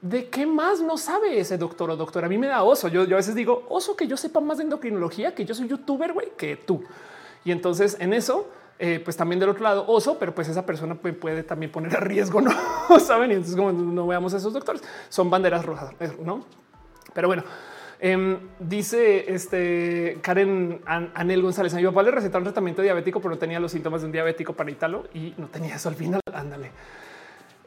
[0.00, 2.28] ¿de qué más no sabe ese doctor o doctora?
[2.28, 2.88] A mí me da oso.
[2.88, 6.14] Yo, a veces digo oso que yo sepa más de endocrinología, que yo soy youtuber,
[6.14, 6.82] güey, que tú.
[7.44, 10.94] Y entonces en eso, eh, pues también del otro lado oso, pero pues esa persona
[10.94, 12.52] puede, también poner a riesgo, no
[13.00, 13.32] saben.
[13.32, 15.92] Y entonces, como no veamos a esos doctores, son banderas rojas,
[16.24, 16.46] no?
[17.12, 17.44] Pero bueno,
[17.98, 21.74] em, dice este Karen Anel González.
[21.74, 24.52] A mi papá le recetaron tratamiento diabético, pero no tenía los síntomas de un diabético
[24.52, 26.20] para Italo y no tenía eso al final.
[26.32, 26.70] Ándale.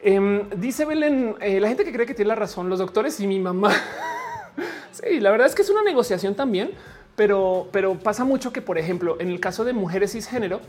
[0.02, 3.28] Em, dice Belén, eh, la gente que cree que tiene la razón, los doctores y
[3.28, 3.72] mi mamá.
[4.92, 6.72] sí, la verdad es que es una negociación también,
[7.16, 10.60] pero, pero pasa mucho que, por ejemplo, en el caso de mujeres cisgénero,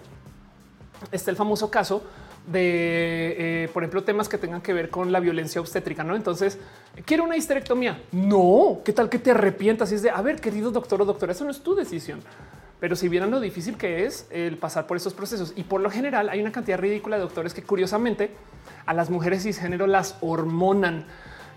[1.11, 2.05] está el famoso caso
[2.47, 6.05] de, eh, por ejemplo, temas que tengan que ver con la violencia obstétrica.
[6.05, 6.59] No, entonces
[7.05, 8.03] quiero una histerectomía.
[8.13, 11.33] No, qué tal que te arrepientas y es de a ver, querido doctor o doctora,
[11.33, 12.21] eso no es tu decisión.
[12.81, 15.89] pero si vieran lo difícil que es el pasar por estos procesos y por lo
[15.89, 18.31] general hay una cantidad ridícula de doctores que curiosamente
[18.85, 21.07] a las mujeres cisgénero las hormonan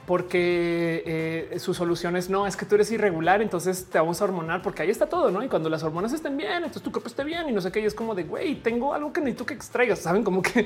[0.08, 4.24] porque eh, su solución es no, es que tú eres irregular, entonces te vamos a
[4.24, 5.44] hormonar porque ahí está todo, ¿no?
[5.44, 7.82] Y cuando las hormonas estén bien, entonces tu cuerpo esté bien y no sé qué,
[7.82, 10.24] y es como de, güey, tengo algo que necesito que extraigas, ¿saben?
[10.24, 10.66] Como que,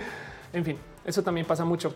[0.54, 1.96] en fin, eso también pasa mucho.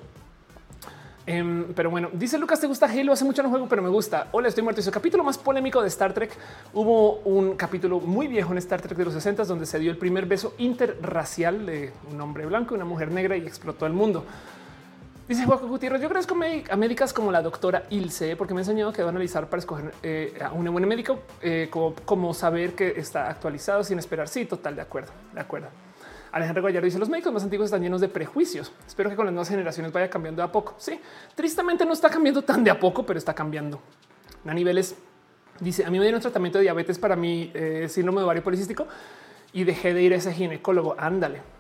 [1.28, 4.28] Em, pero bueno, dice Lucas, te gusta Halo, hace mucho no juego, pero me gusta.
[4.32, 4.82] Hola, estoy muerto.
[4.82, 6.36] Es el capítulo más polémico de Star Trek.
[6.74, 9.98] Hubo un capítulo muy viejo en Star Trek de los 60 donde se dio el
[9.98, 14.24] primer beso interracial de un hombre blanco y una mujer negra y explotó el mundo.
[15.28, 16.36] Dice Juaco Gutiérrez, yo agradezco
[16.70, 19.60] a médicas como la doctora Ilse porque me ha enseñado que va a analizar para
[19.60, 24.28] escoger eh, a un buen médico, eh, como, como saber que está actualizado sin esperar.
[24.28, 25.70] Sí, total, de acuerdo, de acuerdo.
[26.32, 28.72] Alejandro Gallardo dice los médicos más antiguos están llenos de prejuicios.
[28.86, 30.76] Espero que con las nuevas generaciones vaya cambiando de a poco.
[30.78, 31.00] Sí,
[31.34, 33.80] tristemente no está cambiando tan de a poco, pero está cambiando.
[34.46, 34.96] A niveles
[35.60, 38.86] dice a mí me dieron tratamiento de diabetes para mi eh, síndrome de ovario policístico
[39.54, 40.96] y dejé de ir a ese ginecólogo.
[41.00, 41.55] Ándale.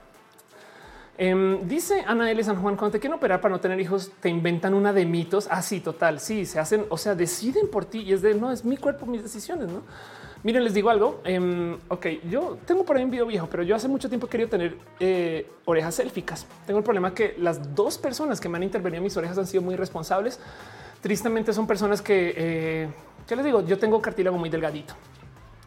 [1.17, 2.43] Em, dice Ana L.
[2.43, 5.47] San Juan, cuando te quieren operar para no tener hijos, te inventan una de mitos.
[5.49, 6.19] Así, ah, total.
[6.19, 9.05] Sí, se hacen, o sea, deciden por ti y es de no es mi cuerpo,
[9.05, 9.81] mis decisiones, no?
[10.43, 11.21] Miren, les digo algo.
[11.23, 14.29] Em, ok, yo tengo por ahí un video viejo, pero yo hace mucho tiempo he
[14.29, 16.45] querido tener eh, orejas élficas.
[16.67, 19.47] Tengo el problema que las dos personas que me han intervenido en mis orejas han
[19.47, 20.39] sido muy responsables.
[21.01, 22.89] Tristemente son personas que, eh,
[23.25, 23.65] ¿qué les digo?
[23.65, 24.93] Yo tengo cartílago muy delgadito.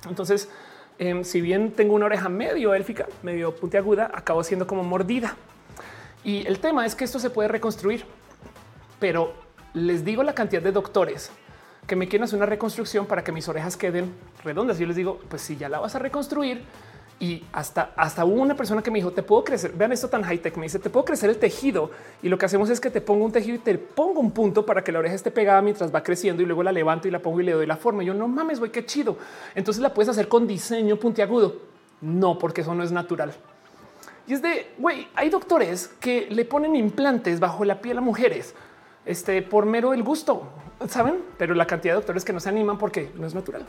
[0.08, 0.48] Entonces,
[0.98, 5.36] em, si bien tengo una oreja medio élfica, medio puntiaguda, acabo siendo como mordida.
[6.24, 8.04] Y el tema es que esto se puede reconstruir,
[8.98, 9.32] pero
[9.74, 11.30] les digo la cantidad de doctores
[11.86, 14.12] que me quieren hacer una reconstrucción para que mis orejas queden
[14.44, 14.78] redondas.
[14.78, 16.62] Yo les digo, pues si ya la vas a reconstruir
[17.20, 19.72] y hasta, hasta una persona que me dijo, te puedo crecer.
[19.72, 20.56] Vean esto tan high tech.
[20.56, 21.90] Me dice, te puedo crecer el tejido.
[22.22, 24.64] Y lo que hacemos es que te pongo un tejido y te pongo un punto
[24.64, 27.18] para que la oreja esté pegada mientras va creciendo y luego la levanto y la
[27.18, 28.02] pongo y le doy la forma.
[28.02, 29.16] Y yo no mames, güey, qué chido.
[29.54, 31.56] Entonces la puedes hacer con diseño puntiagudo.
[32.00, 33.32] No, porque eso no es natural.
[34.28, 38.54] Y es de, güey, hay doctores que le ponen implantes bajo la piel a mujeres
[39.08, 40.42] este, por mero el gusto,
[40.86, 43.64] saben, pero la cantidad de doctores que no se animan porque no es natural.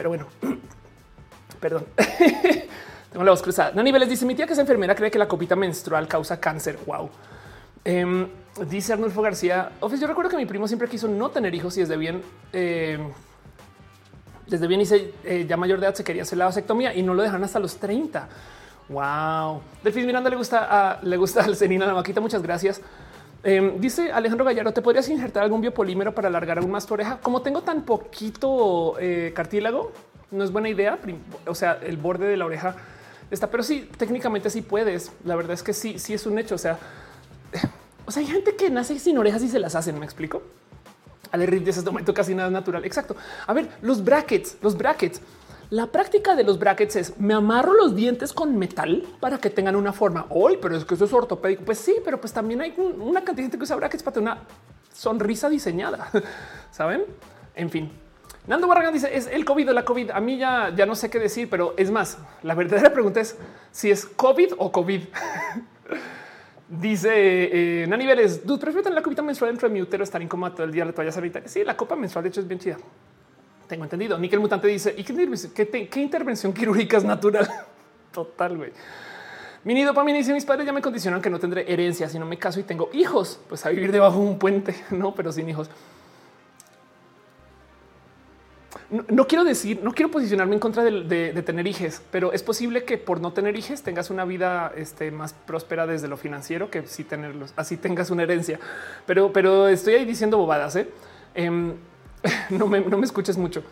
[0.00, 0.28] Pero bueno,
[1.60, 1.84] perdón.
[3.12, 3.72] Tengo la voz cruzada.
[3.74, 6.78] No niveles dice mi tía que es enfermera cree que la copita menstrual causa cáncer.
[6.86, 7.10] Wow.
[7.84, 8.26] Em,
[8.66, 9.72] dice Arnulfo García.
[9.80, 13.10] Office, yo recuerdo que mi primo siempre quiso no tener hijos y desde bien, em,
[14.46, 17.12] desde bien hice eh, ya mayor de edad se quería hacer la vasectomía y no
[17.12, 18.26] lo dejan hasta los 30.
[18.88, 19.60] Wow.
[19.84, 22.22] Delfín Miranda le gusta a, le gusta al Senina la maquita.
[22.22, 22.80] Muchas gracias.
[23.42, 27.18] Em, dice Alejandro Gallardo, ¿te podrías injertar algún biopolímero para alargar aún más tu oreja?
[27.22, 29.92] Como tengo tan poquito eh, cartílago,
[30.30, 30.98] no es buena idea.
[31.46, 32.76] O sea, el borde de la oreja
[33.30, 35.12] está, pero sí, técnicamente sí puedes.
[35.24, 36.54] La verdad es que sí, sí es un hecho.
[36.54, 36.78] O sea,
[38.06, 39.98] o sea, hay gente que nace sin orejas y se las hacen.
[39.98, 40.42] Me explico.
[41.32, 42.84] Riff de ese momento casi nada natural.
[42.84, 43.16] Exacto.
[43.46, 45.20] A ver, los brackets, los brackets.
[45.70, 49.76] La práctica de los brackets es me amarro los dientes con metal para que tengan
[49.76, 50.26] una forma.
[50.28, 51.64] Hoy, pero es que eso es ortopédico.
[51.64, 54.32] Pues sí, pero pues también hay una cantidad de gente que usa brackets para tener
[54.32, 54.42] una
[54.92, 56.10] sonrisa diseñada.
[56.72, 57.04] Saben?
[57.54, 57.88] En fin.
[58.48, 60.10] Nando Barragán dice es el COVID o la COVID.
[60.10, 63.36] A mí ya, ya no sé qué decir, pero es más, la verdadera pregunta es
[63.70, 65.02] si es COVID o COVID.
[66.68, 67.10] Dice
[67.82, 70.52] eh, Nani Vélez, dude, prefiero tener la copita menstrual dentro de mi útero, estar incómodo
[70.52, 71.48] todo el día, la toalla sanitaria.
[71.48, 72.76] Sí, la copa menstrual de hecho es bien chida.
[73.70, 74.18] Tengo entendido.
[74.18, 77.48] Nickel Mutante dice, ¿y qué, intervención quirúrgica es natural?
[78.12, 78.72] Total, güey.
[79.62, 82.18] Mi nido para mí dice mis padres ya me condicionan que no tendré herencia si
[82.18, 85.30] no me caso y tengo hijos, pues a vivir debajo de un puente, no, pero
[85.30, 85.70] sin hijos.
[89.08, 92.98] No, quiero decir, no quiero posicionarme en contra de, tener hijos, pero es posible que
[92.98, 97.04] por no tener hijos tengas una vida este, más próspera desde lo financiero que si
[97.04, 98.58] tenerlos, así tengas una herencia.
[99.06, 100.74] Pero, pero estoy ahí diciendo bobadas.
[100.74, 100.88] ¿eh?
[101.34, 101.74] Em,
[102.50, 103.62] no, me, escuches mucho.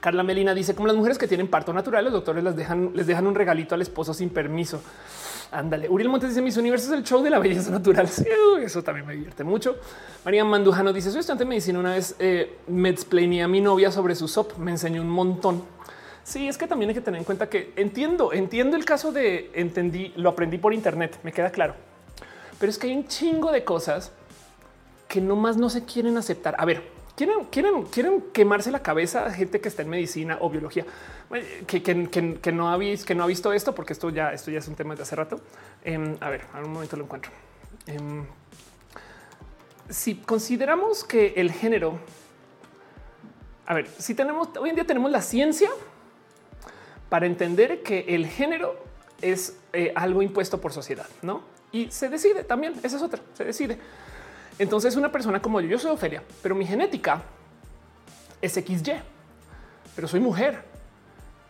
[0.00, 2.56] Carla Melina dice como las mujeres que tienen parto natural, los doctores les
[3.06, 4.82] dejan, un regalito al esposo sin permiso.
[5.50, 5.88] Ándale.
[5.88, 8.08] Uriel Montes dice mis universos es el show de la belleza natural.
[8.62, 9.76] eso también me divierte mucho.
[10.24, 11.78] María Mandujano dice soy estudiante de medicina.
[11.78, 14.58] Una vez eh, me explainé a mi novia sobre su SOP.
[14.58, 15.62] Me enseñó un montón.
[16.24, 19.50] Sí, es que también hay que tener en cuenta que entiendo, entiendo el caso de
[19.54, 21.18] entendí, lo aprendí por internet.
[21.22, 21.74] Me queda claro,
[22.58, 24.10] pero es que hay un chingo de cosas
[25.06, 26.56] que nomás no se quieren aceptar.
[26.58, 26.82] A ver,
[27.16, 30.84] quieren, quieren, quieren quemarse la cabeza a gente que está en medicina o biología,
[31.66, 34.58] que, que, no ha visto, que no ha visto esto, porque esto ya, esto ya
[34.58, 35.40] es un tema de hace rato.
[35.84, 37.30] Em, a ver, a un momento lo encuentro.
[37.86, 38.24] Em,
[39.88, 41.98] si consideramos que el género,
[43.66, 45.70] a ver, si tenemos hoy en día tenemos la ciencia
[47.08, 48.76] para entender que el género
[49.20, 51.42] es eh, algo impuesto por sociedad, no?
[51.72, 52.74] Y se decide también.
[52.82, 53.20] Esa es otra.
[53.34, 53.78] Se decide.
[54.58, 57.22] Entonces, una persona como yo, yo soy Ofelia, pero mi genética
[58.40, 59.00] es XY.
[59.96, 60.62] pero soy mujer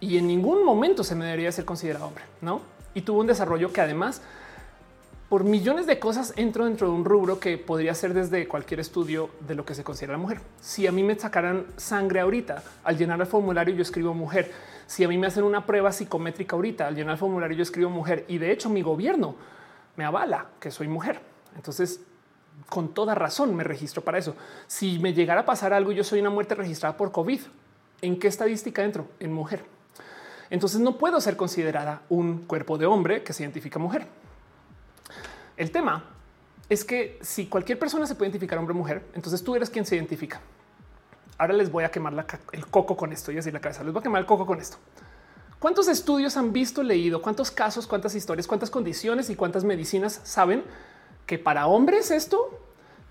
[0.01, 2.61] y en ningún momento se me debería ser considerado hombre, ¿no?
[2.95, 4.23] Y tuvo un desarrollo que además
[5.29, 9.31] por millones de cosas entro dentro de un rubro que podría ser desde cualquier estudio
[9.41, 10.41] de lo que se considera la mujer.
[10.61, 14.53] Si a mí me sacaran sangre ahorita al llenar el formulario, yo escribo mujer.
[14.87, 17.91] Si a mí me hacen una prueba psicométrica ahorita al llenar el formulario, yo escribo
[17.91, 18.27] mujer.
[18.29, 19.35] Y de hecho, mi gobierno
[19.97, 21.21] me avala que soy mujer.
[21.57, 22.01] Entonces,
[22.69, 24.35] con toda razón me registro para eso.
[24.67, 27.41] Si me llegara a pasar algo, yo soy una muerte registrada por COVID.
[28.03, 29.09] ¿En qué estadística entro?
[29.21, 29.65] En mujer.
[30.51, 34.07] Entonces no puedo ser considerada un cuerpo de hombre que se identifica mujer.
[35.57, 36.05] El tema
[36.69, 39.87] es que si cualquier persona se puede identificar hombre o mujer, entonces tú eres quien
[39.87, 40.41] se identifica.
[41.39, 43.83] Ahora les voy a quemar el coco con esto y así la cabeza.
[43.85, 44.77] Les voy a quemar el coco con esto.
[45.59, 47.23] ¿Cuántos estudios han visto, leído?
[47.23, 50.63] ¿Cuántos casos, cuántas historias, cuántas condiciones y cuántas medicinas saben
[51.27, 52.61] que para hombres esto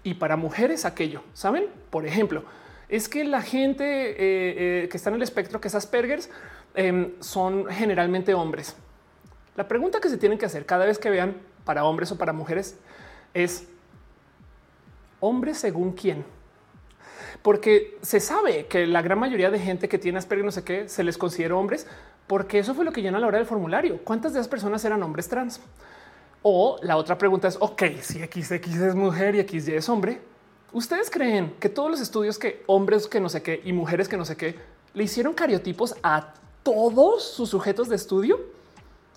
[0.04, 1.24] y para mujeres aquello?
[1.34, 1.68] ¿Saben?
[1.90, 2.44] Por ejemplo,
[2.90, 4.16] es que la gente eh,
[4.84, 6.22] eh, que está en el espectro, que es Asperger,
[6.76, 8.76] em, son generalmente hombres.
[9.56, 12.34] La pregunta que se tienen que hacer cada vez que vean para hombres o para
[12.34, 12.78] mujeres
[13.34, 13.68] es
[15.20, 16.26] hombre según quién.
[17.42, 20.88] Porque se sabe que la gran mayoría de gente que tiene Asperger no sé qué
[20.88, 21.88] se les considera hombres,
[22.28, 24.00] porque eso fue lo que llena a la hora del formulario.
[24.04, 25.60] ¿Cuántas de esas personas eran hombres trans?
[26.46, 30.22] O la otra pregunta es, ok, si XX es mujer y XY es hombre,
[30.74, 34.18] ¿ustedes creen que todos los estudios que hombres que no sé qué y mujeres que
[34.18, 34.60] no sé qué
[34.94, 38.42] le hicieron cariotipos a todos sus sujetos de estudio?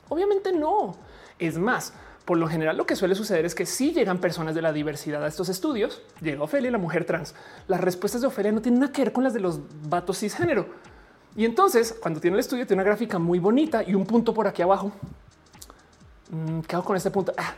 [0.09, 0.97] Obviamente no.
[1.41, 1.93] Es más,
[2.25, 5.25] por lo general lo que suele suceder es que si llegan personas de la diversidad
[5.25, 7.35] a estos estudios, llega Ofelia, la mujer trans.
[7.67, 10.67] Las respuestas de Ofelia no tienen nada que ver con las de los vatos cisgénero.
[11.35, 14.47] Y entonces, cuando tiene el estudio, tiene una gráfica muy bonita y un punto por
[14.47, 14.93] aquí abajo.
[16.31, 17.33] Mm, ¿Qué hago con este punto?
[17.37, 17.55] Ah,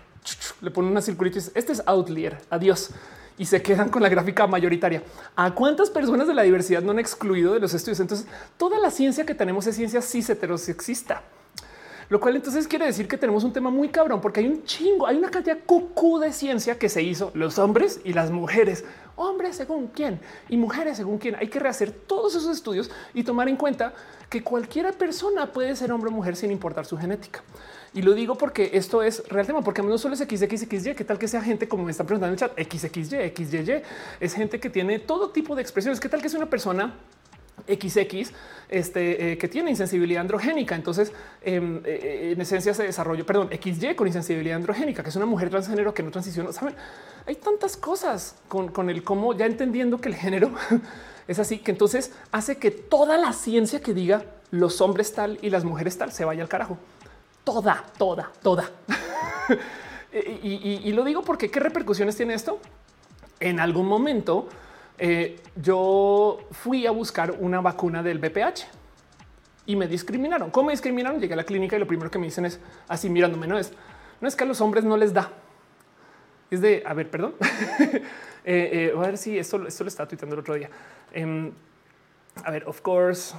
[0.61, 2.39] le ponen una circulita este es outlier.
[2.51, 2.91] Adiós.
[3.39, 5.03] Y se quedan con la gráfica mayoritaria.
[5.37, 8.01] ¿A cuántas personas de la diversidad no han excluido de los estudios?
[8.01, 11.23] Entonces, toda la ciencia que tenemos es ciencia cis heterosexista.
[12.09, 15.07] Lo cual entonces quiere decir que tenemos un tema muy cabrón porque hay un chingo,
[15.07, 18.85] hay una cantidad cucú de ciencia que se hizo los hombres y las mujeres.
[19.17, 21.35] Hombres según quién y mujeres según quién.
[21.35, 23.93] Hay que rehacer todos esos estudios y tomar en cuenta
[24.31, 27.43] que cualquiera persona puede ser hombre o mujer sin importar su genética.
[27.93, 31.19] Y lo digo porque esto es real tema, porque no solo es XXXY, qué tal
[31.19, 33.83] que sea gente como me están preguntando en el chat, XXY, XYY,
[34.21, 35.99] es gente que tiene todo tipo de expresiones.
[35.99, 36.95] ¿Qué tal que es una persona
[37.69, 38.33] XX
[38.69, 40.75] este, eh, que tiene insensibilidad androgénica.
[40.75, 45.27] Entonces, em, eh, en esencia se desarrolló, perdón, XY con insensibilidad androgénica, que es una
[45.27, 46.53] mujer transgénero que no transiciona.
[46.53, 46.75] Saben,
[47.27, 50.51] hay tantas cosas con, el cómo ya entendiendo que el género
[51.29, 55.51] es así, que entonces hace que toda la ciencia que diga los hombres tal y
[55.51, 56.79] las mujeres tal se vaya al carajo.
[57.45, 58.71] Toda, toda, toda.
[60.43, 62.61] y lo digo porque qué repercusiones tiene esto.
[63.41, 64.49] En algún momento,
[64.99, 68.67] eh, yo fui a buscar una vacuna del BPH
[69.67, 70.51] y me discriminaron.
[70.51, 71.21] ¿Cómo me discriminaron?
[71.21, 73.73] Llegué a la clínica y lo primero que me dicen es así mirándome, no es,
[74.21, 75.31] no es que a los hombres no les da.
[76.51, 77.35] Es de, a ver, perdón.
[78.45, 80.71] Eh, eh, a ver si esto, esto lo estaba tuiteando el otro día.
[81.13, 81.53] Em,
[82.43, 83.35] a ver, of course,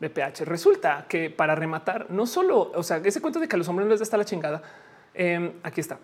[0.00, 0.46] BPH.
[0.46, 3.84] Resulta que para rematar, no solo, o sea, ese cuento de que a los hombres
[3.84, 4.62] no les da hasta la chingada.
[5.12, 5.98] Em, aquí está.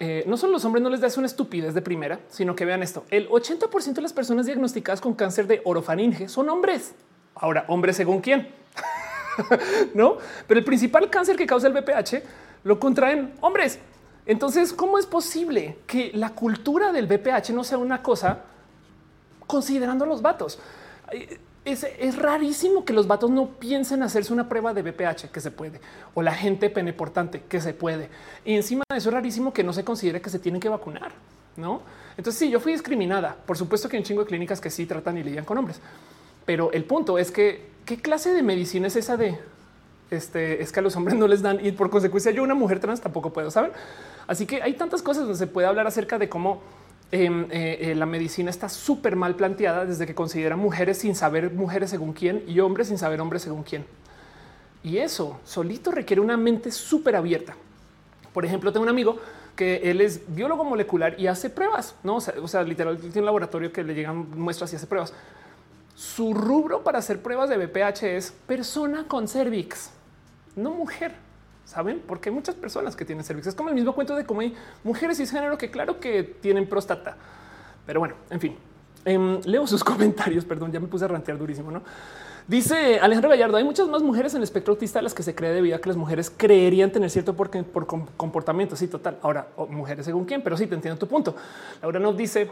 [0.00, 2.82] Eh, no solo los hombres no les da una estupidez de primera, sino que vean
[2.82, 3.04] esto.
[3.10, 6.94] El 80% de las personas diagnosticadas con cáncer de orofaringe son hombres.
[7.34, 8.48] Ahora, hombres según quién?
[9.94, 12.22] no, pero el principal cáncer que causa el BPH
[12.64, 13.78] lo contraen hombres.
[14.26, 18.40] Entonces, ¿cómo es posible que la cultura del BPH no sea una cosa
[19.46, 20.58] considerando los vatos?
[21.64, 25.80] Es, rarísimo que los vatos no piensen hacerse una prueba de BPH que se puede
[26.12, 28.10] o la gente peneportante que se puede.
[28.44, 31.12] Y encima de eso es rarísimo que no se considere que se tienen que vacunar.
[31.56, 31.82] No,
[32.16, 33.36] entonces sí, yo fui discriminada.
[33.46, 35.80] Por supuesto que hay un chingo de clínicas que sí tratan y lidian con hombres,
[36.44, 39.38] pero el punto es que qué clase de medicina es esa de
[40.10, 42.78] este es que a los hombres no les dan y por consecuencia yo una mujer
[42.78, 43.72] trans tampoco puedo saber.
[44.26, 46.60] Así que hay tantas cosas donde se puede hablar acerca de cómo
[47.12, 51.90] eh, eh, la medicina está súper mal planteada desde que considera mujeres sin saber mujeres
[51.90, 53.86] según quién y hombres sin saber hombres según quién.
[54.82, 57.54] Y eso solito requiere una mente súper abierta.
[58.32, 59.18] Por ejemplo, tengo un amigo
[59.54, 62.20] que él es biólogo molecular y hace pruebas, no?
[62.20, 65.12] Sea, o sea literalmente tiene un laboratorio que le llegan muestras y hace pruebas.
[65.94, 69.90] Su rubro para hacer pruebas de BPH es persona con cervix,
[70.56, 71.14] no mujer
[71.64, 73.46] saben, porque hay muchas personas que tienen cervix.
[73.46, 77.16] Es como el mismo cuento de cómo hay mujeres cisgénero que claro que tienen próstata,
[77.86, 78.56] pero bueno, en fin,
[79.04, 80.44] em, leo sus comentarios.
[80.44, 81.82] Perdón, ya me puse a rantear durísimo, no?
[82.46, 85.34] Dice Alejandro Gallardo, hay muchas más mujeres en el espectro autista a las que se
[85.34, 88.76] cree debido a que las mujeres creerían tener cierto por, por comportamiento.
[88.76, 89.18] Sí, total.
[89.22, 91.34] Ahora, mujeres según quién, pero sí te entiendo tu punto.
[91.80, 92.50] Laura nos dice,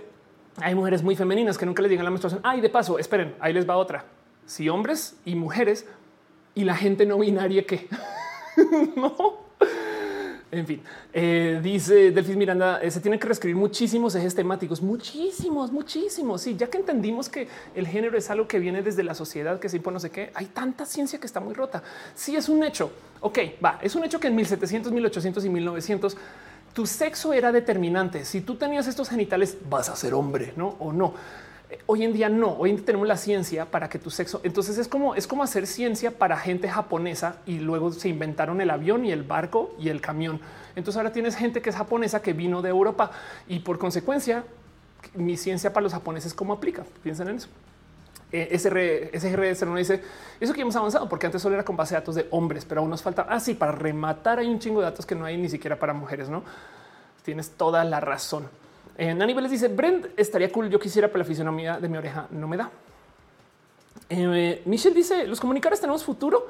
[0.56, 2.40] hay mujeres muy femeninas que nunca les llegan la menstruación.
[2.42, 4.06] Ay, de paso, esperen, ahí les va otra.
[4.46, 5.86] si hombres y mujeres
[6.54, 7.86] y la gente no binaria que
[8.96, 9.42] no.
[10.52, 10.82] En fin,
[11.14, 16.42] eh, dice Delfis Miranda, eh, se tienen que reescribir muchísimos ejes temáticos, muchísimos, muchísimos.
[16.42, 19.70] Sí, ya que entendimos que el género es algo que viene desde la sociedad, que
[19.70, 21.82] se impone no sé qué, hay tanta ciencia que está muy rota.
[22.14, 22.92] Sí, es un hecho.
[23.22, 26.16] Ok, va, es un hecho que en 1700, 1800 y 1900
[26.74, 28.26] tu sexo era determinante.
[28.26, 31.14] Si tú tenías estos genitales, vas a ser hombre, no o no.
[31.86, 34.78] Hoy en día no, hoy en día tenemos la ciencia para que tu sexo, entonces
[34.78, 39.04] es como es como hacer ciencia para gente japonesa y luego se inventaron el avión
[39.04, 40.40] y el barco y el camión.
[40.76, 43.10] Entonces ahora tienes gente que es japonesa que vino de Europa
[43.48, 44.44] y por consecuencia
[45.14, 46.84] mi ciencia para los japoneses cómo aplica.
[47.02, 47.48] Piensen en eso.
[48.32, 50.02] Eh, SR, SGR no dice
[50.40, 52.80] eso que hemos avanzado porque antes solo era con base de datos de hombres, pero
[52.80, 54.38] aún nos falta así ah, para rematar.
[54.38, 56.30] Hay un chingo de datos que no hay ni siquiera para mujeres.
[56.30, 56.42] No
[57.24, 58.48] tienes toda la razón.
[58.96, 60.68] Eh, Nani les dice Brent estaría cool.
[60.68, 62.70] Yo quisiera, pero la fisionomía de mi oreja no me da.
[64.08, 66.46] Eh, Michelle dice los comunicadores tenemos futuro.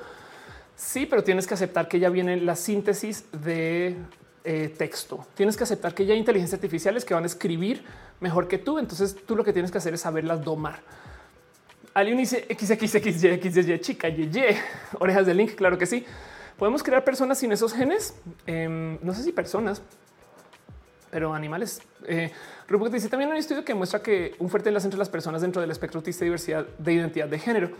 [0.74, 3.96] Sí, pero tienes que aceptar que ya viene la síntesis de
[4.44, 5.24] eh, texto.
[5.34, 7.84] Tienes que aceptar que ya hay inteligencias artificiales que van a escribir
[8.20, 8.78] mejor que tú.
[8.78, 10.80] Entonces tú lo que tienes que hacer es saberlas domar.
[11.94, 14.30] Alguien dice XXXY, XY, chica, Y,
[14.98, 15.54] orejas de link.
[15.54, 16.04] Claro que sí.
[16.58, 18.14] Podemos crear personas sin esos genes.
[18.46, 19.82] Em, no sé si personas,
[21.12, 21.82] pero animales.
[22.06, 22.32] Eh,
[22.90, 25.70] dice también un estudio que muestra que un fuerte enlace entre las personas dentro del
[25.70, 27.70] espectro autista diversidad de identidad de género.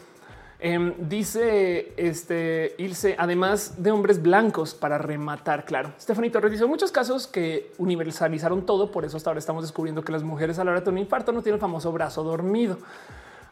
[0.61, 5.65] Em, dice este Ilse, además de hombres blancos para rematar.
[5.65, 8.93] Claro, Stephanie Torres dice muchos casos que universalizaron todo.
[8.93, 11.33] Por eso hasta ahora estamos descubriendo que las mujeres a la hora de un infarto
[11.33, 12.77] no tienen el famoso brazo dormido.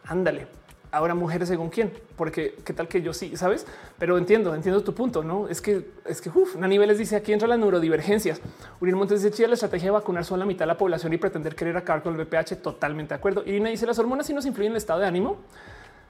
[0.05, 0.47] Ándale,
[0.93, 3.67] ahora mujeres según quién, porque qué tal que yo sí, sabes,
[3.99, 5.23] pero entiendo, entiendo tu punto.
[5.23, 8.41] No es que es que uf, Nani les dice aquí entra las neurodivergencias.
[8.81, 11.55] Uriel Montes dice la estrategia de vacunar solo la mitad de la población y pretender
[11.55, 12.57] querer acabar con el VPH.
[12.63, 13.43] Totalmente de acuerdo.
[13.47, 15.39] Irina dice las hormonas si nos influyen en el estado de ánimo.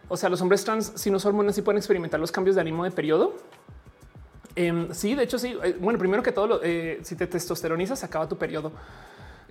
[0.08, 2.62] O sea, los hombres trans, si no son hormonas, sí pueden experimentar los cambios de
[2.62, 3.34] ánimo de periodo.
[4.56, 5.56] Em, sí, de hecho, sí.
[5.62, 8.72] Eh, bueno, primero que todo, eh, si te testosteronizas, se acaba tu periodo.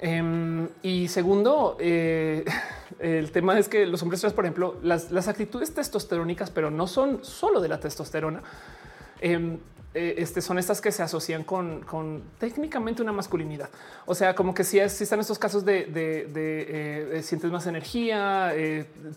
[0.01, 2.45] Em, y segundo, eh,
[2.99, 7.23] el tema es que los hombres trans, por ejemplo, las, actitudes testosterónicas, pero no son
[7.23, 8.41] solo de la testosterona.
[9.19, 9.57] Em,
[9.93, 13.69] eh, este, son estas que se asocian con, técnicamente una masculinidad.
[14.05, 18.53] O sea, como que si están estos casos de, eh, sientes más energía,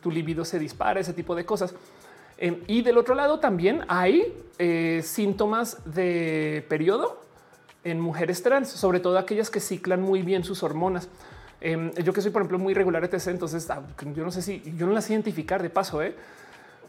[0.00, 1.74] tu libido se dispara, ese tipo de cosas.
[2.38, 4.34] Em, y del otro lado también hay
[5.02, 7.22] síntomas de periodo
[7.84, 11.08] en mujeres trans, sobre todo aquellas que ciclan muy bien sus hormonas.
[11.60, 13.28] Em, yo que soy, por ejemplo, muy regular etc.
[13.28, 13.82] Entonces, ah,
[14.14, 16.14] yo no sé si yo no las identificar de paso, ¿eh?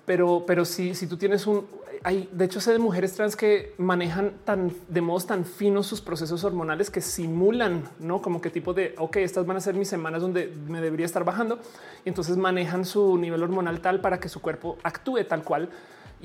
[0.06, 1.66] pero, pero si, si tú tienes un,
[2.04, 6.02] hay, de hecho, sé de mujeres trans que manejan tan de modos tan finos sus
[6.02, 9.88] procesos hormonales que simulan, no como qué tipo de, ok, estas van a ser mis
[9.88, 11.60] semanas donde me debería estar bajando
[12.04, 15.70] y entonces manejan su nivel hormonal tal para que su cuerpo actúe tal cual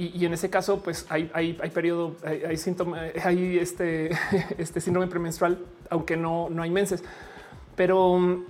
[0.00, 4.10] y, en ese caso, pues hay, hay, hay periodo, hay, síntomas, hay este,
[4.58, 5.58] este síndrome premenstrual,
[5.90, 7.02] aunque no, no hay menses.
[7.74, 8.44] Pero mm,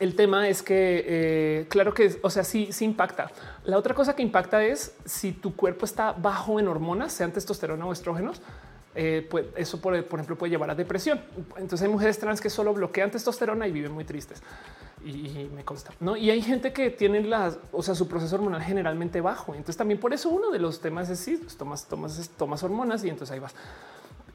[0.00, 3.30] el tema es que, eh, claro que, o sea, sí, sí impacta.
[3.62, 7.86] La otra cosa que impacta es si tu cuerpo está bajo en hormonas, sean testosterona
[7.86, 8.42] o estrógenos,
[8.94, 11.20] eh, pues eso, por, ejemplo, puede llevar a depresión.
[11.56, 14.42] Entonces hay mujeres trans que solo bloquean testosterona y viven muy tristes.
[15.04, 15.92] Y, me consta.
[16.00, 16.16] ¿no?
[16.16, 19.54] Y hay gente que tiene las, o sea, su proceso hormonal generalmente bajo.
[19.54, 23.02] Entonces también por eso uno de los temas es sí, pues, tomas, tomas, tomas hormonas
[23.04, 23.54] y entonces ahí vas.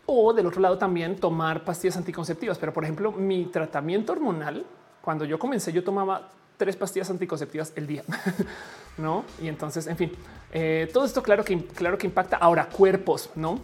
[0.06, 2.58] O del otro lado también tomar pastillas anticonceptivas.
[2.58, 4.66] Pero por ejemplo, mi tratamiento hormonal,
[5.02, 8.03] cuando yo comencé, yo tomaba tres pastillas anticonceptivas el día,
[8.98, 9.24] no?
[9.40, 10.11] Y entonces, en fin,
[10.52, 13.60] eh, todo esto claro que claro que impacta ahora cuerpos, no?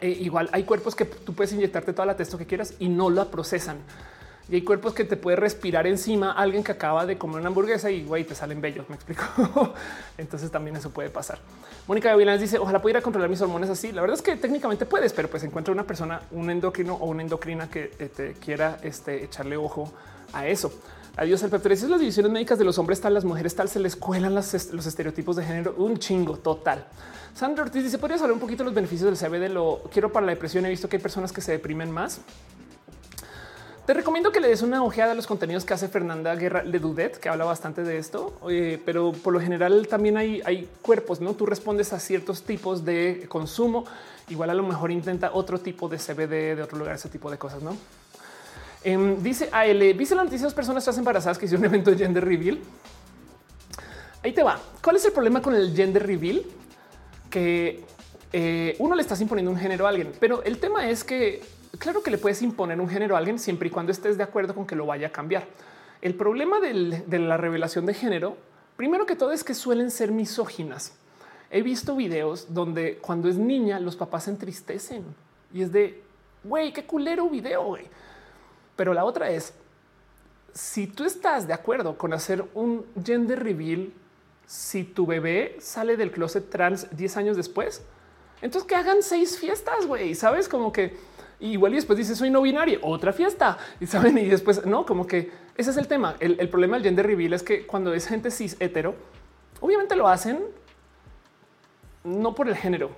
[0.00, 3.10] Eh, igual hay cuerpos que tú puedes inyectarte toda la texto que quieras y no
[3.10, 3.78] la procesan.
[4.48, 7.90] Y hay cuerpos que te puede respirar encima alguien que acaba de comer una hamburguesa
[7.90, 8.88] y güey, te salen bellos.
[8.88, 9.24] Me explico.
[10.18, 11.38] Entonces también eso puede pasar.
[11.88, 13.90] Mónica Gavilán dice: Ojalá pudiera controlar mis hormonas así.
[13.90, 17.22] La verdad es que técnicamente puedes, pero pues encuentra una persona, un endocrino o una
[17.22, 19.92] endocrina que eh, te quiera este, echarle ojo
[20.32, 20.72] a eso.
[21.16, 21.42] Adiós.
[21.42, 24.34] El es las divisiones médicas de los hombres tal, las mujeres tal, se les cuelan
[24.34, 25.74] los estereotipos de género.
[25.78, 26.86] Un chingo total.
[27.36, 29.52] Sandra Ortiz dice: ¿Podrías hablar un poquito de los beneficios del CBD?
[29.52, 30.64] Lo quiero para la depresión.
[30.64, 32.22] He visto que hay personas que se deprimen más.
[33.84, 37.18] Te recomiendo que le des una ojeada a los contenidos que hace Fernanda Guerra Ledudet,
[37.18, 38.40] que habla bastante de esto,
[38.86, 41.34] pero por lo general también hay, hay cuerpos, ¿no?
[41.34, 43.84] Tú respondes a ciertos tipos de consumo,
[44.28, 47.38] igual a lo mejor intenta otro tipo de CBD de otro lugar, ese tipo de
[47.38, 47.76] cosas, ¿no?
[48.82, 51.98] Em, dice AL, ¿viste la noticia de dos personas embarazadas que hicieron un evento de
[51.98, 52.58] gender reveal?
[54.24, 54.58] Ahí te va.
[54.82, 56.42] ¿Cuál es el problema con el gender reveal?
[57.30, 57.84] Que
[58.32, 61.42] eh, uno le estás imponiendo un género a alguien, pero el tema es que
[61.78, 64.54] claro que le puedes imponer un género a alguien siempre y cuando estés de acuerdo
[64.54, 65.46] con que lo vaya a cambiar.
[66.02, 68.36] El problema de la revelación de género
[68.76, 70.92] Primero que todo es que suelen ser misóginas.
[71.50, 75.04] He visto videos donde cuando es niña los papás se entristecen
[75.52, 76.02] y es de,
[76.44, 77.78] güey, qué culero video.
[78.76, 79.54] Pero la otra es,
[80.52, 83.92] si tú estás de acuerdo con hacer un gender reveal,
[84.46, 87.82] si tu bebé sale del closet trans 10 años después,
[88.40, 90.96] entonces que hagan seis fiestas, güey, sabes como que
[91.40, 95.06] igual y después dice soy no binaria, otra fiesta y saben, y después no, como
[95.06, 96.16] que ese es el tema.
[96.20, 98.94] El, problema del gender reveal es que cuando es gente cis hetero,
[99.60, 100.40] obviamente lo hacen
[102.04, 102.90] no por el género,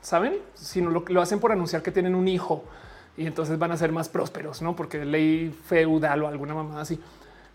[0.00, 2.64] saben, sino lo, lo hacen por anunciar que tienen un hijo
[3.16, 6.98] y entonces van a ser más prósperos, no porque ley feudal o alguna mamá así.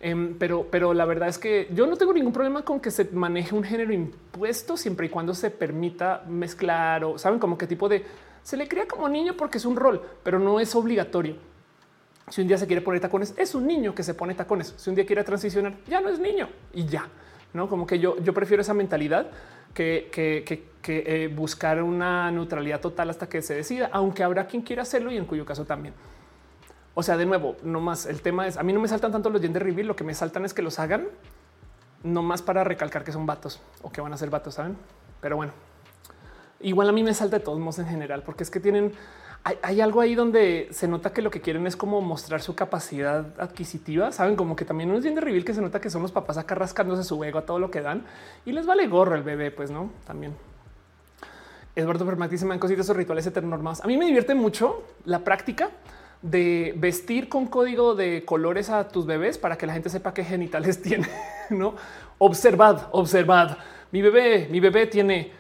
[0.02, 3.06] Em, pero, pero la verdad es que yo no tengo ningún problema con que se
[3.11, 7.90] maneje un género impuesto siempre y cuando se permita mezclar o saben como qué tipo
[7.90, 8.06] de
[8.42, 11.36] se le crea como niño porque es un rol, pero no es obligatorio.
[12.30, 14.74] Si un día se quiere poner tacones, es un niño que se pone tacones.
[14.78, 17.08] Si un día quiere transicionar, ya no es niño y ya.
[17.53, 19.32] No como que yo, yo prefiero esa mentalidad
[19.74, 24.61] que, que, que, eh, buscar una neutralidad total hasta que se decida, aunque habrá quien
[24.61, 25.94] quiera hacerlo y en cuyo caso también.
[27.00, 28.06] O sea, de nuevo, no más.
[28.06, 29.88] El tema es a mí no me saltan tanto los gender reveal.
[29.88, 31.08] Lo que me saltan es que los hagan
[32.03, 34.76] no más para recalcar que son vatos o que van a ser vatos, saben?
[35.22, 35.53] Pero bueno,
[36.60, 38.92] igual a mí me salta de todos modos en general, porque es que tienen
[39.45, 43.34] hay, algo ahí donde se nota que lo que quieren es como mostrar su capacidad
[43.40, 44.11] adquisitiva.
[44.11, 46.53] Saben como que también bien de reveal que se nota que son los papás acá
[46.53, 48.03] rascándose su ego a todo lo que dan
[48.45, 50.36] y les vale gorro el bebé, pues no también.
[51.78, 53.80] Eduardo Fermati se me han cositas o rituales heteronormados.
[53.86, 55.69] A mí me divierte mucho la práctica
[56.22, 60.24] de vestir con código de colores a tus bebés para que la gente sepa qué
[60.24, 61.08] genitales tiene.
[61.50, 61.76] No
[62.20, 63.58] observad, observad.
[63.92, 65.32] Mi bebé, mi bebé tiene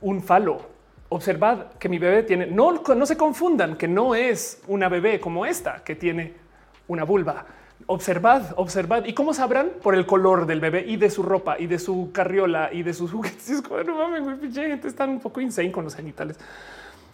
[0.00, 0.74] un falo.
[1.08, 5.46] Observad que mi bebé tiene, no, no se confundan, que no es una bebé como
[5.46, 6.34] esta que tiene
[6.88, 7.46] una vulva.
[7.86, 9.04] Observad, observad.
[9.04, 9.70] ¿Y cómo sabrán?
[9.82, 12.92] Por el color del bebé y de su ropa y de su carriola y de
[12.92, 13.48] sus juguetes.
[13.48, 16.36] Es no mames, gente está un poco insane con los genitales.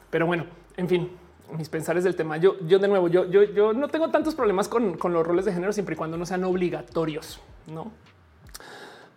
[0.08, 1.10] Pero bueno, en fin,
[1.56, 2.36] mis pensares del tema.
[2.36, 5.44] Yo, yo de nuevo, yo, yo, yo no tengo tantos problemas con, con los roles
[5.44, 7.92] de género siempre y cuando no sean obligatorios, no?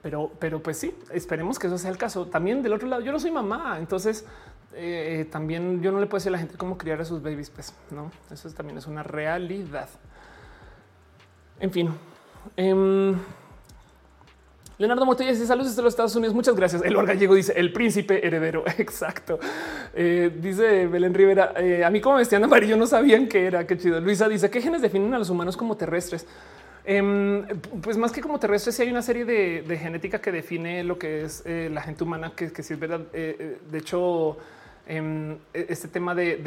[0.02, 2.28] Pero, pero pues sí, esperemos que eso sea el caso.
[2.28, 4.26] También del otro lado, yo no soy mamá, entonces
[4.74, 7.50] eh, también yo no le puedo decir a la gente cómo criar a sus babies,
[7.50, 9.90] pues no, eso también es una realidad.
[11.60, 11.90] En fin,
[12.58, 13.16] eh,
[14.78, 16.36] Leonardo Montoya dice saludos desde los Estados Unidos.
[16.36, 16.82] Muchas gracias.
[16.84, 18.64] El Gallego dice el príncipe heredero.
[18.78, 19.40] Exacto.
[19.94, 21.54] Eh, dice Belén Rivera.
[21.56, 23.66] Eh, a mí como vestían amarillo no sabían qué era.
[23.66, 24.02] Qué chido.
[24.02, 26.28] Luisa dice qué genes definen a los humanos como terrestres.
[26.84, 27.48] Em,
[27.82, 31.24] pues más que como terrestres, sí hay una serie de, genética que define lo que
[31.24, 33.00] es eh, la gente humana, que, que sí es verdad.
[33.00, 34.38] de hecho,
[34.86, 36.38] em, e, este tema de,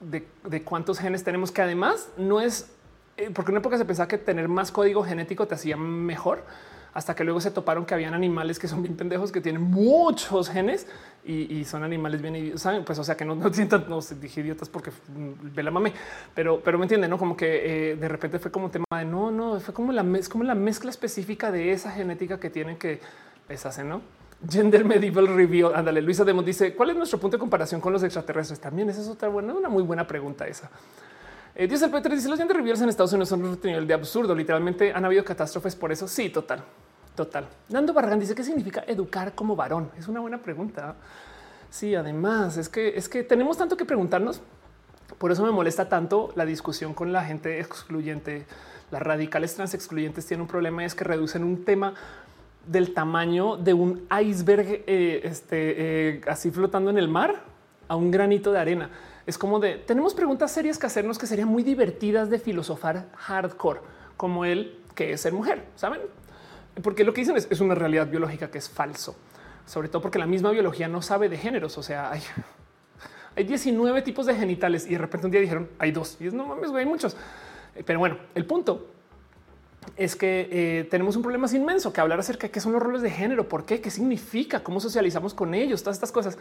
[0.00, 2.70] de, cuántos genes tenemos, que además no es
[3.34, 6.42] porque en una época se pensaba que tener más código genético te hacía mejor
[6.92, 10.48] hasta que luego se toparon que habían animales que son bien pendejos, que tienen muchos
[10.48, 10.86] genes
[11.24, 14.68] y, son animales bien, saben, pues o sea que no, no sientan, no dije idiotas
[14.68, 15.92] porque ve la mame,
[16.34, 19.30] pero, pero me entienden, no como que eh, de repente fue como tema de no,
[19.30, 23.00] no, fue como la, es como la mezcla específica de esa genética que tienen que
[23.48, 24.00] les hacen, no?
[24.48, 25.72] Gender Medieval Review.
[25.74, 28.60] Ándale, Luisa Demos dice cuál es nuestro punto de comparación con los extraterrestres.
[28.60, 30.70] También esa es otra buena, una muy buena pregunta esa.
[31.60, 33.92] Eh, dice el Peter, dice los gender reveals en Estados Unidos son un nivel de
[33.92, 34.34] absurdo.
[34.34, 36.08] Literalmente han habido catástrofes por eso.
[36.08, 36.64] Sí, total,
[37.14, 37.46] total.
[37.68, 39.90] Nando Barragán dice qué significa educar como varón.
[39.98, 40.94] Es una buena pregunta.
[41.68, 44.40] Sí, además es que es que tenemos tanto que preguntarnos.
[45.18, 48.46] Por eso me molesta tanto la discusión con la gente excluyente.
[48.90, 51.92] Las radicales trans excluyentes tienen un problema es que reducen un tema
[52.66, 57.34] del tamaño de un iceberg eh, este, eh, así flotando en el mar
[57.86, 58.90] a un granito de arena.
[59.26, 63.80] Es como de tenemos preguntas serias que hacernos que serían muy divertidas de filosofar hardcore,
[64.16, 66.00] como el que es ser mujer, saben?
[66.82, 69.16] Porque lo que dicen es, una realidad biológica que es falso,
[69.66, 71.76] sobre todo porque la misma biología no sabe de géneros.
[71.78, 72.22] O sea, hay,
[73.36, 76.34] hay 19 tipos de genitales y de repente un día dijeron hay dos y es
[76.34, 77.16] no mames, hay muchos.
[77.74, 78.88] Eh, pero bueno, el punto
[79.96, 83.02] es que eh, tenemos un problema inmenso que hablar acerca de qué son los roles
[83.02, 86.38] de género, por qué, qué significa, cómo socializamos con ellos, todas estas cosas.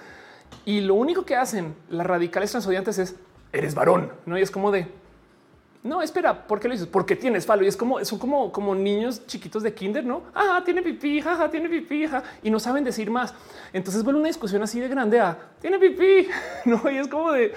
[0.66, 3.16] Y lo único que hacen las radicales transodiantes es
[3.52, 4.38] eres varón, no?
[4.38, 4.88] Y es como de
[5.82, 6.88] no, espera, ¿por qué lo dices?
[6.88, 10.24] Porque tienes falo y es como son como, como niños chiquitos de kinder, no?
[10.36, 12.06] Ah, tiene pipí, jaja, tiene pipí,
[12.44, 13.34] y no saben decir más.
[13.72, 16.28] Entonces vuelve una discusión así de grande a tiene pipí,
[16.66, 16.90] no?
[16.92, 17.54] Y es como de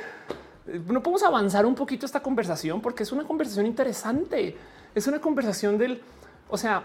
[0.67, 4.57] no podemos avanzar un poquito esta conversación porque es una conversación interesante.
[4.95, 6.01] Es una conversación del,
[6.49, 6.85] o sea,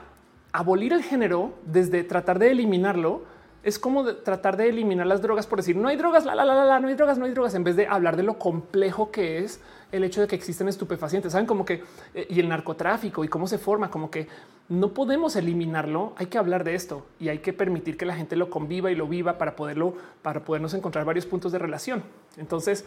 [0.52, 3.22] abolir el género desde tratar de eliminarlo
[3.64, 6.66] es como tratar de eliminar las drogas por decir no hay drogas, la, la, la,
[6.66, 9.40] la, no hay drogas, no hay drogas, en vez de hablar de lo complejo que
[9.40, 9.60] es
[9.92, 13.48] el hecho de que existen estupefacientes, saben como que eh, y el narcotráfico y cómo
[13.48, 14.28] se forma, como que
[14.70, 16.14] no podemos eliminarlo.
[16.18, 18.96] Hay que hablar de esto y hay que permitir que la gente lo conviva y
[18.96, 22.04] lo viva para poderlo, para podernos encontrar varios puntos de relación.
[22.36, 22.86] Entonces,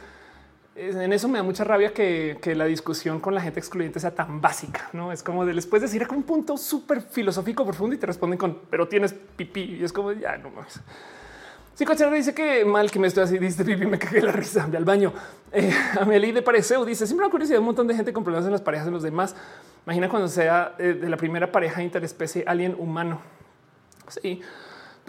[0.77, 4.41] en eso me da mucha rabia que, la discusión con la gente excluyente sea tan
[4.41, 4.89] básica.
[4.93, 8.07] No es como de les puedes decir a un punto súper filosófico profundo y te
[8.07, 10.81] responden con pero tienes pipí y es como ya no más.
[11.75, 14.67] Sí, cochero dice que mal que me estoy así, dice pipí, me cagué la risa,
[14.67, 15.13] ve al baño.
[15.53, 18.53] Eh, Amelie de Pareceu dice siempre me curiosidad un montón de gente con problemas en
[18.53, 19.35] las parejas de los demás.
[19.87, 23.21] Imagina cuando sea eh, de la primera pareja interespecie alien humano.
[24.09, 24.41] Sí,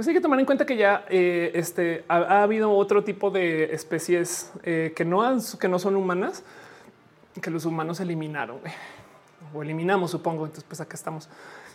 [0.01, 3.65] pues hay que tomar en cuenta que ya eh, este, ha, habido otro tipo de
[3.71, 5.21] especies eh, que, no
[5.59, 6.43] que no son humanas,
[7.39, 8.57] que los humanos eliminaron
[9.53, 10.45] o eliminamos, supongo.
[10.45, 11.30] Entonces, pues acá estamos.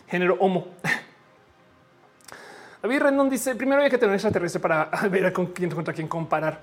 [0.09, 0.67] Género homo.
[2.83, 6.61] David Rendon dice: primero hay que tener extraterrestre para ver con quién contra quién comparar.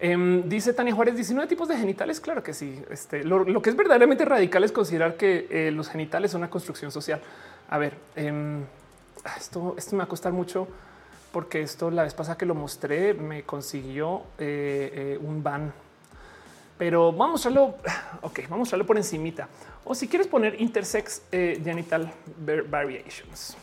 [0.00, 2.18] Em, dice Tania Juárez: 19 tipos de genitales.
[2.18, 2.82] Claro que sí.
[2.90, 6.90] Este, lo, que es verdaderamente radical es considerar que eh, los genitales son una construcción
[6.90, 7.20] social.
[7.70, 8.64] A ver, em,
[9.36, 10.66] esto, esto me va a costar mucho
[11.34, 15.74] porque esto la vez pasada que lo mostré me consiguió eh, eh, un ban.
[16.78, 17.74] Pero vamos a mostrarlo.
[18.22, 19.48] Ok, vamos a mostrarlo por encimita.
[19.84, 22.10] O si quieres poner intersex eh, genital
[22.70, 23.56] variations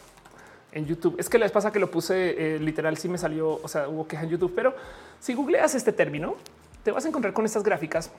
[0.74, 1.16] en YouTube.
[1.17, 4.06] Es que la vez pasada que lo puse literal sí me salió, o sea, hubo
[4.06, 4.75] queja en YouTube, pero
[5.19, 6.35] si googleas este término,
[6.83, 8.11] te vas a encontrar con estas gráficas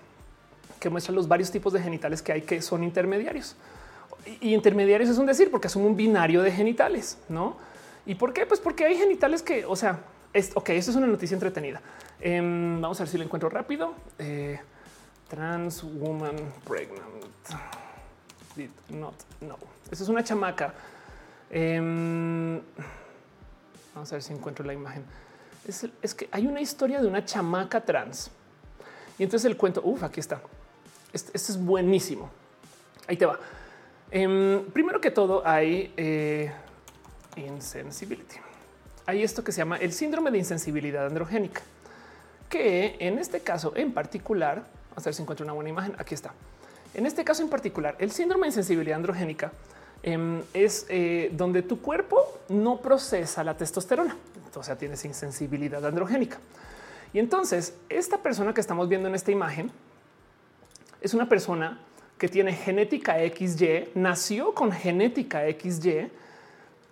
[0.80, 3.54] que muestran los varios tipos de genitales que hay que son intermediarios.
[4.40, 7.56] Y intermediarios es un decir porque es un binario de genitales, ¿no?
[8.06, 8.46] ¿Y por qué?
[8.46, 10.00] Pues porque hay genitales que, o sea,
[10.32, 11.80] es, ok, esto es una noticia entretenida.
[12.20, 13.94] Em, vamos a ver si lo encuentro rápido.
[14.18, 14.58] Eh,
[15.28, 17.24] trans woman pregnant.
[18.56, 19.58] Did not know.
[19.90, 20.74] Eso es una chamaca.
[21.50, 22.60] Em,
[23.94, 25.04] vamos a ver si encuentro la imagen.
[25.66, 28.30] Es, que hay una historia de una chamaca trans.
[29.18, 30.40] Y entonces el cuento, uff, aquí está.
[31.12, 32.30] Este, este, es buenísimo.
[33.06, 33.38] Ahí te va.
[34.10, 36.52] Em, primero que todo, hay eh,
[37.36, 38.36] insensibility.
[39.06, 41.62] Hay esto que se llama el síndrome de insensibilidad androgénica,
[42.48, 45.94] que en este caso en particular, a ver si encuentro una buena imagen.
[45.98, 46.32] Aquí está.
[46.94, 49.52] En este caso en particular, el síndrome de insensibilidad androgénica
[50.02, 54.16] em, es eh, donde tu cuerpo no procesa la testosterona.
[54.54, 56.38] O sea, tienes insensibilidad androgénica.
[57.12, 59.70] Y entonces esta persona que estamos viendo en esta imagen
[61.00, 61.80] es una persona
[62.18, 66.10] que tiene genética XY, nació con genética XY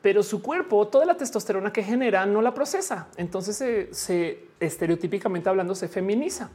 [0.03, 3.09] pero su cuerpo, toda la testosterona que genera, no la procesa.
[3.17, 6.51] Entonces se, estereotípicamente hablando se feminiza.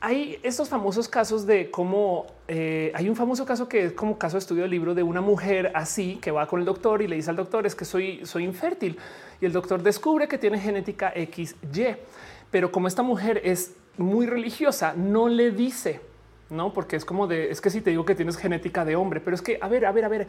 [0.00, 4.36] Hay estos famosos casos de cómo eh, hay un famoso caso que es como caso
[4.36, 7.16] de estudio del libro de una mujer así que va con el doctor y le
[7.16, 8.96] dice al doctor es que soy, soy infértil
[9.40, 11.96] y el doctor descubre que tiene genética XY,
[12.52, 16.00] pero como esta mujer es muy religiosa, no le dice,
[16.50, 19.20] no, porque es como de es que si te digo que tienes genética de hombre,
[19.20, 20.26] pero es que a ver, a ver, a ver,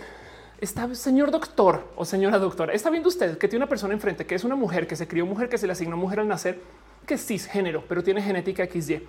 [0.60, 4.36] está señor doctor o señora doctora, está viendo usted que tiene una persona enfrente que
[4.36, 6.60] es una mujer que se crió mujer, que se le asignó mujer al nacer,
[7.06, 9.08] que es cisgénero, pero tiene genética XY.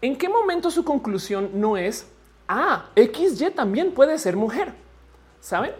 [0.00, 2.06] ¿En qué momento su conclusión no es
[2.48, 4.72] ah, XY también puede ser mujer?
[5.40, 5.72] ¿Saben?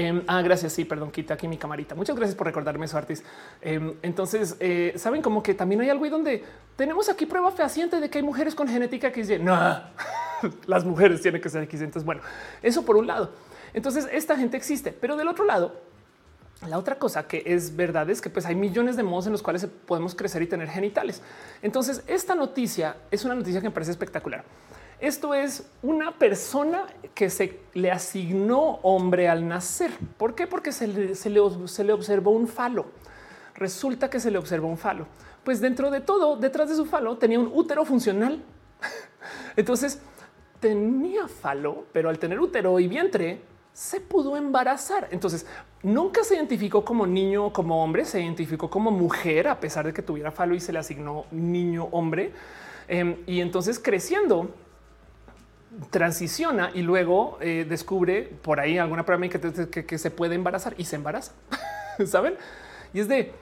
[0.00, 0.72] Em, ah, gracias.
[0.72, 1.94] Sí, perdón, quita aquí mi camarita.
[1.94, 3.22] Muchas gracias por recordarme eso, Artis.
[3.60, 6.42] Em, entonces, eh, saben como que también hay algo ahí donde
[6.74, 9.40] tenemos aquí prueba fehaciente de que hay mujeres con genética XY.
[9.40, 9.54] No,
[10.66, 11.84] las mujeres tienen que ser XY.
[11.84, 12.22] Entonces, bueno,
[12.62, 13.30] eso por un lado.
[13.74, 15.76] Entonces esta gente existe, pero del otro lado,
[16.66, 19.42] la otra cosa que es verdad es que pues hay millones de modos en los
[19.42, 21.20] cuales podemos crecer y tener genitales.
[21.60, 24.44] Entonces esta noticia es una noticia que me parece espectacular.
[25.00, 29.90] Esto es una persona que se le asignó hombre al nacer.
[30.18, 30.46] ¿Por qué?
[30.46, 32.86] Porque se le, se le observó un falo.
[33.54, 35.06] Resulta que se le observó un falo.
[35.42, 38.42] Pues dentro de todo, detrás de su falo tenía un útero funcional.
[39.56, 40.02] Entonces
[40.60, 43.40] tenía falo, pero al tener útero y vientre,
[43.72, 45.08] se pudo embarazar.
[45.12, 45.46] Entonces
[45.82, 49.94] nunca se identificó como niño o como hombre, se identificó como mujer a pesar de
[49.94, 52.32] que tuviera falo y se le asignó niño hombre.
[52.86, 54.54] Em, y entonces creciendo
[55.90, 60.84] transiciona y luego eh, descubre por ahí alguna prueba que, que se puede embarazar y
[60.84, 61.32] se embaraza.
[62.06, 62.34] Saben?
[62.92, 63.32] Y es de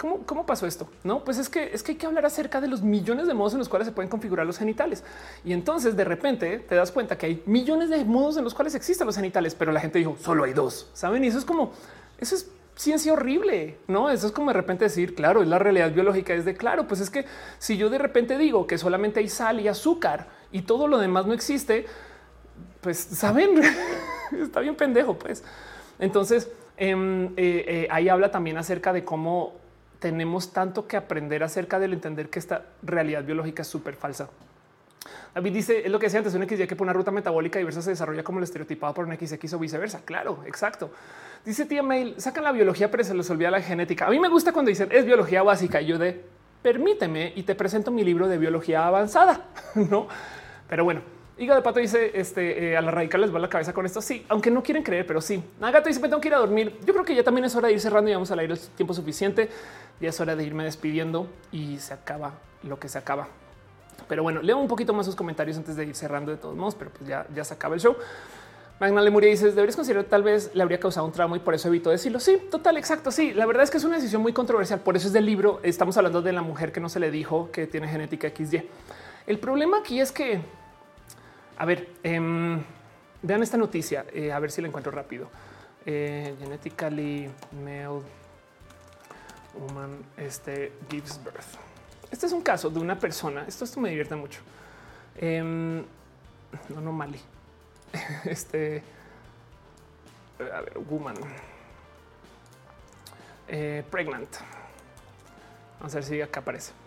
[0.00, 0.88] ¿Cómo, pasó esto?
[1.04, 3.52] No, pues es que es que hay que hablar acerca de los millones de modos
[3.52, 5.04] en los cuales se pueden configurar los genitales.
[5.44, 8.74] Y entonces de repente te das cuenta que hay millones de modos en los cuales
[8.74, 10.88] existen los genitales, pero la gente dijo solo hay dos.
[10.94, 11.22] Saben?
[11.22, 11.72] Y eso es como
[12.16, 14.08] eso es ciencia horrible, no?
[14.08, 16.32] Eso es como de repente decir, claro, es la realidad biológica.
[16.32, 17.26] Es de claro, pues es que
[17.58, 21.26] si yo de repente digo que solamente hay sal y azúcar y todo lo demás
[21.26, 21.86] no existe,
[22.80, 23.60] pues saben,
[24.40, 25.18] está bien pendejo.
[25.18, 25.44] Pues
[25.98, 26.48] entonces
[26.80, 29.52] Em, eh, eh, ahí habla también acerca de cómo
[29.98, 34.30] tenemos tanto que aprender acerca del entender que esta realidad biológica es súper falsa.
[35.34, 37.82] David dice es lo que decía antes, un XY que por una ruta metabólica diversa
[37.82, 40.00] se desarrolla como el estereotipado por un XX o viceversa.
[40.06, 40.90] Claro, exacto.
[41.44, 44.06] Dice tía Mail, sacan la biología, pero se les olvida la genética.
[44.06, 45.82] A mí me gusta cuando dicen es biología básica.
[45.82, 46.24] Y yo de
[46.62, 50.08] permíteme y te presento mi libro de biología avanzada, no?
[50.70, 51.02] Pero bueno,
[51.36, 54.00] Higa de Pato dice este, eh, a la radical les va la cabeza con esto.
[54.00, 55.42] Sí, aunque no quieren creer, pero sí.
[55.58, 56.78] Nagato dice me tengo que ir a dormir.
[56.86, 58.58] Yo creo que ya también es hora de ir cerrando y vamos a leer el
[58.58, 59.48] tiempo suficiente.
[60.00, 63.26] Ya es hora de irme despidiendo y se acaba lo que se acaba.
[64.06, 66.74] Pero bueno, leo un poquito más sus comentarios antes de ir cerrando de todos modos,
[66.74, 67.96] pero pues ya, ya se acaba el show.
[68.78, 71.68] Magna Lemuria dice deberías considerar tal vez le habría causado un trauma y por eso
[71.68, 72.20] evito decirlo.
[72.20, 73.10] Sí, total, exacto.
[73.10, 74.80] Sí, la verdad es que es una decisión muy controversial.
[74.80, 75.60] Por eso es del libro.
[75.62, 78.62] Estamos hablando de la mujer que no se le dijo que tiene genética XY.
[79.26, 80.40] El problema aquí es que
[81.60, 82.58] a ver, em,
[83.20, 85.28] vean esta noticia, eh, a ver si la encuentro rápido.
[85.84, 88.00] Eh, genetically male
[89.52, 91.58] woman este, gives birth.
[92.10, 93.44] Este es un caso de una persona.
[93.46, 94.40] Esto, esto me divierte mucho.
[95.16, 95.84] Em,
[96.70, 97.20] no, no, Mali.
[98.24, 98.82] este,
[100.38, 101.16] a ver, woman.
[103.48, 104.34] Eh, pregnant.
[105.78, 106.79] Vamos a ver si acá aparece.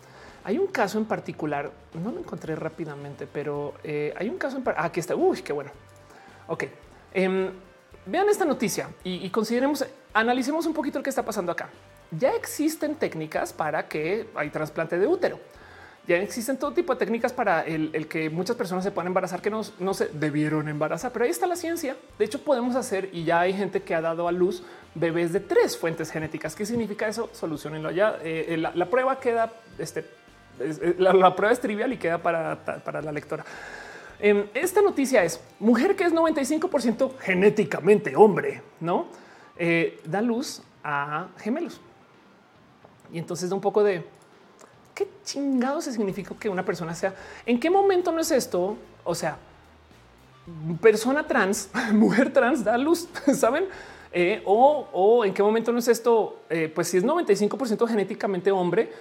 [0.46, 4.64] Hay un caso en particular, no lo encontré rápidamente, pero eh, hay un caso en
[4.64, 4.90] particular.
[4.90, 5.16] Aquí está.
[5.16, 5.72] Uy, qué bueno.
[6.48, 6.66] Ok.
[7.14, 7.50] Em,
[8.06, 11.70] vean esta noticia y, consideremos, analicemos un poquito lo que está pasando acá.
[12.12, 15.40] Ya existen técnicas para que hay trasplante de útero.
[16.06, 19.50] Ya existen todo tipo de técnicas para el, que muchas personas se puedan embarazar que
[19.50, 21.96] no, no se debieron embarazar, pero ahí está la ciencia.
[22.20, 24.64] De hecho, podemos hacer y ya hay gente que ha dado a luz
[24.96, 26.56] bebés de tres fuentes genéticas.
[26.56, 27.30] ¿Qué significa eso?
[27.32, 28.18] Solucionenlo allá.
[28.22, 30.06] Eh, la, la, prueba queda este,
[30.98, 33.46] la, prueba es trivial y queda para, la lectora.
[34.20, 39.08] Em, esta noticia es mujer que es 95% genéticamente hombre, no
[39.58, 41.82] eh, da luz a gemelos.
[43.12, 44.04] Y entonces da un poco de
[44.94, 47.14] qué chingado se significa que una persona sea.
[47.46, 48.78] ¿En qué momento no es esto?
[49.04, 49.38] O sea,
[50.82, 53.66] persona trans, mujer trans da luz, saben?
[54.16, 56.42] Eh, o, en qué momento no es esto?
[56.50, 58.92] Eh, pues si es 95% genéticamente hombre,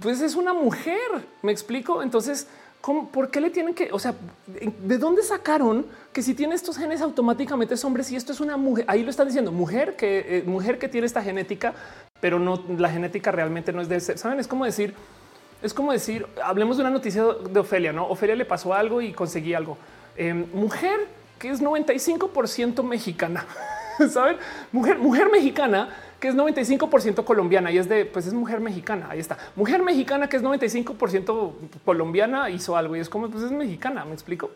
[0.00, 0.98] pues es una mujer.
[1.42, 2.02] Me explico.
[2.02, 2.46] Entonces,
[3.12, 4.14] ¿por qué le tienen que, o sea,
[4.46, 8.04] de dónde sacaron que si tiene estos genes automáticamente es hombre?
[8.04, 11.06] Si esto es una mujer, ahí lo están diciendo mujer que eh, mujer que tiene
[11.06, 11.74] esta genética,
[12.20, 14.18] pero no la genética realmente no es de ser.
[14.18, 14.94] Saben, es como decir,
[15.62, 18.06] es como decir, hablemos de una noticia de Ofelia, no?
[18.06, 19.76] Ofelia le pasó algo y conseguí algo.
[20.16, 20.98] Em, mujer
[21.38, 23.46] que es 95% mexicana,
[24.10, 24.36] saben?
[24.72, 29.08] Mujer, mujer mexicana que es 95% colombiana y es de, pues es mujer mexicana.
[29.10, 29.38] Ahí está.
[29.56, 31.52] Mujer mexicana que es 95%
[31.84, 34.50] colombiana hizo algo y es como, pues es mexicana, me explico.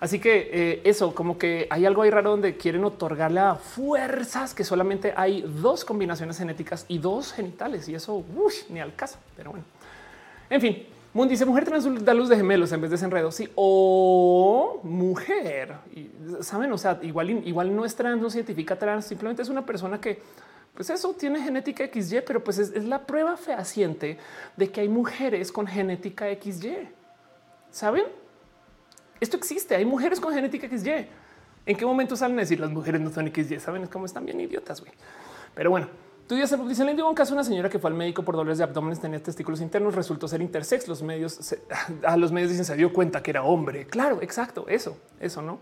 [0.00, 4.54] Así que eh, eso, como que hay algo ahí raro donde quieren otorgarle a fuerzas
[4.54, 8.22] que solamente hay dos combinaciones genéticas y dos genitales y eso
[8.70, 9.18] ni al caso.
[9.36, 9.64] Pero bueno,
[10.50, 13.30] en fin, Moon dice mujer trans da luz de gemelos en vez de enredo.
[13.30, 15.76] Sí, o mujer.
[15.94, 16.10] Y,
[16.40, 19.64] Saben, o sea, igual, igual no es trans, no se identifica trans, simplemente es una
[19.64, 20.20] persona que
[20.74, 24.18] pues eso tiene genética XY, pero pues es, la prueba fehaciente
[24.56, 26.88] de que hay mujeres con genética XY.
[27.70, 28.04] ¿Saben?
[29.20, 31.06] Esto existe, hay mujeres con genética XY.
[31.66, 33.60] ¿En qué momento salen a decir las mujeres no son XY?
[33.60, 34.92] Saben cómo están bien idiotas, güey.
[35.54, 35.88] Pero bueno,
[36.28, 38.64] sabes, dice, le dio un caso una señora que fue al médico por dolores de
[38.64, 40.88] abdomen, tenía testículos internos, resultó ser intersex.
[40.88, 41.54] Los medios,
[42.04, 43.86] a los medios dicen, se dio cuenta que era hombre.
[43.86, 45.60] Claro, exacto, eso, eso, ¿no?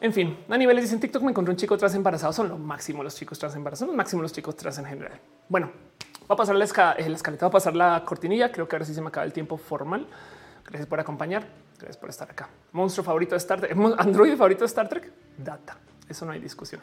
[0.00, 2.32] En fin, a niveles dicen TikTok me encontré un chico trans embarazado.
[2.32, 5.18] Son lo máximo los chicos trans embarazados, lo máximo los chicos trans en general.
[5.48, 5.70] Bueno,
[6.30, 8.52] va a pasar la, escaleta, va a pasar la cortinilla.
[8.52, 10.06] Creo que ahora sí se me acaba el tiempo formal.
[10.64, 11.46] Gracias por acompañar.
[11.78, 12.48] Gracias por estar acá.
[12.72, 13.76] Monstruo favorito de Star Trek.
[13.98, 15.10] Android favorito de Star Trek.
[15.38, 15.78] Data.
[16.08, 16.82] Eso no hay discusión.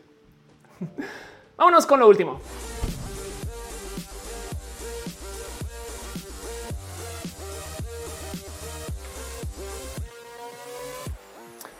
[1.57, 2.41] Vámonos con lo último.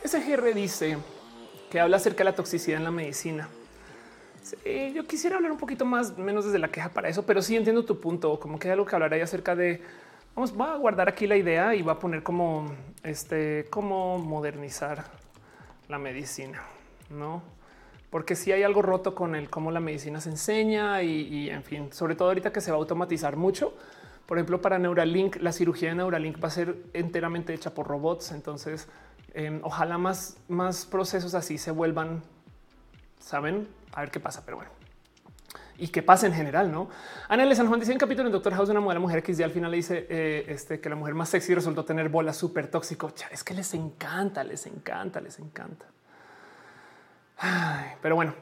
[0.06, 0.98] SGR dice
[1.74, 3.50] que habla acerca de la toxicidad en la medicina.
[4.93, 7.84] yo quisiera hablar un poquito más, menos desde la queja para eso, pero sí entiendo
[7.84, 9.82] tu punto, como que hay algo que hablaré acerca de,
[10.35, 12.72] vamos, va a guardar aquí la idea y va a poner como,
[13.02, 15.06] este, cómo modernizar
[15.88, 16.61] la medicina,
[17.10, 17.42] ¿no?
[18.11, 21.64] Porque si hay algo roto con el cómo la medicina se enseña y, y, en
[21.64, 23.74] fin, sobre todo ahorita que se va a automatizar mucho.
[24.27, 28.32] Por ejemplo, para Neuralink, la cirugía de Neuralink va a ser enteramente hecha por robots.
[28.32, 28.88] Entonces,
[29.34, 32.22] Em, ojalá más, más procesos así se vuelvan,
[33.20, 34.72] saben, a ver qué pasa, pero bueno.
[35.78, 36.88] Y qué pasa en general, ¿no?
[37.28, 39.72] Ana San Juan dice en capítulo en Doctor House una mujer, mujer que al final
[39.72, 43.12] le dice eh, este, que la mujer más sexy resultó tener bola súper tóxico.
[43.32, 45.88] Es que les encanta, les encanta, les encanta.
[48.02, 48.36] pero bueno,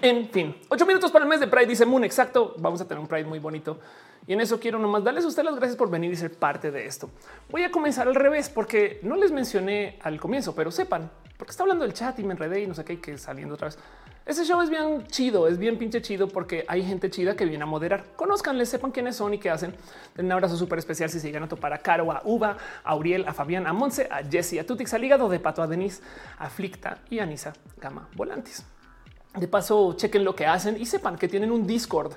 [0.00, 2.04] En fin, ocho minutos para el mes de Pride, dice Moon.
[2.04, 2.54] Exacto.
[2.58, 3.80] Vamos a tener un Pride muy bonito.
[4.26, 6.70] Y en eso quiero nomás darles a ustedes las gracias por venir y ser parte
[6.70, 7.10] de esto.
[7.50, 11.62] Voy a comenzar al revés porque no les mencioné al comienzo, pero sepan, porque está
[11.62, 13.78] hablando del chat y me enredé y no sé qué, que saliendo otra vez.
[14.26, 17.62] Ese show es bien chido, es bien pinche chido porque hay gente chida que viene
[17.62, 18.06] a moderar.
[18.16, 19.72] Conozcanles, sepan quiénes son y qué hacen.
[20.16, 22.96] Den un abrazo súper especial si se llegan a topar a Caro, a Uva, a
[22.96, 26.02] Uriel, a Fabián, a Monse, a Jesse, a Tutix, al hígado de Pato, a Denise,
[26.38, 28.66] a Flicta y a Nisa Gama Volantes.
[29.36, 32.14] De paso, chequen lo que hacen y sepan que tienen un Discord.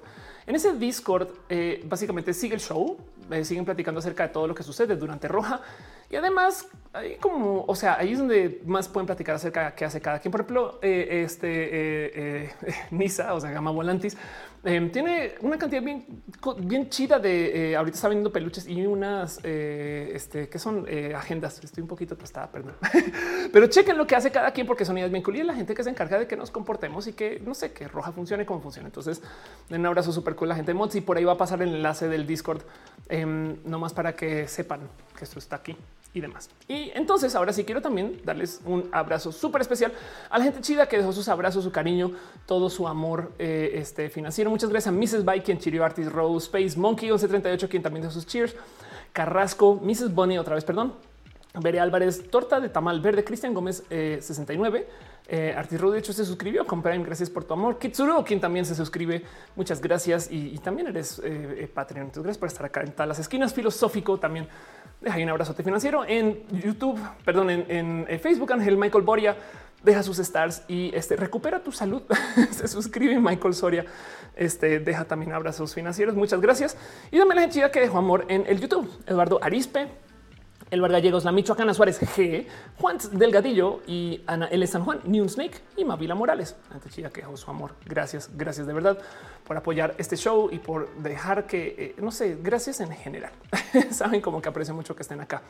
[0.49, 2.97] En ese Discord, eh, básicamente sigue el show,
[3.29, 5.61] eh, siguen platicando acerca de todo lo que sucede durante Roja
[6.09, 9.85] y además, ahí como, o sea, ahí es donde más pueden platicar acerca de qué
[9.85, 10.31] hace cada quien.
[10.31, 12.55] Por ejemplo, eh, este
[12.91, 14.17] Nisa, o sea, Gama Volantis,
[14.61, 16.05] Em, tiene una cantidad bien,
[16.57, 21.13] bien chida de eh, ahorita está vendiendo peluches y unas eh, este, que son eh,
[21.15, 21.63] agendas.
[21.63, 22.75] Estoy un poquito tostada, perdón,
[23.53, 25.73] pero chequen lo que hace cada quien porque son ideas bien cool y la gente
[25.73, 28.59] que se encarga de que nos comportemos y que no sé, que roja funcione como
[28.59, 28.87] funciona.
[28.87, 29.21] Entonces,
[29.69, 31.75] un abrazo súper cool la gente de Mods y por ahí va a pasar el
[31.75, 32.61] enlace del Discord,
[33.07, 33.25] eh,
[33.63, 34.81] nomás para que sepan
[35.17, 35.77] que esto está aquí
[36.13, 36.49] y demás.
[36.67, 39.93] Y entonces ahora sí quiero también darles un abrazo súper especial
[40.29, 42.11] a la gente chida que dejó sus abrazos, su cariño,
[42.45, 44.49] todo su amor eh, este, financiero.
[44.49, 45.25] Muchas gracias a Mrs.
[45.25, 48.55] Bike, quien chirió Artist Rose, Space Monkey 1138, quien también dejó sus cheers,
[49.13, 50.13] Carrasco, Mrs.
[50.13, 50.93] Bonnie otra vez, perdón,
[51.53, 54.87] Bere Álvarez, Torta de Tamal Verde, Cristian Gómez 69,
[55.31, 57.03] eh, Artis de hecho se suscribió con Prime.
[57.05, 57.77] Gracias por tu amor.
[57.77, 59.23] Kitsuru, quien también se suscribe.
[59.55, 60.27] Muchas gracias.
[60.31, 62.09] Y, también eres eh, eh, Patreon.
[62.13, 63.53] Gracias por estar acá en las esquinas.
[63.53, 64.47] Filosófico también.
[64.99, 68.51] Deja ahí un abrazote financiero en YouTube, perdón, en, Facebook.
[68.51, 69.37] Ángel Michael Boria
[69.83, 72.01] deja sus stars y este recupera tu salud.
[72.51, 73.85] se suscribe Michael Soria.
[74.35, 76.15] Este deja también abrazos financieros.
[76.15, 76.75] Muchas gracias.
[77.11, 78.89] Y dame la gente que dejó amor en el YouTube.
[79.05, 79.89] Eduardo Arispe,
[80.71, 82.45] el Gallegos, la Michoacana Suárez G,
[82.79, 84.65] Juan Delgadillo y Ana L.
[84.67, 86.55] San Juan, New Snake y Mavila Morales.
[86.71, 87.71] Antes chica que su amor.
[87.85, 88.97] Gracias, gracias de verdad
[89.47, 93.31] por apoyar este show y por dejar que, eh, no sé, gracias en general.
[93.89, 95.41] Saben como que aprecio mucho que estén acá.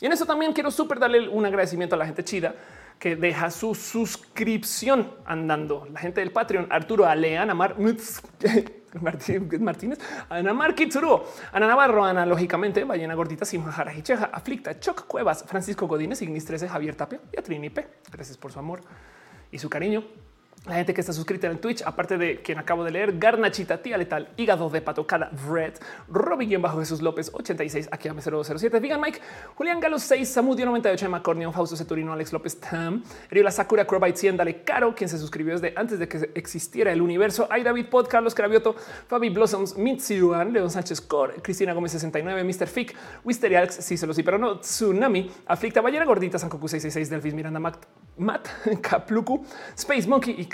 [0.00, 2.54] Y en eso también quiero súper darle un agradecimiento a la gente chida
[2.98, 5.86] que deja su suscripción andando.
[5.92, 7.76] La gente del Patreon, Arturo Aleana Mar
[9.60, 9.98] Martínez,
[10.30, 16.44] Ana Marquitsuru, Ana Navarro, analógicamente, Ballena Gordita, Simajara Hicheja, Aflicta, Choc Cuevas, Francisco Godínez, Ignis
[16.44, 17.86] 13, Javier Tapia y a Trini P.
[18.10, 18.80] Gracias por su amor
[19.50, 20.04] y su cariño
[20.66, 23.96] la gente que está suscrita en Twitch, aparte de quien acabo de leer, Garnachita, Tía
[23.96, 25.74] Letal, Hígado de Pato, Cada Red,
[26.08, 29.20] Robin bajo Jesús López, 86, aquí a 007, Vegan Mike,
[29.54, 34.36] Julián Galo 6, Samudio 98, Macornion, Fausto Ceturino, Alex López, Tam, Riola Sakura, Crobite 100,
[34.36, 38.08] Dale Caro, quien se suscribió desde antes de que existiera el universo, Ay David Pod,
[38.08, 38.74] Carlos Cravioto,
[39.06, 42.66] Fabi Blossoms, Mitsuan, León Sánchez Cor, Cristina Gómez 69, Mr.
[42.66, 47.10] Fick, Wisteria Alex, sí se lo sí, pero no, Tsunami, Aflicta, Ballera Gordita, Sankoku 666,
[47.10, 47.84] Delfis Miranda, Matt,
[48.18, 48.48] Matt
[48.82, 49.44] Kapluku,
[49.76, 50.46] Space Monkey y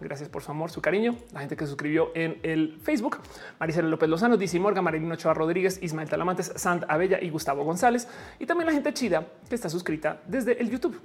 [0.00, 1.16] Gracias por su amor, su cariño.
[1.32, 3.18] La gente que suscribió en el Facebook.
[3.58, 8.08] Maricela López Lozano, Dizzy Morgan, Marilino Ochoa Rodríguez, Ismael Talamantes, Sant Abella y Gustavo González.
[8.38, 11.00] Y también la gente chida que está suscrita desde el YouTube.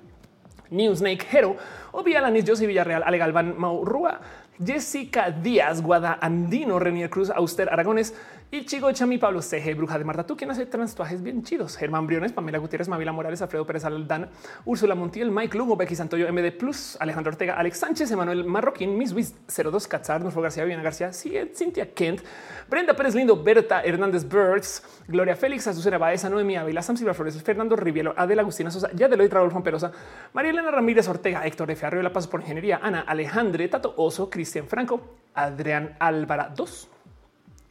[0.70, 1.56] Newsnake Hero,
[1.92, 4.20] Obvia Lanis, José Villarreal, Ale Galván, Maurrua,
[4.64, 8.14] Jessica Díaz, Guada Andino, Renier Cruz, Auster Aragones
[8.52, 12.06] y Chico Chami, Pablo CG, Bruja de Marta, tú quien hace tatuajes bien chidos, Germán
[12.06, 14.30] Briones, Pamela Gutiérrez, Mavila Morales, Alfredo Pérez Aldana,
[14.66, 19.14] Úrsula Montiel, Mike Lugo, Becky Santoyo, MD Plus, Alejandro Ortega, Alex Sánchez, Emanuel Marroquín, Miss
[19.14, 22.22] Wiz 02 Catzar, Nufo García, Viana García, Cintia Kent,
[22.70, 27.42] Brenda Pérez Lindo, Berta Hernández Birds, Gloria Félix, Azucena Baeza, Noemí Ávila, Sam Silva Flores,
[27.42, 29.92] Fernando Rivielo, Adela Agustina Sosa, Yadeloy Raúl Perosa,
[30.34, 32.04] María Elena Ramírez Ortega, Héctor F.
[32.04, 36.93] La Paso por Ingeniería, Ana Alejandre, Tato Oso, Cristian Franco, Adrián Álvara 2.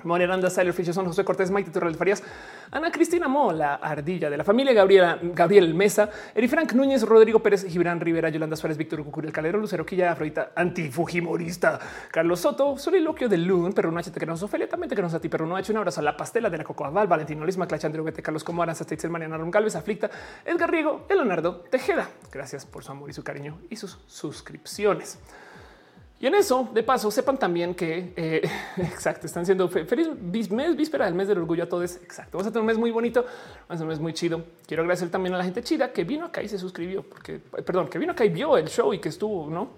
[0.04, 2.22] Moreranda, Sailor Son José Cortés, Maite Torres Farías,
[2.70, 7.40] Ana Cristina Mo, la ardilla de la familia, Gabriela, Gabriel Mesa, Eri Frank Núñez, Rodrigo
[7.40, 11.78] Pérez, Gibran Rivera, Yolanda Suárez, Víctor Cucuriel Calero, Lucero Quilla, Afrodita, antifujimorista,
[12.10, 15.28] Carlos Soto, Soliloquio de Lun, Perro H, que nos Ofelia, también que nos a ti,
[15.28, 18.22] Perro hecho un abrazo a la pastela de la Cocoa Val, Valentino Lisma, Clachandro, Vete,
[18.22, 20.10] Carlos Comoras, Asteitzel, Mariana Roncalves, Aflicta,
[20.44, 22.08] Edgar Riego, Leonardo Tejeda.
[22.30, 25.18] Gracias por su amor y su cariño y sus suscripciones.
[26.22, 30.08] Y en eso, de paso, sepan también que eh, exacto, están siendo feliz
[30.52, 31.96] mes, víspera del mes del orgullo a todos.
[31.96, 32.38] Exacto.
[32.38, 33.26] Vamos a tener un mes muy bonito,
[33.68, 34.44] vamos a un mes muy chido.
[34.64, 37.88] Quiero agradecer también a la gente chida que vino acá y se suscribió, porque perdón,
[37.88, 39.70] que vino acá y vio el show y que estuvo, no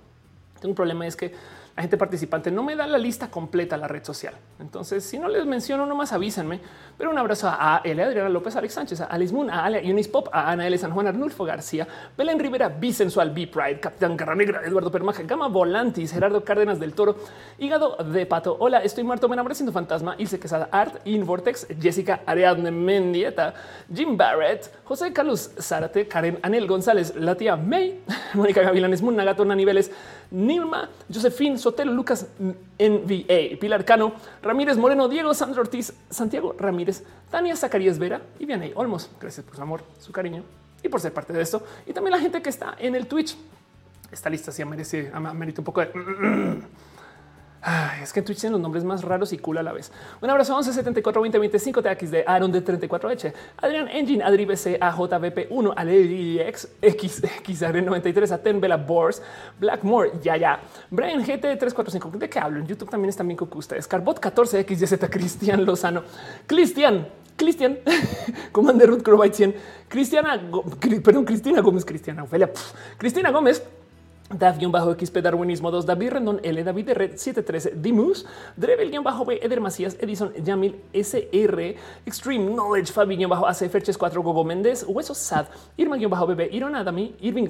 [0.60, 1.06] tengo un problema.
[1.06, 1.32] Es que
[1.76, 4.34] la gente participante no me da la lista completa a la red social.
[4.60, 6.60] Entonces, si no les menciono, nomás avísenme.
[6.96, 8.00] Pero un abrazo a L.
[8.00, 10.78] Adriana López, Alex Sánchez, a Alice Moon, a Ale Unis Pop, a Ana L.
[10.78, 15.48] San Juan, Arnulfo García, Belén Rivera, Bisensual, B Pride, Capitán Garra Negra, Eduardo Permaja, Gama
[15.48, 17.16] Volantis, Gerardo Cárdenas del Toro,
[17.58, 18.56] Hígado de Pato.
[18.60, 23.52] Hola, estoy muerto, me enamoré siendo fantasma, Ilse Quesada Art, In Vortex, Jessica Ariadne Mendieta,
[23.92, 28.00] Jim Barrett, José Carlos Zárate, Karen Anel González, la tía May,
[28.34, 29.90] Mónica Gavilanes, Moon, Nagato, Niveles,
[30.30, 32.26] Nilma, Josefín Sotelo, Lucas
[32.78, 38.72] NVA, Pilar Cano, Ramírez Moreno, Diego Sandro Ortiz, Santiago Ramírez, Tania Zacarías Vera y Vianey
[38.74, 39.10] Olmos.
[39.20, 40.42] Gracias por su amor, su cariño
[40.82, 41.62] y por ser parte de esto.
[41.86, 43.36] Y también la gente que está en el Twitch.
[44.10, 45.90] Esta lista sí merece, merece un poco de
[48.02, 49.90] es que en Twitch tienen los nombres más raros y cool a la vez.
[50.20, 54.78] Un abrazo 11 74 20 25 TX de Aaron de 34H, Adrián Engine, Adri BC,
[54.80, 59.22] AJVP1, ALEX, XXR 93, Aten Bella Bors,
[59.58, 60.60] Blackmore, ya ya,
[60.90, 62.18] Brian GT 345.
[62.18, 62.60] ¿De qué hablo?
[62.60, 63.88] En YouTube también están bien con ustedes.
[63.88, 66.02] Carbot 14 XYZ, Cristian Lozano,
[66.46, 67.06] Cristian.
[67.36, 67.78] Cristian,
[68.52, 69.54] Commander Ruth Crowbite 100,
[69.88, 70.40] Cristiana,
[71.02, 72.48] perdón, Cristina Gómez, Cristiana Ofelia,
[72.96, 73.60] Cristina Gómez,
[74.30, 80.32] Dav-XP Darwinismo 2, David Rendón, L, David de Red 713, Dimus, Drevel-B, Eder Macías, Edison,
[80.42, 85.46] Yamil, SR, Extreme Knowledge, Fabi-AC, Ferches 4, Gogo Méndez, Hueso Sad,
[85.76, 87.48] Irma-BB, Iron Adami, Irving,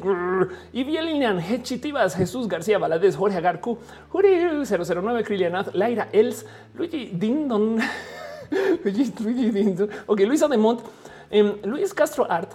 [0.73, 3.79] Ivielinian, Hechitivas, Jesús García Valadez, Jorge Agarcu,
[4.11, 6.45] Juri 009, Krilianath, Laira Els,
[6.75, 7.79] Luigi Dindon,
[8.85, 10.81] Luigi Dindon, ok, Luisa Demont,
[11.31, 12.51] um, Luis Castro Art,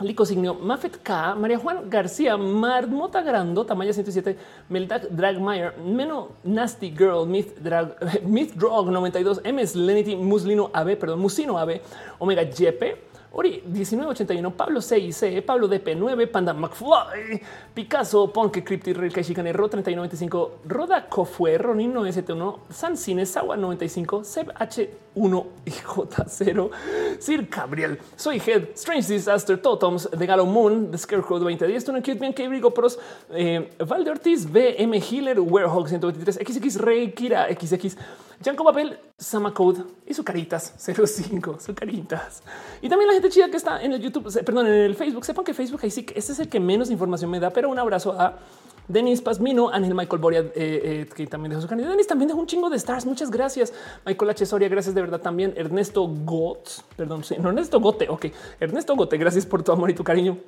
[0.00, 4.36] Lico Signio, Mafet K, María Juan García, Marmota Grando, Tamaya 107,
[4.68, 11.18] Meldak Dragmeyer, Meno Nasty Girl, Myth Drag, Myth Drog 92, MS Lenity, Muslino AB, perdón,
[11.18, 11.80] Musino AB,
[12.20, 13.02] Omega Jepe,
[13.32, 17.40] Ori 1981, Pablo 6C, Pablo DP9, Panda McFly,
[17.74, 24.50] Picasso, Ponke, Crypti, Rilke, Ro 3995, Roda Cofue, Ronin 971, San Cine, Sawa 95, Seb
[24.52, 26.70] H1 y J0,
[27.18, 32.18] Sir Gabriel, Soy Head, Strange Disaster, Totems, The Galo Moon, The Scarecrow 2010, Tuna Cute,
[32.18, 32.98] Bien, Brigo Pros,
[33.30, 37.94] eh, Valde Ortiz, BM Healer, Warehog 123, XX Rey, Kira, XX,
[38.42, 42.42] Janko Papel, Samacode y su caritas 05, su caritas.
[42.80, 45.24] Y también la gente chida que está en el YouTube, perdón, en el Facebook.
[45.24, 48.12] Sepan que Facebook ahí sí es el que menos información me da, pero un abrazo
[48.12, 48.38] a
[48.86, 51.88] Denis Pasmino, Ángel Michael Boria, eh, eh, que también dejó su canal.
[51.88, 53.04] Denis también dejó un chingo de stars.
[53.04, 53.72] Muchas gracias.
[54.06, 54.46] Michael H.
[54.46, 55.52] Soria, gracias de verdad también.
[55.56, 58.08] Ernesto Gotz, perdón, no Ernesto Gote.
[58.08, 58.26] Ok,
[58.60, 60.38] Ernesto Gote, gracias por tu amor y tu cariño.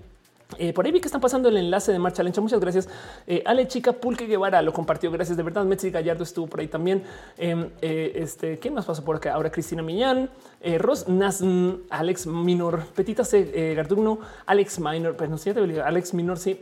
[0.59, 2.41] Eh, por ahí vi que están pasando el enlace de Marcha Lencha.
[2.41, 2.89] Muchas gracias.
[3.27, 5.11] Eh, Ale Chica Pulque Guevara lo compartió.
[5.11, 5.65] Gracias de verdad.
[5.65, 7.03] Metzi Gallardo estuvo por ahí también.
[7.39, 9.35] Em, eh, este, ¿quién más pasó por acá?
[9.35, 10.31] Ahora Cristina Millán,
[10.79, 15.55] Ros Nasn, Alex Minor, Petita C, Gardugno, Alex Minor, pero no sé,
[15.85, 16.39] Alex Minor.
[16.39, 16.59] Sí.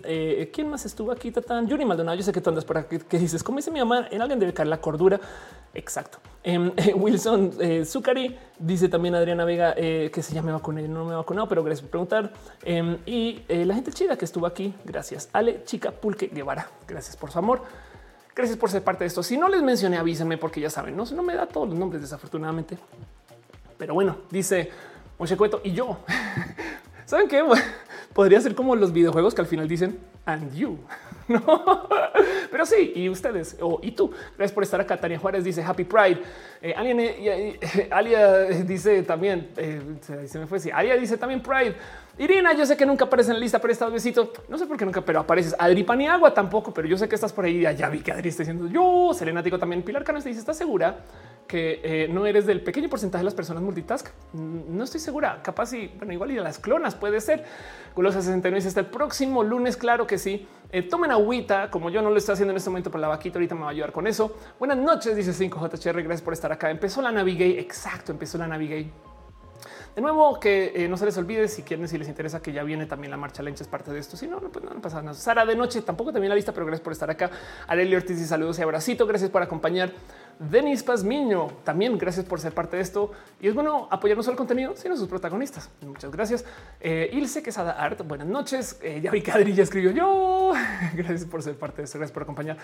[0.52, 1.30] ¿Quién más estuvo aquí?
[1.30, 2.16] Tatán Yuri Maldonado.
[2.16, 2.98] Yo sé que tú andas por aquí.
[3.08, 3.42] ¿Qué dices?
[3.42, 5.20] Como dice mi mamá, en alguien debe caer la cordura.
[5.74, 6.18] Exacto.
[6.44, 7.52] Em, Wilson
[7.84, 10.86] Zucari dice también Adriana Vega que se llama vacuné.
[10.86, 12.32] No me he vacunado, pero gracias por preguntar.
[12.62, 14.74] Em, y la gente chida que estuvo aquí.
[14.84, 15.28] Gracias.
[15.32, 16.68] Ale Chica Pulque Guevara.
[16.88, 17.62] Gracias por su amor.
[18.34, 19.22] Gracias por ser parte de esto.
[19.22, 22.02] Si no les mencioné, avísenme porque ya saben, no, no me da todos los nombres
[22.02, 22.76] desafortunadamente.
[23.76, 24.70] Pero bueno, dice
[25.16, 25.98] Moshe Cueto y yo.
[27.06, 27.44] ¿Saben qué?
[28.12, 30.78] Podría ser como los videojuegos que al final dicen and you.
[31.28, 31.86] No,
[32.50, 34.10] pero sí, y ustedes o y tú.
[34.38, 34.96] Gracias por estar acá.
[34.96, 36.22] Tania Juárez dice Happy Pride.
[36.62, 39.82] Eh, alguien, eh, Alia dice también, eh,
[40.26, 40.58] se me fue.
[40.58, 41.76] Sí, Alia dice también Pride.
[42.18, 44.32] Irina, yo sé que nunca aparece en la lista, pero esta besito.
[44.48, 45.54] No sé por qué nunca, pero apareces.
[45.56, 47.60] Adri Paniagua tampoco, pero yo sé que estás por ahí.
[47.76, 49.14] Ya vi que Adri está diciendo yo.
[49.14, 49.82] Selena Tico también.
[49.82, 51.04] Pilar Cano dice: ¿Estás segura
[51.46, 54.08] que eh, no eres del pequeño porcentaje de las personas multitask?
[54.32, 55.40] Mm, no estoy segura.
[55.44, 57.44] Capaz y bueno, igual y a las clonas puede ser.
[57.94, 59.76] Gulosa 69 dice: Hasta el próximo lunes.
[59.76, 60.44] Claro que sí.
[60.72, 63.38] Eh, tomen agüita, como yo no lo estoy haciendo en este momento, por la vaquita
[63.38, 64.36] ahorita me va a ayudar con eso.
[64.58, 66.02] Buenas noches, dice 5JHR.
[66.02, 66.68] Gracias por estar acá.
[66.68, 67.60] Empezó la Navigate.
[67.60, 69.07] Exacto, empezó la Navigate
[69.98, 72.62] de nuevo, que eh, no se les olvide si quieren, si les interesa que ya
[72.62, 74.16] viene también la marcha lencha es parte de esto.
[74.16, 75.12] Si no, no, pues no, pasa nada.
[75.12, 77.32] Sara de noche tampoco también la lista, pero gracias por estar acá.
[77.66, 79.08] Arely Ortiz y saludos y abracito.
[79.08, 79.90] Gracias por acompañar.
[80.38, 83.10] Denis Pazmiño, también gracias por ser parte de esto.
[83.40, 85.68] Y es bueno apoyar no solo el contenido, sino sus protagonistas.
[85.84, 86.44] Muchas gracias.
[86.80, 88.78] Eh, Ilse Quesada Art, buenas noches.
[88.82, 90.52] Eh, ya vi que Adri ya escribió yo.
[90.94, 91.98] gracias por ser parte de esto.
[91.98, 92.56] Gracias por acompañar.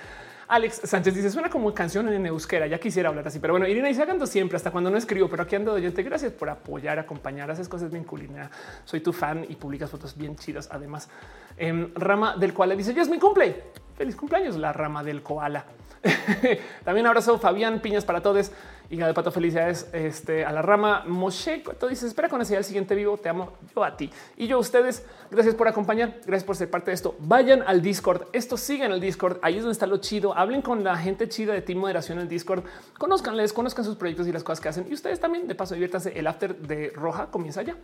[0.47, 2.69] Alex Sánchez dice suena como canción en euskera.
[2.69, 5.43] Ya quisiera hablar así, pero bueno, Irina dice hablando siempre hasta cuando no escribo, pero
[5.43, 6.03] aquí ando de oyente.
[6.05, 8.51] Gracias por apoyar, acompañar, haces cosas bien culina.
[8.85, 10.69] Soy tu fan y publicas fotos bien chidas.
[10.71, 11.09] Además,
[11.57, 13.63] em, rama del le dice ya es mi cumple.
[13.97, 15.65] Feliz cumpleaños, la rama del koala.
[16.85, 18.51] También abrazo Fabián Piñas para todos.
[18.91, 21.05] y de pato, felicidades este, a la rama.
[21.07, 23.17] Moshe, tú dices, espera con ese el siguiente vivo.
[23.17, 25.05] Te amo yo a ti y yo a ustedes.
[25.31, 26.21] Gracias por acompañar.
[26.27, 27.17] Gracias por ser parte de esto.
[27.21, 28.27] Vayan al Discord.
[28.33, 29.39] Esto sigue en el Discord.
[29.43, 30.37] Ahí es donde está lo chido.
[30.37, 32.65] Hablen con la gente chida de Team Moderación en el Discord.
[32.99, 34.87] Conozcanles, conozcan sus proyectos y las cosas que hacen.
[34.89, 36.19] Y ustedes también, de paso, diviértanse.
[36.19, 37.77] El after de Roja comienza ya.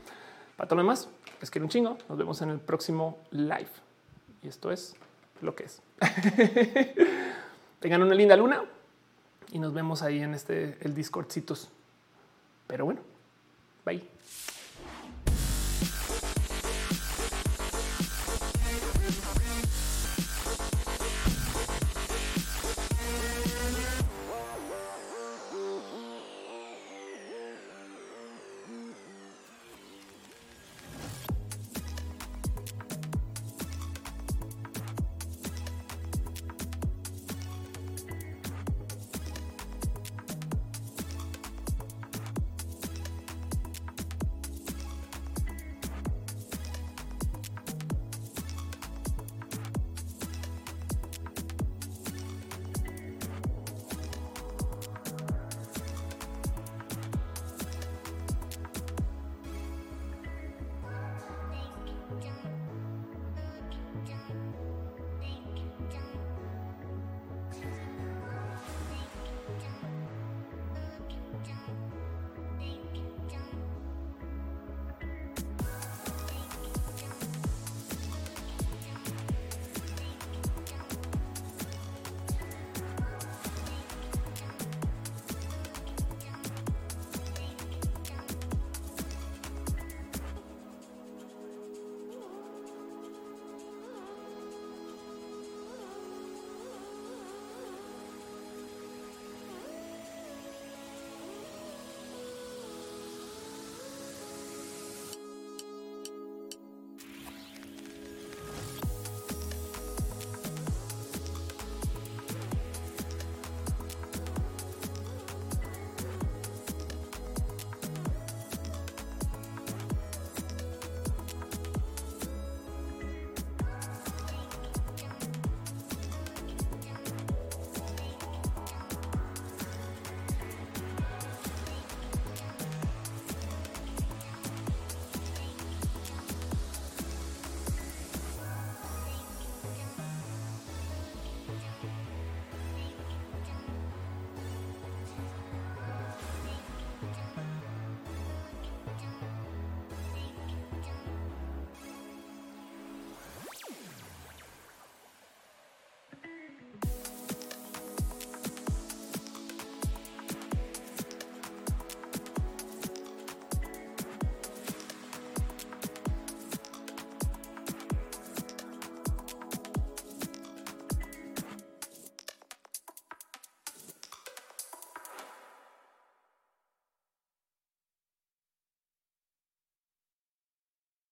[0.57, 1.09] Para todo lo demás,
[1.41, 1.97] les quiero un chingo.
[2.09, 3.71] Nos vemos en el próximo live.
[4.43, 4.95] Y esto es
[5.41, 5.83] lo que es.
[7.81, 8.63] Tengan una linda luna
[9.53, 11.71] y nos vemos ahí en este el Discordcitos.
[12.67, 13.01] Pero bueno,
[13.85, 14.03] bye.